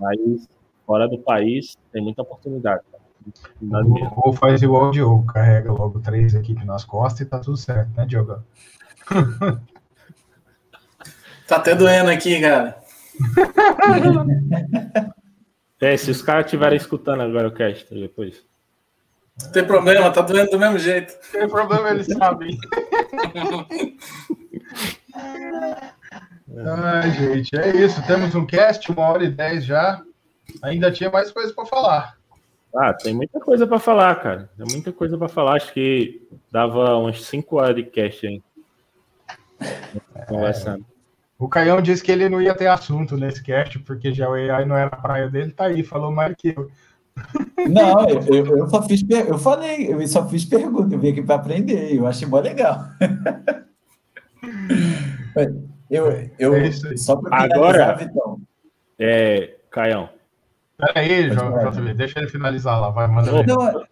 Mas 0.00 0.48
fora 0.86 1.06
do 1.06 1.18
país 1.18 1.76
tem 1.92 2.02
muita 2.02 2.22
oportunidade. 2.22 2.82
Ou 4.16 4.32
faz 4.32 4.62
igual 4.62 4.88
o 4.88 4.90
Diogo, 4.90 5.26
carrega 5.26 5.70
logo 5.70 6.00
três 6.00 6.34
equipes 6.34 6.64
nas 6.64 6.84
costas 6.84 7.20
e 7.20 7.26
tá 7.26 7.38
tudo 7.38 7.56
certo, 7.56 7.90
né, 7.96 8.06
Diogo? 8.06 8.42
tá 11.46 11.56
até 11.56 11.74
doendo 11.74 12.10
aqui, 12.10 12.40
cara. 12.40 12.82
é, 15.80 15.96
se 15.96 16.10
os 16.10 16.22
caras 16.22 16.46
estiverem 16.46 16.76
escutando 16.76 17.20
agora 17.20 17.46
o 17.46 17.52
cast 17.52 17.94
depois. 17.94 18.44
Não 19.40 19.50
tem 19.50 19.64
problema, 19.64 20.12
tá 20.12 20.20
doendo 20.20 20.50
do 20.50 20.58
mesmo 20.58 20.78
jeito. 20.78 21.14
Tem 21.30 21.48
problema, 21.48 21.90
eles 21.90 22.06
sabem. 22.06 22.58
Ai, 26.66 27.10
gente, 27.12 27.58
é 27.58 27.76
isso. 27.76 28.04
Temos 28.06 28.34
um 28.34 28.46
cast, 28.46 28.90
uma 28.92 29.08
hora 29.08 29.24
e 29.24 29.30
dez 29.30 29.64
já. 29.64 30.02
Ainda 30.62 30.92
tinha 30.92 31.10
mais 31.10 31.30
coisa 31.30 31.52
para 31.54 31.64
falar. 31.64 32.16
Ah, 32.74 32.92
tem 32.92 33.14
muita 33.14 33.40
coisa 33.40 33.66
para 33.66 33.78
falar, 33.78 34.14
cara. 34.16 34.50
Tem 34.56 34.66
muita 34.70 34.92
coisa 34.92 35.16
para 35.16 35.28
falar. 35.28 35.56
Acho 35.56 35.72
que 35.72 36.26
dava 36.50 36.96
umas 36.96 37.24
5 37.24 37.56
horas 37.56 37.76
de 37.76 37.84
cast 37.84 38.26
aí. 38.26 38.42
Conversando. 40.28 40.84
É. 40.88 40.92
O 41.38 41.48
Caião 41.48 41.82
disse 41.82 42.02
que 42.02 42.12
ele 42.12 42.28
não 42.28 42.40
ia 42.40 42.54
ter 42.54 42.68
assunto 42.68 43.16
nesse 43.16 43.42
cast, 43.42 43.78
porque 43.80 44.12
já 44.12 44.28
o 44.28 44.34
AI 44.34 44.64
não 44.64 44.76
era 44.76 44.88
a 44.88 45.00
praia 45.00 45.28
dele, 45.28 45.50
tá 45.52 45.66
aí, 45.66 45.82
falou 45.82 46.12
mais 46.12 46.34
que 46.36 46.54
eu. 46.56 46.70
Não, 47.68 48.08
eu, 48.08 48.22
eu, 48.26 48.58
eu 48.58 48.68
só 48.68 48.82
fiz, 48.82 49.04
eu 49.08 49.38
falei, 49.38 49.92
eu 49.92 50.06
só 50.08 50.26
fiz 50.28 50.44
pergunta, 50.44 50.94
eu 50.94 50.98
vim 50.98 51.10
aqui 51.10 51.22
para 51.22 51.36
aprender, 51.36 51.94
eu 51.94 52.06
achei 52.06 52.26
mó 52.26 52.40
legal. 52.40 52.86
Eu, 55.92 56.10
eu 56.38 56.54
é 56.54 56.70
só 56.96 57.16
para 57.16 57.44
Agora, 57.44 57.94
Vitão. 57.94 58.40
É, 58.98 59.56
Caião. 59.70 60.08
Peraí, 60.78 61.28
JV, 61.28 61.92
deixa 61.94 62.18
ele 62.18 62.30
finalizar 62.30 62.80
lá, 62.80 62.88
vai, 62.88 63.06
manda 63.06 63.30
não, 63.42 63.84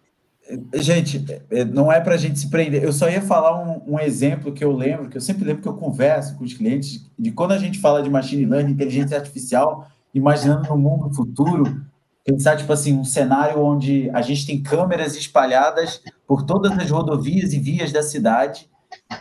Gente, 0.73 1.23
é, 1.51 1.63
não 1.63 1.91
é 1.91 2.01
para 2.01 2.15
a 2.15 2.17
gente 2.17 2.39
se 2.39 2.49
prender. 2.49 2.83
Eu 2.83 2.91
só 2.91 3.07
ia 3.07 3.21
falar 3.21 3.63
um, 3.63 3.93
um, 3.93 3.99
exemplo 3.99 4.51
que 4.51 4.63
eu 4.63 4.75
lembro, 4.75 5.09
que 5.09 5.15
eu 5.15 5.21
sempre 5.21 5.45
lembro 5.45 5.61
que 5.61 5.67
eu 5.67 5.75
converso 5.75 6.35
com 6.35 6.43
os 6.43 6.53
clientes, 6.53 7.09
de 7.17 7.31
quando 7.31 7.51
a 7.51 7.57
gente 7.57 7.79
fala 7.79 8.01
de 8.01 8.09
machine 8.09 8.45
learning, 8.45 8.71
inteligência 8.71 9.15
artificial, 9.15 9.87
imaginando 10.13 10.67
no 10.67 10.77
mundo 10.77 11.13
futuro, 11.13 11.85
pensar, 12.23 12.57
tipo 12.57 12.71
assim, 12.71 12.93
um 12.93 13.03
cenário 13.03 13.63
onde 13.63 14.09
a 14.11 14.21
gente 14.21 14.45
tem 14.45 14.61
câmeras 14.61 15.15
espalhadas 15.15 16.01
por 16.27 16.43
todas 16.43 16.77
as 16.77 16.89
rodovias 16.89 17.53
e 17.53 17.59
vias 17.59 17.91
da 17.91 18.03
cidade, 18.03 18.69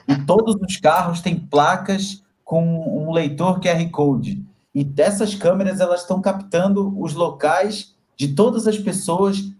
e 0.06 0.16
todos 0.24 0.56
os 0.56 0.76
carros 0.76 1.20
têm 1.20 1.36
placas 1.36 2.22
com 2.44 2.64
um 3.06 3.12
leitor 3.12 3.60
QR 3.60 3.88
Code. 3.90 4.44
E 4.74 4.84
dessas 4.84 5.34
câmeras 5.34 5.80
elas 5.80 6.02
estão 6.02 6.20
captando 6.20 6.98
os 7.00 7.14
locais 7.14 7.94
de 8.16 8.28
todas 8.28 8.66
as 8.66 8.78
pessoas 8.78 9.52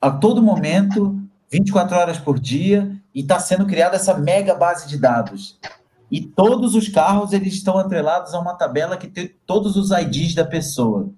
a 0.00 0.10
todo 0.10 0.42
momento, 0.42 1.18
24 1.50 1.96
horas 1.96 2.18
por 2.18 2.38
dia, 2.38 2.94
e 3.14 3.20
está 3.20 3.38
sendo 3.38 3.66
criada 3.66 3.96
essa 3.96 4.14
mega 4.18 4.54
base 4.54 4.88
de 4.88 4.98
dados. 4.98 5.58
E 6.10 6.20
todos 6.20 6.74
os 6.74 6.88
carros 6.88 7.32
eles 7.32 7.54
estão 7.54 7.78
atrelados 7.78 8.34
a 8.34 8.40
uma 8.40 8.54
tabela 8.54 8.96
que 8.96 9.08
tem 9.08 9.34
todos 9.46 9.76
os 9.76 9.90
IDs 9.90 10.34
da 10.34 10.44
pessoa. 10.44 11.08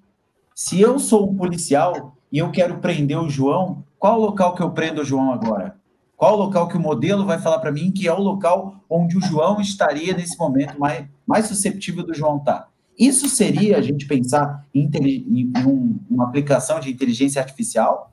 Se 0.57 0.81
eu 0.81 0.99
sou 0.99 1.29
um 1.29 1.37
policial 1.37 2.17
e 2.33 2.39
eu 2.39 2.51
quero 2.51 2.79
prender 2.79 3.19
o 3.19 3.29
João, 3.29 3.85
qual 3.99 4.19
o 4.19 4.25
local 4.25 4.55
que 4.55 4.63
eu 4.63 4.71
prendo 4.71 5.03
o 5.03 5.05
João 5.05 5.31
agora? 5.31 5.77
Qual 6.17 6.33
o 6.33 6.45
local 6.45 6.67
que 6.67 6.79
o 6.79 6.81
modelo 6.81 7.27
vai 7.27 7.39
falar 7.39 7.59
para 7.59 7.71
mim 7.71 7.93
que 7.93 8.09
é 8.09 8.13
o 8.13 8.19
local 8.19 8.83
onde 8.89 9.19
o 9.19 9.21
João 9.21 9.61
estaria 9.61 10.15
nesse 10.15 10.39
momento 10.39 10.81
mais, 10.81 11.07
mais 11.27 11.45
susceptível 11.45 12.03
do 12.03 12.15
João 12.15 12.39
estar? 12.39 12.61
Tá? 12.61 12.69
Isso 12.99 13.29
seria 13.29 13.77
a 13.77 13.83
gente 13.83 14.07
pensar 14.07 14.65
em, 14.75 14.89
em 14.95 15.53
um, 15.59 15.99
uma 16.09 16.25
aplicação 16.25 16.81
de 16.81 16.91
inteligência 16.91 17.39
artificial? 17.39 18.11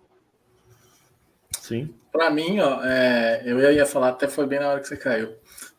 Sim. 1.61 1.93
Para 2.11 2.29
mim, 2.29 2.59
ó, 2.59 2.83
é, 2.83 3.41
eu 3.45 3.71
ia 3.71 3.85
falar, 3.85 4.09
até 4.09 4.27
foi 4.27 4.45
bem 4.45 4.59
na 4.59 4.67
hora 4.67 4.81
que 4.81 4.87
você 4.89 4.97
caiu. 4.97 5.29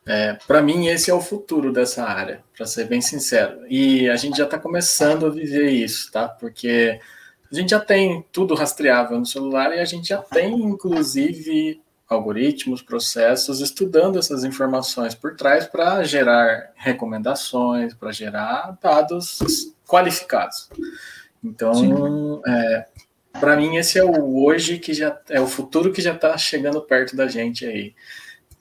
É, 0.07 0.35
para 0.47 0.63
mim, 0.63 0.87
esse 0.89 1.11
é 1.11 1.15
o 1.15 1.21
futuro 1.21 1.73
dessa 1.73 2.05
área, 2.05 2.43
para 2.55 2.67
ser 2.67 2.87
bem 2.87 3.01
sincero. 3.01 3.61
E 3.69 4.09
a 4.09 4.17
gente 4.17 4.37
já 4.37 4.45
está 4.45 4.59
começando 4.59 5.27
a 5.27 5.31
viver 5.31 5.71
isso, 5.71 6.13
tá? 6.13 6.29
Porque 6.29 7.01
a 7.51 7.55
gente 7.55 7.71
já 7.71 7.81
tem 7.81 8.25
tudo 8.31 8.55
rastreável 8.55 9.19
no 9.19 9.25
celular 9.25 9.75
e 9.75 9.81
a 9.81 9.85
gente 9.85 10.09
já 10.09 10.19
tem, 10.19 10.55
inclusive, 10.55 11.81
algoritmos, 12.07 12.83
processos, 12.83 13.61
estudando 13.61 14.19
essas 14.19 14.45
informações 14.45 15.15
por 15.15 15.37
trás 15.37 15.67
para 15.67 16.03
gerar 16.05 16.73
recomendações, 16.75 17.95
para 17.95 18.13
gerar 18.13 18.77
dados 18.83 19.39
qualificados. 19.87 20.69
Então, 21.43 22.43
é, 22.47 22.87
para 23.41 23.57
mim, 23.57 23.77
esse 23.77 23.99
é 23.99 24.05
o 24.05 24.45
hoje 24.45 24.79
que 24.79 24.93
já 24.93 25.19
é 25.29 25.41
o 25.41 25.47
futuro 25.47 25.93
que 25.93 26.03
já 26.03 26.15
está 26.15 26.37
chegando 26.37 26.81
perto 26.83 27.17
da 27.17 27.27
gente 27.27 27.65
aí. 27.65 27.95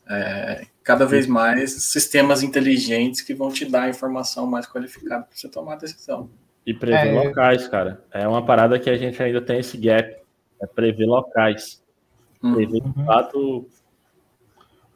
É, 0.10 0.66
cada 0.84 1.06
vez 1.06 1.26
mais 1.26 1.72
sistemas 1.84 2.44
inteligentes 2.44 3.22
que 3.22 3.34
vão 3.34 3.50
te 3.50 3.66
dar 3.66 3.90
informação 3.90 4.46
mais 4.46 4.68
qualificada 4.68 5.24
para 5.24 5.36
você 5.36 5.48
tomar 5.48 5.74
a 5.74 5.78
decisão. 5.78 6.30
E 6.66 6.74
prever 6.74 7.08
é, 7.08 7.28
locais, 7.28 7.68
cara. 7.68 8.04
É 8.12 8.28
uma 8.28 8.46
parada 8.46 8.80
que 8.80 8.90
a 8.90 8.98
gente 8.98 9.22
ainda 9.22 9.42
tem 9.42 9.60
esse 9.60 9.78
gap. 9.78 10.16
É 10.62 10.68
prever 10.68 11.06
locais. 11.06 11.82
Uhum. 12.42 12.54
Prever 12.54 12.82
de 12.82 13.06
fato. 13.06 13.68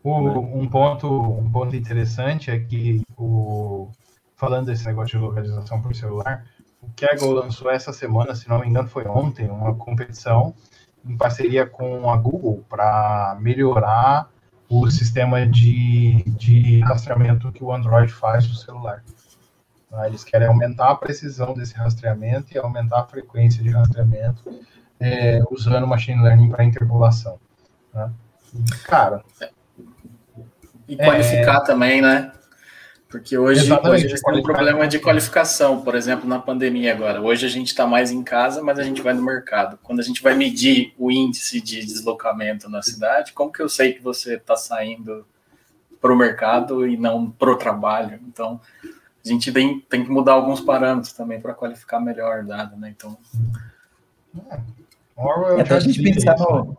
O, 0.03 0.21
né? 0.21 0.51
um, 0.55 0.69
ponto, 0.69 1.07
um 1.07 1.51
ponto 1.51 1.75
interessante 1.75 2.51
é 2.51 2.59
que, 2.59 3.01
o, 3.17 3.89
falando 4.35 4.67
desse 4.67 4.85
negócio 4.85 5.17
de 5.17 5.25
localização 5.25 5.81
por 5.81 5.93
celular, 5.95 6.45
o 6.81 6.89
Kaggle 6.95 7.33
lançou 7.33 7.69
essa 7.69 7.91
semana, 7.91 8.35
se 8.35 8.47
não 8.47 8.59
me 8.59 8.67
engano, 8.67 8.87
foi 8.87 9.05
ontem, 9.05 9.49
uma 9.49 9.75
competição 9.75 10.53
em 11.05 11.17
parceria 11.17 11.65
com 11.65 12.09
a 12.09 12.15
Google 12.15 12.63
para 12.69 13.37
melhorar 13.41 14.29
o 14.69 14.89
sistema 14.89 15.45
de, 15.45 16.23
de 16.27 16.79
rastreamento 16.81 17.51
que 17.51 17.63
o 17.63 17.71
Android 17.71 18.11
faz 18.11 18.47
no 18.47 18.55
celular. 18.55 19.03
Tá? 19.89 20.07
Eles 20.07 20.23
querem 20.23 20.47
aumentar 20.47 20.91
a 20.91 20.95
precisão 20.95 21.53
desse 21.53 21.73
rastreamento 21.75 22.53
e 22.53 22.57
aumentar 22.57 22.99
a 22.99 23.05
frequência 23.05 23.63
de 23.63 23.69
rastreamento 23.69 24.43
é, 24.99 25.39
usando 25.49 25.87
machine 25.87 26.21
learning 26.21 26.49
para 26.49 26.63
interpolação. 26.65 27.39
Tá? 27.93 28.11
Cara. 28.85 29.23
E 30.87 30.95
qualificar 30.95 31.57
é, 31.57 31.65
também, 31.65 32.01
né? 32.01 32.31
Porque 33.09 33.37
hoje, 33.37 33.71
hoje 33.71 34.05
eles 34.05 34.21
têm 34.21 34.39
um 34.39 34.43
problema 34.43 34.85
de 34.85 34.99
qualificação, 34.99 35.81
por 35.81 35.95
exemplo, 35.95 36.27
na 36.27 36.39
pandemia 36.39 36.93
agora. 36.93 37.21
Hoje 37.21 37.45
a 37.45 37.49
gente 37.49 37.67
está 37.67 37.87
mais 37.87 38.11
em 38.11 38.21
casa, 38.21 38.61
mas 38.61 38.77
a 38.77 38.83
gente 38.83 39.01
vai 39.01 39.13
no 39.13 39.21
mercado. 39.21 39.79
Quando 39.81 40.01
a 40.01 40.03
gente 40.03 40.21
vai 40.21 40.35
medir 40.35 40.93
o 40.97 41.09
índice 41.09 41.61
de 41.61 41.85
deslocamento 41.85 42.69
na 42.69 42.81
cidade, 42.81 43.31
como 43.31 43.51
que 43.51 43.61
eu 43.61 43.69
sei 43.69 43.93
que 43.93 44.01
você 44.01 44.35
está 44.35 44.57
saindo 44.57 45.25
para 46.01 46.11
o 46.11 46.17
mercado 46.17 46.85
e 46.85 46.97
não 46.97 47.31
para 47.31 47.49
o 47.49 47.55
trabalho? 47.55 48.19
Então, 48.27 48.59
a 48.83 49.27
gente 49.27 49.53
tem, 49.53 49.79
tem 49.79 50.03
que 50.03 50.11
mudar 50.11 50.33
alguns 50.33 50.59
parâmetros 50.59 51.13
também 51.13 51.39
para 51.39 51.53
qualificar 51.53 52.01
melhor 52.01 52.43
o 52.43 52.47
dado, 52.47 52.75
né? 52.75 52.93
Então. 52.95 53.17
É, 55.57 55.61
até 55.61 55.75
a 55.75 55.79
gente 55.79 56.03
pensar 56.03 56.37
no, 56.37 56.77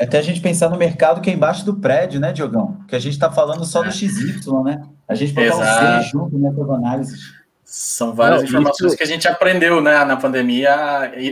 até 0.00 0.18
a 0.18 0.22
gente 0.22 0.40
pensar 0.40 0.70
no 0.70 0.78
mercado 0.78 1.20
que 1.20 1.28
é 1.28 1.32
embaixo 1.34 1.62
do 1.64 1.74
prédio, 1.74 2.18
né, 2.18 2.32
Diogão? 2.32 2.78
Que 2.88 2.96
a 2.96 2.98
gente 2.98 3.12
está 3.12 3.30
falando 3.30 3.66
só 3.66 3.82
do 3.82 3.88
é. 3.88 3.92
XY, 3.92 4.62
né? 4.64 4.82
A 5.10 5.14
gente 5.16 5.32
botar 5.32 5.46
Exato. 5.46 6.00
o 6.00 6.02
C 6.02 6.10
junto 6.10 6.38
nessas 6.38 6.70
análises. 6.70 7.40
São 7.64 8.14
várias 8.14 8.42
Não, 8.42 8.48
informações 8.48 8.88
isso... 8.88 8.96
que 8.96 9.02
a 9.02 9.06
gente 9.06 9.28
aprendeu 9.28 9.80
né, 9.80 10.04
na 10.04 10.16
pandemia 10.16 10.72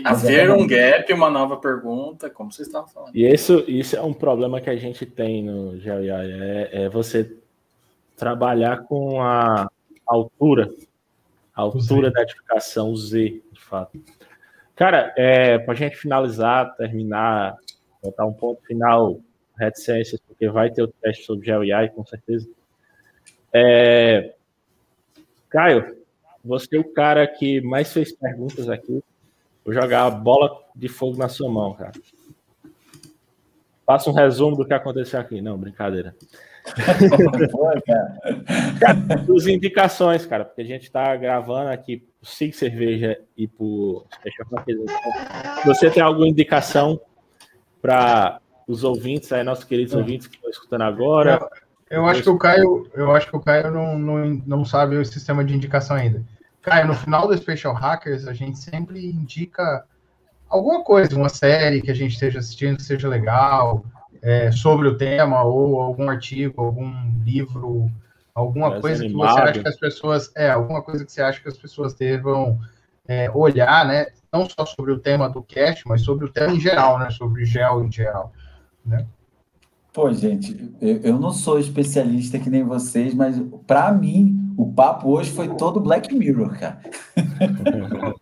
a, 0.04 0.14
ver 0.14 0.50
um 0.50 0.66
gap, 0.66 1.12
uma 1.12 1.30
nova 1.30 1.56
pergunta, 1.56 2.28
como 2.28 2.52
vocês 2.52 2.68
estavam 2.68 2.88
falando. 2.88 3.14
E 3.14 3.24
isso, 3.26 3.64
isso 3.66 3.96
é 3.96 4.02
um 4.02 4.12
problema 4.12 4.60
que 4.60 4.70
a 4.70 4.76
gente 4.76 5.06
tem 5.06 5.42
no 5.42 5.78
GeoEI, 5.78 6.10
é, 6.10 6.70
é 6.72 6.88
você 6.88 7.36
trabalhar 8.16 8.84
com 8.84 9.20
a 9.20 9.68
altura, 10.06 10.68
a 11.54 11.62
altura 11.62 12.10
da 12.10 12.22
edificação, 12.22 12.90
o 12.90 12.96
Z, 12.96 13.42
de 13.52 13.60
fato. 13.60 14.00
Cara, 14.74 15.12
é, 15.16 15.58
para 15.58 15.74
a 15.74 15.76
gente 15.76 15.96
finalizar, 15.96 16.74
terminar, 16.76 17.56
botar 18.02 18.26
um 18.26 18.32
ponto 18.32 18.60
final, 18.62 19.20
reticências, 19.58 20.20
porque 20.20 20.48
vai 20.48 20.70
ter 20.70 20.82
o 20.82 20.88
teste 20.88 21.24
sobre 21.24 21.46
GeoEI, 21.46 21.88
com 21.88 22.04
certeza. 22.04 22.48
É... 23.52 24.34
Caio, 25.48 25.96
você 26.44 26.76
é 26.76 26.80
o 26.80 26.92
cara 26.92 27.26
que 27.26 27.60
mais 27.60 27.92
fez 27.92 28.12
perguntas 28.12 28.68
aqui. 28.68 29.02
Vou 29.64 29.74
jogar 29.74 30.06
a 30.06 30.10
bola 30.10 30.62
de 30.74 30.88
fogo 30.88 31.16
na 31.16 31.28
sua 31.28 31.50
mão, 31.50 31.74
cara. 31.74 31.92
Faça 33.84 34.10
um 34.10 34.14
resumo 34.14 34.56
do 34.56 34.66
que 34.66 34.74
aconteceu 34.74 35.20
aqui. 35.20 35.40
Não, 35.40 35.58
brincadeira. 35.58 36.14
As 39.36 39.46
indicações, 39.46 40.26
cara, 40.26 40.44
porque 40.44 40.60
a 40.60 40.64
gente 40.64 40.82
está 40.82 41.16
gravando 41.16 41.70
aqui 41.70 42.06
o 42.20 42.26
Sig 42.26 42.52
Cerveja 42.52 43.18
e 43.36 43.48
por 43.48 44.06
Você 45.64 45.90
tem 45.90 46.02
alguma 46.02 46.28
indicação 46.28 47.00
para 47.80 48.40
os 48.66 48.84
ouvintes, 48.84 49.32
aí, 49.32 49.42
nossos 49.42 49.64
queridos 49.64 49.94
ouvintes 49.94 50.26
que 50.26 50.36
estão 50.36 50.50
escutando 50.50 50.82
agora? 50.82 51.48
Eu 51.90 52.06
acho 52.06 52.22
que 52.22 52.28
o 52.28 52.38
Caio, 52.38 52.90
eu 52.94 53.14
acho 53.14 53.28
que 53.28 53.36
o 53.36 53.40
Caio 53.40 53.70
não, 53.70 53.98
não, 53.98 54.42
não 54.46 54.64
sabe 54.64 54.96
o 54.96 55.04
sistema 55.04 55.44
de 55.44 55.54
indicação 55.54 55.96
ainda. 55.96 56.22
Caio, 56.60 56.86
no 56.86 56.94
final 56.94 57.26
do 57.26 57.36
Special 57.36 57.72
Hackers, 57.72 58.26
a 58.26 58.34
gente 58.34 58.58
sempre 58.58 59.06
indica 59.06 59.84
alguma 60.48 60.84
coisa, 60.84 61.16
uma 61.16 61.28
série 61.28 61.80
que 61.80 61.90
a 61.90 61.94
gente 61.94 62.12
esteja 62.12 62.38
assistindo 62.38 62.76
que 62.76 62.82
seja 62.82 63.08
legal, 63.08 63.84
é, 64.22 64.50
sobre 64.50 64.88
o 64.88 64.96
tema, 64.96 65.42
ou 65.44 65.80
algum 65.80 66.10
artigo, 66.10 66.62
algum 66.62 66.92
livro, 67.24 67.90
alguma 68.34 68.80
coisa 68.80 69.04
animado. 69.04 69.28
que 69.28 69.34
você 69.34 69.40
acha 69.40 69.62
que 69.62 69.68
as 69.68 69.76
pessoas. 69.76 70.32
É, 70.36 70.50
alguma 70.50 70.82
coisa 70.82 71.04
que 71.04 71.12
você 71.12 71.22
acha 71.22 71.40
que 71.40 71.48
as 71.48 71.56
pessoas 71.56 71.94
devam 71.94 72.58
é, 73.06 73.30
olhar, 73.30 73.86
né? 73.86 74.06
Não 74.32 74.48
só 74.48 74.66
sobre 74.66 74.92
o 74.92 74.98
tema 74.98 75.28
do 75.28 75.42
cast, 75.42 75.86
mas 75.86 76.02
sobre 76.02 76.26
o 76.26 76.28
tema 76.28 76.52
em 76.52 76.60
geral, 76.60 76.98
né? 76.98 77.10
Sobre 77.10 77.44
gel 77.44 77.84
em 77.84 77.90
geral. 77.90 78.32
Né? 78.84 79.06
Pô, 79.92 80.12
gente, 80.12 80.72
eu, 80.80 81.18
não 81.18 81.32
sou 81.32 81.58
especialista 81.58 82.38
que 82.38 82.50
nem 82.50 82.62
vocês, 82.62 83.14
mas 83.14 83.40
para 83.66 83.90
mim, 83.92 84.52
o 84.56 84.72
papo 84.72 85.08
hoje 85.08 85.30
foi 85.30 85.48
todo 85.56 85.80
Black 85.80 86.14
Mirror, 86.14 86.58
cara. 86.58 86.80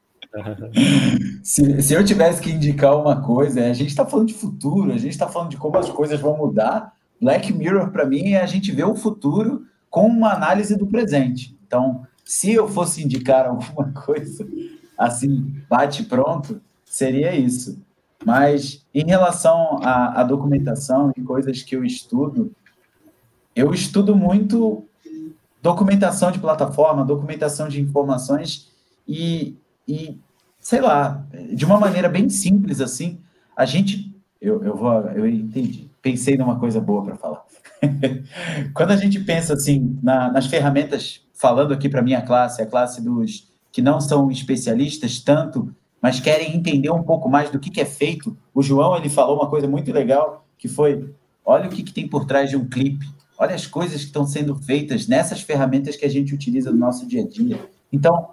se, 1.42 1.82
se 1.82 1.94
eu 1.94 2.04
tivesse 2.04 2.40
que 2.40 2.50
indicar 2.50 2.96
uma 2.96 3.20
coisa, 3.20 3.64
a 3.64 3.72
gente 3.72 3.88
está 3.88 4.06
falando 4.06 4.28
de 4.28 4.34
futuro, 4.34 4.92
a 4.92 4.98
gente 4.98 5.12
está 5.12 5.28
falando 5.28 5.50
de 5.50 5.56
como 5.56 5.76
as 5.76 5.90
coisas 5.90 6.20
vão 6.20 6.36
mudar. 6.36 6.94
Black 7.20 7.52
Mirror, 7.52 7.90
para 7.90 8.06
mim, 8.06 8.32
é 8.32 8.40
a 8.40 8.46
gente 8.46 8.72
ver 8.72 8.84
o 8.84 8.94
futuro 8.94 9.66
com 9.90 10.06
uma 10.06 10.32
análise 10.32 10.76
do 10.76 10.86
presente. 10.86 11.56
Então, 11.66 12.06
se 12.24 12.52
eu 12.52 12.68
fosse 12.68 13.02
indicar 13.02 13.46
alguma 13.46 13.92
coisa 13.92 14.46
assim, 14.96 15.54
bate 15.68 16.04
pronto, 16.04 16.60
seria 16.84 17.34
isso. 17.34 17.78
Mas 18.24 18.84
em 18.94 19.04
relação 19.04 19.78
à, 19.82 20.20
à 20.20 20.24
documentação 20.24 21.12
e 21.16 21.20
coisas 21.20 21.62
que 21.62 21.76
eu 21.76 21.84
estudo, 21.84 22.52
eu 23.54 23.72
estudo 23.72 24.14
muito 24.16 24.84
documentação 25.62 26.30
de 26.30 26.38
plataforma, 26.38 27.04
documentação 27.04 27.68
de 27.68 27.80
informações 27.80 28.70
e, 29.06 29.56
e, 29.86 30.18
sei 30.60 30.80
lá, 30.80 31.26
de 31.52 31.64
uma 31.64 31.78
maneira 31.78 32.08
bem 32.08 32.28
simples 32.28 32.80
assim, 32.80 33.18
a 33.56 33.64
gente, 33.64 34.14
eu, 34.40 34.62
eu 34.62 34.76
vou, 34.76 34.92
eu 35.10 35.26
entendi, 35.26 35.90
pensei 36.02 36.36
numa 36.36 36.58
coisa 36.58 36.80
boa 36.80 37.04
para 37.04 37.16
falar. 37.16 37.44
Quando 38.74 38.92
a 38.92 38.96
gente 38.96 39.18
pensa 39.20 39.54
assim 39.54 39.98
na, 40.02 40.30
nas 40.30 40.46
ferramentas, 40.46 41.22
falando 41.32 41.72
aqui 41.72 41.88
para 41.88 42.02
minha 42.02 42.22
classe, 42.22 42.62
a 42.62 42.66
classe 42.66 43.02
dos 43.02 43.50
que 43.72 43.82
não 43.82 44.00
são 44.00 44.30
especialistas 44.30 45.20
tanto 45.20 45.74
mas 46.00 46.20
querem 46.20 46.54
entender 46.56 46.90
um 46.90 47.02
pouco 47.02 47.28
mais 47.28 47.50
do 47.50 47.58
que, 47.58 47.70
que 47.70 47.80
é 47.80 47.84
feito. 47.84 48.36
O 48.54 48.62
João 48.62 48.96
ele 48.96 49.08
falou 49.08 49.36
uma 49.36 49.48
coisa 49.48 49.66
muito 49.66 49.92
legal, 49.92 50.44
que 50.58 50.68
foi, 50.68 51.12
olha 51.44 51.66
o 51.66 51.70
que, 51.70 51.82
que 51.82 51.92
tem 51.92 52.06
por 52.06 52.24
trás 52.24 52.50
de 52.50 52.56
um 52.56 52.68
clipe, 52.68 53.06
olha 53.38 53.54
as 53.54 53.66
coisas 53.66 54.00
que 54.00 54.06
estão 54.06 54.26
sendo 54.26 54.54
feitas 54.54 55.06
nessas 55.06 55.40
ferramentas 55.40 55.96
que 55.96 56.04
a 56.04 56.10
gente 56.10 56.34
utiliza 56.34 56.70
no 56.70 56.78
nosso 56.78 57.06
dia 57.06 57.22
a 57.22 57.26
dia. 57.26 57.58
Então, 57.92 58.30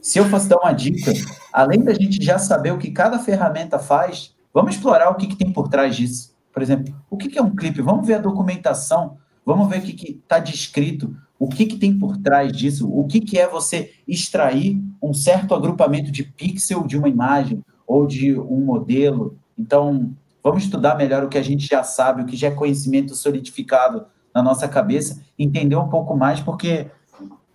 se 0.00 0.18
eu 0.18 0.28
fosse 0.28 0.48
dar 0.48 0.58
uma 0.58 0.72
dica, 0.72 1.12
além 1.52 1.82
da 1.82 1.94
gente 1.94 2.22
já 2.22 2.38
saber 2.38 2.72
o 2.72 2.78
que 2.78 2.90
cada 2.90 3.18
ferramenta 3.18 3.78
faz, 3.78 4.34
vamos 4.52 4.74
explorar 4.74 5.10
o 5.10 5.14
que, 5.14 5.26
que 5.26 5.36
tem 5.36 5.52
por 5.52 5.68
trás 5.68 5.96
disso. 5.96 6.34
Por 6.52 6.62
exemplo, 6.62 6.94
o 7.10 7.16
que, 7.16 7.28
que 7.28 7.38
é 7.38 7.42
um 7.42 7.54
clipe? 7.54 7.80
Vamos 7.80 8.06
ver 8.06 8.14
a 8.14 8.18
documentação, 8.18 9.16
vamos 9.44 9.68
ver 9.68 9.78
o 9.78 9.82
que 9.82 10.20
está 10.22 10.38
descrito, 10.38 11.16
o 11.38 11.48
que, 11.48 11.66
que 11.66 11.76
tem 11.76 11.98
por 11.98 12.16
trás 12.16 12.52
disso? 12.52 12.88
O 12.88 13.06
que, 13.06 13.20
que 13.20 13.38
é 13.38 13.48
você 13.48 13.92
extrair 14.06 14.80
um 15.02 15.12
certo 15.12 15.54
agrupamento 15.54 16.10
de 16.10 16.22
pixel 16.22 16.86
de 16.86 16.96
uma 16.96 17.08
imagem 17.08 17.62
ou 17.86 18.06
de 18.06 18.38
um 18.38 18.60
modelo? 18.60 19.36
Então, 19.58 20.12
vamos 20.42 20.64
estudar 20.64 20.96
melhor 20.96 21.24
o 21.24 21.28
que 21.28 21.38
a 21.38 21.42
gente 21.42 21.66
já 21.66 21.82
sabe, 21.82 22.22
o 22.22 22.26
que 22.26 22.36
já 22.36 22.48
é 22.48 22.50
conhecimento 22.50 23.14
solidificado 23.14 24.06
na 24.34 24.42
nossa 24.42 24.66
cabeça, 24.68 25.22
entender 25.38 25.76
um 25.76 25.88
pouco 25.88 26.16
mais, 26.16 26.40
porque 26.40 26.88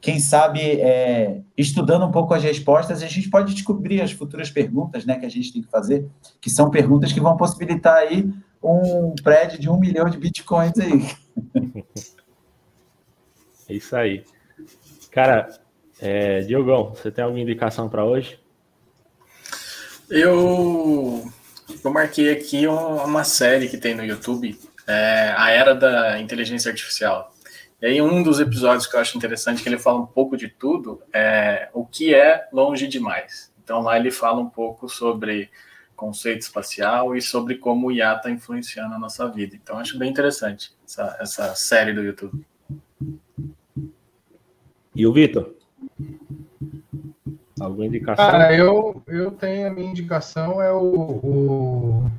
quem 0.01 0.19
sabe 0.19 0.61
é, 0.61 1.41
estudando 1.57 2.05
um 2.05 2.11
pouco 2.11 2.33
as 2.33 2.43
respostas, 2.43 3.03
a 3.03 3.07
gente 3.07 3.29
pode 3.29 3.53
descobrir 3.53 4.01
as 4.01 4.11
futuras 4.11 4.49
perguntas 4.49 5.05
né, 5.05 5.17
que 5.17 5.25
a 5.25 5.29
gente 5.29 5.51
tem 5.51 5.61
que 5.61 5.69
fazer, 5.69 6.07
que 6.39 6.49
são 6.49 6.69
perguntas 6.69 7.11
que 7.11 7.19
vão 7.19 7.35
possibilitar 7.35 7.97
aí 7.97 8.31
um 8.63 9.13
prédio 9.21 9.59
de 9.59 9.69
um 9.69 9.77
milhão 9.77 10.09
de 10.09 10.17
bitcoins 10.17 10.77
aí. 10.79 11.05
É 13.69 13.73
isso 13.73 13.95
aí. 13.95 14.25
Cara, 15.11 15.47
é, 16.01 16.41
Diogão, 16.41 16.89
você 16.89 17.11
tem 17.11 17.23
alguma 17.23 17.41
indicação 17.41 17.87
para 17.87 18.03
hoje? 18.03 18.39
Eu, 20.09 21.23
eu 21.83 21.91
marquei 21.91 22.31
aqui 22.31 22.65
uma 22.67 23.23
série 23.23 23.69
que 23.69 23.77
tem 23.77 23.93
no 23.93 24.03
YouTube 24.03 24.57
é, 24.87 25.35
a 25.37 25.51
era 25.51 25.75
da 25.75 26.19
inteligência 26.19 26.71
artificial. 26.71 27.31
E 27.79 27.85
aí 27.85 28.01
um 28.01 28.23
dos 28.23 28.39
episódios 28.39 28.87
que 28.87 28.95
eu 28.95 28.99
acho 28.99 29.15
interessante 29.15 29.61
que 29.61 29.69
ele 29.69 29.77
fala 29.77 29.99
um 29.99 30.05
pouco 30.05 30.35
de 30.35 30.49
tudo 30.49 31.01
é 31.13 31.69
o 31.73 31.85
que 31.85 32.13
é 32.13 32.49
longe 32.51 32.87
demais. 32.87 33.53
Então 33.63 33.81
lá 33.81 33.97
ele 33.97 34.09
fala 34.09 34.41
um 34.41 34.49
pouco 34.49 34.89
sobre 34.89 35.51
conceito 35.95 36.41
espacial 36.41 37.15
e 37.15 37.21
sobre 37.21 37.55
como 37.55 37.87
o 37.87 37.91
IA 37.91 38.15
está 38.15 38.31
influenciando 38.31 38.95
a 38.95 38.99
nossa 38.99 39.27
vida. 39.27 39.55
Então 39.55 39.77
acho 39.77 39.97
bem 39.97 40.09
interessante 40.09 40.73
essa, 40.83 41.17
essa 41.19 41.55
série 41.55 41.93
do 41.93 42.01
YouTube. 42.01 42.43
E 44.99 45.07
o 45.07 45.13
Vitor? 45.13 45.53
Alguma 47.57 47.85
indicação? 47.85 48.31
Cara, 48.31 48.53
eu, 48.53 49.01
eu 49.07 49.31
tenho 49.31 49.69
a 49.69 49.69
minha 49.69 49.89
indicação 49.89 50.61
é 50.61 50.73
o, 50.73 50.83
o, 50.83 52.11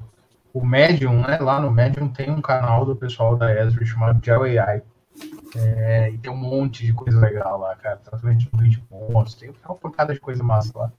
o 0.55 0.65
Medium, 0.65 1.20
né? 1.20 1.36
Lá 1.36 1.61
no 1.61 1.70
Medium 1.70 2.09
tem 2.09 2.31
um 2.31 2.40
canal 2.40 2.86
do 2.86 2.97
pessoal 2.97 3.36
da 3.36 3.52
Esri 3.55 3.85
chamado 3.85 4.24
Gel 4.24 4.44
AI. 4.44 4.82
É, 5.55 6.11
e 6.11 6.16
tem 6.16 6.32
um 6.32 6.36
monte 6.36 6.86
de 6.86 6.94
coisa 6.94 7.20
legal 7.20 7.59
lá, 7.59 7.77
cara. 7.77 7.98
Tratamento 7.98 8.39
de 8.39 8.51
vídeo 8.55 8.82
bons, 8.89 9.35
tem 9.35 9.52
uma 9.62 9.74
porcada 9.74 10.15
de 10.15 10.20
coisa 10.20 10.43
massa 10.43 10.73
lá. 10.74 10.93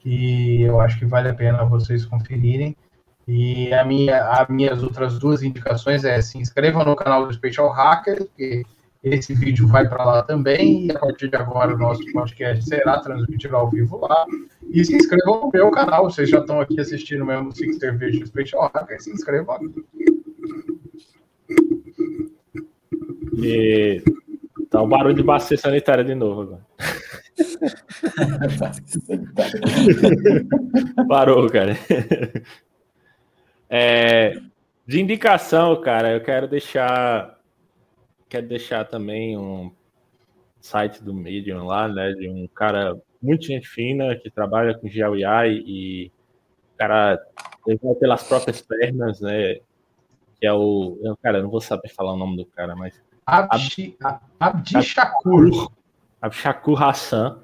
Que 0.00 0.60
eu 0.60 0.82
acho 0.82 0.98
que 0.98 1.06
vale 1.06 1.30
a 1.30 1.34
pena 1.34 1.64
vocês 1.64 2.04
conferirem. 2.04 2.76
E 3.26 3.72
a 3.72 3.86
minha, 3.86 4.22
as 4.22 4.48
minhas 4.48 4.82
outras 4.82 5.18
duas 5.18 5.42
indicações 5.42 6.04
é 6.04 6.20
se 6.20 6.36
inscrevam 6.36 6.84
no 6.84 6.94
canal 6.94 7.26
do 7.26 7.32
Special 7.32 7.70
Hacker, 7.70 8.28
que 8.36 8.66
esse 9.02 9.34
vídeo 9.34 9.66
vai 9.66 9.88
para 9.88 10.04
lá 10.04 10.22
também, 10.22 10.86
e 10.86 10.92
a 10.92 10.98
partir 10.98 11.28
de 11.28 11.36
agora 11.36 11.74
o 11.74 11.78
nosso 11.78 12.04
podcast 12.12 12.64
será 12.64 13.00
transmitido 13.00 13.56
ao 13.56 13.68
vivo 13.68 13.98
lá. 13.98 14.24
E 14.70 14.84
se 14.84 14.94
inscrevam 14.94 15.40
no 15.40 15.50
meu 15.52 15.72
canal, 15.72 16.04
vocês 16.04 16.30
já 16.30 16.38
estão 16.38 16.60
aqui 16.60 16.80
assistindo 16.80 17.24
mesmo 17.24 17.48
o 17.48 17.52
Six 17.52 17.78
Cerveja 17.78 18.24
Special 18.24 18.70
Hacker, 18.72 19.02
se 19.02 19.10
inscrevam 19.10 19.56
aqui. 19.56 19.84
E 23.38 24.00
tá 24.70 24.80
o 24.80 24.86
um 24.86 24.88
barulho 24.88 25.16
de 25.16 25.22
bacia 25.22 25.58
sanitária 25.58 26.04
de 26.04 26.14
novo 26.14 26.42
agora. 26.42 26.64
Parou, 31.08 31.50
cara. 31.50 31.76
É, 33.68 34.38
de 34.86 35.00
indicação, 35.00 35.80
cara, 35.80 36.12
eu 36.12 36.20
quero 36.20 36.46
deixar 36.46 37.41
quero 38.32 38.48
deixar 38.48 38.86
também 38.86 39.36
um 39.36 39.70
site 40.58 41.04
do 41.04 41.12
Medium 41.12 41.66
lá, 41.66 41.86
né, 41.86 42.12
de 42.12 42.30
um 42.30 42.48
cara 42.48 42.98
muito 43.20 43.44
gente 43.44 43.68
fina 43.68 44.16
que 44.16 44.30
trabalha 44.30 44.72
com 44.72 44.88
GeoEI 44.88 45.62
e 45.66 46.10
o 46.72 46.78
cara 46.78 47.22
levou 47.66 47.94
pelas 47.94 48.22
próprias 48.22 48.62
pernas, 48.62 49.20
né, 49.20 49.56
que 50.40 50.46
é 50.46 50.52
o, 50.52 50.98
eu, 51.02 51.14
cara, 51.18 51.38
eu 51.38 51.42
não 51.42 51.50
vou 51.50 51.60
saber 51.60 51.90
falar 51.90 52.14
o 52.14 52.16
nome 52.16 52.38
do 52.38 52.46
cara, 52.46 52.74
mas 52.74 52.98
Abdi, 53.26 53.98
Abdi 54.40 54.82
Shakur. 54.82 55.70
Abdi 56.20 56.36
Shakur 56.36 56.82
Hassan, 56.82 57.38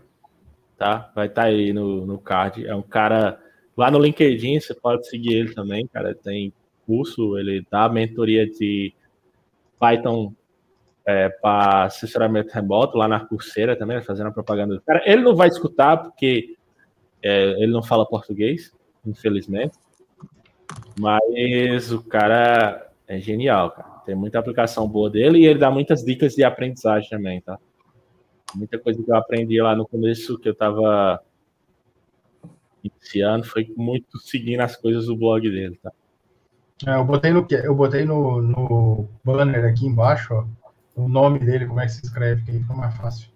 tá? 0.76 1.12
Vai 1.14 1.26
estar 1.26 1.42
tá 1.42 1.48
aí 1.48 1.72
no, 1.72 2.04
no 2.04 2.18
card. 2.18 2.66
É 2.66 2.74
um 2.74 2.82
cara 2.82 3.40
lá 3.76 3.88
no 3.88 3.98
LinkedIn, 3.98 4.58
você 4.58 4.74
pode 4.74 5.08
seguir 5.08 5.34
ele 5.34 5.54
também, 5.54 5.86
cara. 5.86 6.16
Tem 6.16 6.52
curso, 6.84 7.38
ele 7.38 7.64
dá 7.70 7.88
mentoria 7.88 8.44
de 8.44 8.92
Python 9.78 10.34
é, 11.08 11.30
para 11.30 11.84
assessoramento 11.84 12.52
remoto 12.52 12.98
lá 12.98 13.08
na 13.08 13.18
Coursera 13.18 13.74
também, 13.74 14.02
fazendo 14.02 14.26
a 14.26 14.30
propaganda 14.30 14.78
cara. 14.84 15.02
Ele 15.06 15.22
não 15.22 15.34
vai 15.34 15.48
escutar 15.48 15.96
porque 15.96 16.54
é, 17.22 17.62
ele 17.62 17.72
não 17.72 17.82
fala 17.82 18.06
português, 18.06 18.76
infelizmente. 19.06 19.78
Mas 21.00 21.90
o 21.90 22.02
cara 22.02 22.90
é 23.06 23.18
genial, 23.18 23.70
cara. 23.70 23.88
Tem 24.04 24.14
muita 24.14 24.38
aplicação 24.38 24.86
boa 24.86 25.08
dele 25.08 25.38
e 25.38 25.46
ele 25.46 25.58
dá 25.58 25.70
muitas 25.70 26.04
dicas 26.04 26.34
de 26.34 26.44
aprendizagem 26.44 27.08
também, 27.08 27.40
tá? 27.40 27.58
Muita 28.54 28.78
coisa 28.78 29.02
que 29.02 29.10
eu 29.10 29.16
aprendi 29.16 29.62
lá 29.62 29.74
no 29.74 29.88
começo 29.88 30.38
que 30.38 30.50
eu 30.50 30.54
tava 30.54 31.22
iniciando 32.84 33.46
foi 33.46 33.72
muito 33.74 34.18
seguindo 34.18 34.60
as 34.60 34.76
coisas 34.76 35.06
do 35.06 35.16
blog 35.16 35.40
dele, 35.48 35.80
tá? 35.82 35.90
É, 36.86 36.96
eu 36.96 37.04
botei 37.04 37.32
no 37.32 37.46
eu 37.50 37.74
botei 37.74 38.04
no, 38.04 38.42
no 38.42 39.08
banner 39.24 39.64
aqui 39.64 39.86
embaixo, 39.86 40.34
ó, 40.34 40.67
o 40.98 41.08
nome 41.08 41.38
dele, 41.38 41.66
como 41.66 41.80
é 41.80 41.86
que 41.86 41.92
se 41.92 42.04
escreve, 42.04 42.42
que 42.42 42.50
aí 42.50 42.60
fica 42.60 42.74
mais 42.74 42.94
fácil. 42.96 43.28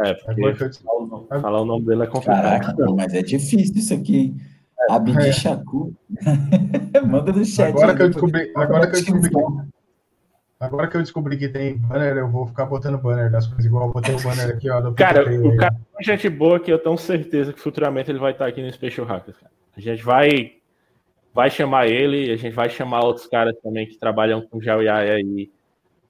É, 0.00 0.12
porque 0.14 0.42
eu... 0.42 1.40
falar 1.40 1.60
o 1.60 1.64
nome 1.64 1.86
dele 1.86 2.02
é 2.02 2.06
complicado. 2.06 2.42
Caraca, 2.42 2.92
mas 2.94 3.14
é 3.14 3.22
difícil 3.22 3.76
isso 3.76 3.94
aqui, 3.94 4.16
hein? 4.16 4.40
É. 4.80 4.92
Abdi 4.92 5.32
Shakur. 5.32 5.92
Manda 7.06 7.32
no 7.32 7.44
chat. 7.44 7.68
Agora 7.68 7.94
que 7.94 8.02
eu 8.02 8.08
descobri, 8.10 8.52
agora 8.54 8.86
que 8.86 8.96
eu 8.96 9.00
descobri 9.00 9.30
que, 9.30 9.36
agora 10.60 10.88
que 10.88 10.96
eu 10.96 11.00
descobri 11.00 11.36
que 11.38 11.48
tem 11.48 11.78
banner, 11.78 12.16
eu 12.16 12.28
vou 12.28 12.46
ficar 12.46 12.66
botando 12.66 12.98
banner 12.98 13.30
das 13.30 13.46
coisas 13.46 13.64
igual 13.64 13.86
eu 13.86 13.92
botei 13.92 14.14
o 14.14 14.20
banner 14.20 14.50
aqui, 14.50 14.68
ó. 14.68 14.92
cara, 14.92 15.32
o 15.32 15.56
cara 15.56 15.76
é 15.98 16.02
gente 16.02 16.28
boa 16.28 16.58
que 16.58 16.72
eu 16.72 16.78
tenho 16.78 16.98
certeza 16.98 17.52
que 17.52 17.60
futuramente 17.60 18.10
ele 18.10 18.18
vai 18.18 18.32
estar 18.32 18.46
aqui 18.46 18.62
no 18.62 18.72
Special 18.72 19.06
Hackers. 19.06 19.38
Cara. 19.38 19.52
A 19.76 19.80
gente 19.80 20.04
vai 20.04 20.54
vai 21.32 21.50
chamar 21.50 21.86
ele, 21.86 22.30
a 22.30 22.36
gente 22.36 22.54
vai 22.54 22.68
chamar 22.68 23.04
outros 23.04 23.26
caras 23.26 23.54
também 23.62 23.86
que 23.86 23.98
trabalham 23.98 24.42
com 24.42 24.60
GeoEI 24.60 24.88
aí 24.88 25.50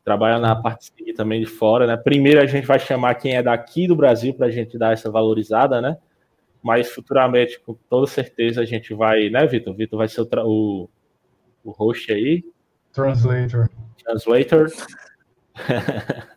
trabalha 0.04 0.38
na 0.38 0.54
parte 0.54 0.92
também 1.14 1.40
de 1.40 1.46
fora, 1.46 1.86
né? 1.86 1.96
Primeiro 1.96 2.40
a 2.40 2.46
gente 2.46 2.66
vai 2.66 2.78
chamar 2.78 3.14
quem 3.14 3.36
é 3.36 3.42
daqui 3.42 3.86
do 3.88 3.96
Brasil 3.96 4.34
para 4.34 4.46
a 4.46 4.50
gente 4.50 4.76
dar 4.76 4.92
essa 4.92 5.10
valorizada, 5.10 5.80
né? 5.80 5.96
Mas 6.62 6.90
futuramente, 6.90 7.58
com 7.60 7.74
toda 7.88 8.06
certeza, 8.06 8.60
a 8.60 8.64
gente 8.64 8.94
vai, 8.94 9.28
né, 9.30 9.46
Vitor? 9.46 9.74
Vitor 9.74 9.98
vai 9.98 10.08
ser 10.08 10.22
o, 10.22 10.28
o, 10.44 10.88
o 11.64 11.70
host 11.70 12.12
aí. 12.12 12.44
Translator. 12.92 13.68
Translator. 14.02 14.70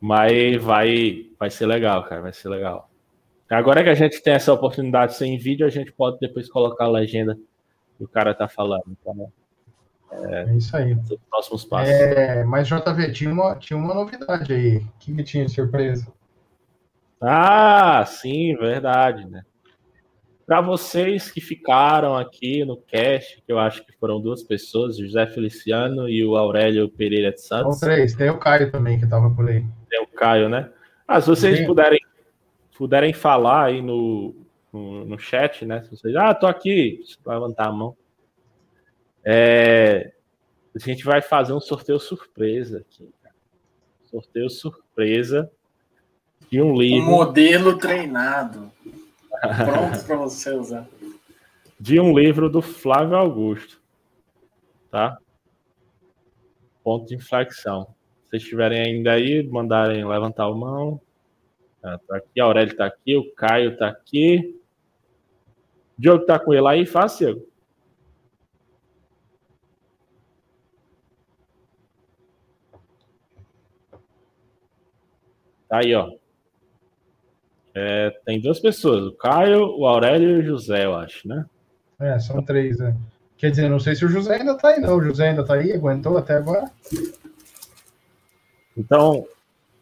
Mas 0.00 0.62
vai, 0.62 1.26
vai 1.38 1.50
ser 1.50 1.66
legal, 1.66 2.04
cara, 2.04 2.22
vai 2.22 2.32
ser 2.32 2.48
legal. 2.48 2.88
Agora 3.50 3.82
que 3.82 3.88
a 3.88 3.94
gente 3.94 4.22
tem 4.22 4.34
essa 4.34 4.52
oportunidade 4.52 5.14
sem 5.14 5.38
vídeo, 5.38 5.66
a 5.66 5.70
gente 5.70 5.90
pode 5.90 6.18
depois 6.20 6.48
colocar 6.50 6.84
a 6.84 6.90
legenda 6.90 7.34
que 7.96 8.04
o 8.04 8.08
cara 8.08 8.34
tá 8.34 8.46
falando. 8.46 8.84
Então, 8.88 9.32
é, 10.10 10.42
é 10.44 10.56
isso 10.56 10.76
aí. 10.76 10.94
Os 10.94 11.16
próximos 11.30 11.64
passos. 11.64 11.92
É, 11.92 12.44
mas 12.44 12.68
JV, 12.68 13.12
tinha 13.12 13.32
uma, 13.32 13.56
tinha 13.56 13.78
uma 13.78 13.94
novidade 13.94 14.52
aí. 14.52 14.76
O 14.78 14.92
que, 14.98 15.22
tinha 15.22 15.44
de 15.44 15.52
surpresa? 15.52 16.06
Ah, 17.20 18.04
sim, 18.06 18.56
verdade, 18.56 19.26
né? 19.26 19.42
Para 20.46 20.62
vocês 20.62 21.30
que 21.30 21.42
ficaram 21.42 22.16
aqui 22.16 22.64
no 22.64 22.76
cast, 22.76 23.42
que 23.44 23.52
eu 23.52 23.58
acho 23.58 23.84
que 23.84 23.92
foram 23.98 24.18
duas 24.18 24.42
pessoas, 24.42 24.96
José 24.96 25.26
Feliciano 25.26 26.08
e 26.08 26.24
o 26.24 26.36
Aurélio 26.36 26.88
Pereira 26.88 27.30
de 27.30 27.42
Santos. 27.42 27.78
São 27.78 27.88
três, 27.88 28.14
tem 28.14 28.30
o 28.30 28.38
Caio 28.38 28.72
também 28.72 28.98
que 28.98 29.04
estava 29.04 29.28
por 29.28 29.46
aí. 29.48 29.62
Tem 29.90 30.02
o 30.02 30.06
Caio, 30.06 30.48
né? 30.48 30.70
Ah, 31.06 31.20
se 31.20 31.28
vocês 31.28 31.66
puderem, 31.66 32.00
puderem 32.78 33.12
falar 33.12 33.66
aí 33.66 33.82
no, 33.82 34.34
no, 34.72 35.04
no, 35.04 35.18
chat, 35.18 35.66
né? 35.66 35.82
Se 35.82 35.90
vocês, 35.90 36.16
ah, 36.16 36.32
tô 36.32 36.46
aqui, 36.46 37.00
levantar 37.26 37.66
a 37.66 37.72
mão. 37.72 37.94
É, 39.30 40.14
a 40.74 40.78
gente 40.78 41.04
vai 41.04 41.20
fazer 41.20 41.52
um 41.52 41.60
sorteio 41.60 42.00
surpresa 42.00 42.78
aqui. 42.78 43.12
Sorteio 44.06 44.48
surpresa 44.48 45.52
de 46.50 46.62
um 46.62 46.74
livro. 46.74 47.06
Um 47.06 47.10
modelo 47.10 47.76
treinado. 47.76 48.72
Pronto 49.38 50.06
para 50.06 50.16
você 50.16 50.50
usar. 50.52 50.88
De 51.78 52.00
um 52.00 52.18
livro 52.18 52.48
do 52.48 52.62
Flávio 52.62 53.16
Augusto. 53.16 53.82
Tá? 54.90 55.18
Ponto 56.82 57.06
de 57.06 57.16
inflexão. 57.16 57.94
Se 58.24 58.30
vocês 58.30 58.42
estiverem 58.44 58.80
ainda 58.80 59.12
aí, 59.12 59.46
mandarem 59.46 60.08
levantar 60.08 60.44
a 60.44 60.54
mão. 60.54 60.98
Tá, 61.82 61.98
tá 61.98 62.16
aqui, 62.16 62.40
a 62.40 62.44
Aurélio 62.44 62.74
tá 62.74 62.86
aqui, 62.86 63.14
o 63.14 63.30
Caio 63.34 63.76
tá 63.76 63.88
aqui. 63.88 64.58
O 65.98 66.00
Diogo 66.00 66.24
tá 66.24 66.38
com 66.38 66.54
ele 66.54 66.66
aí, 66.66 66.86
fácil. 66.86 67.46
Tá 75.68 75.78
aí, 75.78 75.94
ó. 75.94 76.10
É, 77.74 78.10
tem 78.24 78.40
duas 78.40 78.58
pessoas, 78.58 79.04
o 79.06 79.12
Caio, 79.12 79.78
o 79.78 79.86
Aurélio 79.86 80.30
e 80.30 80.40
o 80.40 80.44
José, 80.44 80.84
eu 80.84 80.96
acho, 80.96 81.28
né? 81.28 81.46
É, 82.00 82.18
são 82.18 82.42
três, 82.42 82.78
né? 82.78 82.96
Quer 83.36 83.50
dizer, 83.50 83.68
não 83.68 83.78
sei 83.78 83.94
se 83.94 84.04
o 84.04 84.08
José 84.08 84.36
ainda 84.36 84.56
tá 84.56 84.68
aí, 84.68 84.80
não. 84.80 84.96
O 84.96 85.02
José 85.02 85.28
ainda 85.28 85.44
tá 85.44 85.54
aí, 85.54 85.72
aguentou 85.72 86.18
até 86.18 86.34
agora. 86.34 86.68
Então, 88.76 89.26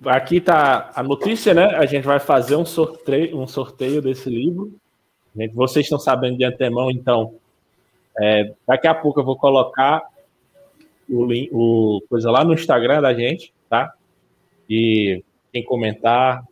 aqui 0.05 0.43
tá 0.43 0.91
a 0.95 1.03
notícia, 1.03 1.55
né? 1.55 1.65
A 1.77 1.87
gente 1.87 2.05
vai 2.05 2.21
fazer 2.21 2.57
um 2.57 2.67
sorteio, 2.67 3.39
um 3.39 3.47
sorteio 3.47 4.03
desse 4.03 4.29
livro. 4.29 4.75
Vocês 5.55 5.87
estão 5.87 5.99
sabendo 5.99 6.37
de 6.37 6.45
antemão, 6.45 6.91
então. 6.91 7.35
É, 8.19 8.53
daqui 8.67 8.87
a 8.87 8.95
pouco 8.95 9.21
eu 9.21 9.25
vou 9.25 9.37
colocar 9.37 10.03
o, 11.09 11.25
link, 11.25 11.51
o 11.53 12.03
coisa 12.09 12.31
lá 12.31 12.45
no 12.45 12.55
Instagram 12.55 13.01
da 13.01 13.15
gente, 13.15 13.55
tá? 13.69 13.93
E 14.69 15.23
quem 15.57 15.65
comentar, 15.65 16.45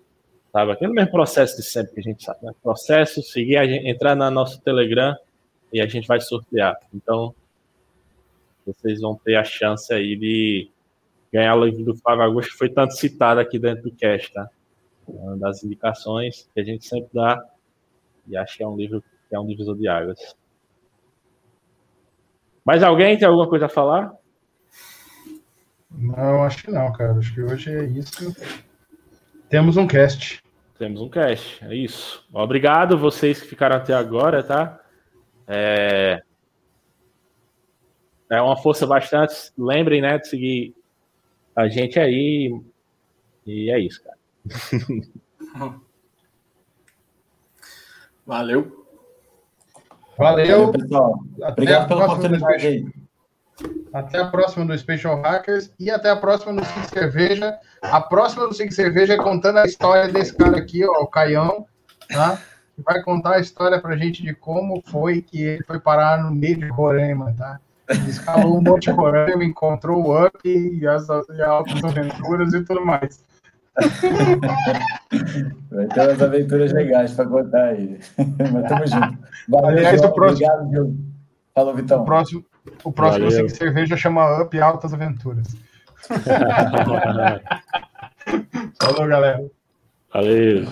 sabe? 0.51 0.73
Aquele 0.73 0.93
mesmo 0.93 1.11
processo 1.11 1.57
de 1.57 1.63
sempre 1.63 1.95
que 1.95 2.01
a 2.01 2.03
gente 2.03 2.25
sabe, 2.25 2.39
né? 2.43 2.53
Processo, 2.63 3.23
seguir, 3.23 3.67
gente, 3.69 3.87
entrar 3.87 4.15
na 4.15 4.31
nosso 4.31 4.61
Telegram 4.63 5.15
e 5.73 5.81
a 5.81 5.87
gente 5.87 6.09
vai 6.09 6.21
sortear. 6.21 6.79
Então, 6.95 7.35
vocês 8.67 9.01
vão 9.01 9.15
ter 9.15 9.37
a 9.37 9.45
chance 9.45 9.93
aí 9.93 10.17
de 10.17 10.71
ganhar 11.31 11.55
o 11.55 11.65
livro 11.65 11.85
do 11.85 11.97
Flávio 11.97 12.25
Augusto, 12.25 12.53
que 12.53 12.59
foi 12.59 12.71
tanto 12.71 12.95
citado 12.95 13.41
aqui 13.41 13.59
dentro 13.59 13.85
do 13.85 13.93
cast, 13.95 14.33
tá? 14.33 14.49
Uma 15.07 15.37
das 15.37 15.63
indicações 15.63 16.49
que 16.55 16.61
a 16.61 16.65
gente 16.65 16.87
sempre 16.87 17.11
dá, 17.13 17.45
e 18.27 18.37
acho 18.37 18.57
que 18.57 18.63
é 18.63 18.69
um 18.69 18.77
livro 18.77 19.03
que 19.29 19.35
é 19.35 19.39
um 19.39 19.47
divisor 19.47 19.77
de 19.77 19.87
águas. 19.87 20.35
Mais 22.65 22.83
alguém 22.83 23.19
tem 23.19 23.29
alguma 23.29 23.49
coisa 23.49 23.67
a 23.67 23.69
falar? 23.69 24.15
Não, 25.91 26.43
acho 26.43 26.65
que 26.65 26.71
não, 26.71 26.91
cara. 26.93 27.13
Acho 27.19 27.35
que 27.35 27.43
hoje 27.43 27.71
é 27.71 27.85
isso. 27.85 28.35
Temos 29.55 29.77
um 29.77 29.87
cast. 29.87 30.43
Temos 30.77 31.01
um 31.01 31.09
cast, 31.09 31.65
é 31.65 31.73
isso. 31.73 32.27
Obrigado 32.33 32.99
vocês 32.99 33.41
que 33.41 33.47
ficaram 33.47 33.77
até 33.77 33.95
agora, 33.95 34.43
tá? 34.43 34.81
É, 35.47 36.21
é 38.29 38.43
uma 38.43 38.57
força 38.57 38.85
bastante. 38.85 39.53
Lembrem, 39.57 40.03
né, 40.03 40.19
de 40.19 40.27
seguir 40.27 40.75
a 41.55 41.69
gente 41.69 42.01
aí. 42.01 42.53
E 43.47 43.71
é 43.71 43.79
isso, 43.79 44.03
cara. 44.03 44.19
Valeu. 48.27 48.89
Valeu. 50.19 50.73
pessoal. 50.73 51.21
Até 51.37 51.53
Obrigado 51.53 51.83
a 51.85 51.87
pela 51.87 52.05
oportunidade 52.07 52.67
aí. 52.67 53.04
Até 53.95 54.19
a 54.19 54.27
próxima 54.27 54.67
do 54.67 54.77
Special 54.77 55.21
Hackers 55.23 55.71
e 55.79 55.89
até 55.91 56.11
a 56.11 56.17
próxima 56.17 56.53
do 56.53 56.65
Cinco 56.65 56.89
Cerveja. 56.89 57.57
A 57.81 58.01
próxima 58.01 58.49
do 58.49 58.53
Cinco 58.55 58.73
Cerveja 58.75 59.15
é 59.15 59.17
contando 59.17 59.59
a 59.61 59.65
história 59.67 60.13
desse 60.13 60.35
cara 60.37 60.59
aqui, 60.59 60.85
ó, 60.85 61.03
o 61.03 61.07
Caião, 61.07 61.65
tá? 62.09 62.37
Que 62.75 62.83
vai 62.83 63.01
contar 63.03 63.37
a 63.37 63.39
história 63.39 63.81
pra 63.81 63.97
gente 63.97 64.21
de 64.23 64.35
como 64.35 64.83
foi 64.87 65.23
que 65.23 65.41
ele 65.43 65.63
foi 65.63 65.79
parar 65.79 66.23
no 66.25 66.35
meio 66.35 66.57
de 66.57 66.67
Roraima, 66.69 67.33
tá? 67.39 67.61
Ele 67.89 68.11
escalou 68.11 68.59
um 68.59 68.63
monte 68.63 68.85
de 68.85 68.91
Roraima, 68.91 69.45
encontrou 69.45 70.05
o 70.05 70.27
Up 70.27 70.39
e 70.45 70.85
as, 70.89 71.07
e 71.09 71.13
as 71.13 71.41
altas 71.49 71.85
aventuras 71.85 72.53
e 72.53 72.65
tudo 72.65 72.85
mais. 72.85 73.23
Vai 75.71 75.87
ter 75.89 76.01
umas 76.01 76.23
aventuras 76.23 76.73
legais 76.73 77.13
para 77.13 77.27
contar 77.27 77.65
aí. 77.67 77.99
Mas 78.53 78.69
tamo 78.69 78.87
junto. 78.87 79.19
Valeu, 79.49 79.69
Aliás, 79.69 79.99
João. 80.01 80.11
o 80.11 80.15
próximo- 80.15 80.47
Obrigado, 80.49 80.71
Diogo. 80.71 80.97
Falou, 81.55 81.73
O 81.73 81.77
Vitão. 81.77 82.05
próximo, 82.05 82.45
o 82.83 82.93
próximo 82.93 83.25
Valeu. 83.25 83.49
Cinco 83.49 83.51
Cerveja 83.51 83.97
chama 83.97 84.43
Up 84.43 84.61
Altas 84.61 84.93
Aventuras. 84.95 85.47
Falou, 88.81 89.07
galera. 89.07 89.45
Valeu. 90.13 90.67